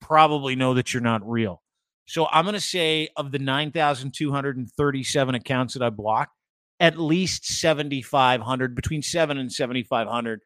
Probably 0.00 0.54
know 0.54 0.74
that 0.74 0.94
you're 0.94 1.02
not 1.02 1.28
real. 1.28 1.60
So 2.06 2.28
I'm 2.30 2.44
going 2.44 2.54
to 2.54 2.60
say 2.60 3.08
of 3.16 3.32
the 3.32 3.40
9,237 3.40 5.34
accounts 5.34 5.74
that 5.74 5.82
I 5.82 5.90
blocked, 5.90 6.36
at 6.78 6.96
least 6.98 7.46
7,500, 7.46 8.76
between 8.76 9.02
seven 9.02 9.38
and 9.38 9.52
7,500 9.52 10.42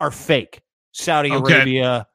are 0.00 0.10
fake. 0.10 0.60
Saudi 0.90 1.30
Okay. 1.30 1.54
Arabia, 1.54 2.08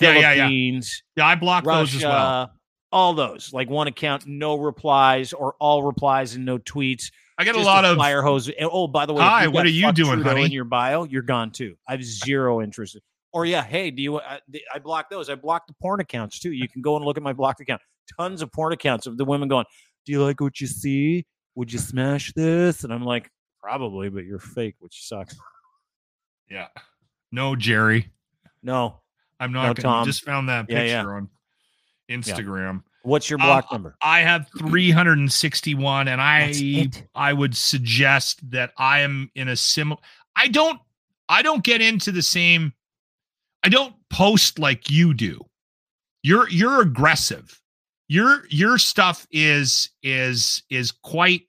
Yeah, 0.00 0.12
yeah, 0.12 0.18
yeah. 0.18 0.34
Philippines, 0.34 1.02
Yeah, 1.16 1.26
I 1.26 1.36
blocked 1.36 1.66
those 1.66 1.94
as 1.94 2.02
well. 2.02 2.52
All 2.92 3.14
those. 3.14 3.50
Like 3.50 3.70
one 3.70 3.86
account, 3.86 4.26
no 4.26 4.56
replies, 4.56 5.32
or 5.32 5.54
all 5.58 5.84
replies 5.84 6.34
and 6.34 6.44
no 6.44 6.58
tweets. 6.58 7.10
I 7.36 7.44
get 7.44 7.56
a 7.56 7.60
lot 7.60 7.84
of 7.84 7.96
fire 7.96 8.22
hose. 8.22 8.50
Oh, 8.60 8.86
by 8.86 9.06
the 9.06 9.12
way, 9.12 9.22
Hi, 9.22 9.48
what 9.48 9.66
are 9.66 9.70
you 9.70 9.92
doing, 9.92 10.14
Trudeau 10.16 10.28
honey? 10.30 10.44
In 10.44 10.52
your 10.52 10.64
bio, 10.64 11.04
you're 11.04 11.22
gone 11.22 11.50
too. 11.50 11.76
I 11.88 11.92
have 11.92 12.04
zero 12.04 12.62
interest. 12.62 12.96
Or 13.32 13.44
yeah, 13.44 13.64
hey, 13.64 13.90
do 13.90 14.02
you? 14.02 14.16
Uh, 14.18 14.38
I, 14.54 14.60
I 14.74 14.78
blocked 14.78 15.10
those. 15.10 15.28
I 15.28 15.34
blocked 15.34 15.66
the 15.66 15.74
porn 15.82 15.98
accounts 16.00 16.38
too. 16.38 16.52
You 16.52 16.68
can 16.68 16.80
go 16.82 16.94
and 16.96 17.04
look 17.04 17.16
at 17.16 17.22
my 17.24 17.32
blocked 17.32 17.60
account. 17.60 17.82
Tons 18.16 18.42
of 18.42 18.52
porn 18.52 18.72
accounts 18.72 19.06
of 19.06 19.16
the 19.16 19.24
women 19.24 19.48
going, 19.48 19.64
"Do 20.06 20.12
you 20.12 20.22
like 20.22 20.40
what 20.40 20.60
you 20.60 20.68
see? 20.68 21.26
Would 21.56 21.72
you 21.72 21.80
smash 21.80 22.32
this?" 22.34 22.84
And 22.84 22.92
I'm 22.92 23.04
like, 23.04 23.28
probably, 23.60 24.08
but 24.10 24.24
you're 24.24 24.38
fake, 24.38 24.76
which 24.78 25.04
sucks. 25.08 25.36
yeah. 26.48 26.68
No, 27.32 27.56
Jerry, 27.56 28.12
No. 28.62 29.00
I'm 29.40 29.50
No, 29.52 29.62
not. 29.62 29.76
gonna, 29.76 29.94
Tom. 29.94 30.06
just 30.06 30.22
found 30.24 30.48
that 30.48 30.68
picture 30.68 30.84
yeah. 30.86 31.04
on 31.04 31.28
Instagram. 32.08 32.84
What's 33.04 33.28
your 33.28 33.40
Uh, 33.40 33.44
block 33.44 33.70
number? 33.70 33.96
I 34.02 34.20
have 34.20 34.48
361, 34.58 36.08
and 36.08 36.20
I 36.20 36.90
I 37.14 37.32
would 37.32 37.56
suggest 37.56 38.50
that 38.50 38.72
I 38.78 39.00
am 39.00 39.30
in 39.34 39.48
a 39.48 39.56
similar. 39.56 40.00
I 40.36 40.48
don't 40.48 40.80
I 41.28 41.42
don't 41.42 41.62
get 41.62 41.80
into 41.80 42.12
the 42.12 42.22
same. 42.22 42.72
I 43.62 43.68
don't 43.68 43.94
post 44.10 44.58
like 44.58 44.90
you 44.90 45.14
do. 45.14 45.44
You're 46.22 46.48
you're 46.48 46.80
aggressive. 46.80 47.60
Your 48.08 48.46
your 48.48 48.78
stuff 48.78 49.26
is 49.30 49.90
is 50.02 50.62
is 50.70 50.90
quite 50.90 51.42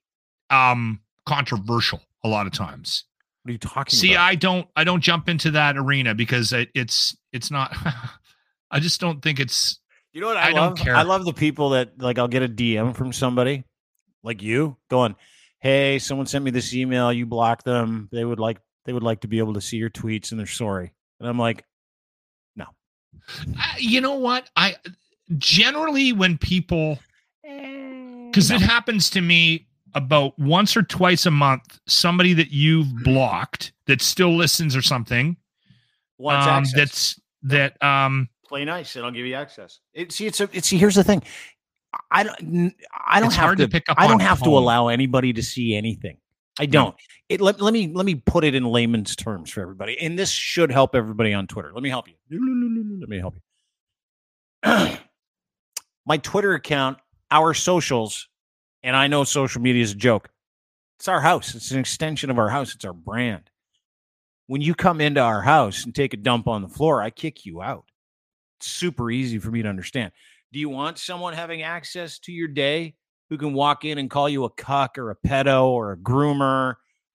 um 0.50 1.00
controversial 1.24 2.02
a 2.22 2.28
lot 2.28 2.46
of 2.46 2.52
times. 2.52 3.04
What 3.42 3.50
are 3.50 3.52
you 3.52 3.58
talking 3.58 3.96
See, 3.98 4.12
about? 4.12 4.24
I 4.24 4.34
don't 4.34 4.68
I 4.76 4.84
don't 4.84 5.00
jump 5.00 5.28
into 5.28 5.50
that 5.52 5.78
arena 5.78 6.14
because 6.14 6.52
it, 6.52 6.68
it's 6.74 7.16
it's 7.32 7.50
not. 7.50 7.74
I 8.70 8.80
just 8.80 9.00
don't 9.00 9.22
think 9.22 9.38
it's 9.40 9.78
You 10.16 10.22
know 10.22 10.28
what 10.28 10.38
I, 10.38 10.46
I 10.46 10.52
don't 10.52 10.68
love? 10.70 10.78
care. 10.78 10.96
I 10.96 11.02
love 11.02 11.26
the 11.26 11.34
people 11.34 11.68
that 11.70 12.00
like 12.00 12.18
I'll 12.18 12.26
get 12.26 12.42
a 12.42 12.48
DM 12.48 12.96
from 12.96 13.12
somebody 13.12 13.64
like 14.22 14.42
you 14.42 14.78
going, 14.88 15.14
"Hey, 15.58 15.98
someone 15.98 16.26
sent 16.26 16.42
me 16.42 16.50
this 16.50 16.72
email. 16.72 17.12
You 17.12 17.26
blocked 17.26 17.66
them. 17.66 18.08
They 18.10 18.24
would 18.24 18.40
like 18.40 18.56
they 18.86 18.94
would 18.94 19.02
like 19.02 19.20
to 19.20 19.28
be 19.28 19.40
able 19.40 19.52
to 19.52 19.60
see 19.60 19.76
your 19.76 19.90
tweets 19.90 20.30
and 20.30 20.40
they're 20.40 20.46
sorry." 20.46 20.94
And 21.20 21.28
I'm 21.28 21.38
like, 21.38 21.66
I- 23.58 23.76
you 23.78 24.00
know 24.00 24.14
what 24.14 24.48
I 24.56 24.76
generally 25.36 26.14
when 26.14 26.38
people 26.38 26.98
because 27.42 28.50
it 28.50 28.62
happens 28.62 29.10
to 29.10 29.20
me 29.20 29.66
about 29.92 30.38
once 30.38 30.78
or 30.78 30.82
twice 30.82 31.26
a 31.26 31.30
month 31.30 31.78
somebody 31.86 32.32
that 32.32 32.50
you've 32.50 32.88
blocked 33.04 33.74
that 33.86 34.00
still 34.00 34.34
listens 34.34 34.74
or 34.74 34.80
something 34.80 35.36
um, 36.48 36.64
that's 36.74 37.20
that 37.42 37.82
um 37.84 38.30
Play 38.48 38.64
nice, 38.64 38.96
and 38.96 39.04
I'll 39.04 39.10
give 39.12 39.26
you 39.26 39.34
access." 39.34 39.80
It, 39.94 40.12
see, 40.12 40.26
it's 40.26 40.40
a, 40.40 40.48
it's 40.52 40.68
see. 40.68 40.78
Here's 40.78 40.94
the 40.94 41.04
thing. 41.04 41.22
I 42.10 42.22
don't. 42.22 42.74
I 43.06 43.20
don't 43.20 43.28
It's 43.28 43.36
have 43.36 43.44
hard 43.44 43.58
to, 43.58 43.66
to 43.66 43.70
pick 43.70 43.88
up 43.88 43.96
I 43.98 44.06
don't 44.06 44.14
on 44.14 44.20
have 44.20 44.42
to 44.42 44.50
allow 44.50 44.88
anybody 44.88 45.32
to 45.32 45.42
see 45.42 45.74
anything. 45.74 46.18
I 46.58 46.66
don't. 46.66 46.94
It 47.28 47.40
let, 47.40 47.60
let 47.60 47.72
me 47.72 47.92
let 47.92 48.06
me 48.06 48.14
put 48.14 48.44
it 48.44 48.54
in 48.54 48.64
layman's 48.64 49.16
terms 49.16 49.50
for 49.50 49.60
everybody, 49.60 49.98
and 50.00 50.18
this 50.18 50.30
should 50.30 50.70
help 50.70 50.94
everybody 50.94 51.32
on 51.34 51.46
Twitter. 51.46 51.70
Let 51.72 51.82
me 51.82 51.90
help 51.90 52.06
you. 52.08 52.14
Let 53.00 53.08
me 53.08 53.18
help 53.18 53.34
you. 54.64 54.96
My 56.06 56.18
Twitter 56.18 56.54
account, 56.54 56.98
our 57.30 57.52
socials, 57.52 58.28
and 58.82 58.96
I 58.96 59.08
know 59.08 59.24
social 59.24 59.60
media 59.60 59.82
is 59.82 59.92
a 59.92 59.96
joke. 59.96 60.30
It's 60.98 61.08
our 61.08 61.20
house. 61.20 61.54
It's 61.54 61.72
an 61.72 61.78
extension 61.78 62.30
of 62.30 62.38
our 62.38 62.48
house. 62.48 62.74
It's 62.74 62.84
our 62.84 62.92
brand. 62.92 63.50
When 64.46 64.62
you 64.62 64.74
come 64.74 65.00
into 65.00 65.20
our 65.20 65.42
house 65.42 65.84
and 65.84 65.94
take 65.94 66.14
a 66.14 66.16
dump 66.16 66.46
on 66.46 66.62
the 66.62 66.68
floor, 66.68 67.02
I 67.02 67.10
kick 67.10 67.44
you 67.44 67.60
out. 67.60 67.84
Super 68.60 69.10
easy 69.10 69.38
for 69.38 69.50
me 69.50 69.62
to 69.62 69.68
understand. 69.68 70.12
Do 70.52 70.58
you 70.58 70.68
want 70.68 70.98
someone 70.98 71.32
having 71.32 71.62
access 71.62 72.18
to 72.20 72.32
your 72.32 72.48
day 72.48 72.94
who 73.30 73.36
can 73.36 73.52
walk 73.52 73.84
in 73.84 73.98
and 73.98 74.08
call 74.08 74.28
you 74.28 74.44
a 74.44 74.50
cuck 74.50 74.98
or 74.98 75.10
a 75.10 75.16
pedo 75.26 75.64
or 75.64 75.92
a 75.92 75.96
groomer 75.96 76.74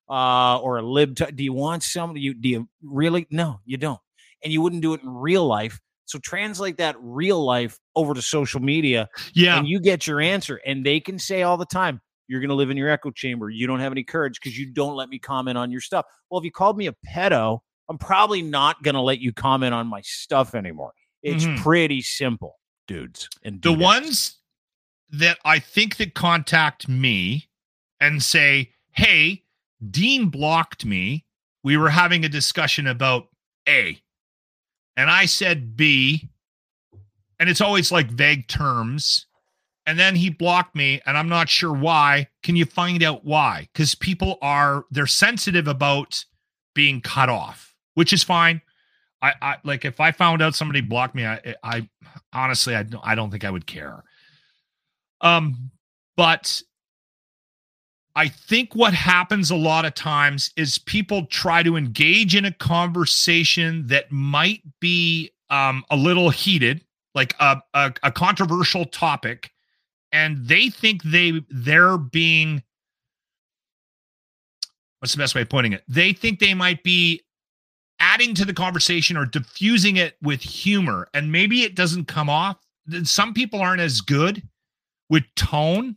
uh, 0.10 0.60
or 0.60 0.78
a 0.78 0.82
lib? 0.82 1.16
do 1.16 1.44
you 1.44 1.54
want 1.54 1.84
somebody? 1.84 2.22
You 2.22 2.34
do 2.34 2.50
you 2.50 2.70
really? 2.84 3.28
No, 3.32 3.60
you 3.66 3.78
don't. 3.78 4.00
And 4.44 4.52
you 4.52 4.62
wouldn't 4.62 4.82
do 4.82 4.94
it 4.94 5.02
in 5.02 5.10
real 5.10 5.46
life. 5.46 5.80
So 6.06 6.20
translate 6.20 6.78
that 6.78 6.98
real 7.00 7.44
life 7.44 7.80
over 7.96 8.14
to 8.14 8.22
social 8.22 8.60
media. 8.60 9.08
Yeah. 9.34 9.58
And 9.58 9.68
you 9.68 9.80
get 9.80 10.06
your 10.08 10.20
answer. 10.20 10.60
And 10.66 10.86
they 10.86 11.00
can 11.00 11.18
say 11.18 11.44
all 11.44 11.56
the 11.56 11.66
time, 11.66 12.02
you're 12.28 12.42
going 12.42 12.50
to 12.50 12.56
live 12.56 12.70
in 12.70 12.76
your 12.76 12.89
echo 12.89 13.12
chamber. 13.12 13.50
You 13.50 13.66
don't 13.66 13.80
have 13.80 13.94
any 13.94 14.04
courage 14.04 14.39
because 14.42 14.58
you 14.58 14.72
don't 14.72 14.96
let 14.96 15.10
me 15.10 15.20
comment 15.20 15.58
on 15.58 15.72
your 15.72 15.80
stuff. 15.80 16.06
Well, 16.30 16.39
if 16.39 16.46
you 16.46 16.52
called 16.52 16.78
me 16.78 16.88
a 16.88 16.96
pedo, 17.08 17.60
I'm 17.89 17.98
probably 17.98 18.42
not 18.42 18.84
going 18.84 18.96
to 18.96 19.02
let 19.02 19.20
you 19.20 19.32
comment 19.34 19.74
on 19.74 19.88
my 19.88 20.02
stuff 20.02 20.54
anymore. 20.54 20.92
It's 21.24 21.46
Mhm. 21.46 21.62
pretty 21.62 22.02
simple, 22.02 22.60
dudes. 22.88 23.30
And 23.44 23.62
the 23.62 23.74
ones 23.74 24.38
that 25.10 25.40
I 25.46 25.60
think 25.60 25.98
that 25.98 26.14
contact 26.16 26.88
me 26.88 27.50
and 28.00 28.24
say, 28.24 28.74
"Hey, 28.92 29.44
Dean 29.90 30.30
blocked 30.30 30.86
me. 30.86 31.26
We 31.64 31.78
were 31.78 31.90
having 31.92 32.26
a 32.26 32.30
discussion 32.30 32.88
about 32.88 33.30
A." 33.68 34.02
And 34.98 35.10
I 35.10 35.26
said 35.26 35.76
B, 35.78 36.30
and 37.40 37.50
it's 37.50 37.62
always 37.62 37.92
like 37.92 38.10
vague 38.10 38.48
terms. 38.48 39.28
And 39.88 39.98
then 40.00 40.16
he 40.16 40.30
blocked 40.30 40.76
me 40.76 41.02
and 41.08 41.18
I'm 41.18 41.28
not 41.28 41.50
sure 41.50 41.74
why. 41.74 42.28
Can 42.44 42.56
you 42.56 42.66
find 42.66 43.02
out 43.02 43.26
why? 43.26 43.68
Cuz 43.74 43.96
people 43.96 44.38
are 44.42 44.86
they're 44.92 45.08
sensitive 45.08 45.68
about 45.68 46.24
being 46.76 47.02
cut 47.02 47.30
off, 47.30 47.76
which 47.96 48.14
is 48.14 48.24
fine. 48.24 48.62
I, 49.22 49.34
I 49.42 49.58
like 49.64 49.86
if 49.86 50.00
I 50.00 50.12
found 50.12 50.42
out 50.42 50.56
somebody 50.56 50.82
blocked 50.82 51.16
me, 51.16 51.26
I, 51.26 51.56
I 51.64 51.88
honestly, 52.34 52.76
I 52.76 52.84
don't, 52.84 53.02
I 53.06 53.16
don't 53.16 53.30
think 53.30 53.44
I 53.44 53.52
would 53.52 53.68
care. 53.68 54.04
Um, 55.22 55.72
but 56.18 56.62
I 58.16 58.28
think 58.28 58.76
what 58.76 58.94
happens 58.94 59.52
a 59.52 59.56
lot 59.56 59.86
of 59.86 59.94
times 59.94 60.52
is 60.58 60.78
people 60.80 61.26
try 61.28 61.64
to 61.64 61.78
engage 61.78 62.36
in 62.36 62.46
a 62.46 62.52
conversation 62.52 63.88
that 63.88 64.12
might 64.12 64.62
be 64.80 65.32
um, 65.50 65.84
a 65.90 65.96
little 65.96 66.30
heated, 66.30 66.84
like 67.16 67.36
a, 67.40 67.62
a, 67.74 67.94
a 68.04 68.12
controversial 68.12 68.86
topic, 68.86 69.52
and 70.12 70.46
they 70.46 70.70
think 70.70 71.04
they 71.04 71.42
they're 71.50 71.98
being 71.98 72.64
what's 75.00 75.14
the 75.14 75.18
best 75.18 75.34
way 75.36 75.42
of 75.42 75.50
putting 75.50 75.74
it? 75.74 75.84
They 75.88 76.14
think 76.14 76.40
they 76.40 76.54
might 76.54 76.84
be 76.84 77.22
adding 78.02 78.34
to 78.36 78.43
the 78.43 78.54
conversation 78.54 79.16
or 79.16 79.26
diffusing 79.26 79.95
it 79.95 80.18
with 80.22 80.41
humor. 80.41 81.08
And 81.14 81.32
maybe 81.32 81.62
it 81.62 81.76
doesn't 81.76 82.08
come 82.08 82.30
off. 82.30 82.58
Some 83.04 83.34
people 83.34 83.62
aren't 83.62 83.80
as 83.80 84.02
good 84.02 84.43
with 85.10 85.24
tone 85.36 85.95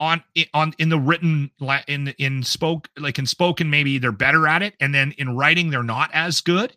on 0.00 0.22
on 0.54 0.74
in 0.78 0.88
the 0.88 0.98
written 0.98 1.50
in 1.88 2.08
in 2.18 2.42
spoke 2.42 2.88
like 2.98 3.18
in 3.18 3.26
spoken 3.26 3.70
maybe 3.70 3.98
they're 3.98 4.12
better 4.12 4.46
at 4.48 4.62
it. 4.62 4.74
And 4.80 4.94
then 4.94 5.12
in 5.18 5.36
writing 5.36 5.70
they're 5.70 5.82
not 5.82 6.10
as 6.12 6.40
good. 6.40 6.76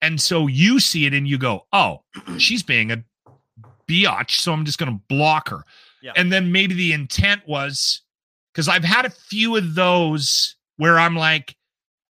And 0.00 0.20
so 0.20 0.46
you 0.46 0.78
see 0.78 1.06
it 1.06 1.12
and 1.12 1.26
you 1.26 1.38
go 1.38 1.66
oh 1.72 2.02
she's 2.38 2.62
being 2.62 2.92
a 2.92 3.04
biatch 3.88 4.40
so 4.40 4.52
i'm 4.52 4.66
just 4.66 4.78
going 4.78 4.92
to 4.92 5.00
block 5.08 5.48
her. 5.48 5.64
Yeah. 6.00 6.12
and 6.14 6.30
then 6.30 6.52
maybe 6.52 6.74
the 6.74 6.92
intent 6.92 7.42
was 7.48 8.02
because 8.52 8.68
i've 8.68 8.84
had 8.84 9.04
a 9.04 9.10
few 9.10 9.56
of 9.56 9.74
those 9.74 10.54
where 10.76 10.96
i'm 10.98 11.16
like 11.16 11.56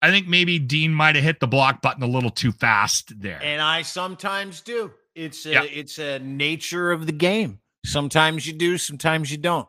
I 0.03 0.11
think 0.11 0.27
maybe 0.27 0.59
Dean 0.59 0.93
might 0.93 1.15
have 1.15 1.25
hit 1.25 1.39
the 1.41 1.47
block 1.47 1.81
button 1.81 2.03
a 2.03 2.07
little 2.07 2.31
too 2.31 2.51
fast 2.53 3.19
there. 3.21 3.41
And 3.43 3.63
I 3.63 3.83
sometimes 3.83 4.61
do. 4.61 4.93
It's 5.15 5.47
a, 5.47 5.53
Yeah. 5.53 5.63
it's 5.63 5.99
a 5.99 6.19
nature 6.19 6.91
of 6.91 7.07
the 7.07 7.13
game. 7.13 7.61
Sometimes 7.87 8.47
you 8.47 8.53
do, 8.53 8.79
sometimes 8.79 9.31
you 9.31 9.39
don't. 9.39 9.69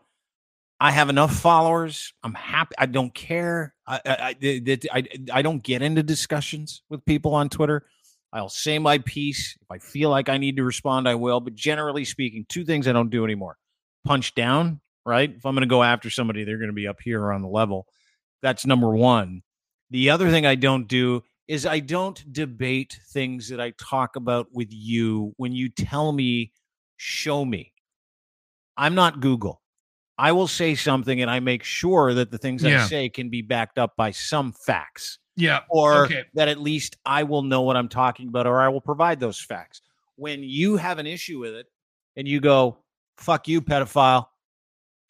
I 0.80 0.92
have 0.92 1.10
enough 1.10 1.34
followers. 1.36 2.14
I'm 2.24 2.34
happy. 2.34 2.76
I 2.78 2.88
don't 2.88 3.14
care. 3.14 3.74
I 3.88 4.02
I, 4.06 4.36
I, 4.44 4.78
I, 4.92 5.04
I 5.32 5.42
don't 5.42 5.64
get 5.64 5.82
into 5.82 6.04
discussions 6.04 6.82
with 6.90 7.06
people 7.06 7.36
on 7.36 7.50
Twitter. 7.50 7.86
I'll 8.34 8.50
say 8.50 8.80
my 8.80 8.98
piece. 8.98 9.56
If 9.62 9.70
I 9.72 9.78
feel 9.78 10.10
like 10.10 10.28
I 10.28 10.38
need 10.38 10.58
to 10.58 10.64
respond, 10.64 11.08
I 11.08 11.16
will. 11.16 11.40
But 11.40 11.54
generally 11.54 12.04
speaking, 12.04 12.46
two 12.50 12.66
things 12.66 12.88
I 12.88 12.92
don't 12.92 13.12
do 13.12 13.24
anymore 13.24 13.58
punch 14.04 14.34
down, 14.36 14.82
right? 15.06 15.32
If 15.34 15.46
I'm 15.46 15.54
going 15.56 15.62
to 15.62 15.68
go 15.68 15.84
after 15.84 16.10
somebody, 16.10 16.44
they're 16.44 16.58
going 16.58 16.68
to 16.70 16.74
be 16.74 16.88
up 16.88 17.00
here 17.02 17.32
on 17.32 17.42
the 17.42 17.48
level. 17.48 17.88
That's 18.42 18.66
number 18.66 18.90
one. 18.94 19.44
The 19.92 20.10
other 20.10 20.30
thing 20.30 20.46
I 20.46 20.56
don't 20.56 20.88
do 20.88 21.24
is 21.48 21.66
I 21.66 21.80
don't 21.80 22.32
debate 22.34 23.00
things 23.12 23.50
that 23.50 23.60
I 23.60 23.72
talk 23.72 24.16
about 24.16 24.48
with 24.54 24.70
you 24.72 25.34
when 25.38 25.52
you 25.54 25.70
tell 25.70 26.12
me, 26.12 26.52
show 26.98 27.44
me. 27.46 27.74
I'm 28.78 28.96
not 28.96 29.20
Google. 29.20 29.62
I 30.18 30.32
will 30.32 30.48
say 30.48 30.76
something 30.76 31.22
and 31.22 31.30
I 31.30 31.40
make 31.40 31.64
sure 31.64 32.14
that 32.14 32.32
the 32.32 32.38
things 32.38 32.64
Yeah. 32.64 32.84
I 32.84 32.88
say 32.88 33.10
can 33.10 33.30
be 33.30 33.42
backed 33.42 33.78
up 33.78 33.96
by 33.98 34.12
some 34.12 34.54
facts 34.54 35.20
yeah. 35.36 35.62
or 35.70 36.06
Okay. 36.06 36.24
that 36.36 36.48
at 36.48 36.60
least 36.60 36.98
I 37.06 37.24
will 37.24 37.42
know 37.42 37.62
what 37.62 37.76
I'm 37.76 37.90
talking 37.90 38.28
about 38.28 38.48
or 38.48 38.62
I 38.62 38.70
will 38.70 38.82
provide 38.82 39.20
those 39.20 39.40
facts. 39.40 39.82
When 40.16 40.44
you 40.44 40.78
have 40.78 41.00
an 41.00 41.08
issue 41.08 41.40
with 41.40 41.56
it 41.56 41.66
and 42.16 42.28
you 42.28 42.40
go, 42.40 42.78
fuck 43.18 43.48
you, 43.48 43.62
pedophile. 43.62 44.28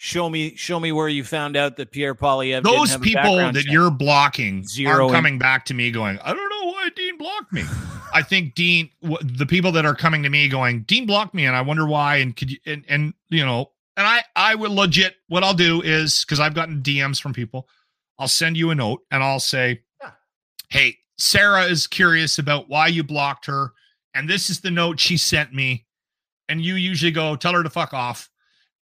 Show 0.06 0.30
me, 0.30 0.54
show 0.58 0.82
me 0.82 0.92
where 0.92 1.08
you 1.08 1.24
found 1.24 1.56
out 1.56 1.78
that 1.78 1.92
Pierre 1.92 2.14
Poilievre. 2.14 2.62
didn't 2.62 2.66
Those 2.66 2.92
have 2.92 3.02
people 3.02 3.22
background 3.24 3.56
that 3.56 3.64
check." 3.64 3.72
you're 3.72 3.90
blocking 3.90 4.68
Zero 4.68 5.06
are 5.06 5.08
in- 5.08 5.14
coming 5.14 5.40
back 5.40 5.64
to 5.68 5.74
me 5.74 5.92
going, 5.92 6.20
I 6.22 6.34
don't 6.34 6.50
know 6.50 6.72
why 6.72 6.90
Dean 6.94 7.18
blocked 7.18 7.54
me. 7.54 7.64
I 8.14 8.22
think 8.22 8.54
Dean, 8.54 8.90
wh- 9.02 9.24
the 9.24 9.46
people 9.46 9.72
that 9.72 9.86
are 9.86 9.96
coming 9.96 10.22
to 10.24 10.30
me 10.30 10.50
going, 10.50 10.82
Dean 10.82 11.06
blocked 11.06 11.34
me, 11.34 11.46
and 11.46 11.56
I 11.56 11.62
wonder 11.62 11.88
why. 11.88 12.18
And 12.18 12.36
could 12.36 12.52
you, 12.52 12.58
and, 12.66 12.84
and 12.90 13.14
you 13.30 13.46
know, 13.46 13.72
and 13.96 14.06
I, 14.06 14.24
I 14.36 14.56
will 14.56 14.76
legit. 14.76 15.16
What 15.30 15.42
I'll 15.42 15.54
do 15.54 15.82
is 15.82 16.26
because 16.26 16.42
I've 16.42 16.54
gotten 16.54 16.82
DMs 16.82 17.22
from 17.22 17.32
people, 17.32 17.70
I'll 18.20 18.28
send 18.28 18.58
you 18.58 18.72
a 18.72 18.76
note 18.76 19.04
and 19.10 19.24
I'll 19.24 19.40
say, 19.40 19.84
Yeah. 20.02 20.12
Hey, 20.70 20.98
Sarah 21.18 21.64
is 21.64 21.88
curious 21.88 22.40
about 22.40 22.68
why 22.68 22.88
you 22.88 23.06
blocked 23.06 23.46
her, 23.46 23.72
and 24.14 24.30
this 24.30 24.50
is 24.50 24.60
the 24.60 24.70
note 24.72 25.00
she 25.00 25.16
sent 25.16 25.54
me. 25.54 25.86
And 26.50 26.60
you 26.62 26.76
usually 26.76 27.12
go, 27.14 27.38
tell 27.38 27.54
her 27.54 27.64
to 27.64 27.70
fuck 27.70 27.94
off. 27.94 28.30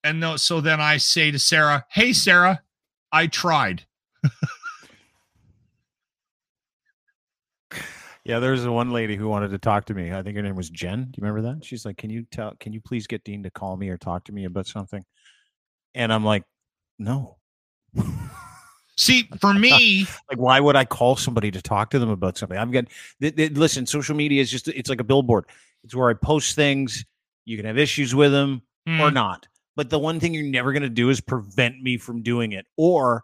And 0.04 0.20
no, 0.20 0.36
so 0.36 0.60
then 0.60 0.80
I 0.80 0.96
say 0.96 1.30
to 1.30 1.38
Sarah, 1.38 1.84
Hey, 1.90 2.12
Sarah, 2.12 2.62
I 3.12 3.26
tried. 3.26 3.84
Yeah, 8.28 8.40
there's 8.40 8.62
a 8.66 8.70
one 8.70 8.90
lady 8.90 9.16
who 9.16 9.26
wanted 9.26 9.52
to 9.52 9.58
talk 9.58 9.86
to 9.86 9.94
me. 9.94 10.12
I 10.12 10.22
think 10.22 10.36
her 10.36 10.42
name 10.42 10.54
was 10.54 10.68
Jen. 10.68 11.04
Do 11.04 11.12
you 11.16 11.26
remember 11.26 11.50
that? 11.50 11.64
She's 11.64 11.86
like, 11.86 11.96
"Can 11.96 12.10
you 12.10 12.26
tell? 12.30 12.52
Can 12.60 12.74
you 12.74 12.80
please 12.82 13.06
get 13.06 13.24
Dean 13.24 13.42
to 13.44 13.50
call 13.50 13.78
me 13.78 13.88
or 13.88 13.96
talk 13.96 14.24
to 14.24 14.32
me 14.32 14.44
about 14.44 14.66
something?" 14.66 15.02
And 15.94 16.12
I'm 16.12 16.26
like, 16.26 16.44
"No." 16.98 17.38
See, 18.98 19.30
for 19.40 19.54
me, 19.54 20.06
like, 20.30 20.38
why 20.38 20.60
would 20.60 20.76
I 20.76 20.84
call 20.84 21.16
somebody 21.16 21.50
to 21.52 21.62
talk 21.62 21.88
to 21.90 21.98
them 21.98 22.10
about 22.10 22.36
something? 22.36 22.58
I'm 22.58 22.70
getting. 22.70 22.90
Th- 23.22 23.34
th- 23.34 23.52
listen, 23.52 23.86
social 23.86 24.14
media 24.14 24.42
is 24.42 24.50
just—it's 24.50 24.90
like 24.90 25.00
a 25.00 25.04
billboard. 25.04 25.46
It's 25.82 25.94
where 25.94 26.10
I 26.10 26.12
post 26.12 26.54
things. 26.54 27.06
You 27.46 27.56
can 27.56 27.64
have 27.64 27.78
issues 27.78 28.14
with 28.14 28.30
them 28.30 28.60
or 28.86 29.08
mm, 29.08 29.14
not. 29.14 29.48
But 29.78 29.90
the 29.90 29.98
one 30.00 30.18
thing 30.18 30.34
you're 30.34 30.42
never 30.42 30.72
going 30.72 30.82
to 30.82 30.88
do 30.90 31.08
is 31.08 31.20
prevent 31.20 31.80
me 31.80 31.98
from 31.98 32.20
doing 32.20 32.50
it 32.50 32.66
or 32.76 33.22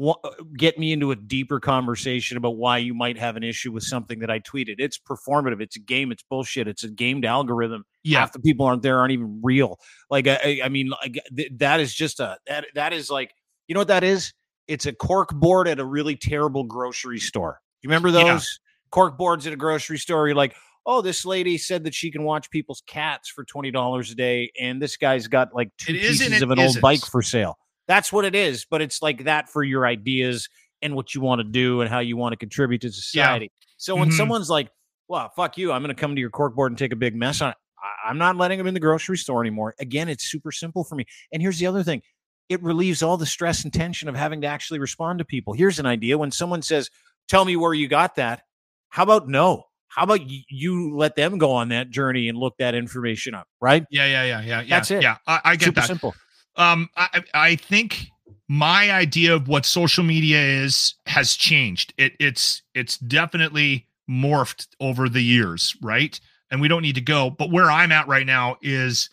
uh, 0.00 0.12
get 0.56 0.78
me 0.78 0.92
into 0.92 1.10
a 1.10 1.16
deeper 1.16 1.58
conversation 1.58 2.36
about 2.36 2.56
why 2.56 2.78
you 2.78 2.94
might 2.94 3.18
have 3.18 3.34
an 3.36 3.42
issue 3.42 3.72
with 3.72 3.82
something 3.82 4.20
that 4.20 4.30
I 4.30 4.38
tweeted. 4.38 4.76
It's 4.78 4.98
performative. 5.00 5.60
It's 5.60 5.74
a 5.74 5.80
game. 5.80 6.12
It's 6.12 6.22
bullshit. 6.22 6.68
It's 6.68 6.84
a 6.84 6.88
gamed 6.88 7.24
algorithm. 7.24 7.82
yeah, 8.04 8.20
Half 8.20 8.32
the 8.34 8.38
people 8.38 8.66
aren't 8.66 8.82
there 8.82 9.00
aren't 9.00 9.10
even 9.12 9.40
real. 9.42 9.80
Like 10.08 10.28
I, 10.28 10.60
I- 10.64 10.68
mean, 10.68 10.90
like 10.90 11.18
th- 11.36 11.50
that 11.56 11.80
is 11.80 11.92
just 11.92 12.20
a 12.20 12.38
that 12.46 12.66
that 12.76 12.92
is 12.92 13.10
like 13.10 13.34
you 13.66 13.74
know 13.74 13.80
what 13.80 13.88
that 13.88 14.04
is? 14.04 14.32
It's 14.68 14.86
a 14.86 14.92
cork 14.92 15.30
board 15.34 15.66
at 15.66 15.80
a 15.80 15.84
really 15.84 16.14
terrible 16.14 16.62
grocery 16.62 17.18
store. 17.18 17.58
You 17.82 17.88
remember 17.88 18.10
Yeah. 18.10 18.34
those 18.34 18.60
cork 18.92 19.18
boards 19.18 19.44
at 19.48 19.52
a 19.52 19.56
grocery 19.56 19.98
store? 19.98 20.28
You're 20.28 20.36
like, 20.36 20.54
oh, 20.90 21.00
this 21.00 21.24
lady 21.24 21.56
said 21.56 21.84
that 21.84 21.94
she 21.94 22.10
can 22.10 22.24
watch 22.24 22.50
people's 22.50 22.82
cats 22.86 23.28
for 23.28 23.44
twenty 23.44 23.70
dollars 23.70 24.10
a 24.10 24.14
day, 24.16 24.50
and 24.60 24.82
this 24.82 24.96
guy's 24.96 25.28
got 25.28 25.54
like 25.54 25.70
two 25.78 25.92
It 25.94 26.00
pieces 26.00 26.42
of 26.42 26.50
an 26.50 26.58
old 26.58 26.70
isn't. 26.70 26.82
bike 26.82 27.04
for 27.06 27.22
sale. 27.22 27.56
That's 27.86 28.12
what 28.12 28.24
it 28.24 28.34
is, 28.34 28.66
but 28.68 28.82
it's 28.82 29.00
like 29.00 29.24
that 29.24 29.48
for 29.48 29.62
your 29.62 29.86
ideas 29.86 30.48
and 30.82 30.94
what 30.96 31.14
you 31.14 31.20
want 31.20 31.40
to 31.40 31.44
do 31.44 31.80
and 31.80 31.88
how 31.90 32.00
you 32.00 32.16
want 32.16 32.32
to 32.32 32.36
contribute 32.36 32.80
to 32.82 32.90
society. 32.90 33.50
So 33.76 33.94
when 33.96 34.08
Mhm. 34.08 34.14
someone's 34.14 34.50
like, 34.50 34.70
"Well, 35.08 35.30
fuck 35.36 35.56
you," 35.56 35.70
I'm 35.72 35.82
going 35.82 35.94
to 35.94 36.00
come 36.00 36.14
to 36.16 36.20
your 36.20 36.30
cork 36.30 36.54
board 36.54 36.72
and 36.72 36.78
take 36.78 36.92
a 36.92 36.96
big 36.96 37.14
mess 37.14 37.40
on 37.40 37.50
it. 37.50 37.56
I- 37.82 38.08
I'm 38.10 38.18
not 38.18 38.36
letting 38.36 38.58
them 38.58 38.66
in 38.66 38.74
the 38.74 38.80
grocery 38.80 39.16
store 39.16 39.40
anymore. 39.40 39.74
Again, 39.78 40.08
it's 40.08 40.24
super 40.30 40.52
simple 40.52 40.84
for 40.84 40.96
me. 40.96 41.04
And 41.32 41.40
here's 41.40 41.58
the 41.58 41.66
other 41.66 41.82
thing: 41.82 42.02
it 42.48 42.62
relieves 42.62 43.02
all 43.02 43.16
the 43.16 43.26
stress 43.26 43.62
and 43.64 43.72
tension 43.72 44.08
of 44.08 44.16
having 44.16 44.40
to 44.40 44.46
actually 44.48 44.80
respond 44.80 45.18
to 45.20 45.24
people. 45.24 45.52
Here's 45.52 45.78
an 45.78 45.86
idea: 45.86 46.18
when 46.18 46.30
someone 46.32 46.62
says, 46.62 46.90
"Tell 47.28 47.44
me 47.44 47.56
where 47.56 47.74
you 47.74 47.86
got 47.88 48.16
that," 48.16 48.42
how 48.90 49.02
about 49.04 49.28
no? 49.28 49.66
How 49.90 50.04
about 50.04 50.20
you 50.24 50.96
let 50.96 51.16
them 51.16 51.36
go 51.36 51.50
on 51.52 51.68
that 51.70 51.90
journey 51.90 52.28
and 52.28 52.38
look 52.38 52.56
that 52.58 52.74
information 52.74 53.34
up? 53.34 53.48
Right? 53.60 53.84
yeah, 53.90 54.06
yeah, 54.06 54.24
yeah, 54.24 54.40
yeah, 54.40 54.60
yeah. 54.60 54.76
That's 54.76 54.90
it. 54.90 55.02
Yeah, 55.02 55.16
I, 55.26 55.40
I 55.44 55.56
get 55.56 55.66
super 55.66 55.80
that. 55.80 55.86
simple. 55.86 56.14
Um, 56.56 56.88
I, 56.96 57.08
I 57.12 57.22
I 57.34 57.56
think 57.56 58.06
my 58.48 58.90
idea 58.90 59.34
of 59.34 59.48
what 59.48 59.66
social 59.66 60.04
media 60.04 60.40
is 60.40 60.94
has 61.06 61.34
changed. 61.34 61.92
It, 61.98 62.12
it's 62.20 62.62
it's 62.74 62.98
definitely 62.98 63.86
morphed 64.08 64.68
over 64.80 65.08
the 65.08 65.22
years, 65.22 65.76
right? 65.82 66.18
And 66.50 66.60
we 66.60 66.68
don't 66.68 66.82
need 66.82 66.96
to 66.96 67.00
go. 67.00 67.30
But 67.30 67.50
where 67.50 67.70
I'm 67.70 67.92
at 67.92 68.08
right 68.08 68.26
now 68.26 68.56
is 68.60 69.10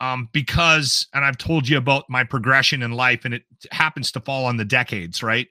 um, 0.00 0.28
because, 0.32 1.06
and 1.14 1.24
I've 1.24 1.38
told 1.38 1.68
you 1.68 1.78
about 1.78 2.04
my 2.08 2.24
progression 2.24 2.82
in 2.82 2.92
life, 2.92 3.24
and 3.24 3.34
it 3.34 3.44
happens 3.70 4.10
to 4.12 4.20
fall 4.20 4.46
on 4.46 4.56
the 4.56 4.64
decades, 4.64 5.22
right? 5.22 5.48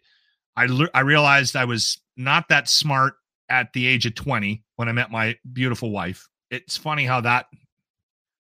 I 0.57 0.68
I 0.93 0.99
realized 0.99 1.55
I 1.55 1.66
was 1.66 1.99
not 2.18 2.49
that 2.49 2.68
smart 2.68 3.14
at 3.52 3.74
the 3.74 3.86
age 3.86 4.06
of 4.06 4.16
20 4.16 4.64
when 4.78 4.88
I 4.88 4.93
met 4.93 5.12
my 5.12 5.38
beautiful 5.52 5.91
wife. 5.91 6.28
It's 6.49 6.78
funny 6.78 7.06
how 7.06 7.20
that 7.22 7.47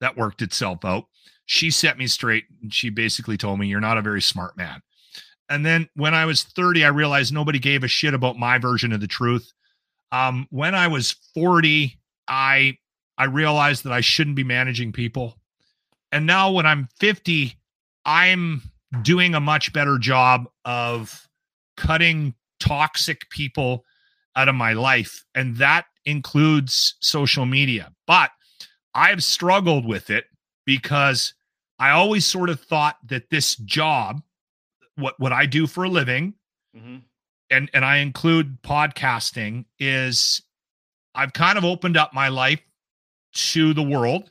that 0.01 0.17
worked 0.17 0.43
itself 0.43 0.85
out. 0.85 1.07
She 1.47 1.71
set 1.71 1.99
me 1.99 2.07
straight 2.07 2.45
and 2.63 2.73
she 2.73 2.91
basically 2.91 3.37
told 3.37 3.59
me 3.59 3.67
you're 3.67 3.81
not 3.81 3.99
a 3.99 4.03
very 4.03 4.23
smart 4.23 4.57
man. 4.57 4.83
And 5.49 5.67
then 5.67 5.89
when 5.95 6.15
i 6.15 6.27
was 6.27 6.45
30 6.45 6.85
i 6.85 6.89
realized 6.89 7.33
nobody 7.33 7.59
gave 7.59 7.83
a 7.83 7.89
shit 7.89 8.15
about 8.15 8.39
my 8.39 8.59
version 8.59 8.93
of 8.93 9.01
the 9.01 9.09
truth. 9.09 9.51
Um, 10.13 10.47
when 10.51 10.75
i 10.75 10.87
was 10.87 11.17
40 11.35 11.99
i 12.29 12.77
i 13.19 13.25
realized 13.25 13.85
that 13.85 13.93
i 13.93 14.01
shouldn't 14.01 14.37
be 14.37 14.45
managing 14.45 14.93
people. 14.93 15.39
And 16.13 16.27
now 16.27 16.53
when 16.53 16.67
i'm 16.67 16.89
50 17.01 17.57
i'm 18.05 18.63
doing 19.03 19.35
a 19.35 19.41
much 19.41 19.73
better 19.73 19.99
job 19.99 20.45
of 20.65 21.27
cutting 21.77 22.35
toxic 22.61 23.29
people 23.31 23.85
out 24.37 24.49
of 24.49 24.55
my 24.55 24.73
life 24.73 25.25
and 25.35 25.57
that 25.57 25.87
includes 26.05 26.95
social 27.01 27.47
media 27.47 27.91
but 28.07 28.31
i've 28.95 29.23
struggled 29.23 29.87
with 29.87 30.11
it 30.11 30.25
because 30.65 31.35
I 31.81 31.91
always 31.93 32.27
sort 32.27 32.51
of 32.51 32.61
thought 32.61 32.99
that 33.07 33.31
this 33.31 33.57
job, 33.57 34.23
what 34.97 35.19
what 35.19 35.33
I 35.33 35.47
do 35.47 35.67
for 35.67 35.85
a 35.85 35.89
living, 35.89 36.35
mm-hmm. 36.77 36.99
and 37.51 37.71
and 37.73 37.85
I 37.87 37.97
include 37.97 38.61
podcasting, 38.63 39.65
is 39.79 40.43
I've 41.15 41.33
kind 41.33 41.57
of 41.57 41.65
opened 41.65 41.97
up 41.97 42.13
my 42.13 42.29
life 42.29 42.61
to 43.33 43.73
the 43.73 43.83
world, 43.83 44.31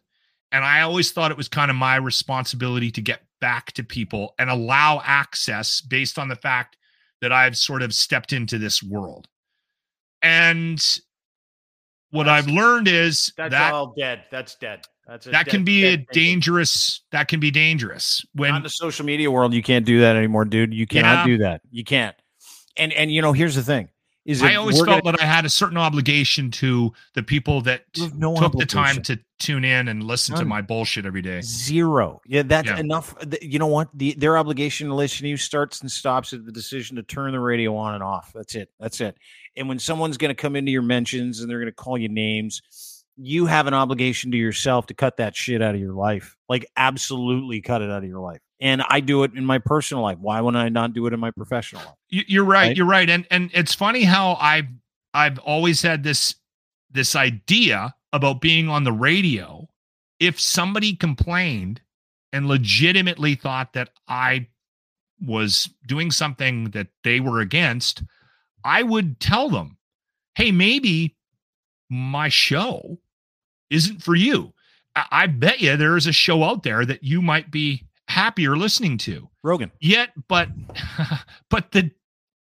and 0.51 0.63
I 0.63 0.81
always 0.81 1.11
thought 1.11 1.31
it 1.31 1.37
was 1.37 1.49
kind 1.49 1.71
of 1.71 1.75
my 1.75 1.95
responsibility 1.95 2.91
to 2.91 3.01
get 3.01 3.23
back 3.41 3.71
to 3.73 3.83
people 3.83 4.35
and 4.37 4.51
allow 4.51 5.01
access 5.03 5.81
based 5.81 6.19
on 6.19 6.27
the 6.27 6.35
fact 6.35 6.77
that 7.19 7.31
I've 7.31 7.57
sort 7.57 7.81
of 7.81 7.95
stepped 7.95 8.31
into 8.31 8.59
this 8.59 8.83
world. 8.83 9.27
And 10.21 10.79
what 12.11 12.25
that's, 12.25 12.47
I've 12.47 12.53
learned 12.53 12.87
is 12.87 13.31
that's 13.37 13.51
that 13.51 13.73
all 13.73 13.93
dead. 13.97 14.23
That's 14.31 14.55
dead. 14.55 14.81
That's 15.07 15.25
that 15.25 15.45
dead, 15.45 15.47
can 15.47 15.63
be 15.63 15.85
a 15.85 15.97
dangerous. 16.11 17.01
That 17.11 17.27
can 17.27 17.39
be 17.39 17.51
dangerous 17.51 18.25
when 18.33 18.55
in 18.55 18.63
the 18.63 18.69
social 18.69 19.05
media 19.05 19.31
world. 19.31 19.53
You 19.53 19.63
can't 19.63 19.85
do 19.85 20.01
that 20.01 20.15
anymore, 20.15 20.45
dude. 20.45 20.73
You 20.73 20.87
cannot 20.87 21.19
yeah. 21.19 21.25
do 21.25 21.37
that. 21.39 21.61
You 21.71 21.83
can't. 21.83 22.15
And 22.77 22.93
and 22.93 23.11
you 23.11 23.21
know, 23.21 23.33
here's 23.33 23.55
the 23.55 23.63
thing: 23.63 23.89
is 24.25 24.43
I 24.43 24.55
always 24.55 24.75
felt 24.77 25.03
gonna, 25.03 25.17
that 25.17 25.21
I 25.21 25.25
had 25.25 25.45
a 25.45 25.49
certain 25.49 25.77
obligation 25.77 26.51
to 26.51 26.93
the 27.15 27.23
people 27.23 27.61
that 27.61 27.85
no 28.15 28.35
took 28.35 28.53
the 28.53 28.65
time 28.65 29.01
to 29.03 29.19
tune 29.39 29.63
in 29.63 29.87
and 29.87 30.03
listen 30.03 30.33
None. 30.33 30.43
to 30.43 30.47
my 30.47 30.61
bullshit 30.61 31.05
every 31.05 31.21
day. 31.21 31.41
Zero. 31.41 32.21
Yeah, 32.25 32.43
that's 32.43 32.67
yeah. 32.67 32.79
enough. 32.79 33.15
You 33.41 33.59
know 33.59 33.67
what? 33.67 33.89
The, 33.93 34.13
their 34.13 34.37
obligation 34.37 34.87
to 34.89 34.95
listen 34.95 35.23
to 35.23 35.29
you 35.29 35.37
starts 35.37 35.81
and 35.81 35.91
stops 35.91 36.33
at 36.33 36.45
the 36.45 36.51
decision 36.51 36.97
to 36.97 37.03
turn 37.03 37.31
the 37.31 37.39
radio 37.39 37.75
on 37.75 37.95
and 37.95 38.03
off. 38.03 38.31
That's 38.33 38.55
it. 38.55 38.69
That's 38.79 39.01
it. 39.01 39.17
And 39.55 39.67
when 39.67 39.79
someone's 39.79 40.17
going 40.17 40.29
to 40.29 40.41
come 40.41 40.55
into 40.55 40.71
your 40.71 40.81
mentions 40.81 41.41
and 41.41 41.49
they're 41.49 41.59
going 41.59 41.71
to 41.71 41.75
call 41.75 41.97
you 41.97 42.09
names 42.09 42.61
you 43.21 43.45
have 43.45 43.67
an 43.67 43.73
obligation 43.73 44.31
to 44.31 44.37
yourself 44.37 44.87
to 44.87 44.93
cut 44.93 45.17
that 45.17 45.35
shit 45.35 45.61
out 45.61 45.75
of 45.75 45.81
your 45.81 45.93
life. 45.93 46.37
Like 46.47 46.65
absolutely 46.77 47.61
cut 47.61 47.81
it 47.81 47.89
out 47.89 48.03
of 48.03 48.09
your 48.09 48.21
life. 48.21 48.39
And 48.61 48.83
I 48.89 48.99
do 48.99 49.23
it 49.23 49.33
in 49.35 49.45
my 49.45 49.57
personal 49.57 50.03
life. 50.03 50.17
Why 50.19 50.41
wouldn't 50.41 50.61
I 50.61 50.69
not 50.69 50.93
do 50.93 51.05
it 51.07 51.13
in 51.13 51.19
my 51.19 51.31
professional 51.31 51.81
life? 51.81 51.95
You're 52.09 52.43
right, 52.43 52.67
right. 52.67 52.77
You're 52.77 52.85
right. 52.85 53.09
And 53.09 53.25
and 53.31 53.49
it's 53.53 53.73
funny 53.73 54.03
how 54.03 54.33
I've 54.39 54.67
I've 55.13 55.39
always 55.39 55.81
had 55.81 56.03
this 56.03 56.35
this 56.91 57.15
idea 57.15 57.95
about 58.11 58.41
being 58.41 58.67
on 58.69 58.83
the 58.83 58.91
radio. 58.91 59.67
If 60.19 60.39
somebody 60.39 60.95
complained 60.95 61.81
and 62.33 62.47
legitimately 62.47 63.35
thought 63.35 63.73
that 63.73 63.91
I 64.07 64.47
was 65.21 65.69
doing 65.85 66.11
something 66.11 66.65
that 66.71 66.87
they 67.03 67.19
were 67.19 67.39
against, 67.39 68.03
I 68.63 68.83
would 68.83 69.19
tell 69.19 69.49
them, 69.49 69.77
hey, 70.35 70.51
maybe 70.51 71.15
my 71.89 72.29
show 72.29 72.99
isn't 73.69 74.03
for 74.03 74.15
you. 74.15 74.53
I, 74.95 75.05
I 75.11 75.27
bet 75.27 75.61
you 75.61 75.77
there 75.77 75.97
is 75.97 76.07
a 76.07 76.11
show 76.11 76.43
out 76.43 76.63
there 76.63 76.85
that 76.85 77.03
you 77.03 77.21
might 77.21 77.51
be 77.51 77.85
happier 78.09 78.57
listening 78.57 78.97
to. 78.97 79.29
Rogan. 79.43 79.71
Yet, 79.79 80.09
but 80.27 80.49
but 81.49 81.71
the 81.71 81.91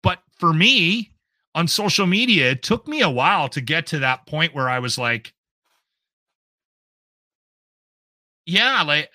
but 0.02 0.20
for 0.38 0.52
me 0.52 1.12
on 1.54 1.66
social 1.66 2.06
media, 2.06 2.52
it 2.52 2.62
took 2.62 2.86
me 2.86 3.00
a 3.00 3.10
while 3.10 3.48
to 3.48 3.60
get 3.60 3.86
to 3.88 3.98
that 4.00 4.26
point 4.26 4.54
where 4.54 4.68
I 4.68 4.78
was 4.78 4.98
like, 4.98 5.32
yeah, 8.46 8.82
like 8.82 9.10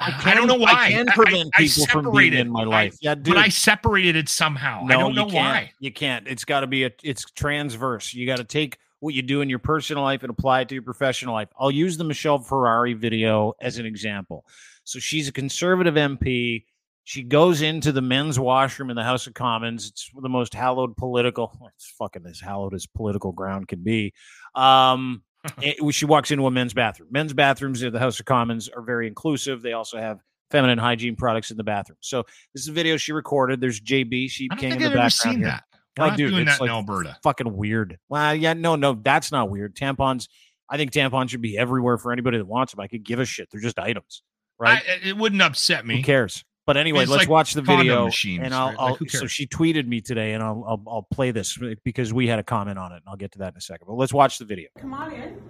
I, 0.00 0.10
can, 0.10 0.32
I, 0.32 0.34
don't 0.34 0.48
know 0.48 0.54
why. 0.54 0.72
I 0.72 0.90
can 0.90 1.06
prevent 1.06 1.50
I, 1.56 1.62
people 1.62 1.86
from 1.86 2.12
being 2.12 2.34
in 2.34 2.50
my 2.50 2.64
life. 2.64 2.96
yeah, 3.00 3.14
dude. 3.14 3.34
but 3.34 3.36
I 3.36 3.48
separated 3.48 4.16
it 4.16 4.28
somehow. 4.28 4.82
No, 4.84 4.96
I 4.96 4.98
don't 4.98 5.14
know 5.14 5.26
why. 5.26 5.72
You 5.78 5.92
can't. 5.92 6.26
It's 6.26 6.44
got 6.44 6.60
to 6.60 6.66
be 6.66 6.84
a. 6.84 6.90
It's 7.02 7.24
transverse. 7.32 8.14
You 8.14 8.26
got 8.26 8.38
to 8.38 8.44
take 8.44 8.78
what 9.02 9.14
you 9.14 9.22
do 9.22 9.40
in 9.40 9.50
your 9.50 9.58
personal 9.58 10.04
life 10.04 10.22
and 10.22 10.30
apply 10.30 10.60
it 10.60 10.68
to 10.68 10.76
your 10.76 10.82
professional 10.82 11.34
life. 11.34 11.48
I'll 11.58 11.72
use 11.72 11.96
the 11.96 12.04
Michelle 12.04 12.38
Ferreri 12.38 12.96
video 12.96 13.52
as 13.60 13.78
an 13.78 13.84
example. 13.84 14.46
So 14.84 15.00
she's 15.00 15.26
a 15.26 15.32
conservative 15.32 15.94
MP. 15.94 16.66
She 17.02 17.24
goes 17.24 17.62
into 17.62 17.90
the 17.90 18.00
men's 18.00 18.38
washroom 18.38 18.90
in 18.90 18.96
the 18.96 19.02
House 19.02 19.26
of 19.26 19.34
Commons. 19.34 19.88
It's 19.88 20.08
the 20.16 20.28
most 20.28 20.54
hallowed 20.54 20.96
political, 20.96 21.52
it's 21.74 21.92
fucking 21.98 22.24
as 22.26 22.38
hallowed 22.38 22.74
as 22.74 22.86
political 22.86 23.32
ground 23.32 23.66
can 23.66 23.82
be. 23.82 24.14
Um, 24.54 25.24
it, 25.60 25.92
she 25.92 26.04
walks 26.04 26.30
into 26.30 26.46
a 26.46 26.50
men's 26.52 26.72
bathroom. 26.72 27.08
Men's 27.10 27.32
bathrooms 27.32 27.82
at 27.82 27.92
the 27.92 27.98
House 27.98 28.20
of 28.20 28.26
Commons 28.26 28.68
are 28.68 28.82
very 28.82 29.08
inclusive. 29.08 29.62
They 29.62 29.72
also 29.72 29.98
have 29.98 30.20
feminine 30.52 30.78
hygiene 30.78 31.16
products 31.16 31.50
in 31.50 31.56
the 31.56 31.64
bathroom. 31.64 31.98
So 32.02 32.22
this 32.54 32.62
is 32.62 32.68
a 32.68 32.72
video 32.72 32.96
she 32.96 33.10
recorded. 33.10 33.60
There's 33.60 33.80
JB 33.80 34.30
She 34.30 34.48
came 34.50 34.74
in 34.74 34.78
the 34.78 34.86
I've 34.86 34.94
background 34.94 35.38
here. 35.38 35.46
That. 35.48 35.64
We're 35.98 36.06
not 36.06 36.16
doing 36.16 36.44
that 36.46 36.60
like 36.60 36.68
in 36.68 36.74
Alberta. 36.74 37.18
Fucking 37.22 37.54
weird. 37.54 37.98
Well, 38.08 38.34
yeah, 38.34 38.54
no, 38.54 38.76
no, 38.76 38.94
that's 38.94 39.30
not 39.30 39.50
weird. 39.50 39.76
Tampons. 39.76 40.28
I 40.68 40.78
think 40.78 40.90
tampons 40.92 41.30
should 41.30 41.42
be 41.42 41.58
everywhere 41.58 41.98
for 41.98 42.12
anybody 42.12 42.38
that 42.38 42.46
wants 42.46 42.72
them. 42.72 42.80
I 42.80 42.88
could 42.88 43.04
give 43.04 43.20
a 43.20 43.26
shit. 43.26 43.48
They're 43.50 43.60
just 43.60 43.78
items, 43.78 44.22
right? 44.58 44.82
I, 44.88 45.08
it 45.08 45.16
wouldn't 45.16 45.42
upset 45.42 45.84
me. 45.84 45.98
Who 45.98 46.02
cares? 46.02 46.44
But 46.64 46.76
anyway, 46.76 47.00
let's 47.00 47.22
like 47.22 47.28
watch 47.28 47.54
the 47.54 47.60
video. 47.60 48.04
Machines, 48.06 48.42
and 48.44 48.54
I'll, 48.54 48.68
right? 48.68 48.76
I'll 48.78 48.96
like 49.00 49.10
so 49.10 49.26
she 49.26 49.46
tweeted 49.46 49.86
me 49.86 50.00
today, 50.00 50.32
and 50.32 50.42
I'll, 50.42 50.64
I'll 50.66 50.82
I'll 50.86 51.06
play 51.12 51.30
this 51.32 51.58
because 51.84 52.14
we 52.14 52.28
had 52.28 52.38
a 52.38 52.44
comment 52.44 52.78
on 52.78 52.92
it, 52.92 52.96
and 52.96 53.04
I'll 53.08 53.16
get 53.16 53.32
to 53.32 53.40
that 53.40 53.52
in 53.52 53.58
a 53.58 53.60
second. 53.60 53.86
But 53.88 53.94
let's 53.94 54.12
watch 54.14 54.38
the 54.38 54.44
video. 54.44 54.68
Come 54.78 54.94
on 54.94 55.12
in. 55.12 55.42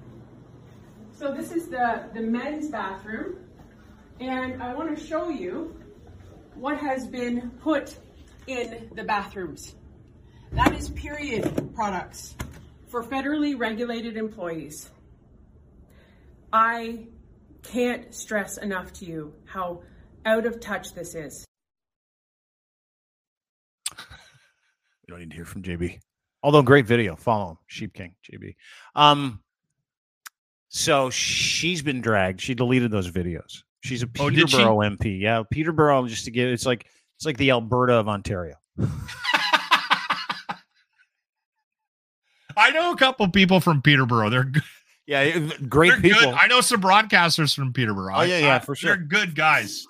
So 1.12 1.32
this 1.32 1.52
is 1.52 1.69
the 1.69 2.05
the 2.14 2.23
men's 2.23 2.69
bathroom, 2.69 3.36
and 4.19 4.62
I 4.62 4.74
want 4.74 4.97
to 4.97 5.06
show 5.06 5.28
you 5.28 5.77
what 6.55 6.78
has 6.78 7.06
been 7.06 7.51
put 7.62 7.94
in 8.47 8.89
the 8.94 9.05
bathrooms. 9.05 9.77
That 10.53 10.74
is 10.74 10.91
period 10.91 11.73
products 11.74 12.37
for 12.89 13.03
federally 13.03 13.59
regulated 13.59 14.19
employees. 14.19 14.91
I 16.53 17.07
can't 17.62 18.15
stress 18.15 18.59
enough 18.59 18.93
to 18.95 19.07
you 19.07 19.33
how 19.47 19.83
out 20.27 20.45
of 20.45 20.61
touch 20.61 20.93
this 20.93 21.15
is. 21.15 21.45
We 23.97 25.09
don't 25.09 25.20
need 25.20 25.31
to 25.31 25.37
hear 25.37 25.47
from 25.47 25.62
JB. 25.62 26.01
Although 26.43 26.62
great 26.62 26.87
video, 26.87 27.16
follow 27.16 27.53
him, 27.53 27.59
Sheep 27.66 27.95
King 27.95 28.15
JB. 28.31 28.55
Um, 28.95 29.41
so 30.69 31.09
she's 31.09 31.83
been 31.83 32.03
dragged. 32.03 32.41
She 32.41 32.55
deleted 32.55 32.91
those 32.91 33.11
videos. 33.11 33.62
She's 33.81 34.03
a 34.03 34.07
oh, 34.20 34.29
Peterborough 34.29 34.83
oh, 34.83 34.89
MP. 34.89 35.19
Yeah, 35.19 35.43
Peterborough. 35.51 36.07
Just 36.07 36.27
to 36.27 36.31
give, 36.31 36.49
it's 36.49 36.66
like 36.66 36.87
it's 37.16 37.24
like 37.24 37.39
the 37.39 37.53
Alberta 37.53 37.95
of 37.95 38.09
Ontario. 38.09 38.57
I 42.57 42.70
know 42.70 42.93
a 42.93 42.97
couple 42.97 43.29
people 43.29 43.61
from 43.61 43.83
Peterborough. 43.83 44.31
They're 44.31 44.45
good. 44.45 44.62
Yeah, 45.07 45.39
great 45.69 45.91
they're 45.91 46.01
people. 46.01 46.31
Good. 46.31 46.39
I 46.41 46.47
know 46.47 46.61
some 46.61 46.81
broadcasters 46.81 47.55
from 47.55 47.73
Peterborough. 47.73 48.15
Oh 48.15 48.23
yeah, 48.23 48.39
yeah, 48.39 48.59
for 48.61 48.74
sure. 48.74 48.97
They're 48.97 49.05
good 49.05 49.35
guys. 49.35 49.85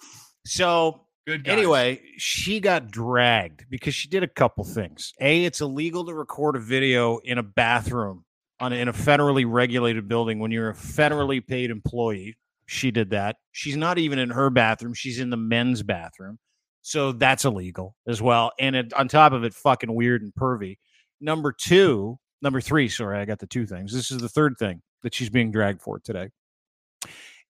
So 0.46 1.02
good. 1.26 1.44
Guys. 1.44 1.52
Anyway, 1.52 2.00
she 2.16 2.60
got 2.60 2.90
dragged 2.90 3.66
because 3.68 3.94
she 3.94 4.08
did 4.08 4.22
a 4.22 4.28
couple 4.28 4.64
things. 4.64 5.12
A, 5.20 5.44
it's 5.44 5.60
illegal 5.60 6.04
to 6.06 6.14
record 6.14 6.56
a 6.56 6.60
video 6.60 7.18
in 7.18 7.38
a 7.38 7.42
bathroom 7.42 8.24
on 8.58 8.72
in 8.72 8.88
a 8.88 8.92
federally 8.92 9.44
regulated 9.46 10.08
building 10.08 10.38
when 10.38 10.50
you're 10.50 10.70
a 10.70 10.74
federally 10.74 11.46
paid 11.46 11.70
employee. 11.70 12.36
She 12.66 12.90
did 12.90 13.10
that. 13.10 13.36
She's 13.50 13.76
not 13.76 13.98
even 13.98 14.18
in 14.18 14.30
her 14.30 14.48
bathroom. 14.48 14.94
She's 14.94 15.20
in 15.20 15.30
the 15.30 15.36
men's 15.36 15.82
bathroom. 15.82 16.38
So 16.80 17.12
that's 17.12 17.44
illegal 17.44 17.96
as 18.06 18.22
well. 18.22 18.52
And 18.58 18.74
it, 18.74 18.92
on 18.94 19.08
top 19.08 19.32
of 19.32 19.44
it, 19.44 19.52
fucking 19.52 19.94
weird 19.94 20.22
and 20.22 20.32
pervy. 20.34 20.78
Number 21.20 21.52
two, 21.52 22.18
Number 22.42 22.60
three, 22.60 22.88
sorry, 22.88 23.18
I 23.18 23.24
got 23.24 23.38
the 23.38 23.46
two 23.46 23.66
things. 23.66 23.92
This 23.92 24.10
is 24.10 24.18
the 24.18 24.28
third 24.28 24.56
thing 24.58 24.82
that 25.02 25.14
she's 25.14 25.30
being 25.30 25.50
dragged 25.52 25.80
for 25.80 25.98
today. 26.00 26.30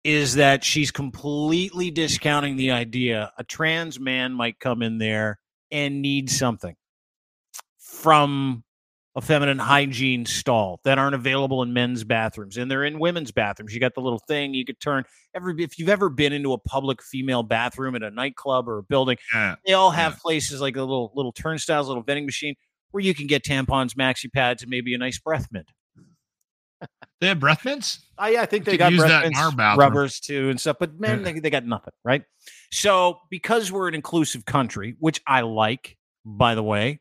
is 0.05 0.35
that 0.35 0.65
she's 0.65 0.91
completely 0.91 1.89
discounting 1.91 2.57
the 2.57 2.73
idea 2.73 3.33
a 3.39 3.45
trans 3.45 4.01
man 4.01 4.33
might 4.33 4.59
come 4.59 4.83
in 4.83 4.99
there 4.99 5.39
and 5.71 6.03
need 6.03 6.29
something 6.29 6.75
from 7.79 8.65
a 9.15 9.21
feminine 9.21 9.59
hygiene 9.61 10.25
stall 10.27 10.81
that 10.85 10.99
aren't 10.99 11.15
available 11.15 11.63
in 11.63 11.73
men's 11.73 12.03
bathrooms 12.03 12.57
and 12.57 12.69
they're 12.71 12.83
in 12.83 12.99
women's 12.99 13.31
bathrooms. 13.31 13.73
You 13.75 13.79
got 13.79 13.95
the 13.95 14.01
little 14.01 14.19
thing 14.27 14.55
you 14.55 14.65
could 14.65 14.81
turn 14.81 15.05
every 15.35 15.55
if 15.63 15.79
you've 15.79 15.89
ever 15.91 16.09
been 16.09 16.33
into 16.33 16.53
a 16.53 16.59
public 16.59 17.03
female 17.03 17.43
bathroom 17.43 17.95
at 17.95 18.03
a 18.03 18.11
nightclub 18.11 18.69
or 18.69 18.79
a 18.79 18.83
building, 18.83 19.19
Yeah. 19.33 19.55
they 19.67 19.75
all 19.75 19.91
have 19.91 20.15
Yeah. 20.15 20.19
places 20.23 20.61
like 20.61 20.77
a 20.77 20.81
little 20.81 21.13
little 21.15 21.33
turnstiles, 21.33 21.87
little 21.89 22.03
vending 22.03 22.25
machine 22.27 22.55
where 22.93 23.03
you 23.03 23.15
can 23.15 23.27
get 23.27 23.43
tampons, 23.45 23.95
maxi 23.95 24.33
pads, 24.33 24.63
and 24.63 24.71
maybe 24.71 24.95
a 24.95 24.99
nice 24.99 25.19
breath 25.19 25.49
mint. 25.51 25.69
They 27.21 27.29
have 27.29 27.39
breath 27.39 27.65
mints? 27.65 28.01
Oh 28.19 28.27
yeah, 28.27 28.43
I 28.43 28.47
think 28.47 28.65
they 28.65 28.77
got 28.77 28.93
breath 28.97 29.23
mints, 29.23 29.41
rubbers 29.77 30.19
too 30.19 30.51
and 30.51 30.61
stuff. 30.61 30.77
But 30.81 30.99
men, 30.99 31.19
Yeah. 31.19 31.33
they, 31.33 31.41
they 31.41 31.51
got 31.51 31.65
nothing, 31.65 31.93
right? 32.05 32.23
So 32.73 33.21
because 33.31 33.71
we're 33.71 33.87
an 33.87 33.95
inclusive 33.95 34.45
country, 34.45 34.97
which 34.99 35.21
I 35.27 35.43
like, 35.43 35.97
by 36.25 36.57
the 36.57 36.63
way, 36.63 37.01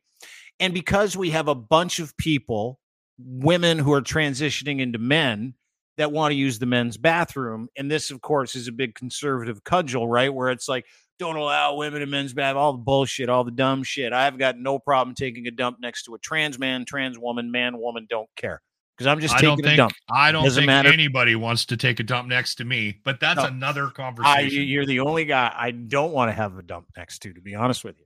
and 0.60 0.74
because 0.76 1.18
we 1.18 1.32
have 1.32 1.48
a 1.48 1.56
bunch 1.56 2.00
of 2.00 2.16
people, 2.18 2.80
women 3.18 3.80
who 3.80 3.94
are 3.94 4.02
transitioning 4.02 4.80
into 4.80 5.00
men 5.00 5.56
that 5.98 6.12
want 6.12 6.32
to 6.32 6.36
use 6.36 6.60
the 6.60 6.68
men's 6.68 6.98
bathroom, 6.98 7.68
and 7.76 7.90
this, 7.90 8.12
of 8.12 8.22
course, 8.22 8.56
is 8.56 8.68
a 8.68 8.72
big 8.72 8.94
conservative 8.94 9.64
cudgel, 9.64 10.08
right? 10.08 10.32
Where 10.32 10.52
it's 10.52 10.68
like, 10.70 10.86
don't 11.22 11.36
allow 11.36 11.76
women 11.76 12.02
in 12.02 12.10
men's 12.10 12.34
bath, 12.34 12.56
all 12.56 12.74
the 12.74 12.80
bullshit, 12.80 13.30
all 13.30 13.44
the 13.44 13.52
dumb 13.52 13.84
shit. 13.84 14.12
I've 14.12 14.38
got 14.40 14.58
no 14.58 14.80
problem 14.80 15.14
taking 15.16 15.46
a 15.48 15.52
dump 15.52 15.78
next 15.80 16.04
to 16.06 16.16
a 16.16 16.20
trans 16.20 16.58
man, 16.58 16.84
trans 16.84 17.18
woman, 17.20 17.52
man, 17.52 17.78
woman, 17.78 18.08
don't 18.10 18.30
care. 18.36 18.62
Because 18.98 19.06
I'm 19.06 19.20
just 19.20 19.36
I 19.36 19.38
taking 19.38 19.50
don't 19.50 19.60
a 19.60 19.64
think 19.64 19.78
dump. 19.78 19.94
I 20.12 20.32
don't 20.32 20.44
Doesn't 20.44 20.62
think 20.62 20.68
matter. 20.68 20.90
anybody 20.92 21.36
wants 21.36 21.66
to 21.68 21.78
take 21.78 22.00
a 22.00 22.04
dump 22.04 22.28
next 22.28 22.56
to 22.56 22.66
me, 22.66 23.00
but 23.06 23.20
that's 23.20 23.38
No. 23.42 23.46
another 23.46 23.88
I, 23.88 23.92
conversation. 23.92 24.64
you're 24.64 24.86
the 24.88 25.00
only 25.02 25.26
guy 25.26 25.54
I 25.56 25.70
don't 25.72 26.12
want 26.12 26.30
to 26.30 26.34
have 26.34 26.58
a 26.58 26.64
dump 26.64 26.88
next 26.98 27.20
to, 27.20 27.34
to 27.34 27.42
be 27.42 27.54
honest 27.56 27.84
with 27.84 28.00
you. 28.00 28.06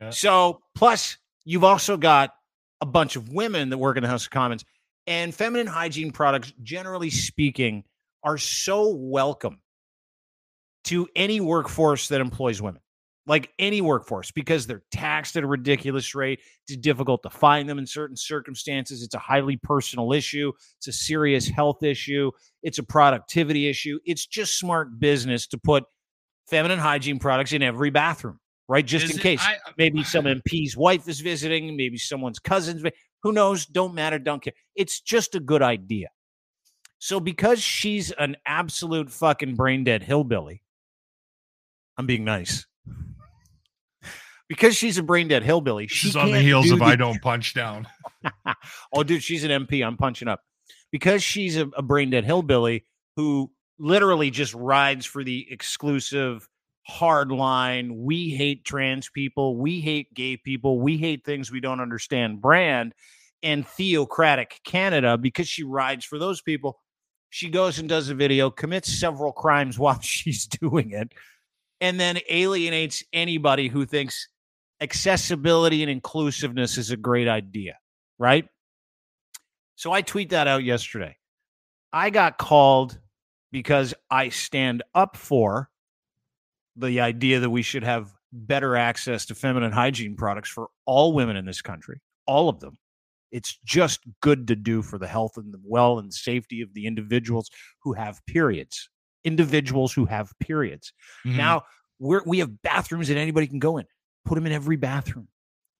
Yeah. 0.00 0.10
So, 0.10 0.60
plus, 0.74 1.18
you've 1.44 1.64
also 1.64 1.96
got 1.98 2.30
a 2.80 2.86
bunch 2.86 3.16
of 3.16 3.28
women 3.30 3.68
that 3.70 3.78
work 3.78 3.96
in 3.98 4.02
the 4.02 4.08
House 4.08 4.24
of 4.24 4.30
Commons, 4.30 4.64
and 5.06 5.34
feminine 5.34 5.66
hygiene 5.66 6.12
products, 6.12 6.52
generally 6.62 7.10
speaking, 7.10 7.84
are 8.22 8.38
so 8.38 8.88
welcome 8.94 9.60
to 10.84 11.08
any 11.16 11.40
workforce 11.40 12.08
that 12.08 12.20
employs 12.20 12.62
women, 12.62 12.80
like 13.26 13.50
any 13.58 13.80
workforce, 13.80 14.30
because 14.30 14.66
they're 14.66 14.82
taxed 14.90 15.36
at 15.36 15.44
a 15.44 15.46
ridiculous 15.46 16.14
rate. 16.14 16.40
It's 16.66 16.76
difficult 16.78 17.22
to 17.24 17.30
find 17.30 17.68
them 17.68 17.78
in 17.78 17.86
certain 17.86 18.16
circumstances. 18.16 19.02
It's 19.02 19.14
a 19.14 19.18
highly 19.18 19.56
personal 19.56 20.12
issue. 20.12 20.52
It's 20.78 20.88
a 20.88 20.92
serious 20.92 21.46
health 21.48 21.82
issue. 21.82 22.30
It's 22.62 22.78
a 22.78 22.82
productivity 22.82 23.68
issue. 23.68 23.98
It's 24.04 24.26
just 24.26 24.58
smart 24.58 24.98
business 24.98 25.46
to 25.48 25.58
put 25.58 25.84
feminine 26.48 26.78
hygiene 26.78 27.18
products 27.18 27.52
in 27.52 27.62
every 27.62 27.90
bathroom, 27.90 28.38
right? 28.68 28.86
Just 28.86 29.04
Is 29.06 29.10
in 29.12 29.18
it- 29.18 29.22
case. 29.22 29.42
I- 29.42 29.54
uh, 29.56 29.72
maybe 29.76 30.02
some 30.04 30.24
MP's 30.26 30.76
wife 30.76 31.06
is 31.08 31.20
visiting, 31.20 31.76
maybe 31.76 31.98
someone's 31.98 32.38
cousin's. 32.38 32.82
Who 33.24 33.32
knows? 33.32 33.66
Don't 33.66 33.94
matter. 33.94 34.18
Don't 34.18 34.42
care. 34.42 34.52
It's 34.76 35.00
just 35.00 35.34
a 35.34 35.40
good 35.40 35.60
idea. 35.60 36.08
So 37.00 37.20
because 37.20 37.62
she's 37.62 38.10
an 38.12 38.36
absolute 38.46 39.10
fucking 39.10 39.54
brain 39.56 39.84
dead 39.84 40.02
hillbilly, 40.02 40.62
I'm 41.98 42.06
being 42.06 42.24
nice. 42.24 42.64
Because 44.48 44.76
she's 44.76 44.96
a 44.96 45.02
brain 45.02 45.28
dead 45.28 45.42
hillbilly, 45.42 45.88
she 45.88 46.06
She's 46.06 46.16
on 46.16 46.30
the 46.30 46.40
heels 46.40 46.66
do 46.66 46.74
of 46.74 46.78
the- 46.78 46.84
I 46.86 46.96
don't 46.96 47.20
punch 47.20 47.52
down. 47.52 47.86
oh, 48.94 49.02
dude, 49.02 49.22
she's 49.22 49.44
an 49.44 49.66
MP. 49.66 49.86
I'm 49.86 49.98
punching 49.98 50.28
up 50.28 50.40
because 50.90 51.22
she's 51.22 51.58
a, 51.58 51.66
a 51.76 51.82
brain 51.82 52.08
dead 52.10 52.24
hillbilly 52.24 52.84
who 53.16 53.50
literally 53.78 54.30
just 54.30 54.54
rides 54.54 55.04
for 55.04 55.22
the 55.22 55.46
exclusive 55.50 56.48
hard 56.86 57.30
line. 57.30 58.04
We 58.04 58.30
hate 58.30 58.64
trans 58.64 59.10
people. 59.10 59.56
We 59.56 59.80
hate 59.80 60.14
gay 60.14 60.38
people. 60.38 60.80
We 60.80 60.96
hate 60.96 61.24
things 61.24 61.52
we 61.52 61.60
don't 61.60 61.80
understand 61.80 62.40
brand 62.40 62.94
and 63.42 63.66
theocratic 63.66 64.60
Canada 64.64 65.18
because 65.18 65.48
she 65.48 65.62
rides 65.62 66.04
for 66.04 66.18
those 66.18 66.40
people. 66.40 66.80
She 67.30 67.50
goes 67.50 67.78
and 67.78 67.88
does 67.88 68.08
a 68.08 68.14
video, 68.14 68.50
commits 68.50 68.90
several 68.98 69.32
crimes 69.32 69.78
while 69.78 70.00
she's 70.00 70.46
doing 70.46 70.92
it, 70.92 71.12
and 71.80 71.98
then 71.98 72.18
alienates 72.28 73.04
anybody 73.12 73.68
who 73.68 73.86
thinks 73.86 74.28
accessibility 74.80 75.82
and 75.82 75.90
inclusiveness 75.90 76.78
is 76.78 76.90
a 76.90 76.96
great 76.96 77.28
idea 77.28 77.74
right? 78.18 78.46
So 79.76 79.92
I 79.92 80.02
tweet 80.02 80.30
that 80.30 80.48
out 80.48 80.64
yesterday. 80.64 81.16
I 81.92 82.10
got 82.10 82.38
called 82.38 82.98
because 83.52 83.94
I 84.10 84.28
stand 84.28 84.82
up 84.94 85.16
for 85.16 85.70
the 86.76 87.00
idea 87.00 87.40
that 87.40 87.50
we 87.50 87.62
should 87.62 87.84
have 87.84 88.12
better 88.32 88.76
access 88.76 89.24
to 89.26 89.34
feminine 89.34 89.72
hygiene 89.72 90.16
products 90.16 90.50
for 90.50 90.68
all 90.84 91.14
women 91.14 91.36
in 91.36 91.46
this 91.46 91.62
country, 91.62 92.00
all 92.26 92.48
of 92.48 92.60
them. 92.60 92.76
It's 93.30 93.58
just 93.64 94.00
good 94.20 94.48
to 94.48 94.56
do 94.56 94.82
for 94.82 94.98
the 94.98 95.06
health 95.06 95.32
and 95.36 95.52
the 95.52 95.60
well 95.62 95.98
and 95.98 96.12
safety 96.12 96.60
of 96.60 96.72
the 96.74 96.86
individuals 96.86 97.50
who 97.82 97.92
have 97.92 98.24
periods. 98.26 98.90
Individuals 99.24 99.92
who 99.92 100.06
have 100.06 100.32
periods. 100.40 100.92
Mhm. 101.26 101.36
Now 101.36 101.62
we're 101.98 102.22
we 102.24 102.38
have 102.38 102.62
bathrooms 102.62 103.08
that 103.08 103.16
anybody 103.16 103.46
can 103.46 103.58
go 103.58 103.78
in. 103.78 103.86
Put 104.24 104.36
them 104.36 104.46
in 104.46 104.52
every 104.52 104.76
bathroom. 104.76 105.28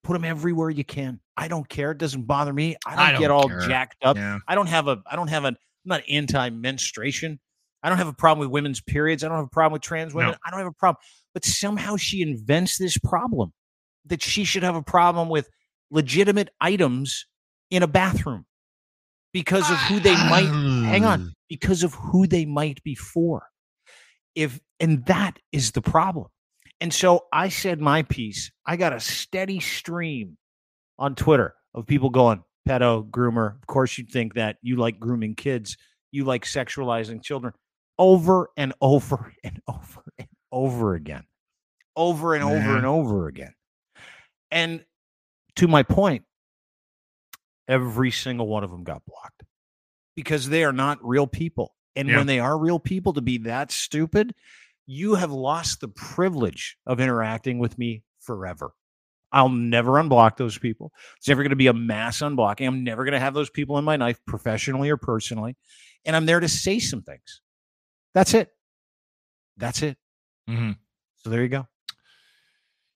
Put 0.03 0.15
them 0.15 0.25
everywhere 0.25 0.71
you 0.71 0.85
can. 0.85 1.21
I 1.37 1.49
don't 1.49 1.69
care. 1.69 1.91
It 1.93 1.99
doesn't 1.99 2.23
bother 2.23 2.53
me. 2.53 2.77
I 2.87 2.91
don't, 2.97 2.99
I 2.99 3.13
don't 3.13 3.21
get 3.21 3.31
all 3.31 3.49
care. 3.49 3.61
jacked 3.61 4.05
up. 4.05 4.17
yeah. 4.17 4.39
I 4.49 4.55
don't 4.55 4.67
have 4.69 4.89
a. 4.89 5.03
I 5.07 5.17
don't 5.17 5.29
have 5.29 5.45
a. 5.45 5.49
I'm 5.49 5.57
not 5.85 6.03
anti 6.09 6.51
menstruation. 6.51 7.39
I 7.83 7.89
don't 7.89 7.99
have 7.99 8.09
a 8.09 8.13
problem 8.13 8.41
with 8.41 8.53
women's 8.53 8.81
periods. 8.81 9.23
I 9.23 9.29
don't 9.29 9.37
have 9.37 9.47
a 9.47 9.51
problem 9.51 9.75
with 9.75 9.83
trans 9.83 10.13
women. 10.13 10.33
No. 10.33 10.39
I 10.45 10.51
don't 10.51 10.59
have 10.59 10.67
a 10.69 10.73
problem. 10.73 11.01
But 11.33 11.45
somehow 11.45 11.97
she 11.97 12.23
invents 12.23 12.77
this 12.79 12.99
problem 12.99 13.53
that 14.07 14.23
she 14.23 14.45
should 14.45 14.63
have 14.65 14.75
a 14.75 14.83
problem 14.83 15.29
with 15.29 15.49
legitimate 15.91 16.49
items 16.61 17.27
in 17.71 17.83
a 17.83 17.87
bathroom 17.87 18.47
because 19.39 19.71
of 19.71 19.77
who 19.83 20.01
they 20.01 20.17
might 20.17 20.47
hang 20.85 21.05
on 21.05 21.33
because 21.49 21.85
of 21.85 21.95
who 21.95 22.27
they 22.27 22.45
might 22.45 22.83
be 22.83 22.97
for. 22.97 23.47
If 24.35 24.59
and 24.81 25.07
that 25.07 25.39
is 25.53 25.71
the 25.71 25.81
problem. 25.81 26.27
And 26.81 26.93
so 26.93 27.27
i 27.33 27.49
said 27.49 27.81
my 27.81 28.03
piece. 28.03 28.51
I 28.67 28.77
got 28.77 28.93
a 28.93 28.99
steady 28.99 29.61
stream 29.61 30.37
on 30.99 31.15
twitter 31.15 31.55
of 31.73 31.87
people 31.87 32.11
going 32.11 32.43
pedo 32.69 33.09
groomer 33.09 33.55
of 33.55 33.67
course 33.69 33.97
you'd 33.97 34.11
think 34.11 34.35
that. 34.35 34.57
You 34.61 34.75
like 34.75 34.99
grooming 34.99 35.37
kids. 35.37 35.77
You 36.11 36.25
like 36.25 36.45
sexualizing 36.45 37.23
children. 37.23 37.53
Over 37.97 38.51
and 38.57 38.73
over 38.81 39.33
and 39.45 39.61
over 39.69 40.03
and 40.19 40.29
over 40.51 40.97
again. 40.97 41.23
Over 41.95 42.35
and 42.35 42.43
over 42.43 42.57
Man. 42.57 42.77
and 42.79 42.87
over 42.87 43.29
again. 43.29 43.55
And 44.51 44.85
to 45.57 45.69
my 45.69 45.85
point 45.85 46.25
every 47.69 48.11
single 48.11 48.49
one 48.49 48.65
of 48.65 48.71
them 48.71 48.83
got 48.85 49.03
blocked 49.07 49.45
because 50.17 50.49
they 50.49 50.65
are 50.65 50.73
not 50.73 50.99
real 51.03 51.27
people. 51.27 51.75
And 51.95 52.09
Yeah. 52.09 52.17
when 52.17 52.27
they 52.27 52.41
are 52.41 52.59
real 52.59 52.79
people, 52.79 53.13
to 53.15 53.21
be 53.21 53.39
that 53.39 53.71
stupid, 53.71 54.35
you 54.87 55.15
have 55.17 55.31
lost 55.31 55.81
the 55.81 55.89
privilege 55.89 56.77
of 56.87 57.01
interacting 57.01 57.59
with 57.59 57.79
me 57.79 58.03
forever. 58.21 58.73
I'll 59.31 59.51
never 59.51 59.93
unblock 59.93 60.39
those 60.39 60.57
people. 60.57 60.93
It's 61.19 61.29
never 61.29 61.43
going 61.43 61.51
to 61.51 61.57
be 61.57 61.67
a 61.67 61.75
mass 61.75 62.21
unblocking. 62.21 62.67
I'm 62.67 62.83
never 62.83 63.05
going 63.05 63.13
to 63.13 63.21
have 63.21 63.35
those 63.35 63.51
people 63.51 63.77
in 63.79 63.85
my 63.85 63.97
life, 63.97 64.19
professionally 64.27 64.89
or 64.89 64.97
personally. 64.97 65.57
And 66.07 66.17
I'm 66.17 66.25
there 66.25 66.41
to 66.41 66.49
say 66.49 66.79
some 66.79 67.03
things. 67.03 67.43
That's 68.15 68.33
it. 68.33 68.51
That's 69.59 69.83
it. 69.83 69.99
Mhm. 70.49 70.79
So 71.17 71.29
there 71.31 71.43
you 71.43 71.49
go. 71.49 71.69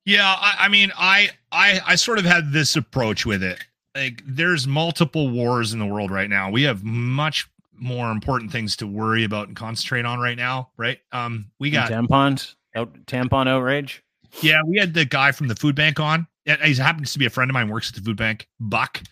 Yeah, 0.07 0.27
I, 0.27 0.55
I 0.61 0.69
mean, 0.69 0.91
I, 0.97 1.31
I, 1.53 1.81
I 1.87 1.95
sort 1.97 2.19
of 2.19 2.25
had 2.25 2.51
this 2.53 2.77
approach 2.77 3.27
with 3.27 3.43
it. 3.43 3.63
Like, 3.95 4.23
there's 4.27 4.67
multiple 4.67 5.29
wars 5.29 5.73
in 5.73 5.79
the 5.79 5.87
world 5.87 6.11
right 6.11 6.31
now. 6.31 6.51
We 6.51 6.63
have 6.63 6.83
much 6.83 7.49
more 7.75 8.11
important 8.11 8.53
things 8.53 8.77
to 8.77 8.87
worry 8.87 9.25
about 9.25 9.49
and 9.49 9.57
concentrate 9.57 10.05
on 10.05 10.21
right 10.21 10.37
now, 10.37 10.71
right? 10.77 10.99
Um, 11.11 11.51
we 11.59 11.71
got 11.71 11.91
tampons, 11.91 12.55
out, 12.77 12.93
tampon 13.07 13.49
outrage. 13.49 14.03
Yeah, 14.41 14.63
we 14.67 14.79
had 14.79 14.95
the 14.95 15.05
guy 15.05 15.33
from 15.33 15.49
the 15.49 15.57
food 15.57 15.75
bank 15.75 16.01
on. 16.01 16.27
He 16.45 16.75
happens 16.75 17.13
to 17.13 17.19
be 17.19 17.27
a 17.27 17.31
friend 17.31 17.51
of 17.51 17.55
mine, 17.55 17.69
works 17.69 17.89
at 17.91 17.95
the 17.97 18.01
food 18.01 18.17
bank, 18.17 18.49
Buck, 18.61 19.03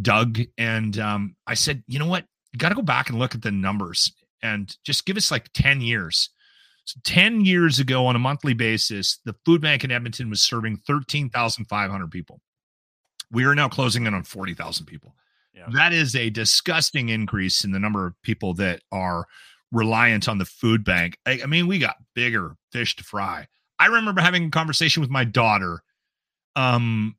Doug. 0.00 0.38
And 0.56 0.98
um, 0.98 1.36
I 1.46 1.54
said, 1.54 1.82
you 1.88 1.98
know 1.98 2.06
what? 2.06 2.24
You 2.52 2.58
got 2.58 2.70
to 2.70 2.74
go 2.74 2.82
back 2.82 3.10
and 3.10 3.18
look 3.18 3.34
at 3.34 3.42
the 3.42 3.50
numbers 3.50 4.12
and 4.42 4.74
just 4.84 5.06
give 5.06 5.16
us 5.16 5.30
like 5.30 5.50
10 5.52 5.80
years. 5.80 6.30
So 6.84 6.98
10 7.04 7.44
years 7.44 7.78
ago, 7.78 8.06
on 8.06 8.16
a 8.16 8.20
monthly 8.20 8.54
basis, 8.54 9.18
the 9.24 9.34
food 9.44 9.60
bank 9.60 9.84
in 9.84 9.90
Edmonton 9.90 10.30
was 10.30 10.42
serving 10.42 10.78
13,500 10.86 12.10
people. 12.10 12.40
We 13.32 13.44
are 13.44 13.54
now 13.54 13.68
closing 13.68 14.06
in 14.06 14.14
on 14.14 14.24
40,000 14.24 14.86
people. 14.86 15.14
Yeah. 15.54 15.66
That 15.72 15.92
is 15.92 16.14
a 16.16 16.30
disgusting 16.30 17.08
increase 17.08 17.64
in 17.64 17.72
the 17.72 17.78
number 17.78 18.06
of 18.06 18.20
people 18.22 18.54
that 18.54 18.82
are 18.92 19.26
reliant 19.72 20.28
on 20.28 20.38
the 20.38 20.44
food 20.44 20.84
bank. 20.84 21.18
I, 21.26 21.40
I 21.42 21.46
mean, 21.46 21.66
we 21.66 21.78
got 21.78 21.96
bigger 22.14 22.56
fish 22.72 22.96
to 22.96 23.04
fry. 23.04 23.46
I 23.78 23.86
remember 23.86 24.20
having 24.20 24.46
a 24.46 24.50
conversation 24.50 25.00
with 25.00 25.10
my 25.10 25.24
daughter. 25.24 25.82
Um, 26.56 27.16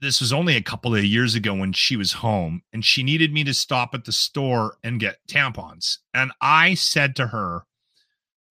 this 0.00 0.20
was 0.20 0.32
only 0.32 0.56
a 0.56 0.62
couple 0.62 0.94
of 0.94 1.04
years 1.04 1.34
ago 1.34 1.54
when 1.54 1.72
she 1.72 1.96
was 1.96 2.12
home 2.12 2.62
and 2.72 2.84
she 2.84 3.02
needed 3.02 3.32
me 3.32 3.42
to 3.44 3.54
stop 3.54 3.94
at 3.94 4.04
the 4.04 4.12
store 4.12 4.76
and 4.84 5.00
get 5.00 5.18
tampons. 5.28 5.98
And 6.14 6.30
I 6.40 6.74
said 6.74 7.16
to 7.16 7.28
her, 7.28 7.64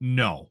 No. 0.02 0.50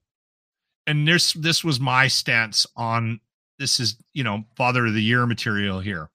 And 0.86 1.06
this 1.06 1.32
this 1.32 1.64
was 1.64 1.80
my 1.80 2.06
stance 2.06 2.66
on 2.76 3.20
this 3.58 3.80
is, 3.80 3.96
you 4.12 4.22
know, 4.22 4.44
father 4.56 4.86
of 4.86 4.94
the 4.94 5.02
year 5.02 5.26
material 5.26 5.80
here. 5.80 6.10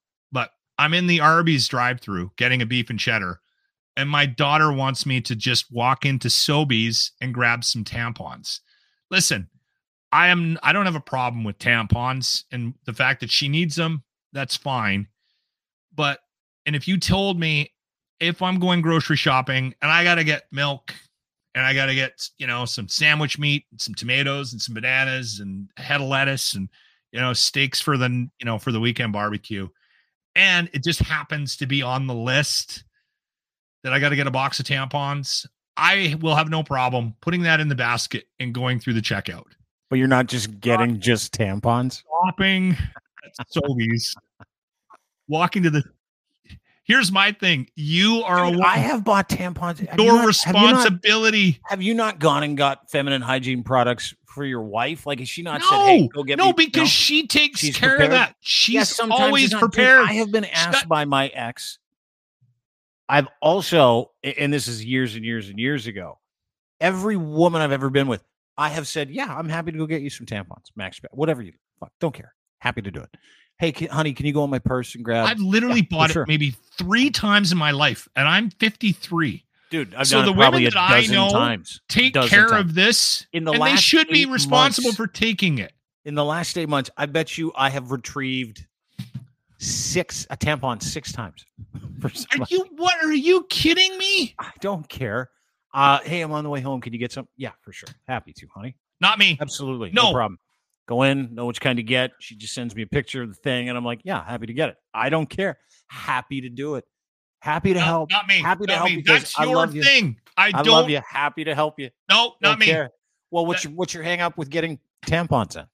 I'm 0.78 0.94
in 0.94 1.06
the 1.06 1.20
Arby's 1.20 1.68
drive-through 1.68 2.32
getting 2.36 2.62
a 2.62 2.66
beef 2.66 2.90
and 2.90 2.98
cheddar 2.98 3.40
and 3.96 4.08
my 4.08 4.26
daughter 4.26 4.72
wants 4.72 5.04
me 5.04 5.20
to 5.20 5.36
just 5.36 5.70
walk 5.70 6.06
into 6.06 6.28
Sobeys 6.28 7.10
and 7.20 7.34
grab 7.34 7.64
some 7.64 7.84
tampons. 7.84 8.60
Listen, 9.10 9.48
I 10.12 10.28
am 10.28 10.58
I 10.62 10.72
don't 10.72 10.86
have 10.86 10.94
a 10.94 11.00
problem 11.00 11.44
with 11.44 11.58
tampons 11.58 12.44
and 12.52 12.74
the 12.86 12.92
fact 12.92 13.20
that 13.20 13.30
she 13.30 13.48
needs 13.48 13.76
them, 13.76 14.02
that's 14.32 14.56
fine. 14.56 15.08
But 15.94 16.20
and 16.64 16.74
if 16.74 16.88
you 16.88 16.98
told 16.98 17.38
me 17.38 17.72
if 18.20 18.40
I'm 18.40 18.58
going 18.58 18.82
grocery 18.82 19.16
shopping 19.16 19.74
and 19.82 19.90
I 19.90 20.04
got 20.04 20.14
to 20.14 20.24
get 20.24 20.44
milk 20.52 20.94
and 21.54 21.66
I 21.66 21.74
got 21.74 21.86
to 21.86 21.94
get, 21.94 22.28
you 22.38 22.46
know, 22.46 22.64
some 22.64 22.88
sandwich 22.88 23.38
meat, 23.38 23.64
and 23.72 23.80
some 23.80 23.94
tomatoes 23.94 24.52
and 24.52 24.62
some 24.62 24.74
bananas 24.74 25.40
and 25.40 25.68
a 25.76 25.82
head 25.82 26.00
of 26.00 26.06
lettuce 26.06 26.54
and 26.54 26.68
you 27.10 27.20
know, 27.20 27.34
steaks 27.34 27.78
for 27.78 27.98
the, 27.98 28.08
you 28.08 28.46
know, 28.46 28.58
for 28.58 28.72
the 28.72 28.80
weekend 28.80 29.12
barbecue. 29.12 29.68
And 30.34 30.70
it 30.72 30.82
just 30.82 31.00
happens 31.00 31.56
to 31.56 31.66
be 31.66 31.82
on 31.82 32.06
the 32.06 32.14
list 32.14 32.84
that 33.84 33.92
I 33.92 33.98
got 33.98 34.10
to 34.10 34.16
get 34.16 34.26
a 34.26 34.30
box 34.30 34.60
of 34.60 34.66
tampons. 34.66 35.46
I 35.76 36.16
will 36.20 36.34
have 36.34 36.48
no 36.48 36.62
problem 36.62 37.14
putting 37.20 37.42
that 37.42 37.60
in 37.60 37.68
the 37.68 37.74
basket 37.74 38.24
and 38.38 38.54
going 38.54 38.78
through 38.80 38.94
the 38.94 39.00
checkout. 39.00 39.46
But 39.90 39.98
you're 39.98 40.08
not 40.08 40.26
just 40.26 40.60
getting 40.60 41.00
just 41.00 41.34
tampons. 41.34 42.02
Shopping 42.24 42.76
at 43.24 43.48
Sobeys, 43.48 44.14
walking 45.28 45.62
to 45.64 45.70
the. 45.70 45.82
Here's 46.92 47.10
my 47.10 47.32
thing. 47.32 47.68
You 47.74 48.22
are 48.24 48.50
Dude, 48.50 48.60
a 48.60 48.66
I 48.66 48.76
have 48.76 49.02
bought 49.02 49.26
tampons. 49.30 49.78
Have 49.88 49.98
you 49.98 50.04
your 50.04 50.14
not- 50.26 50.36
have 50.44 50.54
you 50.54 50.60
not- 50.60 50.74
responsibility. 50.74 51.58
Have 51.64 51.80
you 51.80 51.94
not 51.94 52.18
gone 52.18 52.42
and 52.42 52.54
got 52.54 52.90
feminine 52.90 53.22
hygiene 53.22 53.62
products 53.62 54.12
for 54.26 54.44
your 54.44 54.60
wife? 54.60 55.06
Like, 55.06 55.18
has 55.20 55.28
she 55.30 55.40
not 55.40 55.60
No, 55.62 55.66
said, 55.70 55.78
"Hey, 55.86 56.08
go 56.08 56.22
get 56.22 56.36
me"? 56.38 56.44
no, 56.44 56.50
me"? 56.50 56.66
because 56.66 56.90
she 56.90 57.26
takes 57.26 57.60
She's 57.60 57.74
care 57.78 57.90
prepared? 57.96 58.12
of 58.12 58.18
that. 58.18 58.36
She's 58.40 58.74
Yes, 58.74 59.00
always 59.00 59.52
it's 59.52 59.58
prepared. 59.58 60.06
I 60.06 60.12
have 60.14 60.30
been 60.30 60.44
asked 60.44 60.80
got- 60.82 60.88
by 60.88 61.06
my 61.06 61.28
ex. 61.28 61.78
I've 63.08 63.28
also, 63.40 64.10
and 64.22 64.52
this 64.52 64.68
is 64.68 64.84
years 64.84 65.14
and 65.16 65.24
years 65.24 65.48
and 65.48 65.58
years 65.58 65.86
ago. 65.86 66.18
Every 66.78 67.16
woman 67.16 67.62
I've 67.62 67.72
ever 67.72 67.88
been 67.88 68.06
with, 68.06 68.22
I 68.58 68.68
have 68.68 68.86
said, 68.86 69.08
"Yeah, 69.10 69.34
I'm 69.34 69.48
happy 69.48 69.72
to 69.72 69.78
go 69.78 69.86
get 69.86 70.02
you 70.02 70.10
some 70.10 70.26
tampons, 70.26 70.66
Max, 70.76 71.00
whatever 71.12 71.40
you 71.42 71.52
do. 71.52 71.58
Fuck, 71.80 71.92
don't 72.00 72.14
care. 72.14 72.34
Happy 72.58 72.82
to 72.82 72.90
do 72.90 73.00
it. 73.00 73.16
Hey, 73.62 73.70
can, 73.70 73.86
honey, 73.90 74.12
can 74.12 74.26
you 74.26 74.32
go 74.32 74.42
in 74.42 74.50
my 74.50 74.58
purse 74.58 74.96
and 74.96 75.04
grab?" 75.04 75.26
I've 75.28 75.38
literally 75.38 75.76
Yeah, 75.80 75.84
for 75.84 75.90
bought 75.90 76.10
sure. 76.10 76.22
it 76.24 76.28
maybe 76.28 76.56
three 76.76 77.10
times 77.10 77.52
in 77.52 77.58
my 77.58 77.70
life, 77.70 78.08
and 78.16 78.26
I'm 78.26 78.50
53. 78.50 79.44
Dude, 79.70 79.94
I've 79.94 80.08
So 80.08 80.16
done 80.16 80.24
the 80.26 80.32
it 80.32 80.36
probably 80.36 80.64
women 80.64 80.72
a 80.72 80.80
that 80.80 80.90
I 80.90 81.06
know 81.06 81.30
times. 81.30 81.80
Take 81.88 82.14
care 82.14 82.48
times. 82.48 82.52
of 82.70 82.74
this, 82.74 83.24
In 83.32 83.44
the 83.44 83.52
and 83.52 83.62
they 83.62 83.70
last 83.70 83.82
should 83.84 84.08
be 84.08 84.22
eight 84.22 84.28
responsible 84.30 84.88
months- 84.88 84.96
for 84.96 85.06
taking 85.06 85.58
it. 85.58 85.72
in 86.04 86.16
the 86.16 86.24
last 86.24 86.58
eight 86.58 86.68
months, 86.68 86.90
I 86.96 87.06
bet 87.06 87.38
you 87.38 87.52
I 87.54 87.70
have 87.70 87.92
retrieved 87.92 88.66
six 89.58 90.26
a 90.28 90.36
tampon 90.36 90.82
six 90.82 91.12
times. 91.12 91.44
For 92.00 92.08
Are 92.36 92.44
you 92.50 92.66
what? 92.76 92.96
Are 93.04 93.12
you 93.12 93.46
kidding 93.48 93.96
me? 93.96 94.34
I 94.40 94.50
don't 94.60 94.88
care. 94.88 95.30
Uh, 95.72 96.00
hey, 96.00 96.20
I'm 96.20 96.32
on 96.32 96.42
the 96.42 96.50
way 96.50 96.60
home. 96.60 96.80
Can 96.80 96.92
you 96.92 96.98
get 96.98 97.12
some? 97.12 97.28
Yeah, 97.36 97.52
for 97.62 97.72
sure. 97.72 97.88
Happy 98.08 98.32
to, 98.32 98.46
honey. 98.52 98.74
Not 99.00 99.20
me. 99.20 99.38
Absolutely. 99.40 99.92
No, 99.92 100.06
No. 100.08 100.12
problem. 100.12 100.38
Go 100.88 101.02
in, 101.02 101.34
know 101.34 101.46
which 101.46 101.60
kind 101.60 101.76
to 101.76 101.82
get. 101.82 102.10
She 102.20 102.34
just 102.34 102.54
sends 102.54 102.74
me 102.74 102.82
a 102.82 102.86
picture 102.86 103.22
of 103.22 103.28
the 103.28 103.34
thing, 103.34 103.68
and 103.68 103.78
I'm 103.78 103.84
like, 103.84 104.00
yeah, 104.04 104.24
happy 104.24 104.46
to 104.46 104.52
get 104.52 104.70
it. 104.70 104.76
I 104.92 105.08
don't 105.10 105.26
care. 105.30 105.58
Happy 105.88 106.40
to 106.40 106.48
do 106.48 106.74
it. 106.74 106.84
Happy 107.40 107.72
to 107.72 107.78
Not, 107.78 107.84
help. 107.86 108.10
not 108.10 108.26
me. 108.26 108.40
Happy 108.40 108.66
to 108.66 108.72
not 108.72 108.78
help 108.78 108.90
me. 108.90 109.02
That's 109.06 109.38
I 109.38 109.44
your 109.44 109.56
love 109.56 109.74
you. 109.74 109.82
thing. 109.82 110.16
I, 110.36 110.46
I 110.48 110.50
don't. 110.62 110.68
love 110.68 110.90
you. 110.90 111.00
Happy 111.08 111.44
to 111.44 111.54
help 111.54 111.78
you. 111.78 111.90
No, 112.08 112.34
not 112.40 112.50
Don't 112.52 112.58
me. 112.60 112.66
care. 112.66 112.90
Well, 113.30 113.46
what's 113.46 113.62
That- 113.62 113.70
your 113.70 113.76
what's 113.76 113.94
your 113.94 114.02
hang 114.02 114.20
up 114.20 114.36
with 114.38 114.48
getting 114.50 114.78
tampons 115.06 115.56
in? 115.56 115.64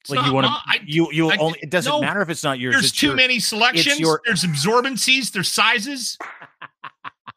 It's 0.00 0.10
Like 0.10 0.18
not 0.20 0.26
you 0.28 0.32
want 0.34 0.46
to 0.46 0.80
you 0.86 1.08
you 1.12 1.30
I- 1.30 1.36
only 1.38 1.58
it 1.62 1.70
doesn't 1.70 1.90
no. 1.90 2.00
matter 2.00 2.20
if 2.20 2.30
it's 2.30 2.42
not 2.44 2.58
yours. 2.58 2.74
There's 2.74 2.92
too 2.92 3.08
your- 3.08 3.16
many 3.16 3.38
selections. 3.40 3.98
your- 4.00 4.20
There's 4.24 4.42
absorbencies. 4.44 5.32
There's 5.32 5.50
sizes. 5.50 6.16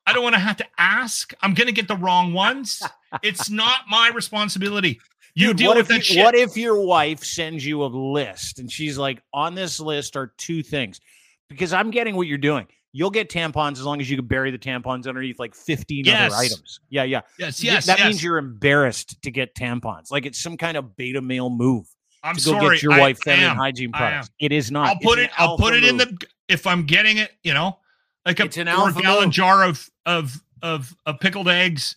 I 0.06 0.14
don't 0.14 0.24
want 0.24 0.34
to 0.36 0.40
have 0.40 0.58
to 0.58 0.66
ask. 0.80 1.34
I'm 1.42 1.54
going 1.54 1.68
to 1.68 1.74
get 1.74 1.88
the 1.88 1.96
wrong 1.98 2.34
ones. 2.34 2.82
It's 3.22 3.50
not 3.50 3.82
my 3.90 4.10
responsibility. 4.14 5.00
You 5.36 5.48
Dude, 5.48 5.58
deal 5.58 5.68
what 5.70 5.78
with 5.78 5.86
if 5.86 5.88
that 5.90 5.98
you- 6.10 6.16
shit. 6.16 6.24
What 6.24 6.36
if 6.36 6.58
your 6.58 6.82
wife 6.86 7.24
sends 7.24 7.66
you 7.66 7.84
a 7.84 7.88
list 7.88 8.60
and 8.60 8.72
she's 8.72 8.98
like, 8.98 9.22
on 9.34 9.56
this 9.56 9.80
list 9.80 10.16
are 10.18 10.34
two 10.38 10.64
things? 10.64 11.00
Because 11.50 11.74
I'm 11.74 11.92
getting 11.92 12.16
what 12.16 12.28
you're 12.28 12.38
doing. 12.38 12.68
You'll 12.92 13.12
get 13.12 13.30
tampons 13.30 13.74
as 13.74 13.84
long 13.84 14.02
as 14.02 14.10
you 14.10 14.18
can 14.18 14.26
bury 14.26 14.50
the 14.50 14.58
tampons 14.58 15.08
underneath 15.08 15.38
like 15.40 15.54
15 15.54 16.06
Yes. 16.06 16.32
other 16.34 16.42
items. 16.44 16.80
Yeah, 16.90 17.04
yeah. 17.04 17.22
yes, 17.38 17.64
yes, 17.64 17.86
that 17.86 18.00
yes. 18.00 18.08
means 18.08 18.24
you're 18.24 18.38
embarrassed 18.40 19.22
to 19.22 19.30
get 19.32 19.54
tampons. 19.56 20.12
Like 20.12 20.26
it's 20.26 20.40
some 20.40 20.58
kind 20.58 20.76
of 20.76 20.96
beta 20.96 21.22
male 21.22 21.50
move 21.52 21.86
I'm 22.24 22.36
to 22.36 22.44
go 22.46 22.52
sorry. 22.60 22.76
get 22.78 22.84
your 22.84 22.94
I 22.94 23.00
wife 23.00 23.20
feminine 23.24 23.56
hygiene 23.56 23.92
products. 23.92 24.30
It 24.40 24.52
is 24.52 24.72
not. 24.72 24.88
I'll 24.88 24.96
It's 24.96 25.06
put 25.06 25.20
it. 25.20 25.30
I'll 25.38 25.58
put 25.58 25.76
it 25.76 25.84
in 25.84 25.98
move. 25.98 26.10
the 26.20 26.28
if 26.50 26.66
I'm 26.68 26.86
getting 26.86 27.18
it. 27.18 27.32
You 27.44 27.54
know, 27.54 27.78
like 28.26 28.40
a 28.40 28.46
It's 28.46 28.58
an 28.58 28.68
four 28.68 28.92
gallon 28.92 29.26
move. 29.26 29.34
jar 29.34 29.64
of 29.64 29.88
of 30.08 30.42
of 30.64 30.94
of 31.06 31.20
pickled 31.20 31.48
eggs, 31.48 31.96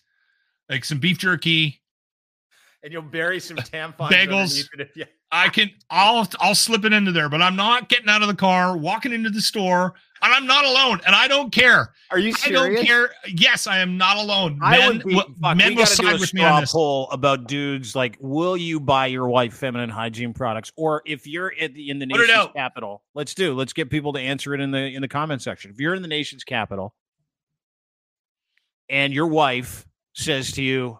like 0.69 0.85
some 0.85 0.99
beef 0.99 1.19
jerky. 1.19 1.82
And 2.83 2.93
you'll 2.93 3.03
bury 3.03 3.41
some 3.41 3.57
tampons. 3.59 4.11
Bagels. 4.11 4.43
underneath 4.43 4.69
it 4.75 4.81
if 4.81 4.97
you- 4.97 5.05
I 5.35 5.49
can. 5.49 5.71
I'll 5.89 6.29
I'll 6.41 6.55
slip 6.55 6.85
it 6.85 6.93
into 6.93 7.11
there, 7.11 7.31
but 7.31 7.41
I'm 7.41 7.57
not 7.57 7.89
getting 7.89 8.11
out 8.11 8.21
of 8.21 8.29
the 8.29 8.35
car, 8.35 8.77
walking 8.77 9.15
into 9.15 9.31
the 9.31 9.41
store, 9.41 9.95
and 10.21 10.31
I'm 10.31 10.47
not 10.47 10.67
alone, 10.67 11.01
and 11.07 11.17
I 11.17 11.27
don't 11.27 11.51
care. 11.51 11.95
Are 12.11 12.19
you 12.19 12.35
Serious? 12.35 12.61
I 12.61 12.67
don't 12.67 12.85
care. 12.85 13.11
Yes, 13.29 13.67
I 13.67 13.79
am 13.79 13.97
not 13.97 14.19
alone. 14.19 14.59
I 14.61 14.77
men 14.77 14.89
would 14.89 15.05
be, 15.07 15.15
will, 15.15 15.25
fuck, 15.41 15.57
men 15.57 15.75
will 15.75 15.87
side 15.87 16.17
a 16.17 16.19
with 16.19 16.35
me 16.35 16.43
on 16.43 16.49
straw 16.49 16.61
this. 16.61 16.73
poll 16.73 17.09
about 17.13 17.49
dudes 17.49 17.97
like, 17.97 18.19
will 18.21 18.59
you 18.59 18.79
buy 18.79 19.07
your 19.07 19.27
wife 19.27 19.55
feminine 19.55 19.89
hygiene 19.89 20.35
products, 20.35 20.71
or 20.77 21.01
if 21.07 21.27
you're 21.27 21.55
at 21.59 21.73
the, 21.73 21.89
in 21.89 21.99
the 21.99 22.07
Put 22.07 22.21
it 22.21 22.27
nation's 22.27 22.53
capital, 22.55 23.03
let's 23.15 23.33
do. 23.35 23.55
Let's 23.55 23.73
get 23.73 23.89
people 23.89 24.13
to 24.13 24.21
answer 24.21 24.53
it 24.53 24.61
in 24.61 24.71
the 24.71 24.95
in 24.95 25.01
the 25.01 25.09
comment 25.09 25.41
section. 25.41 25.71
If 25.71 25.81
you're 25.81 25.95
in 25.95 26.03
the 26.03 26.09
nation's 26.09 26.45
capital, 26.45 26.95
and 28.91 29.15
your 29.15 29.29
wife 29.29 29.87
says 30.13 30.53
to 30.53 30.63
you, 30.63 30.99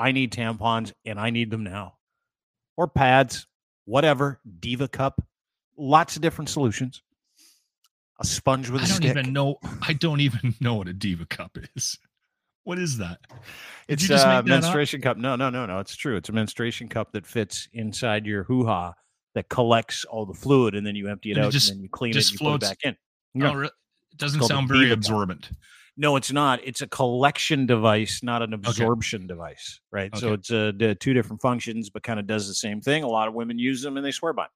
"I 0.00 0.12
need 0.12 0.32
tampons 0.32 0.92
and 1.04 1.18
I 1.20 1.30
need 1.30 1.50
them 1.50 1.62
now," 1.64 1.96
or 2.76 2.88
pads, 2.88 3.46
whatever, 3.84 4.40
Diva 4.60 4.88
cup, 4.88 5.22
lots 5.76 6.16
of 6.16 6.22
different 6.22 6.48
solutions. 6.48 7.02
A 8.20 8.24
sponge 8.24 8.68
with 8.68 8.82
a 8.82 8.84
I 8.84 8.88
don't 8.88 8.96
stick. 8.96 9.10
even 9.16 9.32
know. 9.32 9.56
I 9.82 9.92
don't 9.94 10.20
even 10.20 10.54
know 10.60 10.74
what 10.74 10.88
a 10.88 10.92
diva 10.92 11.24
cup 11.26 11.56
is. 11.76 11.98
What 12.64 12.78
is 12.78 12.98
that? 12.98 13.20
Did 13.88 13.94
It's 13.94 14.04
a 14.04 14.08
that 14.08 14.26
up? 14.26 14.44
menstruation 14.44 15.00
cup. 15.00 15.16
No, 15.16 15.36
no, 15.36 15.48
no, 15.48 15.64
no. 15.64 15.78
It's 15.78 15.96
true. 15.96 16.16
It's 16.16 16.28
a 16.28 16.32
menstruation 16.32 16.88
cup 16.88 17.12
that 17.12 17.26
fits 17.26 17.68
inside 17.72 18.26
your 18.26 18.44
hoo 18.44 18.66
ha 18.66 18.92
that 19.34 19.48
collects 19.48 20.04
all 20.04 20.26
the 20.26 20.34
fluid, 20.34 20.74
and 20.74 20.86
then 20.86 20.94
you 20.96 21.08
empty 21.08 21.30
it 21.30 21.36
And 21.38 21.44
it 21.44 21.46
out, 21.46 21.52
just- 21.52 21.70
and 21.70 21.78
then 21.78 21.82
you 21.84 21.88
clean 21.88 22.10
it, 22.10 22.16
and 22.16 22.30
you 22.32 22.38
put 22.38 22.44
it 22.44 22.48
floats. 22.48 22.68
back 22.68 22.78
in. 22.84 22.96
No, 23.34 23.52
No, 23.54 23.60
it 23.62 23.72
doesn't 24.16 24.42
sound 24.42 24.68
very 24.68 24.90
absorbent. 24.90 25.48
cup. 25.48 25.56
No, 26.00 26.16
it's 26.16 26.32
not. 26.32 26.60
It's 26.64 26.80
a 26.80 26.86
collection 26.86 27.66
device, 27.66 28.22
not 28.22 28.40
an 28.40 28.54
absorption 28.54 29.26
device, 29.26 29.80
right? 29.92 30.16
So 30.16 30.32
it's 30.32 30.50
uh, 30.50 30.72
d- 30.74 30.94
two 30.94 31.12
different 31.12 31.42
functions, 31.42 31.90
but 31.90 32.02
kind 32.02 32.18
of 32.18 32.26
does 32.26 32.48
the 32.48 32.54
same 32.54 32.80
thing. 32.80 33.02
A 33.02 33.06
lot 33.06 33.28
of 33.28 33.34
women 33.34 33.58
use 33.58 33.82
them, 33.82 33.98
and 33.98 34.06
they 34.06 34.10
swear 34.10 34.32
by. 34.32 34.46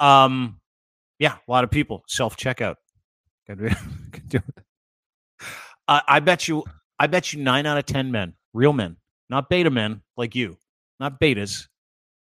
'em. 0.00 0.06
Um, 0.06 0.60
yeah, 1.20 1.36
a 1.46 1.50
lot 1.50 1.62
of 1.62 1.70
people 1.70 2.02
self 2.08 2.36
checkout. 2.36 2.74
Uh, 3.48 3.70
I 6.08 6.18
bet 6.18 6.48
you. 6.48 6.64
I 6.98 7.06
bet 7.06 7.32
you 7.32 7.40
nine 7.40 7.66
out 7.66 7.78
of 7.78 7.86
ten 7.86 8.10
men, 8.10 8.34
real 8.52 8.72
men, 8.72 8.96
not 9.30 9.48
beta 9.48 9.70
men 9.70 10.02
like 10.16 10.34
you, 10.34 10.58
not 10.98 11.20
betas, 11.20 11.68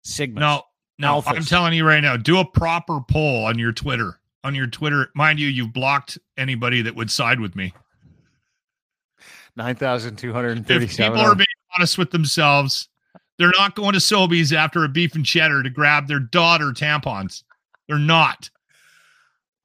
sigma. 0.04 0.42
No, 0.42 0.62
no. 1.00 1.24
I'm 1.26 1.44
telling 1.44 1.72
you 1.72 1.88
right 1.88 2.02
now. 2.02 2.18
Do 2.18 2.40
a 2.40 2.46
proper 2.46 3.00
poll 3.10 3.46
on 3.46 3.58
your 3.58 3.72
Twitter. 3.72 4.20
On 4.44 4.54
your 4.54 4.68
Twitter, 4.68 5.10
mind 5.16 5.40
you, 5.40 5.48
you've 5.48 5.72
blocked 5.74 6.18
anybody 6.38 6.82
that 6.84 6.96
would 6.96 7.10
side 7.10 7.40
with 7.40 7.56
me. 7.56 7.74
Nine 9.56 9.76
thousand 9.76 10.18
two 10.18 10.34
hundred 10.34 10.52
and 10.58 10.62
If 10.62 10.68
thirty-seven. 10.68 11.18
people 11.18 11.32
are 11.32 11.36
being 11.36 11.46
honest 11.78 11.98
with 11.98 12.12
themselves, 12.12 12.90
they're 13.38 13.52
not 13.58 13.76
going 13.76 13.94
to 13.94 14.00
Sobeys 14.00 14.54
after 14.56 14.84
a 14.84 14.90
beef 14.90 15.16
and 15.16 15.26
cheddar 15.26 15.62
to 15.64 15.70
grab 15.70 16.08
their 16.08 16.20
daughter 16.20 16.72
tampons. 16.72 17.44
They're 17.88 17.98
not. 17.98 18.50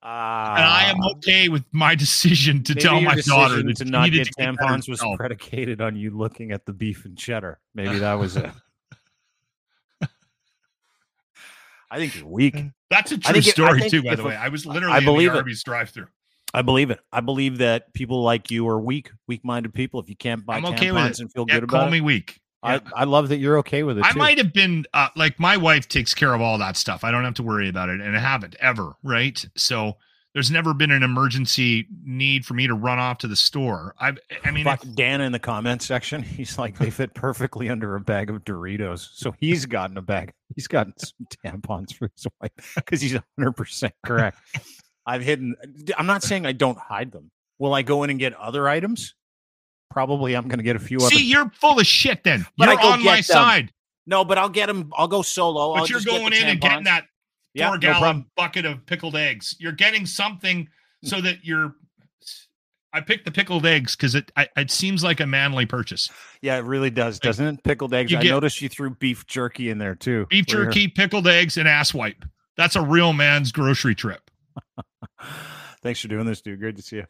Ah. 0.03 0.55
and 0.57 0.65
I 0.65 0.85
am 0.91 0.97
okay 1.17 1.51
with 1.51 1.63
my 1.73 1.95
decision 1.95 2.63
to. 2.65 2.75
Tell 2.75 3.01
my 3.03 3.17
daughter 3.17 3.63
that 3.63 3.77
to 3.77 3.85
not 3.85 4.11
get 4.11 4.27
to 4.29 4.33
tampons 4.33 4.89
was 4.89 5.03
predicated 5.17 5.83
on 5.83 5.95
you 5.95 6.11
looking 6.11 6.53
at 6.53 6.65
the 6.65 6.73
beef 6.73 7.05
and 7.05 7.19
cheddar. 7.19 7.59
Maybe 7.75 7.99
that 7.99 8.15
was 8.15 8.37
it. 8.39 8.51
I 11.91 11.99
think 11.99 12.17
you're 12.17 12.27
weak. 12.27 12.57
That's 12.89 13.13
a 13.13 13.19
true 13.19 13.37
it- 13.37 13.45
story 13.45 13.89
too, 13.91 14.03
by 14.03 14.15
the 14.15 14.25
way. 14.25 14.37
I 14.37 14.49
was 14.49 14.65
literally 14.65 14.95
I 14.95 14.99
in 14.99 15.05
believe 15.05 15.33
the. 15.33 15.39
Arby's 15.39 15.63
drive-through. 15.63 16.07
I 16.53 16.63
believe 16.63 16.91
it. 16.91 17.01
I 17.13 17.21
believe 17.21 17.59
that 17.59 17.93
people 17.95 18.23
like 18.23 18.51
you 18.51 18.67
are 18.69 18.81
weak, 18.81 19.11
weak-minded 19.29 19.73
people. 19.75 20.01
If 20.01 20.09
you 20.09 20.17
can't 20.17 20.45
buy 20.45 20.57
I'm 20.57 20.65
tampons 20.65 20.73
okay 20.75 20.93
with 20.93 21.05
it. 21.07 21.21
and 21.21 21.33
feel 21.33 21.45
Yeah, 21.49 21.61
good 21.61 21.69
call 21.69 21.81
about 21.81 21.89
it, 21.89 21.93
me 21.93 22.01
weak. 22.01 22.41
I, 22.63 22.75
Yeah. 22.75 22.81
I 22.95 23.05
love 23.05 23.29
that 23.31 23.39
you're 23.39 23.59
okay 23.59 23.83
with 23.85 23.99
it. 23.99 24.05
I 24.05 24.13
too. 24.13 24.19
might 24.19 24.39
have 24.39 24.53
been 24.53 24.85
uh, 24.93 25.09
like 25.17 25.39
my 25.41 25.57
wife 25.57 25.89
takes 25.89 26.13
care 26.13 26.35
of 26.35 26.41
all 26.41 26.59
that 26.59 26.77
stuff. 26.77 27.05
I 27.05 27.11
don't 27.11 27.25
have 27.25 27.35
to 27.35 27.43
worry 27.43 27.69
about 27.69 27.89
it, 27.89 28.01
and 28.01 28.17
I 28.17 28.21
haven't 28.21 28.57
ever. 28.61 28.95
Right. 29.03 29.43
So 29.57 29.95
there's 30.35 30.51
never 30.51 30.75
been 30.75 30.91
an 30.91 31.03
emergency 31.03 31.87
need 32.05 32.45
for 32.45 32.55
me 32.55 32.67
to 32.67 32.75
run 32.75 32.99
off 32.99 33.19
to 33.19 33.29
the 33.29 33.35
store. 33.37 33.95
I 33.99 34.13
I 34.45 34.51
mean, 34.51 34.65
Fuck 34.65 34.85
if- 34.85 34.95
Dan 34.95 35.21
in 35.21 35.33
the 35.33 35.39
comment 35.39 35.83
section. 35.83 36.23
He's 36.25 36.59
like, 36.59 36.79
they 36.79 36.91
fit 36.91 37.15
perfectly 37.15 37.71
under 37.71 37.95
a 37.97 38.01
bag 38.01 38.29
of 38.29 38.45
Doritos. 38.45 39.09
So 39.15 39.35
he's 39.41 39.67
gotten 39.67 39.97
a 39.97 40.03
bag. 40.03 40.33
He's 40.55 40.67
gotten 40.69 40.93
some 40.99 41.27
tampons 41.47 41.95
for 41.95 42.11
his 42.15 42.27
wife 42.43 42.51
because 42.75 43.01
he's 43.01 43.17
100% 43.41 43.91
correct. 44.05 44.37
I've 45.11 45.23
hidden, 45.23 45.57
I'm 45.99 46.07
not 46.07 46.23
saying 46.23 46.47
I 46.47 46.53
don't 46.53 46.79
hide 46.79 47.11
them. 47.13 47.31
Will 47.59 47.75
I 47.75 47.83
go 47.83 48.05
in 48.05 48.11
and 48.11 48.19
get 48.19 48.33
other 48.35 48.69
items? 48.69 49.15
Probably 49.91 50.35
I'm 50.35 50.47
going 50.47 50.59
to 50.59 50.65
get 50.65 50.77
a 50.77 50.81
few 50.81 50.99
other. 50.99 51.09
see, 51.09 51.25
you're 51.25 51.51
full 51.51 51.81
of 51.81 51.87
shit. 51.87 52.23
Then 52.23 52.47
But 52.57 52.69
you're 52.69 52.93
on 52.93 53.03
my 53.03 53.17
them. 53.17 53.23
side, 53.25 53.73
no, 54.07 54.25
but 54.25 54.39
I'll 54.39 54.49
get 54.49 54.67
them. 54.67 54.93
I'll 54.97 55.09
go 55.09 55.23
solo. 55.23 55.75
but 55.75 55.81
I'll 55.81 55.87
you're 55.89 55.99
just 55.99 56.07
going 56.07 56.33
in 56.33 56.45
and 56.47 56.61
getting 56.61 56.85
that 56.85 57.07
Yeah, 57.55 57.67
four 57.69 57.77
no 57.77 57.81
gallon 57.81 58.01
problem. 58.01 58.27
bucket 58.37 58.65
of 58.67 58.87
pickled 58.87 59.17
eggs. 59.17 59.57
You're 59.59 59.73
getting 59.73 60.07
something 60.07 60.69
so 61.03 61.21
that 61.21 61.45
you're. 61.45 61.75
I 62.93 63.01
picked 63.01 63.25
the 63.25 63.31
pickled 63.31 63.67
eggs 63.67 63.95
because 63.97 64.15
it 64.15 64.31
I, 64.37 64.49
it 64.57 64.71
seems 64.71 65.03
like 65.05 65.21
a 65.21 65.27
manly 65.27 65.67
purchase. 65.67 66.09
Yeah, 66.43 66.57
it 66.59 66.65
really 66.65 66.91
does, 66.91 67.19
doesn't 67.19 67.45
it? 67.47 67.65
Pickled 67.65 67.93
eggs. 67.93 68.11
You 68.13 68.19
I 68.19 68.23
noticed 68.23 68.63
you 68.63 68.69
threw 68.69 68.91
beef 68.91 69.27
jerky 69.27 69.71
in 69.71 69.79
there 69.79 69.95
too. 69.97 70.27
Beef 70.31 70.47
jerky, 70.47 70.87
pickled 70.89 71.27
eggs, 71.27 71.57
and 71.57 71.69
ass 71.69 71.93
wipe. 71.93 72.25
That's 72.57 72.77
a 72.77 72.83
real 72.83 73.13
man's 73.13 73.51
grocery 73.53 73.95
trip. 73.95 74.30
Thanks 75.83 76.01
for 76.01 76.09
doing 76.09 76.27
this, 76.27 76.41
dude. 76.41 76.61
Great 76.61 76.77
to 76.77 76.83
see 76.83 76.97
you. 76.97 77.07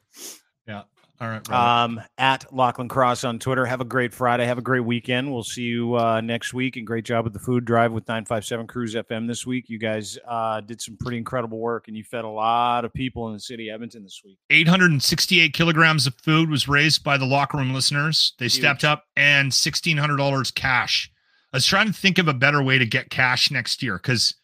Yeah. 0.67 0.83
All 1.21 1.29
right, 1.29 1.45
brother. 1.45 1.63
Um, 1.63 2.01
at 2.17 2.51
Lachlan 2.51 2.89
Cross 2.89 3.25
on 3.25 3.39
Twitter. 3.39 3.67
Have 3.67 3.83
a 3.83 3.85
great 3.85 4.15
Friday. 4.15 4.47
Have 4.47 4.57
a 4.57 4.63
great 4.63 4.87
weekend. 4.87 5.31
We'll 5.31 5.43
see 5.43 5.65
you 5.65 5.95
uh, 5.97 6.23
next 6.23 6.55
week. 6.55 6.77
And 6.77 6.87
great 6.87 7.05
job 7.05 7.25
with 7.25 7.35
the 7.35 7.39
food 7.39 7.67
drive 7.67 7.93
with 7.93 8.09
957 8.09 8.67
CRUZ 8.67 9.05
FM 9.05 9.27
this 9.29 9.47
week. 9.47 9.69
You 9.69 9.79
guys 9.79 10.19
uh, 10.27 10.63
did 10.63 10.81
some 10.81 10.97
pretty 10.97 11.19
incredible 11.19 11.59
work, 11.59 11.89
and 11.89 11.97
you 11.97 12.05
fed 12.05 12.25
a 12.25 12.29
lot 12.29 12.87
of 12.87 12.95
people 12.95 13.27
in 13.27 13.35
the 13.35 13.41
city 13.41 13.69
of 13.69 13.75
Edmonton 13.75 14.03
this 14.03 14.23
week. 14.25 14.39
868 14.49 15.53
kilograms 15.53 16.07
of 16.07 16.15
food 16.15 16.49
was 16.49 16.69
raised 16.69 17.05
by 17.05 17.19
the 17.19 17.27
locker 17.27 17.59
room 17.59 17.75
listeners. 17.75 18.33
They 18.39 18.49
stepped 18.49 18.83
up 18.83 19.05
and 19.15 19.53
$1,600 19.53 20.55
cash. 20.55 21.11
I 21.53 21.57
was 21.59 21.67
trying 21.67 21.89
to 21.89 21.93
think 21.93 22.17
of 22.17 22.29
a 22.29 22.35
better 22.35 22.63
way 22.63 22.79
to 22.79 22.87
get 22.87 23.11
cash 23.11 23.51
next 23.51 23.83
year 23.83 23.97
because 23.97 24.35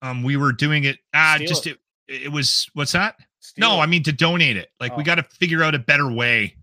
um, 0.00 0.22
we 0.22 0.36
were 0.36 0.52
doing 0.52 0.84
it. 0.84 0.98
Ah, 1.12 1.34
Steal 1.36 1.48
just 1.48 1.66
it. 1.66 1.78
It. 2.08 2.22
it 2.24 2.32
was 2.32 2.68
what's 2.74 2.92
that? 2.92 3.16
Steal 3.40 3.68
no. 3.76 3.80
I 3.80 3.86
mean 3.86 4.02
to 4.04 4.12
donate 4.12 4.56
it. 4.56 4.68
Like 4.80 4.96
we 4.96 5.02
Oh. 5.02 5.06
got 5.06 5.16
to 5.16 5.22
figure 5.22 5.62
out 5.62 5.74
a 5.74 5.78
better 5.78 6.10
way 6.10 6.54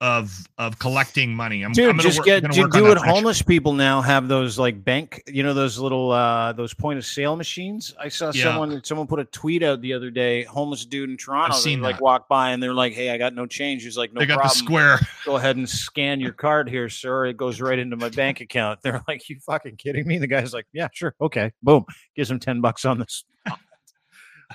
of 0.00 0.36
of 0.58 0.78
collecting 0.80 1.34
money. 1.34 1.64
I'm, 1.64 1.72
Dude, 1.72 1.84
I'm 1.88 1.92
gonna 1.92 2.02
just 2.02 2.18
work, 2.18 2.26
get 2.26 2.42
gonna 2.42 2.52
do, 2.52 2.62
work 2.62 2.74
on 2.74 2.80
do 2.82 2.86
it. 2.86 2.98
for 2.98 3.06
next. 3.06 3.08
Homeless 3.14 3.42
people 3.42 3.72
now 3.72 4.02
have 4.02 4.26
those 4.28 4.58
like 4.58 4.84
bank, 4.84 5.22
you 5.28 5.42
know, 5.42 5.54
those 5.54 5.78
little 5.78 6.10
uh 6.10 6.52
those 6.52 6.74
point 6.74 6.98
of 6.98 7.06
sale 7.06 7.36
machines. 7.36 7.94
I 7.98 8.08
saw 8.08 8.30
Yeah. 8.34 8.42
someone 8.44 8.82
someone 8.84 9.06
put 9.06 9.20
a 9.20 9.24
tweet 9.26 9.62
out 9.62 9.80
the 9.80 9.92
other 9.94 10.10
day. 10.10 10.42
Homeless 10.42 10.84
dude 10.84 11.08
in 11.10 11.16
Toronto. 11.16 11.54
I've 11.54 11.60
seen 11.62 11.80
they 11.80 11.92
like 11.92 12.00
walk 12.02 12.28
by 12.28 12.50
and 12.50 12.62
they're 12.62 12.74
like, 12.74 12.92
"Hey, 12.92 13.10
I 13.10 13.18
got 13.18 13.34
no 13.34 13.46
change." 13.46 13.84
He's 13.84 13.96
like, 13.96 14.12
"No 14.12 14.18
they 14.20 14.26
got 14.26 14.40
problem. 14.40 14.50
the 14.52 14.58
square. 14.64 15.00
Go 15.24 15.36
ahead 15.36 15.56
and 15.56 15.66
scan 15.66 16.20
your 16.20 16.32
card 16.32 16.68
here, 16.68 16.88
sir. 16.90 17.26
It 17.26 17.36
goes 17.36 17.60
right 17.60 17.78
into 17.78 17.96
my 17.96 18.08
bank 18.10 18.40
account." 18.40 18.80
They're 18.82 19.02
like, 19.08 19.26
"You 19.30 19.38
fucking 19.46 19.76
kidding 19.76 20.06
me?" 20.06 20.18
The 20.18 20.26
guy's 20.26 20.52
like, 20.52 20.66
"Yeah, 20.72 20.88
sure, 20.92 21.14
okay." 21.20 21.52
Boom, 21.62 21.84
gives 22.16 22.30
him 22.30 22.40
ten 22.40 22.60
bucks 22.60 22.84
on 22.84 22.98
this. 22.98 23.24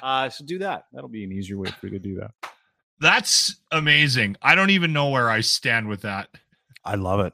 Uh, 0.02 0.30
so 0.30 0.46
do 0.46 0.60
that. 0.60 0.86
That'll 0.94 1.10
be 1.10 1.24
an 1.24 1.32
easier 1.32 1.58
way 1.58 1.70
for 1.70 1.88
you 1.88 1.94
to 1.94 2.00
do 2.00 2.16
that. 2.16 2.32
That's 3.00 3.56
amazing. 3.72 4.36
I 4.42 4.56
don't 4.56 4.72
even 4.72 4.94
know 4.94 5.10
where 5.10 5.30
I 5.30 5.42
stand 5.42 5.88
with 5.88 6.02
that. 6.02 6.30
I 6.84 6.96
love 6.96 7.22
it. 7.22 7.34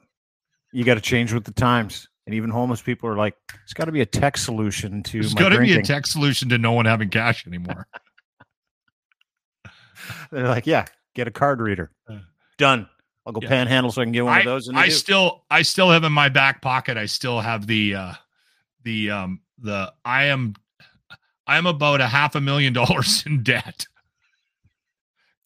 You 0.72 0.84
got 0.84 0.94
to 0.94 1.00
change 1.00 1.32
with 1.32 1.44
the 1.44 1.52
times. 1.52 2.08
And 2.26 2.34
even 2.34 2.50
homeless 2.50 2.82
people 2.82 3.08
are 3.08 3.16
like, 3.16 3.36
it's 3.62 3.72
got 3.72 3.84
to 3.84 3.92
be 3.92 4.00
a 4.00 4.06
tech 4.06 4.36
solution 4.36 5.02
to 5.04 5.20
There's 5.20 5.34
my 5.34 5.40
got 5.40 5.48
to 5.50 5.58
be 5.58 5.74
a 5.74 5.82
tech 5.82 6.06
solution 6.06 6.48
to 6.48 6.58
no 6.58 6.72
one 6.72 6.84
having 6.84 7.08
cash 7.08 7.46
anymore. 7.46 7.86
They're 10.30 10.48
like, 10.48 10.66
yeah, 10.66 10.86
get 11.14 11.28
a 11.28 11.30
card 11.30 11.60
reader. 11.60 11.90
Done. 12.58 12.88
I'll 13.24 13.32
go 13.32 13.40
yeah. 13.42 13.48
panhandle 13.48 13.90
so 13.90 14.02
I 14.02 14.04
can 14.04 14.12
get 14.12 14.24
one 14.24 14.34
I, 14.34 14.38
of 14.40 14.44
those. 14.44 14.68
And 14.68 14.78
I 14.78 14.86
do. 14.86 14.92
still 14.92 15.44
I 15.50 15.62
still 15.62 15.90
have 15.90 16.04
in 16.04 16.12
my 16.12 16.28
back 16.28 16.62
pocket. 16.62 16.96
I 16.96 17.06
still 17.06 17.40
have 17.40 17.66
the 17.66 17.94
uh 17.94 18.12
the 18.84 19.10
um 19.10 19.40
the 19.58 19.92
I 20.04 20.24
am 20.26 20.54
I 21.46 21.58
am 21.58 21.66
about 21.66 22.00
a 22.00 22.06
half 22.06 22.34
a 22.34 22.40
million 22.40 22.72
dollars 22.72 23.22
in 23.26 23.42
debt. 23.42 23.86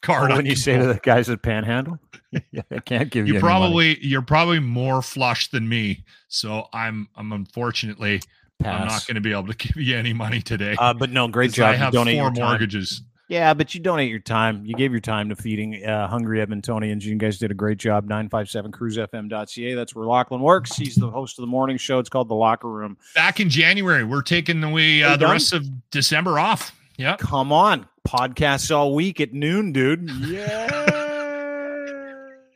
Card 0.02 0.32
when 0.32 0.46
you 0.46 0.56
say 0.56 0.78
to 0.78 0.86
the 0.86 1.00
guys 1.02 1.28
at 1.28 1.42
Panhandle, 1.42 1.98
I 2.34 2.78
can't 2.86 3.10
give 3.10 3.28
you. 3.28 3.34
you 3.34 3.40
probably 3.40 4.02
you're 4.02 4.22
probably 4.22 4.58
more 4.58 5.02
flush 5.02 5.50
than 5.50 5.68
me. 5.68 6.04
So 6.28 6.68
I'm 6.72 7.08
I'm 7.16 7.32
unfortunately 7.32 8.22
I'm 8.64 8.88
not 8.88 9.06
going 9.06 9.16
to 9.16 9.20
be 9.20 9.32
able 9.32 9.48
to 9.48 9.56
give 9.56 9.76
you 9.76 9.96
any 9.96 10.12
money 10.12 10.40
today. 10.40 10.74
Uh, 10.78 10.94
but 10.94 11.10
no, 11.10 11.28
great 11.28 11.52
job. 11.52 11.70
I 11.70 11.76
have 11.76 11.92
four 11.92 12.30
mortgages. 12.30 13.02
Yeah, 13.30 13.54
but 13.54 13.72
you 13.74 13.80
donate 13.80 14.10
your 14.10 14.18
time. 14.18 14.64
You 14.66 14.74
gave 14.74 14.90
your 14.90 15.00
time 15.00 15.28
to 15.28 15.36
feeding 15.36 15.84
uh, 15.86 16.08
hungry 16.08 16.44
Edmontonians. 16.44 17.04
You 17.04 17.14
guys 17.14 17.38
did 17.38 17.52
a 17.52 17.54
great 17.54 17.78
job. 17.78 18.08
957cruisefm.ca. 18.08 19.74
That's 19.74 19.94
where 19.94 20.04
Lachlan 20.04 20.40
works. 20.40 20.74
He's 20.76 20.96
the 20.96 21.08
host 21.08 21.38
of 21.38 21.44
the 21.44 21.46
morning 21.46 21.76
show. 21.76 22.00
It's 22.00 22.08
called 22.08 22.28
The 22.28 22.34
Locker 22.34 22.68
Room. 22.68 22.98
Back 23.14 23.38
in 23.38 23.48
January, 23.48 24.02
we're 24.02 24.22
taking 24.22 24.62
away 24.64 25.04
uh, 25.04 25.12
the 25.12 25.18
done? 25.18 25.30
rest 25.30 25.52
of 25.52 25.64
December 25.92 26.40
off. 26.40 26.76
Yeah. 26.96 27.16
Come 27.18 27.52
on. 27.52 27.86
Podcasts 28.06 28.74
all 28.74 28.94
week 28.96 29.20
at 29.20 29.32
noon, 29.32 29.72
dude. 29.72 30.10
Yeah. 30.26 30.66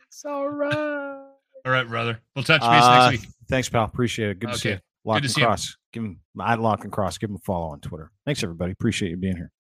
it's 0.08 0.24
all 0.24 0.48
right. 0.48 0.74
All 0.74 1.72
right, 1.72 1.86
brother. 1.88 2.20
We'll 2.34 2.44
touch 2.44 2.62
base 2.62 2.70
Uh, 2.82 3.10
next 3.10 3.22
week. 3.22 3.30
Thanks, 3.48 3.68
pal. 3.68 3.84
Appreciate 3.84 4.30
it. 4.30 4.40
Good 4.40 4.50
to 4.50 4.58
see 4.58 4.68
Okay. 4.70 4.74
you. 5.04 5.10
Lock 5.10 5.18
to 5.18 5.24
and 5.24 5.30
see 5.30 5.40
you. 5.40 5.46
Cross. 5.46 5.76
Give 5.92 6.02
him 6.02 6.18
at 6.44 6.58
Lachlan 6.60 6.90
Cross. 6.90 7.18
Give 7.18 7.30
him 7.30 7.36
a 7.36 7.40
follow 7.40 7.66
on 7.68 7.78
Twitter. 7.80 8.10
Thanks, 8.26 8.42
everybody. 8.42 8.72
Appreciate 8.72 9.10
you 9.10 9.16
being 9.16 9.36
here. 9.36 9.52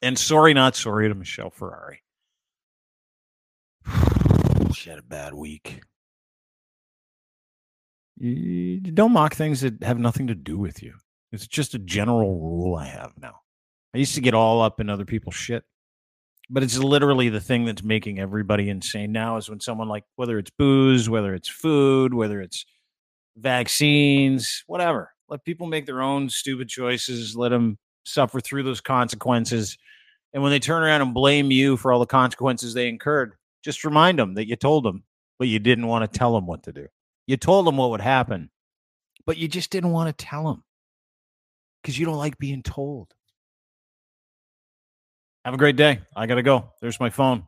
And 0.00 0.18
sorry, 0.18 0.54
not 0.54 0.76
sorry 0.76 1.08
to 1.08 1.14
Michelle 1.14 1.50
Ferreri. 1.50 1.98
she 4.74 4.90
had 4.90 4.98
a 4.98 5.02
bad 5.02 5.34
week. 5.34 5.80
You 8.16 8.80
don't 8.80 9.12
mock 9.12 9.34
things 9.34 9.62
that 9.62 9.82
have 9.82 9.98
nothing 9.98 10.28
to 10.28 10.34
do 10.34 10.56
with 10.56 10.82
you. 10.82 10.94
It's 11.32 11.46
just 11.46 11.74
a 11.74 11.78
general 11.78 12.38
rule 12.38 12.76
I 12.76 12.86
have 12.86 13.12
now. 13.20 13.40
I 13.94 13.98
used 13.98 14.14
to 14.14 14.20
get 14.20 14.34
all 14.34 14.62
up 14.62 14.80
in 14.80 14.88
other 14.88 15.04
people's 15.04 15.34
shit, 15.34 15.64
but 16.48 16.62
it's 16.62 16.78
literally 16.78 17.28
the 17.30 17.40
thing 17.40 17.64
that's 17.64 17.82
making 17.82 18.20
everybody 18.20 18.68
insane 18.68 19.12
now 19.12 19.38
is 19.38 19.48
when 19.48 19.60
someone 19.60 19.88
like 19.88 20.04
whether 20.16 20.38
it's 20.38 20.50
booze, 20.50 21.08
whether 21.08 21.34
it's 21.34 21.48
food, 21.48 22.14
whether 22.14 22.40
it's 22.40 22.64
vaccines, 23.36 24.62
whatever. 24.66 25.10
Let 25.28 25.44
people 25.44 25.66
make 25.66 25.86
their 25.86 26.02
own 26.02 26.28
stupid 26.28 26.68
choices. 26.68 27.34
Let 27.34 27.48
them 27.48 27.78
suffer 28.04 28.40
through 28.40 28.62
those 28.62 28.80
consequences. 28.80 29.78
And 30.32 30.42
when 30.42 30.50
they 30.50 30.58
turn 30.58 30.82
around 30.82 31.02
and 31.02 31.14
blame 31.14 31.50
you 31.50 31.76
for 31.76 31.92
all 31.92 32.00
the 32.00 32.06
consequences 32.06 32.74
they 32.74 32.88
incurred, 32.88 33.34
just 33.62 33.84
remind 33.84 34.18
them 34.18 34.34
that 34.34 34.48
you 34.48 34.56
told 34.56 34.84
them, 34.84 35.04
but 35.38 35.48
you 35.48 35.58
didn't 35.58 35.86
want 35.86 36.10
to 36.10 36.18
tell 36.18 36.34
them 36.34 36.46
what 36.46 36.64
to 36.64 36.72
do. 36.72 36.86
You 37.26 37.36
told 37.36 37.66
them 37.66 37.76
what 37.76 37.90
would 37.90 38.00
happen, 38.00 38.50
but 39.26 39.36
you 39.36 39.48
just 39.48 39.70
didn't 39.70 39.92
want 39.92 40.16
to 40.16 40.24
tell 40.24 40.44
them 40.44 40.64
because 41.82 41.98
you 41.98 42.06
don't 42.06 42.16
like 42.16 42.38
being 42.38 42.62
told. 42.62 43.12
Have 45.44 45.54
a 45.54 45.58
great 45.58 45.76
day. 45.76 46.00
I 46.16 46.26
got 46.26 46.36
to 46.36 46.42
go. 46.42 46.72
There's 46.80 47.00
my 47.00 47.10
phone. 47.10 47.46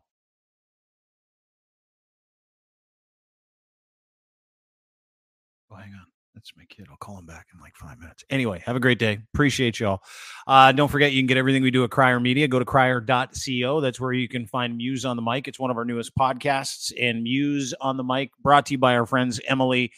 That's 6.45 6.59
my 6.59 6.65
kid. 6.67 6.87
I'll 6.91 6.99
call 6.99 7.19
him 7.19 7.25
back 7.25 7.47
in 7.55 7.59
like 7.59 7.75
five 7.75 7.99
minutes. 7.99 8.23
Anyway, 8.29 8.63
have 8.67 8.77
a 8.77 8.81
great 8.81 8.99
day. 8.99 9.19
Appreciate 9.33 9.81
y'all. 9.81 10.03
Uh, 10.47 10.73
don't 10.73 10.91
forget, 10.91 11.13
you 11.13 11.23
can 11.23 11.27
get 11.27 11.39
everything 11.39 11.63
we 11.63 11.71
do 11.71 11.85
at 11.85 11.91
Crier 11.91 12.21
Media. 12.21 12.47
Go 12.49 12.59
to 12.59 12.67
crier.co. 12.67 13.81
That's 13.81 13.99
where 13.99 14.13
you 14.13 14.29
can 14.29 14.47
find 14.47 14.77
Muse 14.77 15.07
on 15.07 15.17
the 15.17 15.23
Mic. 15.23 15.49
It's 15.49 15.59
one 15.59 15.71
of 15.71 15.79
our 15.79 15.87
newest 15.87 16.15
podcasts. 16.15 16.93
And 17.01 17.23
Muse 17.23 17.73
on 17.81 17.97
the 17.97 18.05
Mic, 18.05 18.31
brought 18.43 18.67
to 18.67 18.75
you 18.75 18.79
by 18.79 18.95
our 18.95 19.07
friends 19.07 19.41
Emily 19.49 19.93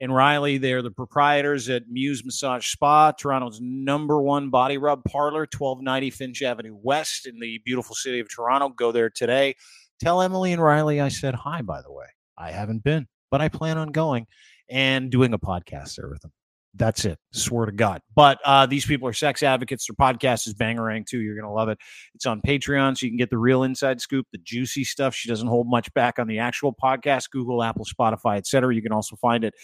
and 0.00 0.14
Riley. 0.14 0.58
They're 0.58 0.82
the 0.82 0.92
proprietors 0.92 1.68
at 1.68 1.88
Muse 1.88 2.24
Massage 2.24 2.70
Spa, 2.70 3.10
Toronto's 3.10 3.60
number 3.60 4.22
one 4.22 4.50
body 4.50 4.78
rub 4.78 5.02
parlor, 5.02 5.48
1290 5.52 6.10
Finch 6.10 6.42
Avenue 6.42 6.78
West 6.80 7.26
in 7.26 7.40
the 7.40 7.60
beautiful 7.64 7.96
city 7.96 8.20
of 8.20 8.32
Toronto. 8.32 8.68
Go 8.68 8.92
there 8.92 9.10
today. 9.10 9.56
Tell 9.98 10.22
Emily 10.22 10.52
and 10.52 10.62
Riley 10.62 11.00
I 11.00 11.08
said 11.08 11.34
hi, 11.34 11.60
by 11.62 11.82
the 11.82 11.90
way. 11.90 12.06
I 12.36 12.52
haven't 12.52 12.84
been, 12.84 13.08
but 13.32 13.40
I 13.40 13.48
plan 13.48 13.78
on 13.78 13.88
going 13.88 14.28
and 14.70 15.10
doing 15.10 15.32
a 15.32 15.38
podcast 15.38 15.96
there 15.96 16.08
with 16.08 16.20
them. 16.20 16.32
That's 16.74 17.04
it. 17.04 17.18
Swear 17.32 17.66
to 17.66 17.72
God. 17.72 18.02
But 18.14 18.38
uh, 18.44 18.66
these 18.66 18.86
people 18.86 19.08
are 19.08 19.12
sex 19.12 19.42
advocates. 19.42 19.86
Their 19.86 19.96
podcast 19.96 20.46
is 20.46 20.54
bangerang 20.54 21.06
too. 21.06 21.20
You're 21.20 21.34
to 21.40 21.50
love 21.50 21.68
it. 21.68 21.78
It's 22.14 22.26
on 22.26 22.40
Patreon, 22.40 22.96
so 22.96 23.06
you 23.06 23.10
can 23.10 23.16
get 23.16 23.30
the 23.30 23.38
real 23.38 23.62
inside 23.62 24.00
scoop, 24.00 24.26
the 24.32 24.38
juicy 24.38 24.84
stuff. 24.84 25.14
She 25.14 25.28
doesn't 25.28 25.48
hold 25.48 25.68
much 25.68 25.92
back 25.94 26.18
on 26.18 26.28
the 26.28 26.38
actual 26.38 26.72
podcast, 26.72 27.30
Google, 27.30 27.62
Apple, 27.62 27.84
Spotify, 27.84 28.36
etc. 28.36 28.74
You 28.74 28.82
can 28.82 28.92
also 28.92 29.16
find 29.16 29.44
it 29.44 29.54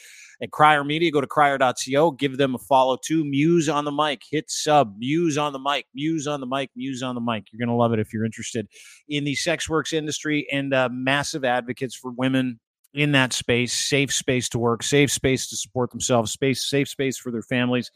at 0.42 0.50
Crier 0.50 0.82
Media. 0.82 1.10
Go 1.10 1.20
to 1.20 1.26
crier.co. 1.26 2.10
Give 2.12 2.36
them 2.36 2.54
a 2.54 2.58
follow 2.58 2.96
too. 2.96 3.24
Muse 3.24 3.68
on 3.68 3.84
the 3.84 3.92
mic. 3.92 4.22
Hit 4.28 4.50
sub. 4.50 4.96
Muse 4.98 5.38
on 5.38 5.52
the 5.52 5.58
mic. 5.58 5.86
Muse 5.94 6.26
on 6.26 6.40
the 6.40 6.46
mic. 6.46 6.70
Muse 6.74 7.02
on 7.02 7.14
the 7.14 7.20
mic. 7.20 7.44
You're 7.52 7.64
to 7.66 7.74
love 7.74 7.92
it 7.92 8.00
if 8.00 8.12
you're 8.12 8.24
interested 8.24 8.66
in 9.08 9.24
the 9.24 9.34
sex 9.34 9.68
works 9.68 9.92
industry 9.92 10.48
and 10.50 10.72
uh, 10.72 10.88
massive 10.90 11.44
advocates 11.44 11.94
for 11.94 12.10
women 12.10 12.58
in 12.94 13.12
that 13.12 13.32
space, 13.32 13.72
safe 13.72 14.12
space 14.12 14.48
to 14.50 14.58
work, 14.58 14.82
safe 14.82 15.10
space 15.10 15.48
to 15.48 15.56
support 15.56 15.90
themselves, 15.90 16.32
space, 16.32 16.64
safe 16.68 16.88
space 16.88 17.18
for 17.18 17.30
their 17.30 17.42
families. 17.42 17.90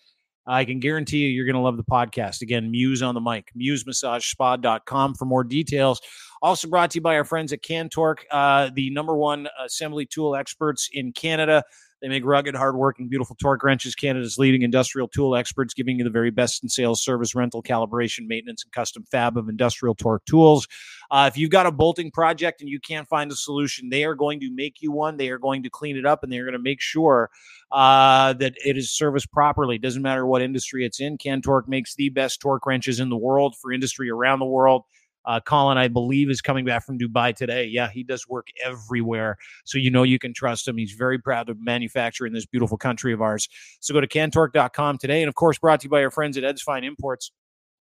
I 0.46 0.64
can 0.64 0.80
guarantee 0.80 1.18
you, 1.18 1.28
you're 1.28 1.44
going 1.44 1.54
to 1.54 1.60
love 1.60 1.76
the 1.76 1.84
podcast. 1.84 2.42
Again, 2.42 2.70
Muse 2.70 3.02
on 3.02 3.14
the 3.14 3.20
mic, 3.20 3.50
musemassage.spa.com 3.56 5.14
for 5.14 5.24
more 5.26 5.44
details. 5.44 6.00
Also 6.40 6.68
brought 6.68 6.90
to 6.92 6.96
you 6.96 7.02
by 7.02 7.16
our 7.16 7.24
friends 7.24 7.52
at 7.52 7.62
Cantork, 7.62 8.20
uh, 8.30 8.70
the 8.74 8.90
number 8.90 9.16
one 9.16 9.46
assembly 9.64 10.06
tool 10.06 10.34
experts 10.34 10.88
in 10.92 11.12
Canada. 11.12 11.62
They 12.00 12.08
make 12.08 12.24
rugged, 12.24 12.54
hardworking, 12.54 13.08
beautiful 13.08 13.36
torque 13.36 13.64
wrenches. 13.64 13.94
Canada's 13.94 14.38
leading 14.38 14.62
industrial 14.62 15.08
tool 15.08 15.34
experts, 15.34 15.74
giving 15.74 15.98
you 15.98 16.04
the 16.04 16.10
very 16.10 16.30
best 16.30 16.62
in 16.62 16.68
sales, 16.68 17.02
service, 17.02 17.34
rental, 17.34 17.62
calibration, 17.62 18.26
maintenance, 18.26 18.62
and 18.64 18.72
custom 18.72 19.04
fab 19.10 19.36
of 19.36 19.48
industrial 19.48 19.94
torque 19.94 20.24
tools. 20.24 20.68
Uh, 21.10 21.28
if 21.32 21.36
you've 21.36 21.50
got 21.50 21.66
a 21.66 21.72
bolting 21.72 22.10
project 22.10 22.60
and 22.60 22.70
you 22.70 22.78
can't 22.78 23.08
find 23.08 23.32
a 23.32 23.34
solution, 23.34 23.88
they 23.88 24.04
are 24.04 24.14
going 24.14 24.38
to 24.40 24.50
make 24.54 24.80
you 24.80 24.92
one. 24.92 25.16
They 25.16 25.30
are 25.30 25.38
going 25.38 25.62
to 25.64 25.70
clean 25.70 25.96
it 25.96 26.06
up, 26.06 26.22
and 26.22 26.32
they 26.32 26.38
are 26.38 26.44
going 26.44 26.52
to 26.52 26.58
make 26.58 26.80
sure 26.80 27.30
uh, 27.72 28.32
that 28.34 28.54
it 28.64 28.76
is 28.76 28.92
serviced 28.92 29.32
properly. 29.32 29.78
Doesn't 29.78 30.02
matter 30.02 30.24
what 30.24 30.42
industry 30.42 30.84
it's 30.84 31.00
in. 31.00 31.18
Cantork 31.18 31.66
makes 31.66 31.94
the 31.96 32.10
best 32.10 32.40
torque 32.40 32.66
wrenches 32.66 33.00
in 33.00 33.08
the 33.08 33.16
world 33.16 33.56
for 33.60 33.72
industry 33.72 34.08
around 34.08 34.38
the 34.38 34.46
world. 34.46 34.82
Uh, 35.28 35.40
Colin, 35.40 35.76
I 35.76 35.88
believe, 35.88 36.30
is 36.30 36.40
coming 36.40 36.64
back 36.64 36.86
from 36.86 36.98
Dubai 36.98 37.36
today. 37.36 37.66
Yeah, 37.66 37.90
he 37.90 38.02
does 38.02 38.26
work 38.26 38.48
everywhere. 38.64 39.36
So 39.66 39.76
you 39.76 39.90
know 39.90 40.02
you 40.02 40.18
can 40.18 40.32
trust 40.32 40.66
him. 40.66 40.78
He's 40.78 40.92
very 40.92 41.18
proud 41.18 41.48
to 41.48 41.54
manufacture 41.60 42.26
in 42.26 42.32
this 42.32 42.46
beautiful 42.46 42.78
country 42.78 43.12
of 43.12 43.20
ours. 43.20 43.46
So 43.80 43.92
go 43.92 44.00
to 44.00 44.08
cantork.com 44.08 44.96
today. 44.96 45.20
And 45.20 45.28
of 45.28 45.34
course, 45.34 45.58
brought 45.58 45.80
to 45.80 45.84
you 45.84 45.90
by 45.90 46.02
our 46.02 46.10
friends 46.10 46.38
at 46.38 46.44
Ed's 46.44 46.62
Fine 46.62 46.82
Imports. 46.82 47.30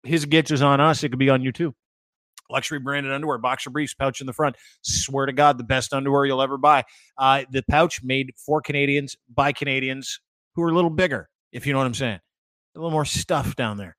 His 0.04 0.26
gitch 0.26 0.52
is 0.52 0.62
on 0.62 0.82
us. 0.82 1.02
It 1.02 1.10
could 1.10 1.20
be 1.20 1.30
on 1.30 1.42
you 1.42 1.54
too. 1.54 1.74
Luxury 2.52 2.80
branded 2.80 3.14
underwear, 3.14 3.38
boxer 3.38 3.70
briefs, 3.70 3.94
pouch 3.94 4.20
in 4.20 4.28
the 4.28 4.34
front. 4.34 4.58
Swear 4.82 5.26
to 5.26 5.34
God, 5.34 5.58
the 5.58 5.64
best 5.64 5.94
underwear 5.94 6.26
you'll 6.26 6.42
ever 6.42 6.58
buy. 6.58 6.84
Uh, 7.18 7.44
the 7.50 7.64
pouch 7.70 8.04
made 8.04 8.34
for 8.44 8.62
Canadians 8.62 9.16
by 9.34 9.54
Canadians 9.54 10.20
who 10.56 10.64
are 10.64 10.70
a 10.70 10.74
little 10.74 10.90
bigger, 10.90 11.30
if 11.54 11.66
you 11.66 11.72
know 11.72 11.80
what 11.80 11.86
I'm 11.86 11.94
saying. 11.94 12.20
A 12.76 12.80
little 12.80 12.92
more 12.92 13.06
stuff 13.06 13.56
down 13.56 13.78
there. 13.78 13.96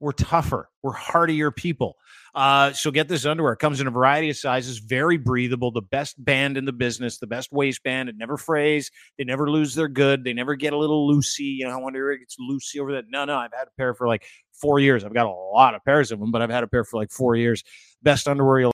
We're 0.00 0.12
tougher. 0.12 0.68
We're 0.82 0.92
hardier 0.92 1.50
people. 1.50 1.96
Uh, 2.34 2.72
so 2.72 2.90
get 2.90 3.08
this 3.08 3.24
underwear. 3.24 3.52
It 3.52 3.58
comes 3.58 3.80
in 3.80 3.86
a 3.86 3.90
variety 3.90 4.28
of 4.28 4.36
sizes, 4.36 4.78
very 4.78 5.16
breathable, 5.16 5.70
the 5.70 5.82
best 5.82 6.22
band 6.22 6.56
in 6.56 6.64
the 6.64 6.72
business, 6.72 7.18
the 7.18 7.26
best 7.26 7.52
waistband. 7.52 8.08
It 8.08 8.16
never 8.18 8.36
frays. 8.36 8.90
They 9.16 9.24
never 9.24 9.48
lose 9.48 9.74
their 9.74 9.88
good. 9.88 10.24
They 10.24 10.32
never 10.32 10.56
get 10.56 10.72
a 10.72 10.76
little 10.76 11.08
loosey. 11.08 11.56
You 11.58 11.66
know, 11.66 11.70
I 11.72 11.76
wonder 11.76 12.10
if 12.10 12.20
it's 12.22 12.36
loosey 12.38 12.80
over 12.80 12.92
that. 12.92 13.04
No, 13.08 13.24
no, 13.24 13.36
I've 13.36 13.52
had 13.52 13.68
a 13.68 13.72
pair 13.78 13.94
for 13.94 14.08
like 14.08 14.24
four 14.52 14.80
years. 14.80 15.04
I've 15.04 15.14
got 15.14 15.26
a 15.26 15.30
lot 15.30 15.74
of 15.74 15.84
pairs 15.84 16.10
of 16.12 16.18
them, 16.18 16.32
but 16.32 16.42
I've 16.42 16.50
had 16.50 16.64
a 16.64 16.68
pair 16.68 16.84
for 16.84 16.98
like 16.98 17.10
four 17.10 17.36
years. 17.36 17.62
Best 18.02 18.26
underwear 18.26 18.60
you'll 18.60 18.72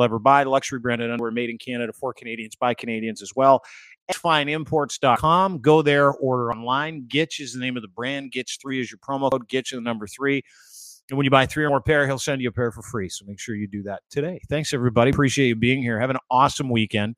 ever 0.00 0.18
buy. 0.18 0.42
Luxury 0.42 0.80
branded 0.80 1.10
underwear 1.10 1.30
made 1.30 1.50
in 1.50 1.58
Canada 1.58 1.92
for 1.92 2.12
Canadians 2.12 2.56
by 2.56 2.74
Canadians 2.74 3.22
as 3.22 3.32
well. 3.36 3.62
FineImports.com. 4.10 5.58
Go 5.58 5.82
there, 5.82 6.10
order 6.10 6.52
online. 6.52 7.06
Gitch 7.08 7.40
is 7.40 7.52
the 7.54 7.60
name 7.60 7.76
of 7.76 7.82
the 7.82 7.88
brand. 7.88 8.32
Gitch3 8.32 8.80
is 8.80 8.90
your 8.90 8.98
promo 8.98 9.30
code. 9.30 9.48
Gitch 9.48 9.72
is 9.72 9.78
the 9.78 9.80
number 9.80 10.06
three. 10.06 10.42
And 11.10 11.16
when 11.16 11.24
you 11.24 11.30
buy 11.30 11.46
three 11.46 11.64
or 11.64 11.68
more 11.68 11.80
pair, 11.80 12.06
he'll 12.06 12.18
send 12.18 12.40
you 12.40 12.48
a 12.48 12.52
pair 12.52 12.70
for 12.70 12.82
free. 12.82 13.08
So 13.08 13.24
make 13.26 13.38
sure 13.38 13.54
you 13.54 13.66
do 13.66 13.82
that 13.84 14.02
today. 14.10 14.40
Thanks, 14.48 14.72
everybody. 14.72 15.10
Appreciate 15.10 15.48
you 15.48 15.56
being 15.56 15.82
here. 15.82 15.98
Have 16.00 16.10
an 16.10 16.18
awesome 16.30 16.70
weekend. 16.70 17.16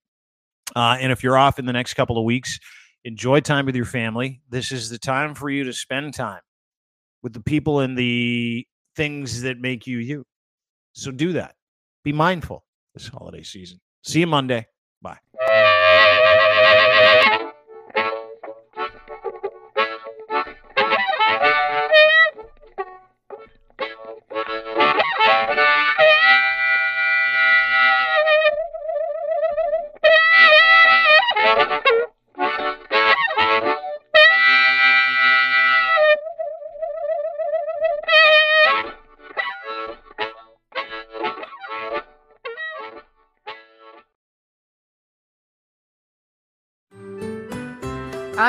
Uh, 0.75 0.97
and 0.99 1.13
if 1.13 1.23
you're 1.23 1.37
off 1.37 1.59
in 1.59 1.67
the 1.67 1.73
next 1.73 1.95
couple 1.95 2.19
of 2.19 2.25
weeks, 2.25 2.59
enjoy 3.05 3.41
time 3.41 3.67
with 3.67 3.77
your 3.77 3.85
family. 3.85 4.41
This 4.49 4.73
is 4.73 4.91
the 4.91 4.99
time 4.99 5.35
for 5.35 5.51
you 5.51 5.65
to 5.65 5.73
spend 5.73 6.15
time 6.15 6.41
with 7.23 7.35
the 7.35 7.41
people 7.41 7.81
and 7.81 7.97
the 7.97 8.67
things 8.97 9.43
that 9.43 9.59
make 9.59 9.87
you 9.87 9.99
you. 9.99 10.25
So 10.93 11.11
do 11.11 11.33
that. 11.33 11.55
Be 12.03 12.13
mindful 12.13 12.65
this 12.95 13.09
holiday 13.09 13.43
season. 13.43 13.81
See 14.03 14.21
you 14.21 14.27
Monday. 14.27 14.67
Bye. 15.03 15.19